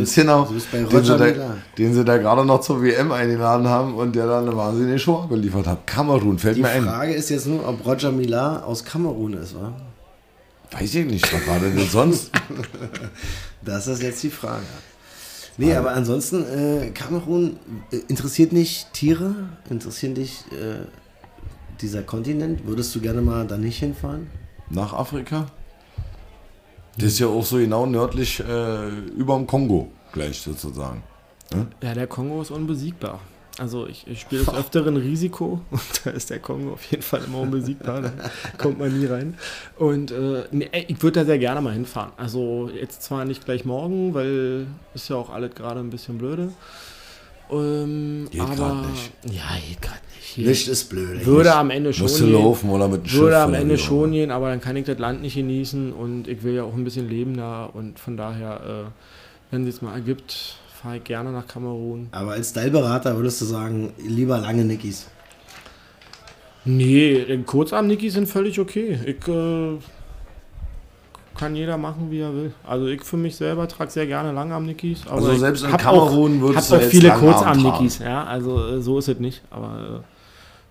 bist- 0.02 0.14
genau, 0.14 0.44
den, 0.90 1.02
sie 1.04 1.16
da, 1.16 1.54
den 1.78 1.94
sie 1.94 2.04
da 2.04 2.18
gerade 2.18 2.44
noch 2.44 2.60
zur 2.60 2.82
WM 2.82 3.10
eingeladen 3.10 3.66
haben 3.68 3.94
und 3.94 4.14
der 4.14 4.26
dann 4.26 4.46
eine 4.48 4.54
wahnsinnige 4.54 4.98
Show 4.98 5.26
geliefert 5.28 5.66
hat. 5.66 5.86
Kamerun, 5.86 6.38
fällt 6.38 6.58
Die 6.58 6.60
mir 6.60 6.68
ein. 6.68 6.84
Frage 6.84 7.14
ist 7.14 7.30
jetzt 7.30 7.46
nur, 7.46 7.66
ob 7.66 7.86
Roger 7.86 8.12
Millar 8.12 8.66
aus 8.66 8.84
Kamerun 8.84 9.32
ist, 9.32 9.54
wa? 9.54 9.72
Weiß 10.72 10.94
ich 10.94 11.06
nicht, 11.06 11.32
was 11.32 11.46
war 11.48 11.58
denn 11.60 11.78
sonst? 11.88 12.30
Das 13.64 13.86
ist 13.86 14.02
jetzt 14.02 14.22
die 14.22 14.30
Frage. 14.30 14.62
Nee, 15.58 15.74
aber 15.74 15.90
ansonsten, 15.90 16.44
äh, 16.44 16.90
Kamerun 16.90 17.58
äh, 17.90 17.96
interessiert 18.08 18.52
nicht 18.52 18.92
Tiere? 18.92 19.34
Interessiert 19.68 20.16
dich 20.16 20.44
äh, 20.52 20.86
dieser 21.80 22.02
Kontinent? 22.02 22.64
Würdest 22.64 22.94
du 22.94 23.00
gerne 23.00 23.20
mal 23.20 23.44
da 23.46 23.58
nicht 23.58 23.78
hinfahren? 23.78 24.28
Nach 24.70 24.92
Afrika? 24.92 25.46
Das 26.96 27.06
ist 27.06 27.18
ja 27.18 27.26
auch 27.26 27.44
so 27.44 27.56
genau 27.56 27.86
nördlich 27.86 28.40
äh, 28.40 28.88
über 29.16 29.36
dem 29.36 29.46
Kongo 29.46 29.90
gleich 30.12 30.40
sozusagen. 30.40 31.02
Ja, 31.82 31.94
der 31.94 32.06
Kongo 32.06 32.40
ist 32.42 32.50
unbesiegbar. 32.50 33.20
Also 33.58 33.86
ich, 33.88 34.06
ich 34.06 34.20
spiele 34.20 34.44
des 34.44 34.54
Öfteren 34.54 34.96
Risiko 34.96 35.60
und 35.70 35.80
da 36.04 36.10
ist 36.10 36.30
der 36.30 36.38
Kongo 36.38 36.72
auf 36.74 36.84
jeden 36.90 37.02
Fall 37.02 37.22
immer 37.26 37.40
unbesiegbar. 37.40 38.02
Da 38.02 38.12
kommt 38.58 38.78
man 38.78 38.96
nie 38.98 39.06
rein. 39.06 39.34
Und 39.76 40.10
äh, 40.12 40.44
nee, 40.52 40.68
ich 40.86 41.02
würde 41.02 41.20
da 41.20 41.26
sehr 41.26 41.38
gerne 41.38 41.60
mal 41.60 41.72
hinfahren. 41.74 42.12
Also 42.16 42.70
jetzt 42.72 43.02
zwar 43.02 43.24
nicht 43.24 43.44
gleich 43.44 43.64
morgen, 43.64 44.14
weil 44.14 44.66
ist 44.94 45.08
ja 45.08 45.16
auch 45.16 45.30
alles 45.30 45.54
gerade 45.54 45.80
ein 45.80 45.90
bisschen 45.90 46.18
blöde. 46.18 46.52
Ähm, 47.50 48.28
Geht 48.30 48.40
aber 48.42 48.82
nicht. 48.92 49.12
ja, 49.36 49.42
geht 49.66 49.80
gerade 49.82 49.98
nicht. 50.14 50.26
Hier 50.34 50.48
Nicht 50.48 50.68
ist 50.68 50.90
blöd. 50.90 51.24
würde 51.24 51.54
am 51.54 51.70
Ende 51.70 51.92
schon 51.94 52.02
Musst 52.04 52.18
gehen. 52.20 52.32
laufen 52.32 52.68
oder 52.70 52.86
mit 52.88 53.02
dem 53.04 53.08
Schiff? 53.08 53.20
Würde 53.20 53.38
am 53.38 53.54
Ende 53.54 53.78
schon 53.78 54.12
gehen, 54.12 54.30
aber 54.30 54.50
dann 54.50 54.60
kann 54.60 54.76
ich 54.76 54.84
das 54.84 54.98
Land 54.98 55.22
nicht 55.22 55.34
genießen 55.34 55.92
und 55.94 56.28
ich 56.28 56.42
will 56.42 56.54
ja 56.54 56.64
auch 56.64 56.74
ein 56.74 56.84
bisschen 56.84 57.08
leben 57.08 57.36
da 57.36 57.64
und 57.64 57.98
von 57.98 58.16
daher, 58.18 58.60
äh, 58.88 58.90
wenn 59.50 59.66
es 59.66 59.80
mal 59.80 59.94
ergibt, 59.94 60.56
fahre 60.82 60.98
ich 60.98 61.04
gerne 61.04 61.32
nach 61.32 61.46
Kamerun. 61.46 62.08
Aber 62.12 62.32
als 62.32 62.50
Styleberater 62.50 63.16
würdest 63.16 63.40
du 63.40 63.44
sagen, 63.44 63.92
lieber 63.98 64.38
lange 64.38 64.64
Nickys. 64.64 65.08
Nee, 66.64 67.42
Kurzarm-Nickys 67.46 68.14
sind 68.14 68.28
völlig 68.28 68.60
okay. 68.60 68.98
Ich 69.06 69.26
äh, 69.28 69.78
kann 71.36 71.56
jeder 71.56 71.78
machen, 71.78 72.10
wie 72.10 72.20
er 72.20 72.34
will. 72.34 72.52
Also 72.66 72.86
ich 72.86 73.02
für 73.02 73.16
mich 73.16 73.36
selber 73.36 73.66
trage 73.66 73.90
sehr 73.90 74.06
gerne 74.06 74.32
Langarm-Nickys. 74.32 75.06
Also 75.08 75.34
selbst 75.34 75.64
in 75.64 75.76
Kamerun 75.76 76.38
auch, 76.38 76.48
würdest 76.48 76.70
du 76.70 76.76
auch 76.76 76.80
jetzt 76.80 76.90
viele 76.90 77.10
Kurzarm-Nickys, 77.12 78.00
ja. 78.00 78.24
Also 78.24 78.76
äh, 78.76 78.80
so 78.82 78.98
ist 78.98 79.08
es 79.08 79.18
nicht. 79.18 79.42
Aber 79.50 80.04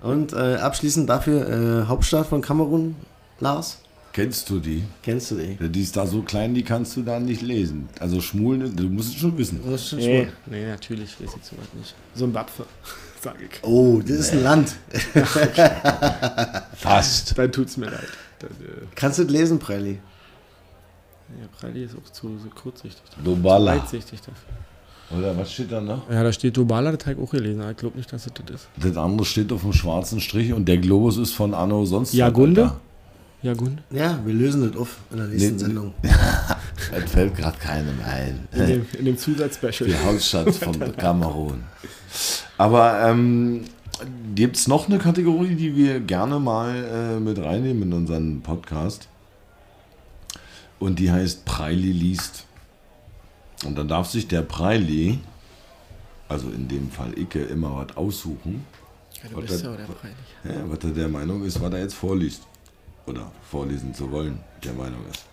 Und 0.01 0.33
äh, 0.33 0.55
abschließend 0.55 1.09
dafür, 1.09 1.49
äh, 1.49 1.87
Hauptstadt 1.87 2.27
von 2.27 2.41
Kamerun, 2.41 2.95
Lars? 3.39 3.81
Kennst 4.17 4.49
du 4.49 4.57
die? 4.59 4.83
Kennst 5.03 5.29
du 5.29 5.35
die? 5.35 5.69
Die 5.69 5.81
ist 5.83 5.95
da 5.95 6.07
so 6.07 6.23
klein, 6.23 6.55
die 6.55 6.63
kannst 6.63 6.97
du 6.97 7.03
da 7.03 7.19
nicht 7.19 7.43
lesen. 7.43 7.87
Also 7.99 8.19
schmulen, 8.19 8.75
du 8.75 8.85
musst 8.85 9.09
es 9.13 9.19
schon 9.19 9.37
wissen. 9.37 9.59
Das 9.63 9.79
ist 9.81 9.89
schon 9.89 9.99
Nee, 9.99 10.23
schwul. 10.23 10.33
nee, 10.47 10.65
natürlich 10.65 11.11
weiß 11.21 11.29
ich 11.39 11.45
sowas 11.45 11.67
nicht. 11.77 11.93
So 12.15 12.23
ein 12.25 12.33
Bapfe, 12.33 12.65
sag 13.21 13.35
ich. 13.39 13.63
Oh, 13.63 14.01
das 14.01 14.17
ist 14.17 14.33
ein 14.33 14.41
Land. 14.41 14.75
Fast. 16.73 17.37
Dann 17.37 17.51
tut's 17.51 17.77
mir 17.77 17.91
leid. 17.91 18.07
Dann, 18.39 18.49
äh, 18.49 18.85
Kannst 18.95 19.19
du 19.19 19.23
das 19.23 19.31
lesen, 19.31 19.59
Preili? 19.59 19.99
ja, 21.39 21.47
Pralli 21.59 21.83
ist 21.83 21.93
auch 21.95 22.09
zu 22.11 22.39
so 22.39 22.49
kurzsichtig. 22.49 23.03
Dobala. 23.23 23.75
Weitsichtig 23.77 24.19
dafür. 24.21 25.17
Oder 25.19 25.37
was 25.37 25.53
steht 25.53 25.71
da 25.71 25.79
noch? 25.79 26.09
Ja, 26.09 26.23
da 26.23 26.33
steht 26.33 26.57
Dobala, 26.57 26.91
das 26.91 27.05
habe 27.07 27.17
ich 27.21 27.23
auch 27.27 27.31
gelesen, 27.31 27.63
ich 27.69 27.77
glaube 27.77 27.97
nicht, 27.97 28.11
dass 28.11 28.25
es 28.25 28.33
das 28.33 28.55
ist. 28.55 28.67
Das 28.77 28.97
andere 28.97 29.25
steht 29.25 29.51
auf 29.53 29.61
dem 29.61 29.73
schwarzen 29.73 30.19
Strich 30.19 30.53
und 30.53 30.65
der 30.65 30.79
Globus 30.79 31.17
ist 31.17 31.33
von 31.33 31.53
Anno 31.53 31.85
sonst. 31.85 32.13
Ja, 32.13 32.27
was, 32.27 32.33
Gunde? 32.33 32.63
Alter. 32.63 32.81
Ja, 33.43 33.53
gut. 33.53 33.73
Ja, 33.91 34.19
wir 34.25 34.33
lösen 34.33 34.67
das 34.67 34.79
auf 34.79 34.97
in 35.11 35.17
der 35.17 35.27
nächsten 35.27 35.53
Nee, 35.53 35.57
Sendung. 35.59 35.93
Es 36.91 37.11
fällt 37.11 37.35
gerade 37.35 37.57
keinem 37.57 37.99
ein. 38.05 38.47
In 38.53 38.65
dem, 38.67 38.85
in 38.97 39.05
dem 39.05 39.17
Zusatzspecial. 39.17 39.89
Die 39.89 39.95
Hauptstadt 39.97 40.53
von 40.55 40.95
Kamerun. 40.95 41.63
Aber 42.57 43.01
ähm, 43.09 43.65
gibt 44.35 44.55
es 44.57 44.67
noch 44.67 44.87
eine 44.87 44.97
Kategorie, 44.97 45.55
die 45.55 45.75
wir 45.75 45.99
gerne 45.99 46.39
mal 46.39 46.75
äh, 46.75 47.19
mit 47.19 47.37
reinnehmen 47.39 47.83
in 47.83 47.93
unseren 47.93 48.41
Podcast? 48.41 49.07
Und 50.79 50.99
die 50.99 51.11
heißt 51.11 51.45
Preili 51.45 51.91
liest. 51.91 52.45
Und 53.65 53.77
dann 53.77 53.87
darf 53.87 54.07
sich 54.09 54.27
der 54.27 54.43
Preili, 54.43 55.19
also 56.29 56.47
in 56.49 56.67
dem 56.67 56.89
Fall 56.91 57.17
Icke, 57.17 57.43
immer 57.43 57.75
was 57.75 57.97
aussuchen, 57.97 58.65
Ja, 59.23 59.29
du 59.29 59.37
Was 59.37 59.45
bist 59.45 59.63
ja 59.63 59.71
auch 59.71 59.75
der 59.77 59.83
Pralli. 59.85 60.13
ja, 60.45 60.63
was 60.69 60.79
er 60.83 60.91
der 60.91 61.07
Meinung 61.09 61.43
ist, 61.43 61.59
was 61.59 61.73
er 61.73 61.79
jetzt 61.79 61.95
vorliest. 61.95 62.43
Oder 63.07 63.31
vorlesen 63.49 63.93
zu 63.93 64.11
wollen, 64.11 64.39
der 64.63 64.73
Meinung 64.73 64.99
ist. 65.09 65.25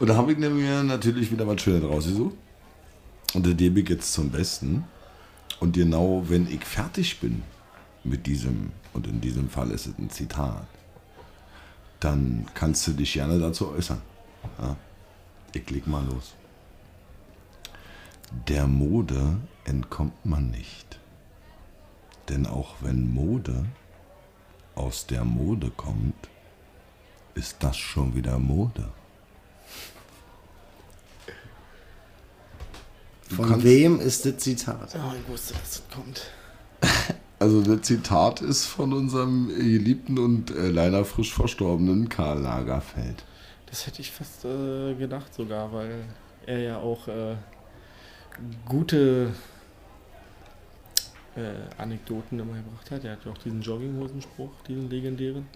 Und 0.00 0.08
da 0.08 0.16
habe 0.16 0.32
ich 0.32 0.38
mir 0.38 0.82
natürlich 0.82 1.30
wieder 1.30 1.46
was 1.46 1.60
Schönes 1.60 1.84
rausgesucht. 1.84 2.34
Und 3.34 3.46
der 3.46 3.54
gebe 3.54 3.80
ich 3.80 3.88
jetzt 3.88 4.12
zum 4.12 4.30
Besten. 4.30 4.84
Und 5.60 5.74
genau, 5.74 6.24
wenn 6.28 6.50
ich 6.50 6.64
fertig 6.64 7.20
bin 7.20 7.42
mit 8.02 8.26
diesem, 8.26 8.72
und 8.92 9.06
in 9.06 9.20
diesem 9.20 9.48
Fall 9.48 9.70
ist 9.70 9.86
es 9.86 9.98
ein 9.98 10.10
Zitat, 10.10 10.66
dann 12.00 12.46
kannst 12.54 12.86
du 12.88 12.92
dich 12.92 13.12
gerne 13.12 13.38
dazu 13.38 13.70
äußern. 13.70 14.02
Ja? 14.58 14.76
Ich 15.52 15.70
leg 15.70 15.86
mal 15.86 16.04
los. 16.04 16.34
Der 18.48 18.66
Mode 18.66 19.36
entkommt 19.64 20.24
man 20.24 20.50
nicht. 20.50 20.98
Denn 22.28 22.46
auch 22.46 22.74
wenn 22.80 23.12
Mode 23.12 23.66
aus 24.74 25.06
der 25.06 25.24
Mode 25.24 25.70
kommt, 25.76 26.28
ist 27.34 27.56
das 27.60 27.76
schon 27.76 28.14
wieder 28.14 28.38
Mode. 28.38 28.88
Du 33.28 33.36
Von 33.36 33.48
kannst- 33.48 33.64
wem 33.64 34.00
ist 34.00 34.26
das 34.26 34.36
Zitat? 34.38 34.94
Oh, 34.94 35.12
ich 35.20 35.28
wusste, 35.32 35.54
dass 35.54 35.62
es 35.76 35.82
kommt. 35.92 36.22
Also 37.38 37.60
das 37.62 37.82
Zitat 37.82 38.40
ist 38.40 38.66
von 38.66 38.92
unserem 38.92 39.48
geliebten 39.48 40.18
und 40.18 40.50
äh, 40.50 40.68
leider 40.68 41.04
frisch 41.04 41.32
verstorbenen 41.32 42.08
Karl 42.08 42.40
Lagerfeld. 42.40 43.24
Das 43.66 43.86
hätte 43.86 44.00
ich 44.02 44.12
fast 44.12 44.44
äh, 44.44 44.94
gedacht 44.94 45.32
sogar, 45.34 45.72
weil 45.72 46.04
er 46.46 46.58
ja 46.60 46.78
auch 46.78 47.08
äh, 47.08 47.34
gute 48.68 49.32
äh, 51.34 51.80
Anekdoten 51.80 52.38
immer 52.38 52.54
gebracht 52.54 52.90
hat. 52.90 53.02
Er 53.04 53.12
hat 53.12 53.24
ja 53.24 53.32
auch 53.32 53.38
diesen 53.38 53.62
Jogginghosenspruch, 53.62 54.50
diesen 54.68 54.88
legendären. 54.90 55.48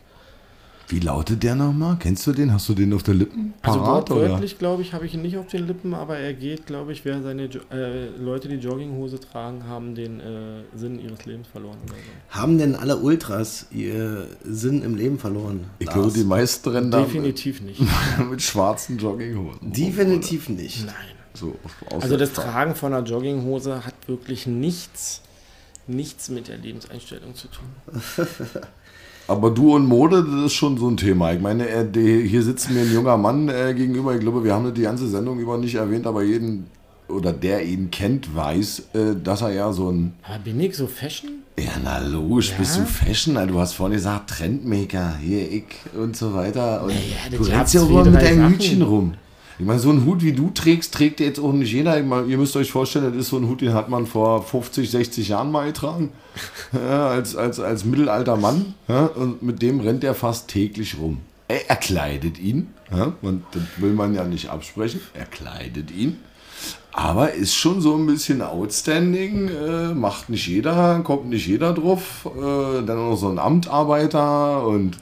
Wie 0.89 1.01
lautet 1.01 1.43
der 1.43 1.57
nochmal? 1.57 1.97
Kennst 1.99 2.27
du 2.27 2.33
den? 2.33 2.53
Hast 2.53 2.69
du 2.69 2.75
den 2.75 2.93
auf 2.93 3.03
der 3.03 3.15
Lippen? 3.15 3.55
Also 3.63 3.81
Parat, 3.81 4.11
oder? 4.11 4.21
wortwörtlich, 4.23 4.59
glaube 4.59 4.83
ich, 4.83 4.93
habe 4.93 5.05
ich 5.05 5.15
ihn 5.15 5.23
nicht 5.23 5.37
auf 5.37 5.49
den 5.49 5.67
Lippen, 5.67 5.95
aber 5.95 6.17
er 6.19 6.33
geht, 6.33 6.67
glaube 6.67 6.93
ich, 6.93 7.05
wer 7.05 7.21
seine 7.23 7.47
jo 7.47 7.61
äh, 7.73 8.07
Leute, 8.19 8.49
die 8.49 8.55
Jogginghose 8.57 9.19
tragen, 9.19 9.67
haben 9.67 9.95
den 9.97 10.21
äh, 10.21 10.63
Sinn 10.77 11.01
ihres 11.01 11.25
Lebens 11.25 11.49
verloren. 11.49 11.79
Oder 11.85 11.95
so. 11.95 12.39
Haben 12.41 12.59
denn 12.59 12.77
alle 12.77 12.99
Ultras 12.99 13.67
ihr 13.73 14.29
Sinn 14.45 14.83
im 14.83 14.95
Leben 14.95 15.19
verloren? 15.19 15.65
Ich 15.81 15.87
Lars? 15.87 15.95
glaube, 15.97 16.13
die 16.13 16.25
meisten 16.25 16.69
rennen 16.69 16.91
da 16.93 17.01
Definitiv 17.01 17.61
nicht. 17.63 17.81
mit, 18.31 18.41
schwarzen 18.43 18.99
Jogginghosen. 18.99 19.73
Definitiv 19.73 20.49
nicht. 20.49 20.87
Nein. 20.87 20.95
So, 21.35 21.57
Also 22.01 22.17
das. 22.17 22.33
Tragen 22.33 22.75
von 22.77 22.95
einer 22.95 23.05
Jogginghose 23.05 23.85
hat 23.85 23.95
wirklich 24.07 24.47
nichts, 24.47 25.21
nichts 25.87 26.29
mit 26.29 26.47
der 26.49 26.59
Lebenseinstellung 26.59 27.35
zu 27.35 27.49
tun. 27.49 27.67
Aber 29.29 29.51
du 29.51 29.75
und 29.75 29.87
Mode, 29.87 30.25
das 30.25 30.47
ist 30.47 30.53
schon 30.55 30.79
so 30.79 30.89
ein 30.89 30.97
Thema. 30.97 31.33
Ich 31.33 31.41
meine, 31.41 31.69
äh, 31.69 31.87
hier 32.27 32.43
sitzt 32.43 32.71
mir 32.71 32.81
ein 32.81 32.93
junger 32.93 33.17
Mann 33.17 33.49
äh, 33.49 33.75
gegenüber. 33.75 34.15
Ich 34.15 34.21
glaube, 34.21 34.45
wir 34.45 34.55
haben 34.55 34.65
das 34.65 34.75
die 34.75 34.83
ganze 34.83 35.09
Sendung 35.09 35.39
über 35.41 35.59
nicht 35.59 35.75
erwähnt, 35.75 36.07
aber 36.07 36.23
jeden 36.23 36.67
oder 37.09 37.33
der 37.33 37.65
ihn 37.65 37.91
kennt, 37.91 38.35
weiß, 38.35 38.83
äh, 38.95 39.15
dass 39.23 39.43
er 39.43 39.53
ja 39.53 39.73
so 39.73 39.91
ein. 39.91 40.13
Aber 40.23 40.39
bin 40.41 40.61
ich 40.61 40.77
so 40.77 40.87
fashion? 40.87 41.31
Ja, 41.59 41.71
na 41.83 41.99
logisch, 41.99 42.51
Ja? 42.51 42.57
bist 42.59 42.77
du 42.79 42.83
Fashion. 42.85 43.37
Also, 43.37 43.55
Du 43.55 43.59
hast 43.61 43.73
vorhin 43.73 43.97
gesagt, 43.97 44.31
Trendmaker, 44.31 45.17
hier 45.21 45.51
ich 45.51 45.65
und 45.99 46.17
so 46.17 46.35
weiter. 46.35 46.83
Und 46.83 46.89
Naja, 46.89 47.01
das 47.31 47.39
du 47.41 47.53
rennst 47.53 47.75
ja 47.75 47.81
auch 47.83 47.89
immer 47.89 48.05
mit 48.05 48.23
deinem. 48.23 48.51
Hütchen 48.51 48.83
rum. 48.83 49.15
Ich 49.59 49.65
meine, 49.65 49.79
so 49.79 49.89
einen 49.89 50.05
Hut 50.05 50.23
wie 50.23 50.33
du 50.33 50.51
trägst, 50.51 50.93
trägt 50.93 51.21
jetzt 51.21 51.41
auch 51.41 51.53
nicht 51.53 51.73
jeder. 51.73 52.03
Meine, 52.03 52.27
ihr 52.27 52.37
müsst 52.37 52.57
euch 52.57 52.71
vorstellen, 52.71 53.07
das 53.07 53.23
ist 53.23 53.29
so 53.31 53.39
ein 53.39 53.49
Hut, 53.49 53.63
den 53.63 53.73
hat 53.73 53.89
man 53.89 54.07
vor 54.07 54.43
50, 54.43 54.91
60 54.91 55.29
Jahren 55.29 55.51
mal 55.51 55.67
getragen. 55.67 56.11
Ja, 56.73 57.09
als, 57.09 57.35
als, 57.35 57.61
als 57.61 57.85
mittelalter 57.87 58.37
Mann. 58.37 58.75
Ja, 58.89 59.07
und 59.07 59.43
mit 59.43 59.63
dem 59.63 59.81
rennt 59.81 60.05
er 60.05 60.15
fast 60.15 60.49
täglich 60.49 60.99
rum. 60.99 61.19
Er, 61.49 61.71
er 61.71 61.77
kleidet 61.77 62.39
ihn. 62.39 62.75
Ja, 62.91 63.15
und 63.23 63.45
das 63.53 63.63
will 63.79 63.93
man 63.93 64.15
ja 64.15 64.25
nicht 64.25 64.51
absprechen. 64.51 65.01
Er 65.15 65.25
kleidet 65.25 65.91
ihn. 65.91 66.19
Aber 66.93 67.33
ist 67.33 67.55
schon 67.55 67.81
so 67.81 67.95
ein 67.95 68.07
bisschen 68.07 68.43
outstanding. 68.43 69.49
Äh, 69.49 69.95
macht 69.95 70.29
nicht 70.29 70.47
jeder, 70.47 71.01
kommt 71.01 71.29
nicht 71.29 71.47
jeder 71.47 71.73
drauf. 71.73 72.27
Äh, 72.37 72.83
dann 72.85 72.97
noch 72.97 73.17
so 73.17 73.29
ein 73.29 73.39
Amtarbeiter 73.39 74.67
und 74.67 74.99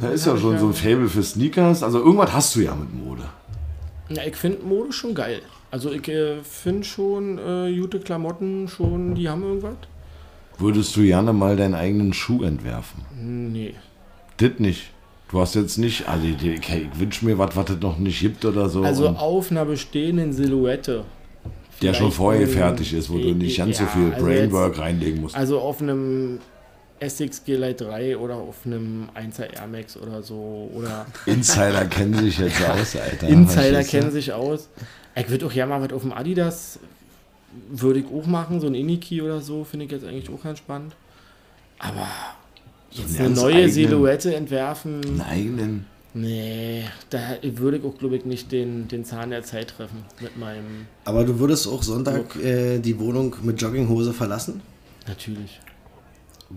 da 0.00 0.08
ist 0.10 0.26
ja 0.26 0.36
schon 0.36 0.58
so 0.58 0.66
ein 0.68 0.74
Fable 0.74 1.08
für 1.08 1.22
Sneakers. 1.22 1.82
Also 1.82 1.98
irgendwas 1.98 2.32
hast 2.32 2.56
du 2.56 2.60
ja 2.60 2.74
mit 2.74 2.92
Mode. 2.94 3.24
Ja, 4.08 4.22
ich 4.26 4.36
finde 4.36 4.62
Mode 4.64 4.92
schon 4.92 5.14
geil. 5.14 5.40
Also 5.70 5.90
ich 5.90 6.06
äh, 6.08 6.42
finde 6.42 6.84
schon 6.84 7.38
äh, 7.38 7.74
gute 7.78 7.98
Klamotten 8.00 8.68
schon, 8.68 9.14
die 9.14 9.28
haben 9.28 9.42
irgendwas. 9.42 9.76
Würdest 10.58 10.94
du 10.96 11.02
gerne 11.02 11.32
mal 11.32 11.56
deinen 11.56 11.74
eigenen 11.74 12.12
Schuh 12.12 12.42
entwerfen? 12.42 13.02
Nee. 13.18 13.74
Das 14.36 14.50
nicht. 14.58 14.90
Du 15.30 15.40
hast 15.40 15.54
jetzt 15.54 15.78
nicht, 15.78 16.06
also 16.06 16.26
ich, 16.26 16.44
ich, 16.44 16.58
ich 16.58 17.00
wünsche 17.00 17.24
mir 17.24 17.38
was, 17.38 17.56
was 17.56 17.70
es 17.70 17.80
noch 17.80 17.98
nicht 17.98 18.20
gibt 18.20 18.44
oder 18.44 18.68
so. 18.68 18.82
Also 18.82 19.08
auf 19.08 19.50
einer 19.50 19.64
bestehenden 19.64 20.34
Silhouette. 20.34 21.04
der 21.80 21.94
schon 21.94 22.12
vorher 22.12 22.46
fertig 22.46 22.92
ist, 22.92 23.08
wo 23.08 23.16
du 23.16 23.32
nicht 23.32 23.56
ganz 23.56 23.78
so 23.78 23.84
Ja, 23.84 23.88
viel 23.88 24.12
also 24.12 24.26
Brainwork 24.26 24.78
reinlegen 24.78 25.22
musst. 25.22 25.34
Also 25.34 25.58
auf 25.58 25.80
einem 25.80 26.38
Essex 27.02 27.44
G-Lite 27.44 27.84
3 27.84 28.16
oder 28.16 28.36
auf 28.36 28.64
einem 28.64 29.08
1er 29.14 29.52
Air 29.54 29.66
Max 29.66 29.96
oder 29.96 30.22
so. 30.22 30.70
Oder 30.74 31.06
Insider 31.26 31.84
kennen 31.86 32.14
sich 32.14 32.38
jetzt 32.38 32.62
aus, 32.68 32.96
Alter. 32.96 33.28
Insider 33.28 33.82
kennen 33.84 34.10
sich 34.10 34.32
aus. 34.32 34.68
Ich 35.14 35.28
würde 35.28 35.46
auch 35.46 35.52
ja 35.52 35.66
mal 35.66 35.82
was 35.82 35.92
auf 35.92 36.02
dem 36.02 36.12
Adidas, 36.12 36.78
würde 37.70 38.00
ich 38.00 38.06
auch 38.06 38.26
machen, 38.26 38.60
so 38.60 38.66
ein 38.66 38.74
Iniki 38.74 39.20
oder 39.20 39.40
so, 39.40 39.64
finde 39.64 39.86
ich 39.86 39.92
jetzt 39.92 40.04
eigentlich 40.06 40.30
auch 40.30 40.42
ganz 40.42 40.58
spannend. 40.58 40.94
Aber 41.78 42.06
jetzt 42.92 43.18
eine 43.18 43.30
neue 43.30 43.54
eigenen- 43.56 43.70
Silhouette 43.72 44.34
entwerfen, 44.34 45.00
Einen 45.04 45.20
eigenen. 45.20 45.86
nee, 46.14 46.84
da 47.10 47.18
würde 47.42 47.76
ich 47.78 47.84
auch, 47.84 47.98
glaube 47.98 48.16
ich, 48.16 48.24
nicht 48.24 48.52
den, 48.52 48.88
den 48.88 49.04
Zahn 49.04 49.30
der 49.30 49.42
Zeit 49.42 49.68
treffen 49.76 50.04
mit 50.20 50.38
meinem, 50.38 50.86
Aber 51.04 51.24
du 51.24 51.38
würdest 51.40 51.66
auch 51.68 51.82
Sonntag 51.82 52.36
äh, 52.36 52.78
die 52.78 52.98
Wohnung 52.98 53.34
mit 53.42 53.60
Jogginghose 53.60 54.12
verlassen, 54.14 54.62
natürlich. 55.06 55.60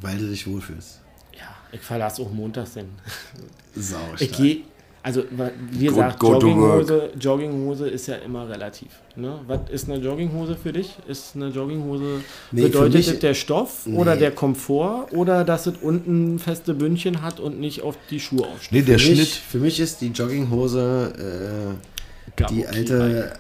Weil 0.01 0.17
du 0.17 0.27
dich 0.27 0.45
wohlfühlst. 0.47 1.01
Ja, 1.33 1.47
ich 1.71 1.81
verlasse 1.81 2.21
auch 2.21 2.31
montags 2.31 2.73
hin. 2.73 2.87
Sau 3.75 3.97
Ich 4.19 4.31
gehe, 4.31 4.61
also 5.03 5.23
wie 5.71 5.85
Go- 5.85 5.91
gesagt, 5.91 6.19
go 6.19 6.33
Jogginghose, 6.33 7.11
Jogginghose 7.19 7.87
ist 7.89 8.07
ja 8.07 8.15
immer 8.15 8.49
relativ. 8.49 8.87
Ne? 9.15 9.39
Was 9.47 9.59
ist 9.69 9.89
eine 9.89 9.99
Jogginghose 9.99 10.55
für 10.55 10.73
dich? 10.73 10.95
Ist 11.07 11.35
eine 11.35 11.49
Jogginghose 11.49 12.21
Nee, 12.51 12.63
bedeutet 12.63 12.93
mich- 13.07 13.19
der 13.19 13.33
Stoff 13.33 13.85
Nee. 13.85 13.97
oder 13.97 14.15
der 14.15 14.31
Komfort 14.31 15.07
oder 15.11 15.43
dass 15.43 15.67
es 15.67 15.75
unten 15.81 16.39
feste 16.39 16.73
Bündchen 16.73 17.21
hat 17.21 17.39
und 17.39 17.59
nicht 17.59 17.81
auf 17.83 17.95
die 18.09 18.19
Schuhe 18.19 18.47
aufsteht? 18.47 18.71
Nee, 18.71 18.81
der 18.81 18.97
für, 18.99 19.09
mich, 19.09 19.17
Schnitt. 19.17 19.29
für 19.29 19.57
mich 19.59 19.79
ist 19.79 20.01
die 20.01 20.07
Jogginghose 20.07 21.75
äh, 21.77 22.43
die 22.49 22.65
alte 22.67 23.33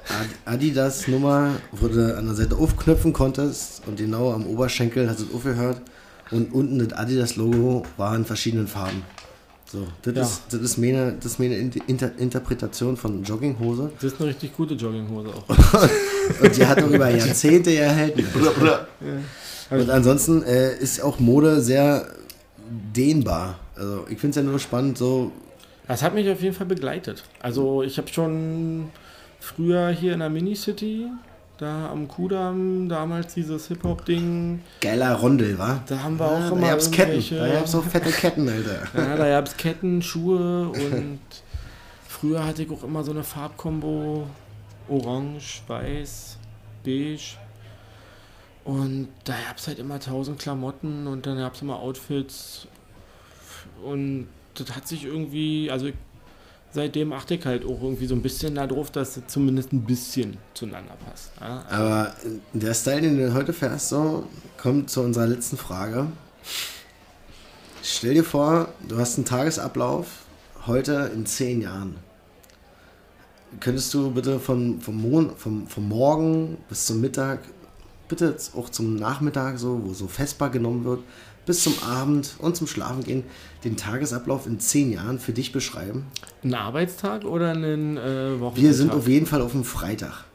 Ad- 0.45 0.55
Adidas-Nummer, 0.55 1.51
wo 1.71 1.87
du 1.87 2.15
an 2.17 2.25
der 2.27 2.35
Seite 2.35 2.55
aufknöpfen 2.55 3.11
konntest 3.11 3.81
und 3.87 3.97
genau 3.97 4.31
am 4.31 4.45
Oberschenkel 4.45 5.09
hast 5.09 5.19
du 5.21 5.25
es 5.25 5.33
aufgehört 5.33 5.81
und 6.31 6.53
unten 6.53 6.79
das 6.79 6.93
Adidas-Logo 6.97 7.83
war 7.97 8.15
in 8.15 8.25
verschiedenen 8.25 8.67
Farben. 8.67 9.03
So, 9.71 9.87
das, 10.03 10.13
Ja. 10.15 10.21
ist, 10.21 10.41
das, 10.51 10.61
ist 10.61 10.77
meine, 10.77 11.13
das 11.13 11.33
ist 11.33 11.39
meine 11.39 11.55
Inter 11.55 12.11
Interpretation 12.17 12.95
von 12.97 13.23
Jogginghose. 13.23 13.91
Das 13.95 14.13
ist 14.13 14.19
eine 14.19 14.29
richtig 14.29 14.55
gute 14.55 14.75
Jogginghose 14.75 15.29
auch. 15.29 15.47
Und 16.41 16.55
die 16.55 16.65
hat 16.65 16.81
auch 16.83 16.87
über 16.89 17.09
Jahrzehnte 17.09 17.75
erhalten. 17.75 18.25
Und 19.71 19.89
ansonsten 19.89 20.43
äh, 20.43 20.77
ist 20.77 21.01
auch 21.01 21.19
Mode 21.19 21.61
sehr 21.61 22.07
dehnbar. 22.95 23.59
Also 23.75 24.05
ich 24.09 24.19
finde 24.19 24.29
es 24.39 24.45
ja 24.45 24.49
nur 24.49 24.59
spannend, 24.59 24.97
so 24.97 25.31
Das 25.87 26.01
hat 26.03 26.13
mich 26.13 26.29
auf 26.29 26.41
jeden 26.41 26.55
Fall 26.55 26.67
begleitet. 26.67 27.23
Also 27.41 27.81
ich 27.83 27.97
habe 27.97 28.07
schon 28.07 28.89
früher 29.39 29.89
hier 29.89 30.13
in 30.13 30.19
der 30.19 30.29
Minicity, 30.29 31.07
da 31.57 31.89
am 31.89 32.07
Kudamm, 32.07 32.89
damals 32.89 33.33
dieses 33.33 33.67
Hip-Hop-Ding, 33.67 34.61
geiler 34.81 35.13
Rondel, 35.15 35.57
wa? 35.57 35.81
da 35.87 36.03
haben 36.03 36.19
wir 36.19 36.25
auch 36.25 36.39
Ja, 36.39 36.47
immer 36.49 36.61
da 36.61 36.67
gab's 36.69 36.91
Ketten. 36.91 37.37
Da 37.37 37.47
gab's 37.53 37.71
so 37.71 37.81
fette 37.81 38.11
Ketten, 38.11 38.49
Alter. 38.49 38.87
Ja, 38.93 39.15
da 39.15 39.29
gab 39.29 39.47
es 39.47 39.55
Ketten, 39.57 40.01
Schuhe 40.01 40.69
und 40.69 41.19
früher 42.07 42.45
hatte 42.45 42.63
ich 42.63 42.71
auch 42.71 42.83
immer 42.83 43.03
so 43.03 43.11
eine 43.11 43.23
Farbkombo 43.23 44.27
orange, 44.89 45.61
weiß, 45.67 46.37
beige. 46.83 47.37
Und 48.63 49.09
da 49.23 49.33
gab 49.47 49.57
es 49.57 49.67
halt 49.67 49.79
immer 49.79 49.99
tausend 49.99 50.39
Klamotten 50.39 51.07
und 51.07 51.25
dann 51.25 51.37
gab 51.37 51.53
es 51.53 51.61
immer 51.61 51.79
Outfits. 51.79 52.67
Und 53.83 54.27
das 54.55 54.75
hat 54.75 54.87
sich 54.87 55.05
irgendwie, 55.05 55.69
also 55.69 55.87
ich, 55.87 55.95
seitdem 56.75 57.13
achte 57.13 57.35
ich 57.35 57.45
halt 57.45 57.65
auch 57.65 57.81
irgendwie 57.81 58.05
so 58.05 58.13
ein 58.13 58.21
bisschen 58.21 58.55
darauf, 58.55 58.91
dass 58.91 59.17
es 59.17 59.27
zumindest 59.27 59.73
ein 59.73 59.83
bisschen 59.83 60.37
zueinander 60.53 60.95
passt. 61.09 61.31
Ja, 61.39 61.63
also, 61.67 61.83
Aber 61.83 62.15
der 62.53 62.73
Style, 62.73 63.01
den 63.01 63.17
du 63.17 63.33
heute 63.33 63.53
fährst, 63.53 63.89
so, 63.89 64.27
kommt 64.57 64.89
zu 64.89 65.01
unserer 65.01 65.25
letzten 65.25 65.57
Frage. 65.57 66.07
Stell 67.81 68.15
dir 68.15 68.23
vor, 68.23 68.69
du 68.87 68.97
hast 68.97 69.17
einen 69.17 69.25
Tagesablauf 69.25 70.07
heute 70.67 71.11
in 71.13 71.25
zehn 71.25 71.61
Jahren. 71.61 71.95
Könntest 73.59 73.93
du 73.93 74.11
bitte 74.11 74.39
von, 74.39 74.81
vom, 74.81 75.01
Mon 75.01 75.35
vom, 75.37 75.67
vom 75.67 75.87
Morgen 75.87 76.57
bis 76.67 76.87
zum 76.87 76.99
Mittag, 76.99 77.39
bitte 78.09 78.35
auch 78.57 78.69
zum 78.69 78.95
Nachmittag, 78.97 79.59
so, 79.59 79.81
wo 79.83 79.93
so 79.93 80.07
festbar 80.07 80.49
genommen 80.49 80.83
wird, 80.83 80.99
bis 81.45 81.63
zum 81.63 81.75
Abend 81.83 82.35
und 82.39 82.55
zum 82.55 82.67
Schlafen 82.67 83.03
gehen, 83.03 83.23
den 83.63 83.77
Tagesablauf 83.77 84.45
in 84.47 84.59
zehn 84.59 84.91
Jahren 84.91 85.19
für 85.19 85.33
dich 85.33 85.51
beschreiben? 85.51 86.05
ein 86.43 86.53
Arbeitstag 86.53 87.23
oder 87.25 87.51
ein 87.51 87.97
äh, 87.97 88.39
Wochentag? 88.39 88.63
Wir 88.63 88.73
sind 88.73 88.91
auf 88.91 89.07
jeden 89.07 89.25
Fall 89.25 89.41
auf 89.41 89.51
dem 89.51 89.63
Freitag. 89.63 90.25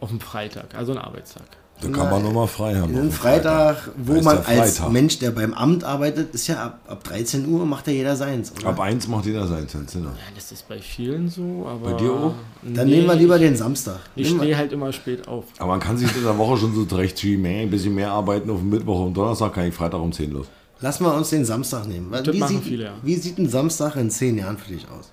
auf 0.00 0.08
dem 0.10 0.20
Freitag, 0.20 0.74
also 0.74 0.92
ein 0.92 0.98
Arbeitstag. 0.98 1.44
Da 1.82 1.88
kann 1.88 2.10
man 2.10 2.22
nochmal 2.22 2.46
frei 2.46 2.74
haben. 2.76 2.84
auf 2.84 2.88
Ein 2.90 2.94
dem 3.08 3.10
Freitag, 3.12 3.90
wo 3.96 4.12
man 4.20 4.36
der 4.36 4.48
als 4.48 4.78
Freitag. 4.78 4.92
Mensch, 4.92 5.18
der 5.18 5.30
beim 5.32 5.52
Amt 5.54 5.84
arbeitet, 5.84 6.34
ist 6.34 6.46
ja 6.46 6.64
ab, 6.64 6.80
ab 6.86 7.04
13 7.04 7.46
Uhr 7.48 7.66
macht 7.66 7.86
ja 7.88 7.92
jeder 7.92 8.16
seins. 8.16 8.52
Oder? 8.52 8.68
Ab 8.68 8.80
eins 8.80 9.08
macht 9.08 9.26
jeder 9.26 9.46
sein 9.46 9.68
Zentner. 9.68 10.10
Ja, 10.10 10.32
das 10.34 10.52
ist 10.52 10.68
bei 10.68 10.78
vielen 10.78 11.28
so, 11.28 11.66
aber. 11.68 11.90
Bei 11.92 11.96
dir 11.98 12.12
auch? 12.12 12.34
Dann 12.62 12.86
Nee, 12.88 12.96
nehmen 12.96 13.06
wir 13.08 13.14
lieber 13.16 13.36
ich, 13.36 13.42
den 13.42 13.56
Samstag. 13.56 13.98
Ich 14.16 14.28
stehe 14.28 14.56
halt 14.56 14.72
immer 14.72 14.92
spät 14.92 15.26
auf. 15.28 15.44
Aber 15.58 15.68
man 15.72 15.80
kann 15.80 15.96
sich 15.98 16.14
in 16.16 16.22
der 16.22 16.38
Woche 16.38 16.56
schon 16.58 16.74
so 16.74 16.84
zurechtschieben, 16.84 17.44
ey, 17.44 17.62
ein 17.62 17.70
bisschen 17.70 17.94
mehr 17.94 18.10
arbeiten 18.10 18.48
auf 18.50 18.58
dem 18.60 18.70
Mittwoch 18.70 19.06
und 19.06 19.14
Donnerstag 19.14 19.52
kann 19.54 19.66
ich 19.68 19.74
Freitag 19.74 20.00
um 20.00 20.12
10 20.12 20.30
los. 20.32 20.46
Lass 20.80 21.00
mal 21.00 21.16
uns 21.16 21.30
den 21.30 21.44
Samstag 21.44 21.86
nehmen. 21.86 22.10
Weil 22.10 22.22
Das 22.22 22.34
Wie 22.34 22.38
machen 22.40 22.56
sieht, 22.56 22.64
viele, 22.64 22.84
ja. 22.84 22.92
wie 23.02 23.14
sieht 23.16 23.38
ein 23.38 23.48
Samstag 23.48 23.96
in 23.96 24.10
10 24.10 24.38
Jahren 24.38 24.58
für 24.58 24.72
dich 24.72 24.84
aus? 24.88 25.12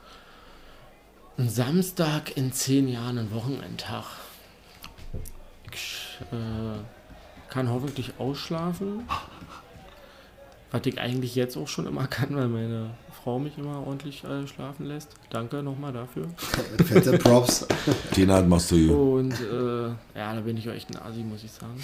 Ein 1.37 1.47
Samstag 1.49 2.35
in 2.35 2.51
zehn 2.51 2.89
Jahren, 2.89 3.17
ein 3.17 3.31
Wochenendtag. 3.33 4.03
Ich 5.71 5.98
äh, 6.31 7.51
kann 7.51 7.69
hoffentlich 7.69 8.13
ausschlafen. 8.19 9.07
Was 10.71 10.85
ich 10.85 10.99
eigentlich 10.99 11.33
jetzt 11.35 11.57
auch 11.57 11.67
schon 11.67 11.87
immer 11.87 12.07
kann, 12.07 12.35
weil 12.35 12.47
meine 12.47 12.91
Frau 13.23 13.39
mich 13.39 13.57
immer 13.57 13.85
ordentlich 13.85 14.23
äh, 14.23 14.47
schlafen 14.47 14.85
lässt. 14.85 15.09
Danke 15.29 15.61
nochmal 15.63 15.91
dafür. 15.93 16.23
Fette 16.85 17.17
Props. 17.17 17.65
Den 18.15 18.31
hat 18.31 18.47
machst 18.47 18.71
du 18.71 18.75
hier. 18.75 18.97
Und 18.97 19.33
äh, 19.33 19.87
ja, 20.17 20.33
da 20.35 20.41
bin 20.41 20.57
ich 20.57 20.67
echt 20.67 20.89
ein 20.89 20.97
Asi, 21.01 21.19
muss 21.23 21.43
ich 21.43 21.51
sagen. 21.51 21.75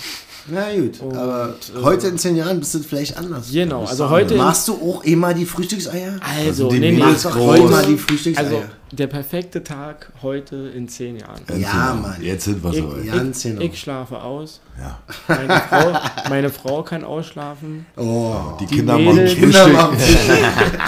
Na 0.48 0.74
gut, 0.76 1.00
Und, 1.02 1.16
aber 1.18 1.50
äh, 1.50 1.84
heute 1.84 2.08
in 2.08 2.18
10 2.18 2.36
Jahren 2.36 2.60
bist 2.60 2.74
du 2.76 2.80
vielleicht 2.80 3.18
anders. 3.18 3.52
Genau, 3.52 3.84
also 3.86 4.10
heute-. 4.10 4.36
Machst 4.36 4.68
du 4.68 4.74
auch 4.76 5.04
immer 5.04 5.34
die 5.34 5.46
Frühstückseier? 5.46 6.20
Also, 6.22 6.70
die 6.70 6.80
nee, 6.80 6.92
nee, 6.92 6.98
Mädels 7.00 7.24
Mach 7.26 7.32
doch 7.32 7.38
groß. 7.40 7.48
heute 7.60 7.64
mal 7.72 7.86
die 7.86 7.98
Frühstückseier. 7.98 8.46
Also 8.46 8.64
der 8.92 9.08
perfekte 9.08 9.62
Tag 9.64 10.12
heute 10.22 10.56
in 10.74 10.88
zehn 10.88 11.18
Jahren. 11.18 11.42
ja, 11.58 11.98
Mann. 12.02 12.16
Jetzt 12.22 12.46
sind 12.46 12.64
wir 12.64 12.72
Ich, 12.72 12.78
so. 12.78 12.96
Ja, 13.04 13.16
ganz 13.16 13.44
genau. 13.44 13.62
ich 13.62 13.78
schlafe 13.80 14.22
aus. 14.22 14.62
Ja. 14.80 15.00
Meine 15.28 15.60
Frau, 15.70 16.00
meine 16.30 16.50
Frau 16.50 16.84
kann 16.84 17.04
ausschlafen. 17.04 17.86
Oh. 17.98 18.36
Die, 18.60 18.68
Die 18.68 18.76
Kinder 18.78 18.98
Mädels- 18.98 19.32
machen 19.38 19.52
Kinder 19.52 19.66
Frühstück. 19.92 20.80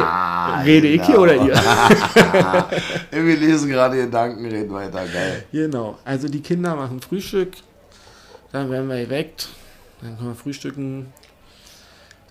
Machen 0.00 0.66
Ey, 0.66 0.72
rede 0.72 0.88
ich 0.88 1.02
hier 1.04 1.20
oder 1.20 1.34
ihr? 1.34 1.54
Ey, 3.10 3.24
wir 3.26 3.36
lesen 3.36 3.68
gerade 3.68 3.96
Gedanken, 3.96 4.46
reden 4.46 4.72
weiter. 4.72 5.04
Geil. 5.06 5.44
Genau. 5.52 5.98
Also 6.04 6.28
die 6.28 6.40
Kinder 6.40 6.74
machen 6.76 7.00
Frühstück. 7.00 7.52
Dann 8.52 8.70
werden 8.70 8.88
wir 8.88 9.04
geweckt. 9.04 9.48
Dann 10.00 10.16
können 10.16 10.30
wir 10.30 10.34
frühstücken. 10.36 11.12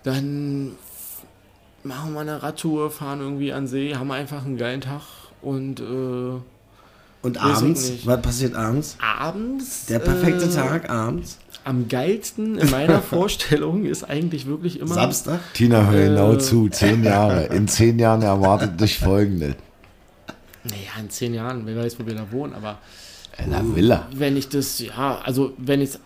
Dann 0.04 0.72
machen 1.82 2.14
wir 2.14 2.20
eine 2.20 2.42
Radtour, 2.42 2.90
fahren 2.90 3.20
irgendwie 3.20 3.52
an 3.52 3.66
See, 3.66 3.94
haben 3.94 4.10
einfach 4.10 4.44
einen 4.44 4.56
geilen 4.56 4.80
Tag. 4.80 5.02
Und 5.42 5.80
äh, 5.80 6.40
Und 7.22 7.38
abends? 7.38 8.06
Was 8.06 8.22
passiert 8.22 8.54
abends? 8.54 8.96
abends. 9.00 9.86
Der 9.86 9.98
perfekte 9.98 10.46
äh, 10.46 10.54
Tag 10.54 10.88
abends? 10.88 11.38
Am 11.64 11.88
geilsten 11.88 12.58
in 12.58 12.70
meiner 12.70 13.00
Vorstellung 13.14 13.84
ist 13.86 14.04
eigentlich 14.04 14.46
wirklich 14.46 14.80
immer. 14.80 14.94
Samstag? 14.94 15.40
Tina, 15.54 15.86
hör 15.90 16.08
genau 16.08 16.32
Äh. 16.34 16.38
zu. 16.38 16.68
Zehn 16.68 17.02
Jahre. 17.04 17.44
In 17.46 17.66
zehn 17.68 17.98
Jahren 17.98 18.22
erwartet 18.22 18.80
dich 18.80 18.98
folgendes. 18.98 19.54
Naja, 20.64 20.76
in 21.00 21.10
zehn 21.10 21.34
Jahren, 21.34 21.62
wer 21.66 21.76
weiß, 21.76 21.98
wo 21.98 22.06
wir 22.06 22.14
da 22.14 22.30
wohnen, 22.30 22.54
aber 22.54 22.78
La 23.50 23.62
Villa. 23.64 24.06
wenn 24.14 24.36
ich 24.36 24.48
das, 24.48 24.78
ja, 24.78 25.18
also 25.24 25.52
wenn 25.58 25.80
ich 25.80 25.90
es 25.90 26.00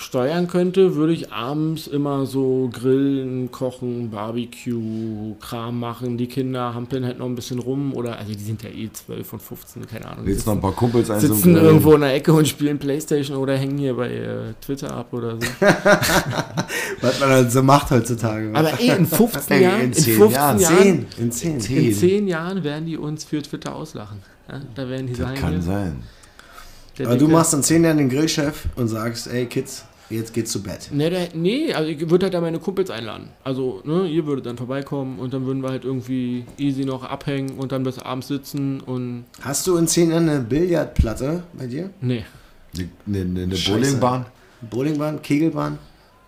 steuern 0.00 0.48
könnte, 0.48 0.94
würde 0.96 1.12
ich 1.12 1.30
abends 1.30 1.86
immer 1.86 2.24
so 2.24 2.70
grillen, 2.72 3.50
kochen, 3.50 4.10
Barbecue, 4.10 5.34
Kram 5.40 5.78
machen. 5.78 6.16
Die 6.16 6.26
Kinder 6.26 6.74
hampeln 6.74 7.04
halt 7.04 7.18
noch 7.18 7.26
ein 7.26 7.34
bisschen 7.34 7.58
rum 7.58 7.92
oder, 7.92 8.18
also 8.18 8.32
die 8.32 8.42
sind 8.42 8.62
ja 8.62 8.70
eh 8.70 8.90
12 8.90 9.32
und 9.34 9.42
15, 9.42 9.86
keine 9.86 10.06
Ahnung. 10.06 10.26
Jetzt 10.26 10.46
noch 10.46 10.54
ein 10.54 10.60
paar 10.60 10.72
Kumpels 10.72 11.10
ein 11.10 11.20
sitzen 11.20 11.54
irgendwo 11.54 11.94
in 11.94 12.00
der 12.00 12.14
Ecke 12.14 12.32
und 12.32 12.48
spielen 12.48 12.78
Playstation 12.78 13.36
oder 13.36 13.56
hängen 13.56 13.76
hier 13.76 13.94
bei 13.94 14.10
äh, 14.10 14.54
Twitter 14.64 14.90
ab 14.90 15.12
oder 15.12 15.36
so. 15.38 15.46
Was 17.00 17.20
man 17.20 17.28
halt 17.28 17.52
so 17.52 17.62
macht 17.62 17.90
heutzutage. 17.90 18.50
Aber 18.54 18.80
eh 18.80 18.96
in 18.96 19.06
15 19.06 19.56
Ey, 19.56 19.62
Jahren, 19.64 19.80
in 19.80 19.86
in, 19.86 19.92
10 19.92 20.14
15 20.16 20.30
Jahren, 20.32 20.58
Jahren, 20.58 20.78
Zehn. 20.78 21.06
In 21.18 21.32
zehn. 21.32 21.60
Zehn. 21.60 21.84
in 21.84 21.94
10 21.94 22.28
Jahren 22.28 22.64
werden 22.64 22.86
die 22.86 22.96
uns 22.96 23.24
für 23.24 23.42
Twitter 23.42 23.74
auslachen. 23.74 24.18
Ja, 24.50 24.60
da 24.74 24.88
werden 24.88 25.06
die 25.06 25.12
Das 25.12 25.26
sagen, 25.26 25.38
kann 25.38 25.52
hier, 25.52 25.62
sein. 25.62 26.02
Aber 27.04 27.16
du 27.16 27.28
machst 27.28 27.54
in 27.54 27.62
zehn 27.62 27.84
Jahren 27.84 27.98
den 27.98 28.08
Grillchef 28.08 28.64
und 28.76 28.88
sagst, 28.88 29.26
ey 29.26 29.46
Kids, 29.46 29.84
jetzt 30.10 30.34
geht's 30.34 30.50
zu 30.52 30.62
Bett. 30.62 30.88
Nee, 30.92 31.10
der, 31.10 31.28
nee, 31.34 31.72
also 31.72 31.88
ich 31.88 32.10
würde 32.10 32.26
halt 32.26 32.34
da 32.34 32.40
meine 32.40 32.58
Kumpels 32.58 32.90
einladen. 32.90 33.30
Also, 33.44 33.80
ne, 33.84 34.06
ihr 34.08 34.26
würdet 34.26 34.46
dann 34.46 34.56
vorbeikommen 34.56 35.18
und 35.18 35.32
dann 35.32 35.46
würden 35.46 35.62
wir 35.62 35.70
halt 35.70 35.84
irgendwie 35.84 36.44
easy 36.58 36.84
noch 36.84 37.04
abhängen 37.04 37.58
und 37.58 37.72
dann 37.72 37.82
bis 37.82 37.98
abends 37.98 38.28
sitzen 38.28 38.80
und. 38.80 39.24
Hast 39.40 39.66
du 39.66 39.76
in 39.76 39.86
zehn 39.86 40.10
Jahren 40.10 40.28
eine 40.28 40.40
Billardplatte 40.40 41.42
bei 41.52 41.66
dir? 41.66 41.90
Nee. 42.00 42.24
Eine, 43.06 43.20
eine, 43.20 43.42
eine 43.42 43.56
Scheiße. 43.56 43.78
Bowlingbahn? 43.78 44.26
Bowlingbahn, 44.62 45.22
Kegelbahn? 45.22 45.78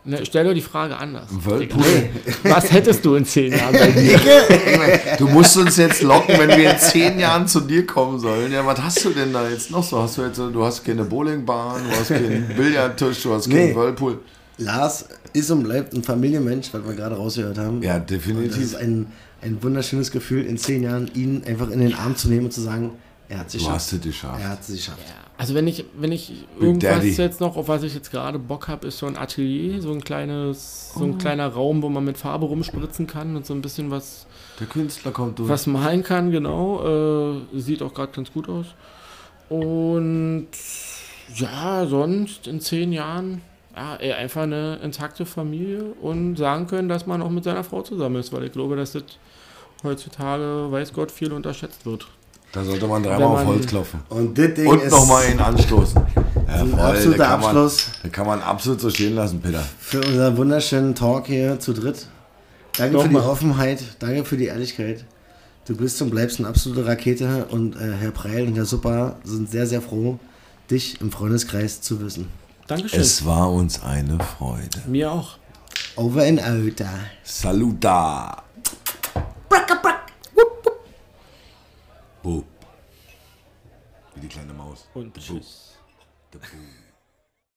Ne, 0.05 0.19
stell 0.25 0.45
dir 0.45 0.55
die 0.55 0.61
Frage 0.61 0.97
anders. 0.97 1.31
Ein 1.31 1.45
Whirlpool? 1.45 1.85
Was 2.43 2.73
hättest 2.73 3.05
du 3.05 3.15
in 3.15 3.25
10 3.25 3.53
Jahren 3.53 3.73
bei 3.73 3.87
dir? 3.93 4.19
Du 5.17 5.29
musst 5.29 5.57
uns 5.57 5.77
jetzt 5.77 6.03
locken, 6.03 6.35
wenn 6.39 6.49
wir 6.51 6.73
in 6.73 6.79
zehn 6.79 7.21
Jahren 7.21 7.47
zu 7.47 7.61
dir 7.61 7.87
kommen 7.87 8.19
sollen. 8.19 8.51
Ja, 8.51 8.67
was 8.67 8.81
hast 8.83 9.05
du 9.05 9.11
denn 9.11 9.33
da 9.33 9.49
jetzt 9.49 9.71
noch 9.71 9.85
so? 9.85 10.03
Hast 10.03 10.19
du 10.19 10.23
jetzt, 10.23 10.39
du 10.39 10.65
hast 10.65 10.85
keine 10.85 11.05
Bowlingbahn, 11.05 11.83
du 11.89 11.97
hast 11.97 12.09
keinen 12.09 12.49
Billardtisch, 12.57 13.23
du 13.23 13.33
hast 13.33 13.49
keinen 13.49 13.69
Nee. 13.69 13.75
Whirlpool. 13.77 14.19
Lars 14.59 15.05
ist 15.33 15.51
und 15.53 15.63
bleibt 15.63 15.95
ein 15.95 16.03
Familienmensch, 16.03 16.69
was 16.73 16.85
wir 16.85 16.95
gerade 16.95 17.15
rausgehört 17.17 17.59
haben. 17.59 17.81
Ja, 17.83 17.97
Und 17.97 18.11
das 18.11 18.17
ist 18.19 18.27
definitiv. 18.27 18.75
ein, 18.77 19.07
ein 19.41 19.63
wunderschönes 19.63 20.11
Gefühl, 20.11 20.45
in 20.45 20.59
zehn 20.59 20.83
Jahren 20.83 21.11
ihn 21.15 21.43
einfach 21.47 21.71
in 21.71 21.79
den 21.79 21.95
Arm 21.95 22.17
zu 22.17 22.29
nehmen 22.29 22.47
und 22.47 22.53
zu 22.53 22.61
sagen, 22.61 22.91
er 23.29 23.39
hat 23.39 23.51
sich 23.51 23.63
Du 23.63 23.67
geschafft. 23.69 23.85
hast 23.87 23.93
es 23.95 24.01
geschafft. 24.03 24.41
Er 24.43 24.49
hat 24.51 24.61
es 24.61 24.67
geschafft. 24.69 24.99
Also 25.39 25.55
wenn 25.55 25.67
ich, 25.67 25.85
wenn 25.99 26.13
ich 26.13 26.33
irgendwas 26.61 26.97
Daddy. 26.99 27.11
jetzt 27.15 27.41
noch, 27.41 27.57
auf 27.57 27.67
was 27.69 27.83
ich 27.83 27.95
jetzt 27.95 28.11
gerade 28.11 28.39
Bock 28.39 28.69
habe, 28.69 28.87
ist 28.87 28.99
so 28.99 29.07
ein 29.07 29.17
Atelier, 29.17 29.81
so 29.81 29.91
ein 29.93 30.03
kleines, 30.05 30.93
so 30.95 31.05
ein 31.05 31.19
kleiner 31.19 31.49
Raum, 31.49 31.83
wo 31.83 31.89
man 31.89 32.05
mit 32.05 32.19
Farbe 32.19 32.47
rumspritzen 32.47 33.07
kann 33.07 33.35
und 33.35 33.47
so 33.47 33.55
ein 33.55 33.63
bisschen 33.63 33.91
was, 33.91 34.27
Der 34.61 34.67
Künstler 34.67 35.11
kommt 35.11 35.39
durch. 35.39 35.49
was 35.49 35.67
malen 35.67 36.03
kann, 36.03 36.31
genau. 36.31 37.39
Äh, 37.55 37.59
sieht 37.59 37.83
auch 37.83 37.95
gerade 37.95 38.13
ganz 38.13 38.33
gut 38.33 38.49
aus. 38.49 38.67
Und 39.49 40.49
ja, 41.35 41.87
sonst 41.87 42.47
in 42.47 42.61
zehn 42.61 42.93
Jahren, 42.93 43.41
ja, 43.75 43.95
einfach 43.95 44.43
eine 44.43 44.77
intakte 44.83 45.25
Familie 45.27 45.85
und 46.01 46.37
sagen 46.37 46.67
können, 46.67 46.89
dass 46.89 47.07
man 47.07 47.23
auch 47.23 47.31
mit 47.31 47.45
seiner 47.45 47.65
Frau 47.65 47.83
zusammen 47.83 48.17
ist, 48.17 48.33
weil 48.33 48.45
ich 48.45 48.53
glaube, 48.53 48.77
dass 48.77 48.93
das 48.93 49.05
heutzutage, 49.83 50.71
weiß 50.71 50.93
Gott, 50.93 51.11
viel 51.11 51.33
unterschätzt 51.33 51.85
wird. 51.87 52.07
Da 52.53 52.63
sollte 52.65 52.87
man 52.87 53.03
dreimal 53.03 53.23
auf 53.29 53.35
man- 53.39 53.47
Holz 53.47 53.67
klopfen. 53.67 54.01
Und 54.11 54.37
das 54.37 54.55
Ding 54.55 54.67
Und 54.67 54.89
nochmal 54.91 55.31
ihn 55.31 55.41
anstoßen. 55.41 56.01
Ja, 56.49 56.59
ein 56.61 56.71
voll, 56.71 56.81
absoluter 56.81 57.19
da 57.19 57.25
kann 57.29 57.41
man- 57.41 57.49
Abschluss 57.49 57.87
Da 58.03 58.09
kann 58.11 58.27
man 58.27 58.43
absolut 58.43 58.81
so 58.81 58.91
stehen 58.91 59.15
lassen, 59.15 59.41
Peter. 59.41 59.65
für 59.79 60.01
unseren 60.01 60.37
wunderschönen 60.37 60.95
Talk 60.95 61.27
hier 61.27 61.59
zu 61.59 61.73
dritt. 61.73 62.07
Danke 62.77 63.01
für 63.01 63.09
die. 63.09 63.17
Offenheit, 63.17 63.83
danke 64.01 64.25
für 64.27 64.37
die 64.37 64.47
Ehrlichkeit. 64.47 65.05
Du 65.67 65.75
bist 65.77 66.03
und 66.03 66.11
bleibst 66.11 66.41
eine 66.41 66.49
absolute 66.49 66.85
Rakete 66.85 67.47
und 67.51 67.77
äh, 67.77 67.93
Herr 67.99 68.11
Preil 68.11 68.47
und 68.47 68.57
Herr 68.57 68.67
Super 68.67 69.17
sind 69.25 69.51
sehr, 69.51 69.67
sehr 69.67 69.81
froh, 69.81 70.19
dich 70.71 71.01
im 71.01 71.11
Freundeskreis 71.11 71.81
zu 71.81 72.01
wissen. 72.03 72.29
Dankeschön. 72.67 73.01
Es 73.01 73.25
war 73.25 73.51
uns 73.51 73.83
eine 73.83 74.19
Freude. 74.39 74.83
Mir 74.87 75.11
auch. 75.11 75.39
Over 75.97 76.23
and 76.25 76.43
out. 76.43 76.85
Saluta. 77.23 78.43
Bu. 82.23 82.45
Wie 84.15 84.21
die 84.21 84.29
kleine 84.29 84.53
Maus. 84.53 84.89
Und 84.95 85.17
tschüss. 85.17 85.79
The 86.33 86.39
Bu. 86.39 86.82